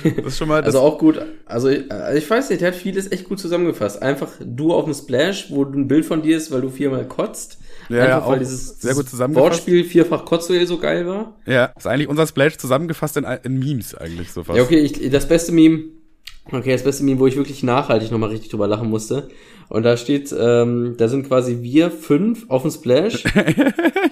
das 0.17 0.27
ist 0.27 0.39
schon 0.39 0.49
mal, 0.49 0.61
das, 0.61 0.75
Also 0.75 0.81
auch 0.81 0.99
gut, 0.99 1.21
also 1.47 1.69
ich, 1.69 1.91
also 1.91 2.19
ich 2.19 2.29
weiß 2.29 2.51
nicht, 2.51 2.61
der 2.61 2.69
hat 2.69 2.75
vieles 2.75 3.11
echt 3.13 3.29
gut 3.29 3.39
zusammengefasst. 3.39 4.03
Einfach 4.03 4.29
du 4.45 4.75
auf 4.75 4.85
dem 4.85 4.95
Splash, 4.95 5.47
wo 5.51 5.65
ein 5.65 5.87
Bild 5.87 6.05
von 6.05 6.23
dir 6.23 6.37
ist, 6.37 6.51
weil 6.51 6.61
du 6.61 6.69
viermal 6.69 7.07
kotzt. 7.07 7.59
Ja, 7.89 7.97
ja, 7.97 8.17
Einfach 8.17 8.29
weil 8.29 8.35
auch 8.37 8.39
dieses, 8.41 8.81
sehr 8.81 8.95
gut 8.95 9.09
zusammengefasst. 9.09 9.53
Wortspiel 9.53 9.85
vierfach 9.85 10.25
Kotzduell 10.25 10.67
so 10.67 10.79
geil 10.79 11.07
war. 11.07 11.37
ja, 11.47 11.67
ist 11.77 11.87
eigentlich 11.87 12.09
unser 12.09 12.27
Splash 12.27 12.57
zusammengefasst 12.59 13.17
in, 13.17 13.25
in 13.25 13.59
Memes 13.59 13.95
eigentlich 13.95 14.33
so 14.33 14.43
fast. 14.43 14.57
Ja, 14.57 14.65
okay, 14.65 14.81
ich, 14.81 15.11
das 15.11 15.29
beste 15.29 15.53
Meme, 15.53 15.85
okay, 16.51 16.73
das 16.73 16.85
beste 16.85 17.05
Meme, 17.05 17.21
wo 17.21 17.27
ich 17.27 17.37
wirklich 17.37 17.63
nachhaltig 17.63 18.11
nochmal 18.11 18.31
richtig 18.31 18.51
drüber 18.51 18.67
lachen 18.67 18.91
musste. 18.91 19.29
Und 19.69 19.85
da 19.85 19.97
steht, 19.97 20.35
ähm, 20.39 20.97
da 20.99 21.09
sind 21.09 21.27
quasi 21.27 21.63
wir 21.63 21.91
fünf 21.91 22.45
auf 22.49 22.63
dem 22.63 22.71
Splash, 22.71 23.25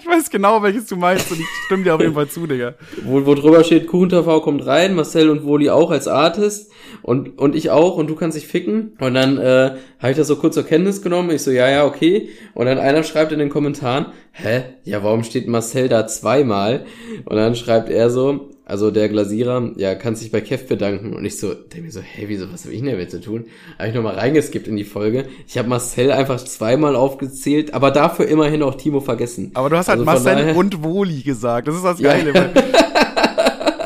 Ich 0.01 0.07
weiß 0.07 0.31
genau, 0.31 0.63
welches 0.63 0.87
du 0.87 0.95
meinst 0.95 1.31
und 1.31 1.39
ich 1.39 1.45
stimme 1.65 1.83
dir 1.83 1.93
auf 1.93 2.01
jeden 2.01 2.15
Fall 2.15 2.27
zu, 2.27 2.47
Digga. 2.47 2.73
wo, 3.03 3.23
wo 3.25 3.35
drüber 3.35 3.63
steht, 3.63 3.85
KuchenTV 3.85 4.41
kommt 4.41 4.65
rein, 4.65 4.95
Marcel 4.95 5.29
und 5.29 5.43
Woli 5.43 5.69
auch 5.69 5.91
als 5.91 6.07
Artist 6.07 6.71
und, 7.03 7.37
und 7.37 7.55
ich 7.55 7.69
auch 7.69 7.97
und 7.97 8.09
du 8.09 8.15
kannst 8.15 8.35
dich 8.35 8.47
ficken. 8.47 8.93
Und 8.99 9.13
dann 9.13 9.37
äh, 9.37 9.75
habe 9.99 10.11
ich 10.11 10.17
das 10.17 10.27
so 10.27 10.37
kurz 10.37 10.55
zur 10.55 10.63
Kenntnis 10.63 11.03
genommen. 11.03 11.29
Ich 11.29 11.43
so, 11.43 11.51
ja, 11.51 11.69
ja, 11.69 11.85
okay. 11.85 12.29
Und 12.55 12.65
dann 12.65 12.79
einer 12.79 13.03
schreibt 13.03 13.31
in 13.31 13.39
den 13.39 13.49
Kommentaren, 13.49 14.07
hä, 14.31 14.63
ja, 14.83 15.03
warum 15.03 15.23
steht 15.23 15.47
Marcel 15.47 15.87
da 15.87 16.07
zweimal? 16.07 16.85
Und 17.25 17.35
dann 17.35 17.55
schreibt 17.55 17.89
er 17.89 18.09
so, 18.09 18.49
also 18.65 18.91
der 18.91 19.09
Glasierer, 19.09 19.71
ja, 19.75 19.95
kann 19.95 20.15
sich 20.15 20.31
bei 20.31 20.39
Kev 20.41 20.67
bedanken. 20.67 21.13
Und 21.13 21.25
ich 21.25 21.39
so, 21.39 21.53
denke 21.53 21.87
mir 21.87 21.91
so, 21.91 22.01
hey, 22.01 22.29
wieso, 22.29 22.51
was 22.53 22.63
habe 22.63 22.73
ich 22.73 22.81
denn 22.81 22.91
damit 22.91 23.11
zu 23.11 23.19
tun? 23.19 23.45
Habe 23.77 23.89
ich 23.89 23.95
nochmal 23.95 24.15
reingeskippt 24.15 24.67
in 24.67 24.77
die 24.77 24.83
Folge. 24.83 25.25
Ich 25.47 25.57
habe 25.57 25.67
Marcel 25.67 26.11
einfach 26.11 26.43
zweimal 26.43 26.95
aufgezählt, 26.95 27.73
aber 27.73 27.91
dafür 27.91 28.27
immerhin 28.27 28.63
auch 28.63 28.75
Timo 28.75 29.01
vergessen. 29.01 29.51
Aber 29.55 29.69
du 29.69 29.77
hast 29.77 29.87
halt 29.89 29.99
Also 29.99 30.05
Marcel 30.05 30.55
und 30.55 30.83
Woli 30.83 31.21
gesagt. 31.21 31.67
Das 31.67 31.75
ist 31.75 31.83
das 31.83 31.99
Ja. 31.99 32.13
Geile. 32.13 32.33
Weil, 32.33 32.53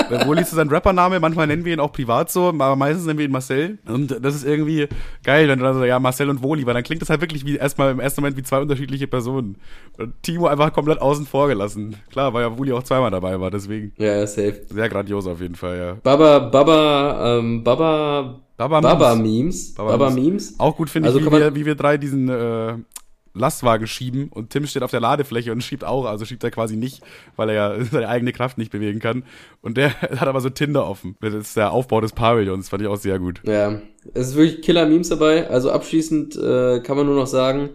weil 0.10 0.26
Woli 0.28 0.42
ist 0.42 0.52
sein 0.52 0.70
Rappername, 0.70 1.20
manchmal 1.20 1.48
nennen 1.48 1.66
wir 1.66 1.74
ihn 1.74 1.80
auch 1.80 1.92
privat 1.92 2.32
so, 2.32 2.50
aber 2.50 2.76
meistens 2.76 3.06
nennen 3.06 3.20
wir 3.20 3.26
ihn 3.26 3.32
Marcel. 3.32 3.78
Und 3.88 4.18
das 4.24 4.36
ist 4.36 4.46
irgendwie 4.46 4.88
geil, 5.24 5.48
wenn 5.48 5.60
du 5.60 5.66
dann 5.66 5.76
so, 5.76 5.84
ja, 5.84 6.00
Marcel 6.00 6.30
und 6.30 6.42
Woli, 6.44 6.66
weil 6.66 6.74
dann 6.74 6.84
klingt 6.84 7.02
das 7.02 7.10
halt 7.10 7.22
wirklich 7.22 7.46
wie 7.46 7.56
erstmal 7.56 7.92
im 7.92 8.00
ersten 8.00 8.22
Moment 8.22 8.38
wie 8.38 8.44
zwei 8.44 8.60
unterschiedliche 8.60 9.08
Personen. 9.08 9.58
Und 9.98 10.14
Timo 10.24 10.48
einfach 10.48 10.74
komplett 10.74 11.02
außen 11.02 11.26
vor 11.26 11.48
gelassen. 11.48 11.96
Klar, 12.12 12.34
weil 12.34 12.44
ja 12.44 12.58
Woli 12.58 12.72
auch 12.72 12.84
zweimal 12.84 13.12
dabei 13.12 13.40
war, 13.40 13.52
deswegen. 13.52 13.94
Ja, 13.98 14.26
safe. 14.26 14.62
Sehr 14.70 14.90
grandios 14.90 15.28
auf 15.28 15.42
jeden 15.42 15.56
Fall, 15.56 15.78
ja. 15.78 15.94
Baba, 16.04 16.40
Baba, 16.40 17.38
ähm, 17.38 17.64
Baba, 17.64 18.42
Baba 18.58 18.80
Baba 18.80 19.16
Memes. 19.16 19.24
Memes. 19.24 19.74
Baba 19.76 19.92
Baba, 19.92 20.10
Memes. 20.10 20.24
Memes. 20.24 20.60
Auch 20.60 20.76
gut 20.78 20.90
finde 20.90 21.08
Also 21.08 21.20
ich, 21.20 21.26
wie 21.26 21.32
wir, 21.32 21.56
wie 21.56 21.66
wir 21.66 21.76
drei 21.76 21.98
diesen 21.98 22.30
äh, 22.30 22.76
Lastwagen 23.36 23.86
schieben 23.86 24.30
und 24.30 24.50
Tim 24.50 24.66
steht 24.66 24.82
auf 24.82 24.92
der 24.92 25.02
Ladefläche 25.02 25.52
und 25.52 25.64
schiebt 25.64 25.84
auch, 25.84 26.06
also 26.06 26.26
schiebt 26.26 26.44
er 26.44 26.52
quasi 26.52 26.76
nicht, 26.78 27.04
weil 27.36 27.50
er 27.50 27.56
ja 27.56 27.84
seine 27.92 28.08
eigene 28.08 28.32
Kraft 28.32 28.58
nicht 28.58 28.72
bewegen 28.72 29.00
kann. 29.00 29.24
Und 29.62 29.78
der 29.78 29.94
hat 30.02 30.28
aber 30.28 30.42
so 30.42 30.50
Tinder 30.50 30.88
offen. 30.88 31.16
Das 31.22 31.34
ist 31.34 31.58
der 31.58 31.72
Aufbau 31.72 32.02
des 32.02 32.14
Pavillons, 32.14 32.70
fand 32.70 32.82
ich 32.82 32.88
auch 32.88 32.98
sehr 32.98 33.20
gut. 33.20 33.42
Ja, 33.46 33.82
es 34.14 34.30
ist 34.30 34.36
wirklich 34.36 34.62
Killer 34.62 34.86
Memes 34.86 35.10
dabei. 35.10 35.50
Also 35.50 35.72
abschließend 35.72 36.36
äh, 36.36 36.80
kann 36.80 36.98
man 36.98 37.06
nur 37.06 37.16
noch 37.16 37.28
sagen, 37.28 37.72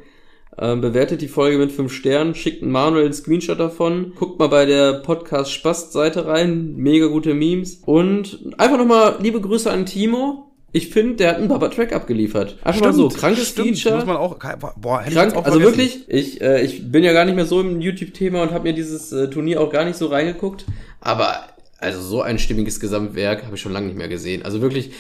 ähm, 0.59 0.81
bewertet 0.81 1.23
die 1.23 1.29
Folge 1.29 1.59
mit 1.59 1.73
5 1.73 1.93
Sternen, 1.93 2.35
schickt 2.35 2.63
Manuel 2.63 3.05
einen 3.05 3.13
Screenshot 3.15 3.61
davon, 3.61 4.13
guckt 4.17 4.39
mal 4.39 4.49
bei 4.49 4.67
der 4.67 4.95
Podcast 4.95 5.53
Spast 5.53 5.93
Seite 5.93 6.27
rein, 6.27 6.75
mega 6.77 7.07
gute 7.07 7.35
Memes 7.35 7.83
und 7.87 8.55
einfach 8.59 8.77
nochmal 8.77 9.17
liebe 9.21 9.41
Grüße 9.41 9.71
an 9.71 9.87
Timo. 9.87 10.50
Ich 10.73 10.91
finde, 10.91 11.17
der 11.17 11.31
hat 11.31 11.37
einen 11.39 11.49
Baba-Track 11.49 11.93
abgeliefert. 11.93 12.57
Einfach 12.63 12.81
mal 12.81 12.93
so, 12.93 13.09
krankes 13.09 13.49
stimmt, 13.49 13.77
Feature. 13.77 13.97
Muss 13.97 14.07
man 14.07 14.17
auch, 14.17 14.37
boah, 14.77 15.01
hätte 15.01 15.11
ich 15.11 15.17
Krank, 15.17 15.31
jetzt 15.33 15.39
auch 15.39 15.45
also 15.45 15.61
vergessen. 15.61 15.79
wirklich, 15.79 16.09
ich, 16.09 16.41
äh, 16.41 16.63
ich 16.63 16.91
bin 16.93 17.03
ja 17.03 17.13
gar 17.13 17.25
nicht 17.25 17.35
mehr 17.35 17.47
so 17.47 17.61
im 17.61 17.81
YouTube-Thema 17.81 18.43
und 18.43 18.53
habe 18.53 18.65
mir 18.65 18.73
dieses 18.73 19.11
äh, 19.11 19.29
Turnier 19.29 19.61
auch 19.61 19.71
gar 19.71 19.85
nicht 19.85 19.97
so 19.97 20.07
reingeguckt. 20.07 20.65
Aber 21.01 21.45
also 21.79 22.01
so 22.01 22.23
ein 22.23 22.39
stimmiges 22.39 22.79
Gesamtwerk 22.79 23.45
habe 23.45 23.57
ich 23.57 23.61
schon 23.61 23.73
lange 23.73 23.87
nicht 23.87 23.97
mehr 23.97 24.09
gesehen. 24.09 24.45
Also 24.45 24.61
wirklich, 24.61 24.91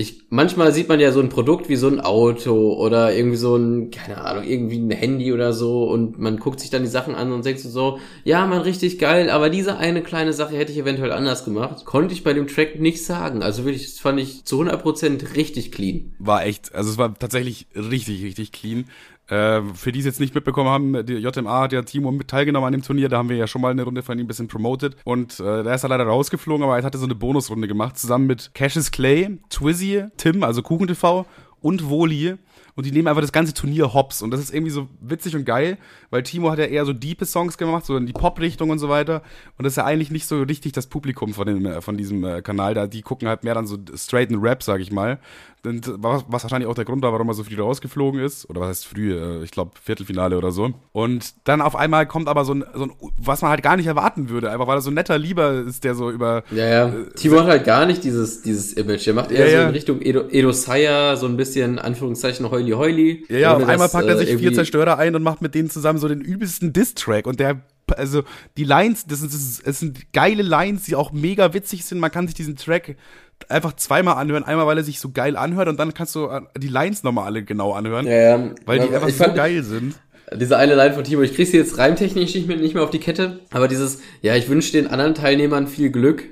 ich 0.00 0.22
manchmal 0.30 0.72
sieht 0.72 0.88
man 0.88 1.00
ja 1.00 1.10
so 1.10 1.18
ein 1.18 1.28
Produkt 1.28 1.68
wie 1.68 1.74
so 1.74 1.88
ein 1.88 1.98
Auto 1.98 2.72
oder 2.74 3.12
irgendwie 3.12 3.36
so 3.36 3.56
ein, 3.56 3.90
keine 3.90 4.20
Ahnung, 4.20 4.44
irgendwie 4.44 4.78
ein 4.78 4.92
Handy 4.92 5.32
oder 5.32 5.52
so 5.52 5.90
und 5.90 6.20
man 6.20 6.38
guckt 6.38 6.60
sich 6.60 6.70
dann 6.70 6.82
die 6.82 6.88
Sachen 6.88 7.16
an 7.16 7.32
und 7.32 7.44
denkt 7.44 7.58
so, 7.60 7.98
ja, 8.22 8.46
man, 8.46 8.60
richtig 8.60 9.00
geil, 9.00 9.28
aber 9.28 9.50
diese 9.50 9.76
eine 9.76 10.00
kleine 10.00 10.32
Sache 10.32 10.56
hätte 10.56 10.70
ich 10.70 10.78
eventuell 10.78 11.10
anders 11.10 11.44
gemacht. 11.44 11.84
Konnte 11.84 12.14
ich 12.14 12.22
bei 12.22 12.32
dem 12.32 12.46
Track 12.46 12.78
nicht 12.78 13.04
sagen. 13.04 13.42
Also 13.42 13.64
wirklich, 13.64 13.86
das 13.86 13.98
fand 13.98 14.20
ich 14.20 14.44
zu 14.44 14.62
100% 14.62 15.34
richtig 15.34 15.72
clean. 15.72 16.14
War 16.20 16.46
echt, 16.46 16.72
also 16.76 16.90
es 16.92 16.96
war 16.96 17.18
tatsächlich 17.18 17.66
richtig, 17.74 18.22
richtig 18.22 18.52
clean. 18.52 18.84
Äh, 19.28 19.60
für 19.74 19.92
die 19.92 19.98
es 19.98 20.06
jetzt 20.06 20.20
nicht 20.20 20.34
mitbekommen 20.34 20.70
haben, 20.70 21.06
die 21.06 21.14
JMA 21.14 21.60
hat 21.62 21.72
ja 21.72 21.82
Timo 21.82 22.10
mit 22.10 22.28
teilgenommen 22.28 22.66
an 22.66 22.72
dem 22.72 22.82
Turnier, 22.82 23.10
da 23.10 23.18
haben 23.18 23.28
wir 23.28 23.36
ja 23.36 23.46
schon 23.46 23.60
mal 23.60 23.70
eine 23.70 23.82
Runde 23.82 24.02
von 24.02 24.18
ihm 24.18 24.24
ein 24.24 24.26
bisschen 24.26 24.48
promoted. 24.48 24.96
Und 25.04 25.38
äh, 25.40 25.62
der 25.62 25.74
ist 25.74 25.82
ja 25.82 25.88
leider 25.88 26.04
rausgeflogen, 26.04 26.64
aber 26.64 26.78
er 26.78 26.84
hatte 26.84 26.98
so 26.98 27.04
eine 27.04 27.14
Bonusrunde 27.14 27.68
gemacht, 27.68 27.98
zusammen 27.98 28.26
mit 28.26 28.52
Cassius 28.54 28.90
Clay, 28.90 29.38
Twizzy, 29.50 30.04
Tim, 30.16 30.42
also 30.42 30.62
KuchenTV 30.62 31.26
und 31.60 31.88
Woli. 31.88 32.36
Und 32.74 32.86
die 32.86 32.92
nehmen 32.92 33.08
einfach 33.08 33.22
das 33.22 33.32
ganze 33.32 33.52
Turnier 33.52 33.92
hops. 33.92 34.22
Und 34.22 34.30
das 34.30 34.38
ist 34.38 34.54
irgendwie 34.54 34.70
so 34.70 34.86
witzig 35.00 35.34
und 35.34 35.44
geil, 35.44 35.78
weil 36.10 36.22
Timo 36.22 36.48
hat 36.48 36.60
ja 36.60 36.66
eher 36.66 36.84
so 36.84 36.92
diepe 36.92 37.26
Songs 37.26 37.58
gemacht, 37.58 37.84
so 37.84 37.96
in 37.96 38.06
die 38.06 38.12
Pop-Richtung 38.12 38.70
und 38.70 38.78
so 38.78 38.88
weiter. 38.88 39.22
Und 39.56 39.64
das 39.64 39.72
ist 39.72 39.78
ja 39.78 39.84
eigentlich 39.84 40.12
nicht 40.12 40.26
so 40.26 40.42
richtig 40.42 40.74
das 40.74 40.86
Publikum 40.86 41.34
von, 41.34 41.44
dem, 41.44 41.66
äh, 41.66 41.80
von 41.80 41.96
diesem 41.96 42.22
äh, 42.22 42.40
Kanal 42.40 42.74
da, 42.74 42.86
die 42.86 43.02
gucken 43.02 43.26
halt 43.26 43.42
mehr 43.42 43.54
dann 43.54 43.66
so 43.66 43.78
straighten 43.96 44.38
Rap, 44.38 44.62
sag 44.62 44.80
ich 44.80 44.92
mal 44.92 45.18
und 45.64 45.92
was, 46.02 46.24
was 46.28 46.44
wahrscheinlich 46.44 46.68
auch 46.68 46.74
der 46.74 46.84
Grund 46.84 47.02
war, 47.02 47.12
warum 47.12 47.28
er 47.28 47.34
so 47.34 47.44
früh 47.44 47.60
rausgeflogen 47.60 48.20
ist. 48.20 48.48
Oder 48.48 48.60
was 48.60 48.68
heißt 48.68 48.86
früh? 48.86 49.14
Äh, 49.14 49.42
ich 49.42 49.50
glaube, 49.50 49.72
Viertelfinale 49.82 50.36
oder 50.38 50.52
so. 50.52 50.70
Und 50.92 51.34
dann 51.44 51.60
auf 51.60 51.74
einmal 51.74 52.06
kommt 52.06 52.28
aber 52.28 52.44
so 52.44 52.54
ein, 52.54 52.64
so 52.74 52.84
ein, 52.84 52.92
was 53.16 53.42
man 53.42 53.50
halt 53.50 53.62
gar 53.62 53.76
nicht 53.76 53.86
erwarten 53.86 54.28
würde. 54.28 54.50
Einfach 54.50 54.66
weil 54.66 54.78
er 54.78 54.80
so 54.80 54.90
netter 54.90 55.18
Lieber 55.18 55.52
ist, 55.52 55.84
der 55.84 55.94
so 55.94 56.10
über. 56.10 56.44
Ja, 56.50 56.66
ja. 56.66 56.88
Äh, 56.88 57.10
Timo 57.14 57.40
hat 57.40 57.46
halt 57.46 57.64
gar 57.64 57.86
nicht 57.86 58.04
dieses, 58.04 58.42
dieses 58.42 58.72
Image. 58.72 59.06
Der 59.06 59.14
macht 59.14 59.30
eher 59.30 59.48
ja, 59.50 59.62
so 59.62 59.68
in 59.68 59.74
Richtung 59.74 60.00
Edo, 60.00 60.28
Edo 60.28 60.52
Saya, 60.52 61.16
so 61.16 61.26
ein 61.26 61.36
bisschen, 61.36 61.78
Anführungszeichen, 61.78 62.50
Heuli 62.50 62.72
Heuli. 62.72 63.26
Ja, 63.28 63.38
ja, 63.38 63.56
auf 63.56 63.62
einmal 63.62 63.78
das, 63.78 63.92
packt 63.92 64.08
er 64.08 64.18
sich 64.18 64.30
äh, 64.30 64.38
vier 64.38 64.52
Zerstörer 64.52 64.98
ein 64.98 65.14
und 65.14 65.22
macht 65.22 65.42
mit 65.42 65.54
denen 65.54 65.70
zusammen 65.70 65.98
so 65.98 66.08
den 66.08 66.20
übelsten 66.20 66.72
Diss-Track. 66.72 67.26
Und 67.26 67.40
der 67.40 67.62
also 67.96 68.22
die 68.56 68.64
Lines, 68.64 69.06
das 69.06 69.20
sind, 69.20 69.32
das 69.66 69.78
sind 69.78 70.12
geile 70.12 70.42
Lines, 70.42 70.84
die 70.84 70.94
auch 70.94 71.12
mega 71.12 71.54
witzig 71.54 71.84
sind. 71.84 72.00
Man 72.00 72.10
kann 72.10 72.26
sich 72.26 72.34
diesen 72.34 72.56
Track 72.56 72.96
einfach 73.48 73.74
zweimal 73.76 74.16
anhören. 74.16 74.44
Einmal, 74.44 74.66
weil 74.66 74.78
er 74.78 74.84
sich 74.84 75.00
so 75.00 75.10
geil 75.10 75.36
anhört 75.36 75.68
und 75.68 75.78
dann 75.78 75.94
kannst 75.94 76.14
du 76.14 76.26
äh, 76.26 76.40
die 76.56 76.68
Lines 76.68 77.02
nochmal 77.02 77.26
alle 77.26 77.42
genau 77.42 77.72
anhören. 77.72 78.06
Ja, 78.06 78.36
ja. 78.36 78.50
Weil 78.66 78.80
die 78.80 78.94
einfach 78.94 79.10
so 79.10 79.32
geil 79.32 79.62
sind. 79.62 79.94
Diese 80.34 80.58
eine 80.58 80.74
Line 80.74 80.94
von 80.94 81.04
Timo, 81.04 81.22
ich 81.22 81.34
krieg 81.34 81.46
sie 81.46 81.56
jetzt 81.56 81.78
reimtechnisch 81.78 82.34
nicht 82.34 82.48
mehr, 82.48 82.58
nicht 82.58 82.74
mehr 82.74 82.82
auf 82.82 82.90
die 82.90 82.98
Kette, 82.98 83.40
aber 83.50 83.66
dieses, 83.66 84.00
ja, 84.20 84.36
ich 84.36 84.48
wünsche 84.48 84.72
den 84.72 84.86
anderen 84.86 85.14
Teilnehmern 85.14 85.66
viel 85.66 85.90
Glück, 85.90 86.24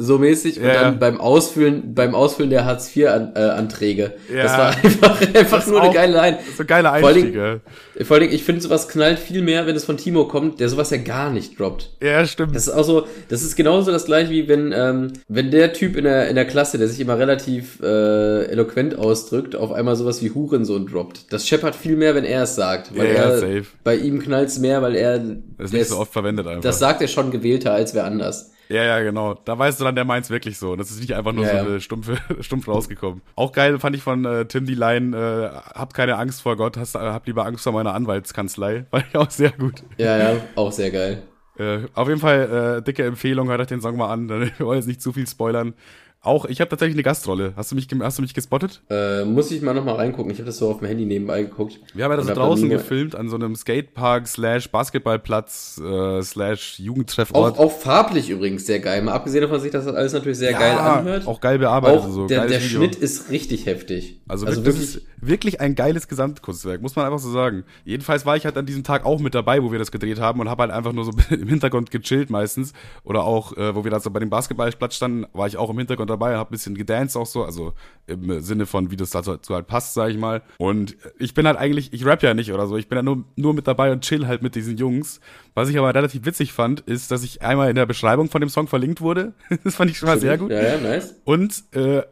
so 0.00 0.16
mäßig 0.16 0.60
und 0.60 0.66
ja, 0.66 0.74
dann 0.74 1.00
beim 1.00 1.20
Ausfüllen 1.20 1.92
beim 1.92 2.14
Ausfüllen 2.14 2.50
der 2.50 2.64
Hartz 2.64 2.94
IV 2.96 3.08
an, 3.08 3.32
äh, 3.34 3.40
Anträge. 3.40 4.14
Ja, 4.32 4.44
das 4.44 4.52
war 4.56 4.68
einfach 4.84 5.34
einfach 5.34 5.66
nur 5.66 5.82
eine 5.82 5.92
geile 5.92 6.16
Line. 6.16 6.38
So 6.56 6.64
geile 6.64 6.92
Einstiege. 6.92 7.60
Vor 8.02 8.16
allem, 8.16 8.30
ich 8.30 8.44
finde 8.44 8.60
sowas 8.60 8.86
knallt 8.86 9.18
viel 9.18 9.42
mehr, 9.42 9.66
wenn 9.66 9.74
es 9.74 9.84
von 9.84 9.96
Timo 9.96 10.26
kommt, 10.28 10.60
der 10.60 10.68
sowas 10.68 10.90
ja 10.90 10.98
gar 10.98 11.30
nicht 11.30 11.58
droppt. 11.58 11.90
Ja, 12.00 12.24
stimmt. 12.26 12.54
Das 12.54 12.68
ist 12.68 12.72
auch 12.72 12.84
so, 12.84 13.06
das 13.28 13.42
ist 13.42 13.56
genauso 13.56 13.90
das 13.90 14.04
gleiche 14.04 14.30
wie 14.30 14.46
wenn 14.46 14.72
ähm, 14.72 15.14
wenn 15.26 15.50
der 15.50 15.72
Typ 15.72 15.96
in 15.96 16.04
der 16.04 16.28
in 16.28 16.36
der 16.36 16.44
Klasse, 16.44 16.78
der 16.78 16.86
sich 16.86 17.00
immer 17.00 17.18
relativ 17.18 17.80
äh, 17.82 18.44
eloquent 18.44 18.96
ausdrückt, 18.96 19.56
auf 19.56 19.72
einmal 19.72 19.96
sowas 19.96 20.22
wie 20.22 20.30
Hurensohn 20.30 20.86
droppt. 20.86 21.32
Das 21.32 21.48
scheppert 21.48 21.74
viel 21.74 21.96
mehr, 21.96 22.14
wenn 22.14 22.24
er 22.24 22.44
es 22.44 22.54
sagt, 22.54 22.96
weil 22.96 23.08
ja, 23.08 23.14
er 23.14 23.38
safe. 23.38 23.66
bei 23.82 23.96
ihm 23.96 24.20
knallt's 24.20 24.60
mehr, 24.60 24.80
weil 24.80 24.94
er 24.94 25.18
das 25.18 25.66
ist 25.66 25.72
nicht 25.72 25.88
so 25.88 25.98
oft 25.98 26.12
verwendet 26.12 26.46
einfach. 26.46 26.62
Das 26.62 26.78
sagt 26.78 27.02
er 27.02 27.08
schon 27.08 27.32
gewählter 27.32 27.72
als 27.72 27.94
wer 27.94 28.04
anders. 28.04 28.52
Ja, 28.68 28.84
ja, 28.84 29.00
genau. 29.00 29.34
Da 29.34 29.58
weißt 29.58 29.80
du 29.80 29.84
dann, 29.84 29.94
der 29.94 30.04
meint's 30.04 30.30
wirklich 30.30 30.58
so. 30.58 30.76
Das 30.76 30.90
ist 30.90 31.00
nicht 31.00 31.14
einfach 31.14 31.32
nur 31.32 31.44
ja, 31.44 31.64
so 31.64 31.70
eine 31.70 31.80
stumpfe, 31.80 32.18
stumpf 32.40 32.68
rausgekommen. 32.68 33.22
Auch 33.34 33.52
geil 33.52 33.78
fand 33.78 33.96
ich 33.96 34.02
von 34.02 34.24
äh, 34.24 34.44
Tim 34.44 34.66
die 34.66 34.74
Line, 34.74 35.16
äh, 35.16 35.56
hab 35.78 35.94
keine 35.94 36.16
Angst 36.16 36.42
vor 36.42 36.56
Gott, 36.56 36.76
hast, 36.76 36.94
äh, 36.94 36.98
hab 36.98 37.26
lieber 37.26 37.46
Angst 37.46 37.64
vor 37.64 37.72
meiner 37.72 37.94
Anwaltskanzlei. 37.94 38.84
Fand 38.90 39.06
ich 39.08 39.16
auch 39.16 39.30
sehr 39.30 39.52
gut. 39.52 39.82
Ja, 39.96 40.18
ja, 40.18 40.36
auch 40.54 40.72
sehr 40.72 40.90
geil. 40.90 41.22
Äh, 41.58 41.80
auf 41.94 42.08
jeden 42.08 42.20
Fall 42.20 42.78
äh, 42.78 42.82
dicke 42.82 43.04
Empfehlung, 43.04 43.48
hört 43.48 43.60
euch 43.60 43.66
den 43.66 43.80
Song 43.80 43.96
mal 43.96 44.12
an. 44.12 44.28
Wir 44.58 44.66
wollen 44.66 44.78
jetzt 44.78 44.86
nicht 44.86 45.02
zu 45.02 45.12
viel 45.12 45.26
spoilern. 45.26 45.74
Auch, 46.20 46.46
ich 46.46 46.60
habe 46.60 46.68
tatsächlich 46.68 46.96
eine 46.96 47.04
Gastrolle. 47.04 47.52
Hast 47.54 47.70
du 47.70 47.76
mich, 47.76 47.86
hast 48.00 48.18
du 48.18 48.22
mich 48.22 48.34
gespottet? 48.34 48.82
Äh, 48.90 49.24
muss 49.24 49.52
ich 49.52 49.62
mal 49.62 49.72
nochmal 49.72 49.94
reingucken. 49.94 50.32
Ich 50.32 50.38
habe 50.38 50.46
das 50.46 50.58
so 50.58 50.68
auf 50.68 50.78
dem 50.78 50.88
Handy 50.88 51.06
nebenbei 51.06 51.42
geguckt. 51.42 51.78
Wir 51.94 52.04
haben 52.04 52.10
ja 52.10 52.16
das 52.16 52.26
so 52.26 52.34
draußen 52.34 52.68
gefilmt, 52.68 53.14
an 53.14 53.28
so 53.28 53.36
einem 53.36 53.54
Skatepark 53.54 54.26
slash 54.26 54.68
Basketballplatz 54.68 55.80
äh, 55.80 56.20
slash 56.22 56.80
Jugendtreffort. 56.80 57.56
Auch, 57.56 57.66
auch 57.66 57.72
farblich 57.72 58.30
übrigens 58.30 58.66
sehr 58.66 58.80
geil. 58.80 59.00
Mal 59.02 59.12
abgesehen 59.12 59.42
davon, 59.42 59.62
dass 59.62 59.84
das 59.84 59.94
alles 59.94 60.12
natürlich 60.12 60.38
sehr 60.38 60.50
ja, 60.50 60.58
geil 60.58 60.76
anhört. 60.76 61.26
Auch 61.28 61.40
geil 61.40 61.60
bearbeitet. 61.60 62.00
Auch 62.00 62.10
so. 62.10 62.26
Der, 62.26 62.46
der 62.46 62.58
Schnitt 62.58 62.96
ist 62.96 63.30
richtig 63.30 63.66
heftig. 63.66 64.20
Also, 64.26 64.44
also 64.44 64.64
wirklich, 64.64 64.94
wirklich, 64.94 65.06
wirklich 65.20 65.60
ein 65.60 65.76
geiles 65.76 66.08
Gesamtkunstwerk, 66.08 66.82
muss 66.82 66.96
man 66.96 67.06
einfach 67.06 67.20
so 67.20 67.30
sagen. 67.30 67.62
Jedenfalls 67.84 68.26
war 68.26 68.36
ich 68.36 68.44
halt 68.44 68.56
an 68.56 68.66
diesem 68.66 68.82
Tag 68.82 69.06
auch 69.06 69.20
mit 69.20 69.36
dabei, 69.36 69.62
wo 69.62 69.70
wir 69.70 69.78
das 69.78 69.92
gedreht 69.92 70.18
haben 70.18 70.40
und 70.40 70.48
habe 70.48 70.62
halt 70.62 70.72
einfach 70.72 70.92
nur 70.92 71.04
so 71.04 71.12
im 71.30 71.46
Hintergrund 71.46 71.92
gechillt 71.92 72.28
meistens. 72.28 72.72
Oder 73.04 73.22
auch, 73.22 73.56
äh, 73.56 73.76
wo 73.76 73.84
wir 73.84 73.92
da 73.92 74.00
so 74.00 74.10
bei 74.10 74.18
dem 74.18 74.30
Basketballplatz 74.30 74.96
standen, 74.96 75.26
war 75.32 75.46
ich 75.46 75.56
auch 75.56 75.70
im 75.70 75.78
Hintergrund 75.78 76.07
dabei 76.08 76.36
habe 76.36 76.50
ein 76.50 76.52
bisschen 76.52 76.74
gedanced 76.74 77.16
auch 77.16 77.26
so, 77.26 77.44
also 77.44 77.74
im 78.06 78.40
Sinne 78.40 78.66
von, 78.66 78.90
wie 78.90 78.96
das 78.96 79.10
dazu 79.10 79.54
halt 79.54 79.66
passt, 79.66 79.94
sag 79.94 80.10
ich 80.10 80.16
mal. 80.16 80.42
Und 80.56 80.96
ich 81.18 81.34
bin 81.34 81.46
halt 81.46 81.58
eigentlich, 81.58 81.92
ich 81.92 82.04
rap 82.04 82.22
ja 82.22 82.34
nicht 82.34 82.52
oder 82.52 82.66
so, 82.66 82.76
ich 82.76 82.88
bin 82.88 82.96
ja 82.96 83.02
nur, 83.02 83.24
nur 83.36 83.54
mit 83.54 83.66
dabei 83.66 83.92
und 83.92 84.02
chill 84.02 84.26
halt 84.26 84.42
mit 84.42 84.54
diesen 84.54 84.76
Jungs. 84.76 85.20
Was 85.54 85.68
ich 85.68 85.78
aber 85.78 85.94
relativ 85.94 86.24
witzig 86.24 86.52
fand, 86.52 86.80
ist, 86.80 87.10
dass 87.10 87.22
ich 87.22 87.42
einmal 87.42 87.68
in 87.68 87.76
der 87.76 87.86
Beschreibung 87.86 88.30
von 88.30 88.40
dem 88.40 88.50
Song 88.50 88.66
verlinkt 88.66 89.00
wurde. 89.00 89.34
das 89.64 89.76
fand 89.76 89.90
ich 89.90 89.98
schon 89.98 90.08
mal 90.08 90.18
sehr 90.18 90.38
gut. 90.38 90.50
Ja, 90.50 90.62
ja, 90.62 90.80
nice. 90.80 91.14
Und 91.24 91.62
äh, 91.72 92.02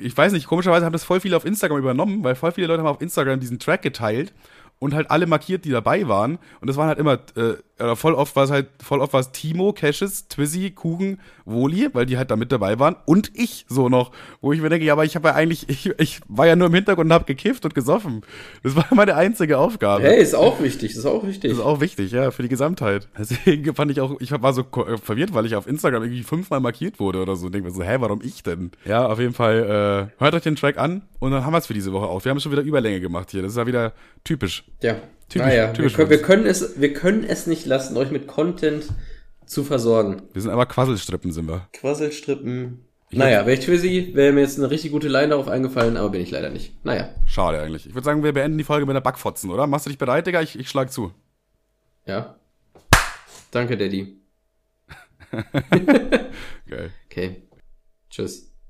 ich 0.00 0.16
weiß 0.16 0.32
nicht, 0.32 0.46
komischerweise 0.46 0.86
haben 0.86 0.92
das 0.92 1.04
voll 1.04 1.20
viele 1.20 1.36
auf 1.36 1.44
Instagram 1.44 1.78
übernommen, 1.78 2.22
weil 2.24 2.34
voll 2.34 2.52
viele 2.52 2.68
Leute 2.68 2.82
haben 2.82 2.88
auf 2.88 3.02
Instagram 3.02 3.40
diesen 3.40 3.58
Track 3.58 3.82
geteilt 3.82 4.32
und 4.80 4.94
halt 4.94 5.10
alle 5.10 5.26
markiert, 5.26 5.64
die 5.64 5.70
dabei 5.70 6.08
waren. 6.08 6.38
Und 6.60 6.68
das 6.68 6.76
waren 6.76 6.88
halt 6.88 6.98
immer 6.98 7.14
äh, 7.36 7.56
oder 7.80 7.96
voll 7.96 8.14
oft 8.14 8.36
war 8.36 8.44
es 8.44 8.50
halt, 8.50 8.68
voll 8.82 9.00
oft 9.00 9.12
war 9.12 9.20
es 9.20 9.32
Timo, 9.32 9.72
Cashes, 9.72 10.28
Twizzy, 10.28 10.70
Kuchen, 10.70 11.20
Woli, 11.44 11.88
weil 11.92 12.06
die 12.06 12.18
halt 12.18 12.30
da 12.30 12.36
mit 12.36 12.52
dabei 12.52 12.78
waren 12.78 12.96
und 13.06 13.30
ich 13.34 13.64
so 13.68 13.88
noch, 13.88 14.12
wo 14.40 14.52
ich 14.52 14.60
mir 14.60 14.68
denke, 14.68 14.84
ja, 14.84 14.92
aber 14.92 15.04
ich 15.04 15.16
habe 15.16 15.28
ja 15.28 15.34
eigentlich, 15.34 15.68
ich, 15.68 15.90
ich 15.98 16.20
war 16.28 16.46
ja 16.46 16.56
nur 16.56 16.68
im 16.68 16.74
Hintergrund 16.74 17.06
und 17.06 17.12
habe 17.12 17.24
gekifft 17.24 17.64
und 17.64 17.74
gesoffen. 17.74 18.22
Das 18.62 18.76
war 18.76 18.86
meine 18.92 19.16
einzige 19.16 19.58
Aufgabe. 19.58 20.04
Hey, 20.04 20.20
ist 20.20 20.34
auch 20.34 20.60
wichtig, 20.60 20.94
ist 20.94 21.06
auch 21.06 21.26
wichtig. 21.26 21.50
Das 21.50 21.58
ist 21.58 21.64
auch 21.64 21.80
wichtig, 21.80 22.12
ja, 22.12 22.30
für 22.30 22.42
die 22.42 22.48
Gesamtheit. 22.48 23.08
Deswegen 23.18 23.74
fand 23.74 23.90
ich 23.90 24.00
auch, 24.00 24.20
ich 24.20 24.30
war 24.30 24.52
so 24.52 24.62
äh, 24.62 24.96
verwirrt, 24.96 25.34
weil 25.34 25.46
ich 25.46 25.56
auf 25.56 25.66
Instagram 25.66 26.02
irgendwie 26.02 26.22
fünfmal 26.22 26.60
markiert 26.60 27.00
wurde 27.00 27.20
oder 27.20 27.36
so. 27.36 27.46
Und 27.46 27.54
denke 27.54 27.68
mir 27.68 27.74
so, 27.74 27.82
hä, 27.82 27.96
warum 28.00 28.20
ich 28.22 28.42
denn? 28.42 28.70
Ja, 28.84 29.06
auf 29.06 29.18
jeden 29.18 29.34
Fall, 29.34 30.10
äh, 30.18 30.22
hört 30.22 30.34
euch 30.34 30.42
den 30.42 30.56
Track 30.56 30.78
an 30.78 31.02
und 31.18 31.32
dann 31.32 31.44
haben 31.44 31.52
wir 31.52 31.58
es 31.58 31.66
für 31.66 31.74
diese 31.74 31.92
Woche 31.92 32.06
auch. 32.06 32.24
Wir 32.24 32.30
haben 32.30 32.40
schon 32.40 32.52
wieder 32.52 32.62
Überlänge 32.62 33.00
gemacht 33.00 33.30
hier. 33.30 33.42
Das 33.42 33.52
ist 33.52 33.58
ja 33.58 33.66
wieder 33.66 33.92
typisch. 34.24 34.64
Ja. 34.82 34.96
Typisch, 35.30 35.46
naja, 35.46 35.72
typisch 35.72 35.96
wir, 35.96 35.96
können, 35.96 36.10
wir, 36.10 36.22
können 36.22 36.46
es, 36.46 36.80
wir 36.80 36.92
können 36.92 37.24
es 37.24 37.46
nicht 37.46 37.64
lassen, 37.64 37.96
euch 37.96 38.10
mit 38.10 38.26
Content 38.26 38.88
zu 39.46 39.62
versorgen. 39.62 40.22
Wir 40.32 40.42
sind 40.42 40.50
aber 40.50 40.66
Quasselstrippen, 40.66 41.32
sind 41.32 41.46
wir. 41.46 41.68
Quasselstrippen. 41.72 42.84
Ich 43.10 43.18
naja, 43.18 43.46
wäre 43.46 43.56
ich 43.56 43.64
für 43.64 43.78
sie, 43.78 44.14
wäre 44.14 44.32
mir 44.32 44.40
jetzt 44.40 44.58
eine 44.58 44.70
richtig 44.70 44.90
gute 44.90 45.08
Line 45.08 45.28
darauf 45.28 45.48
eingefallen, 45.48 45.96
aber 45.96 46.10
bin 46.10 46.20
ich 46.20 46.32
leider 46.32 46.50
nicht. 46.50 46.84
Naja. 46.84 47.08
Schade 47.26 47.60
eigentlich. 47.60 47.86
Ich 47.86 47.94
würde 47.94 48.04
sagen, 48.04 48.24
wir 48.24 48.32
beenden 48.32 48.58
die 48.58 48.64
Folge 48.64 48.86
mit 48.86 48.94
der 48.94 49.00
Backfotzen, 49.00 49.50
oder? 49.50 49.66
Machst 49.68 49.86
du 49.86 49.90
dich 49.90 49.98
bereit, 49.98 50.26
Digga? 50.26 50.42
Ich, 50.42 50.58
ich 50.58 50.68
schlag 50.68 50.92
zu. 50.92 51.12
Ja. 52.06 52.36
Danke, 53.52 53.76
Daddy. 53.76 54.20
Geil. 56.68 56.90
Okay. 57.10 57.42
Tschüss. 58.08 58.49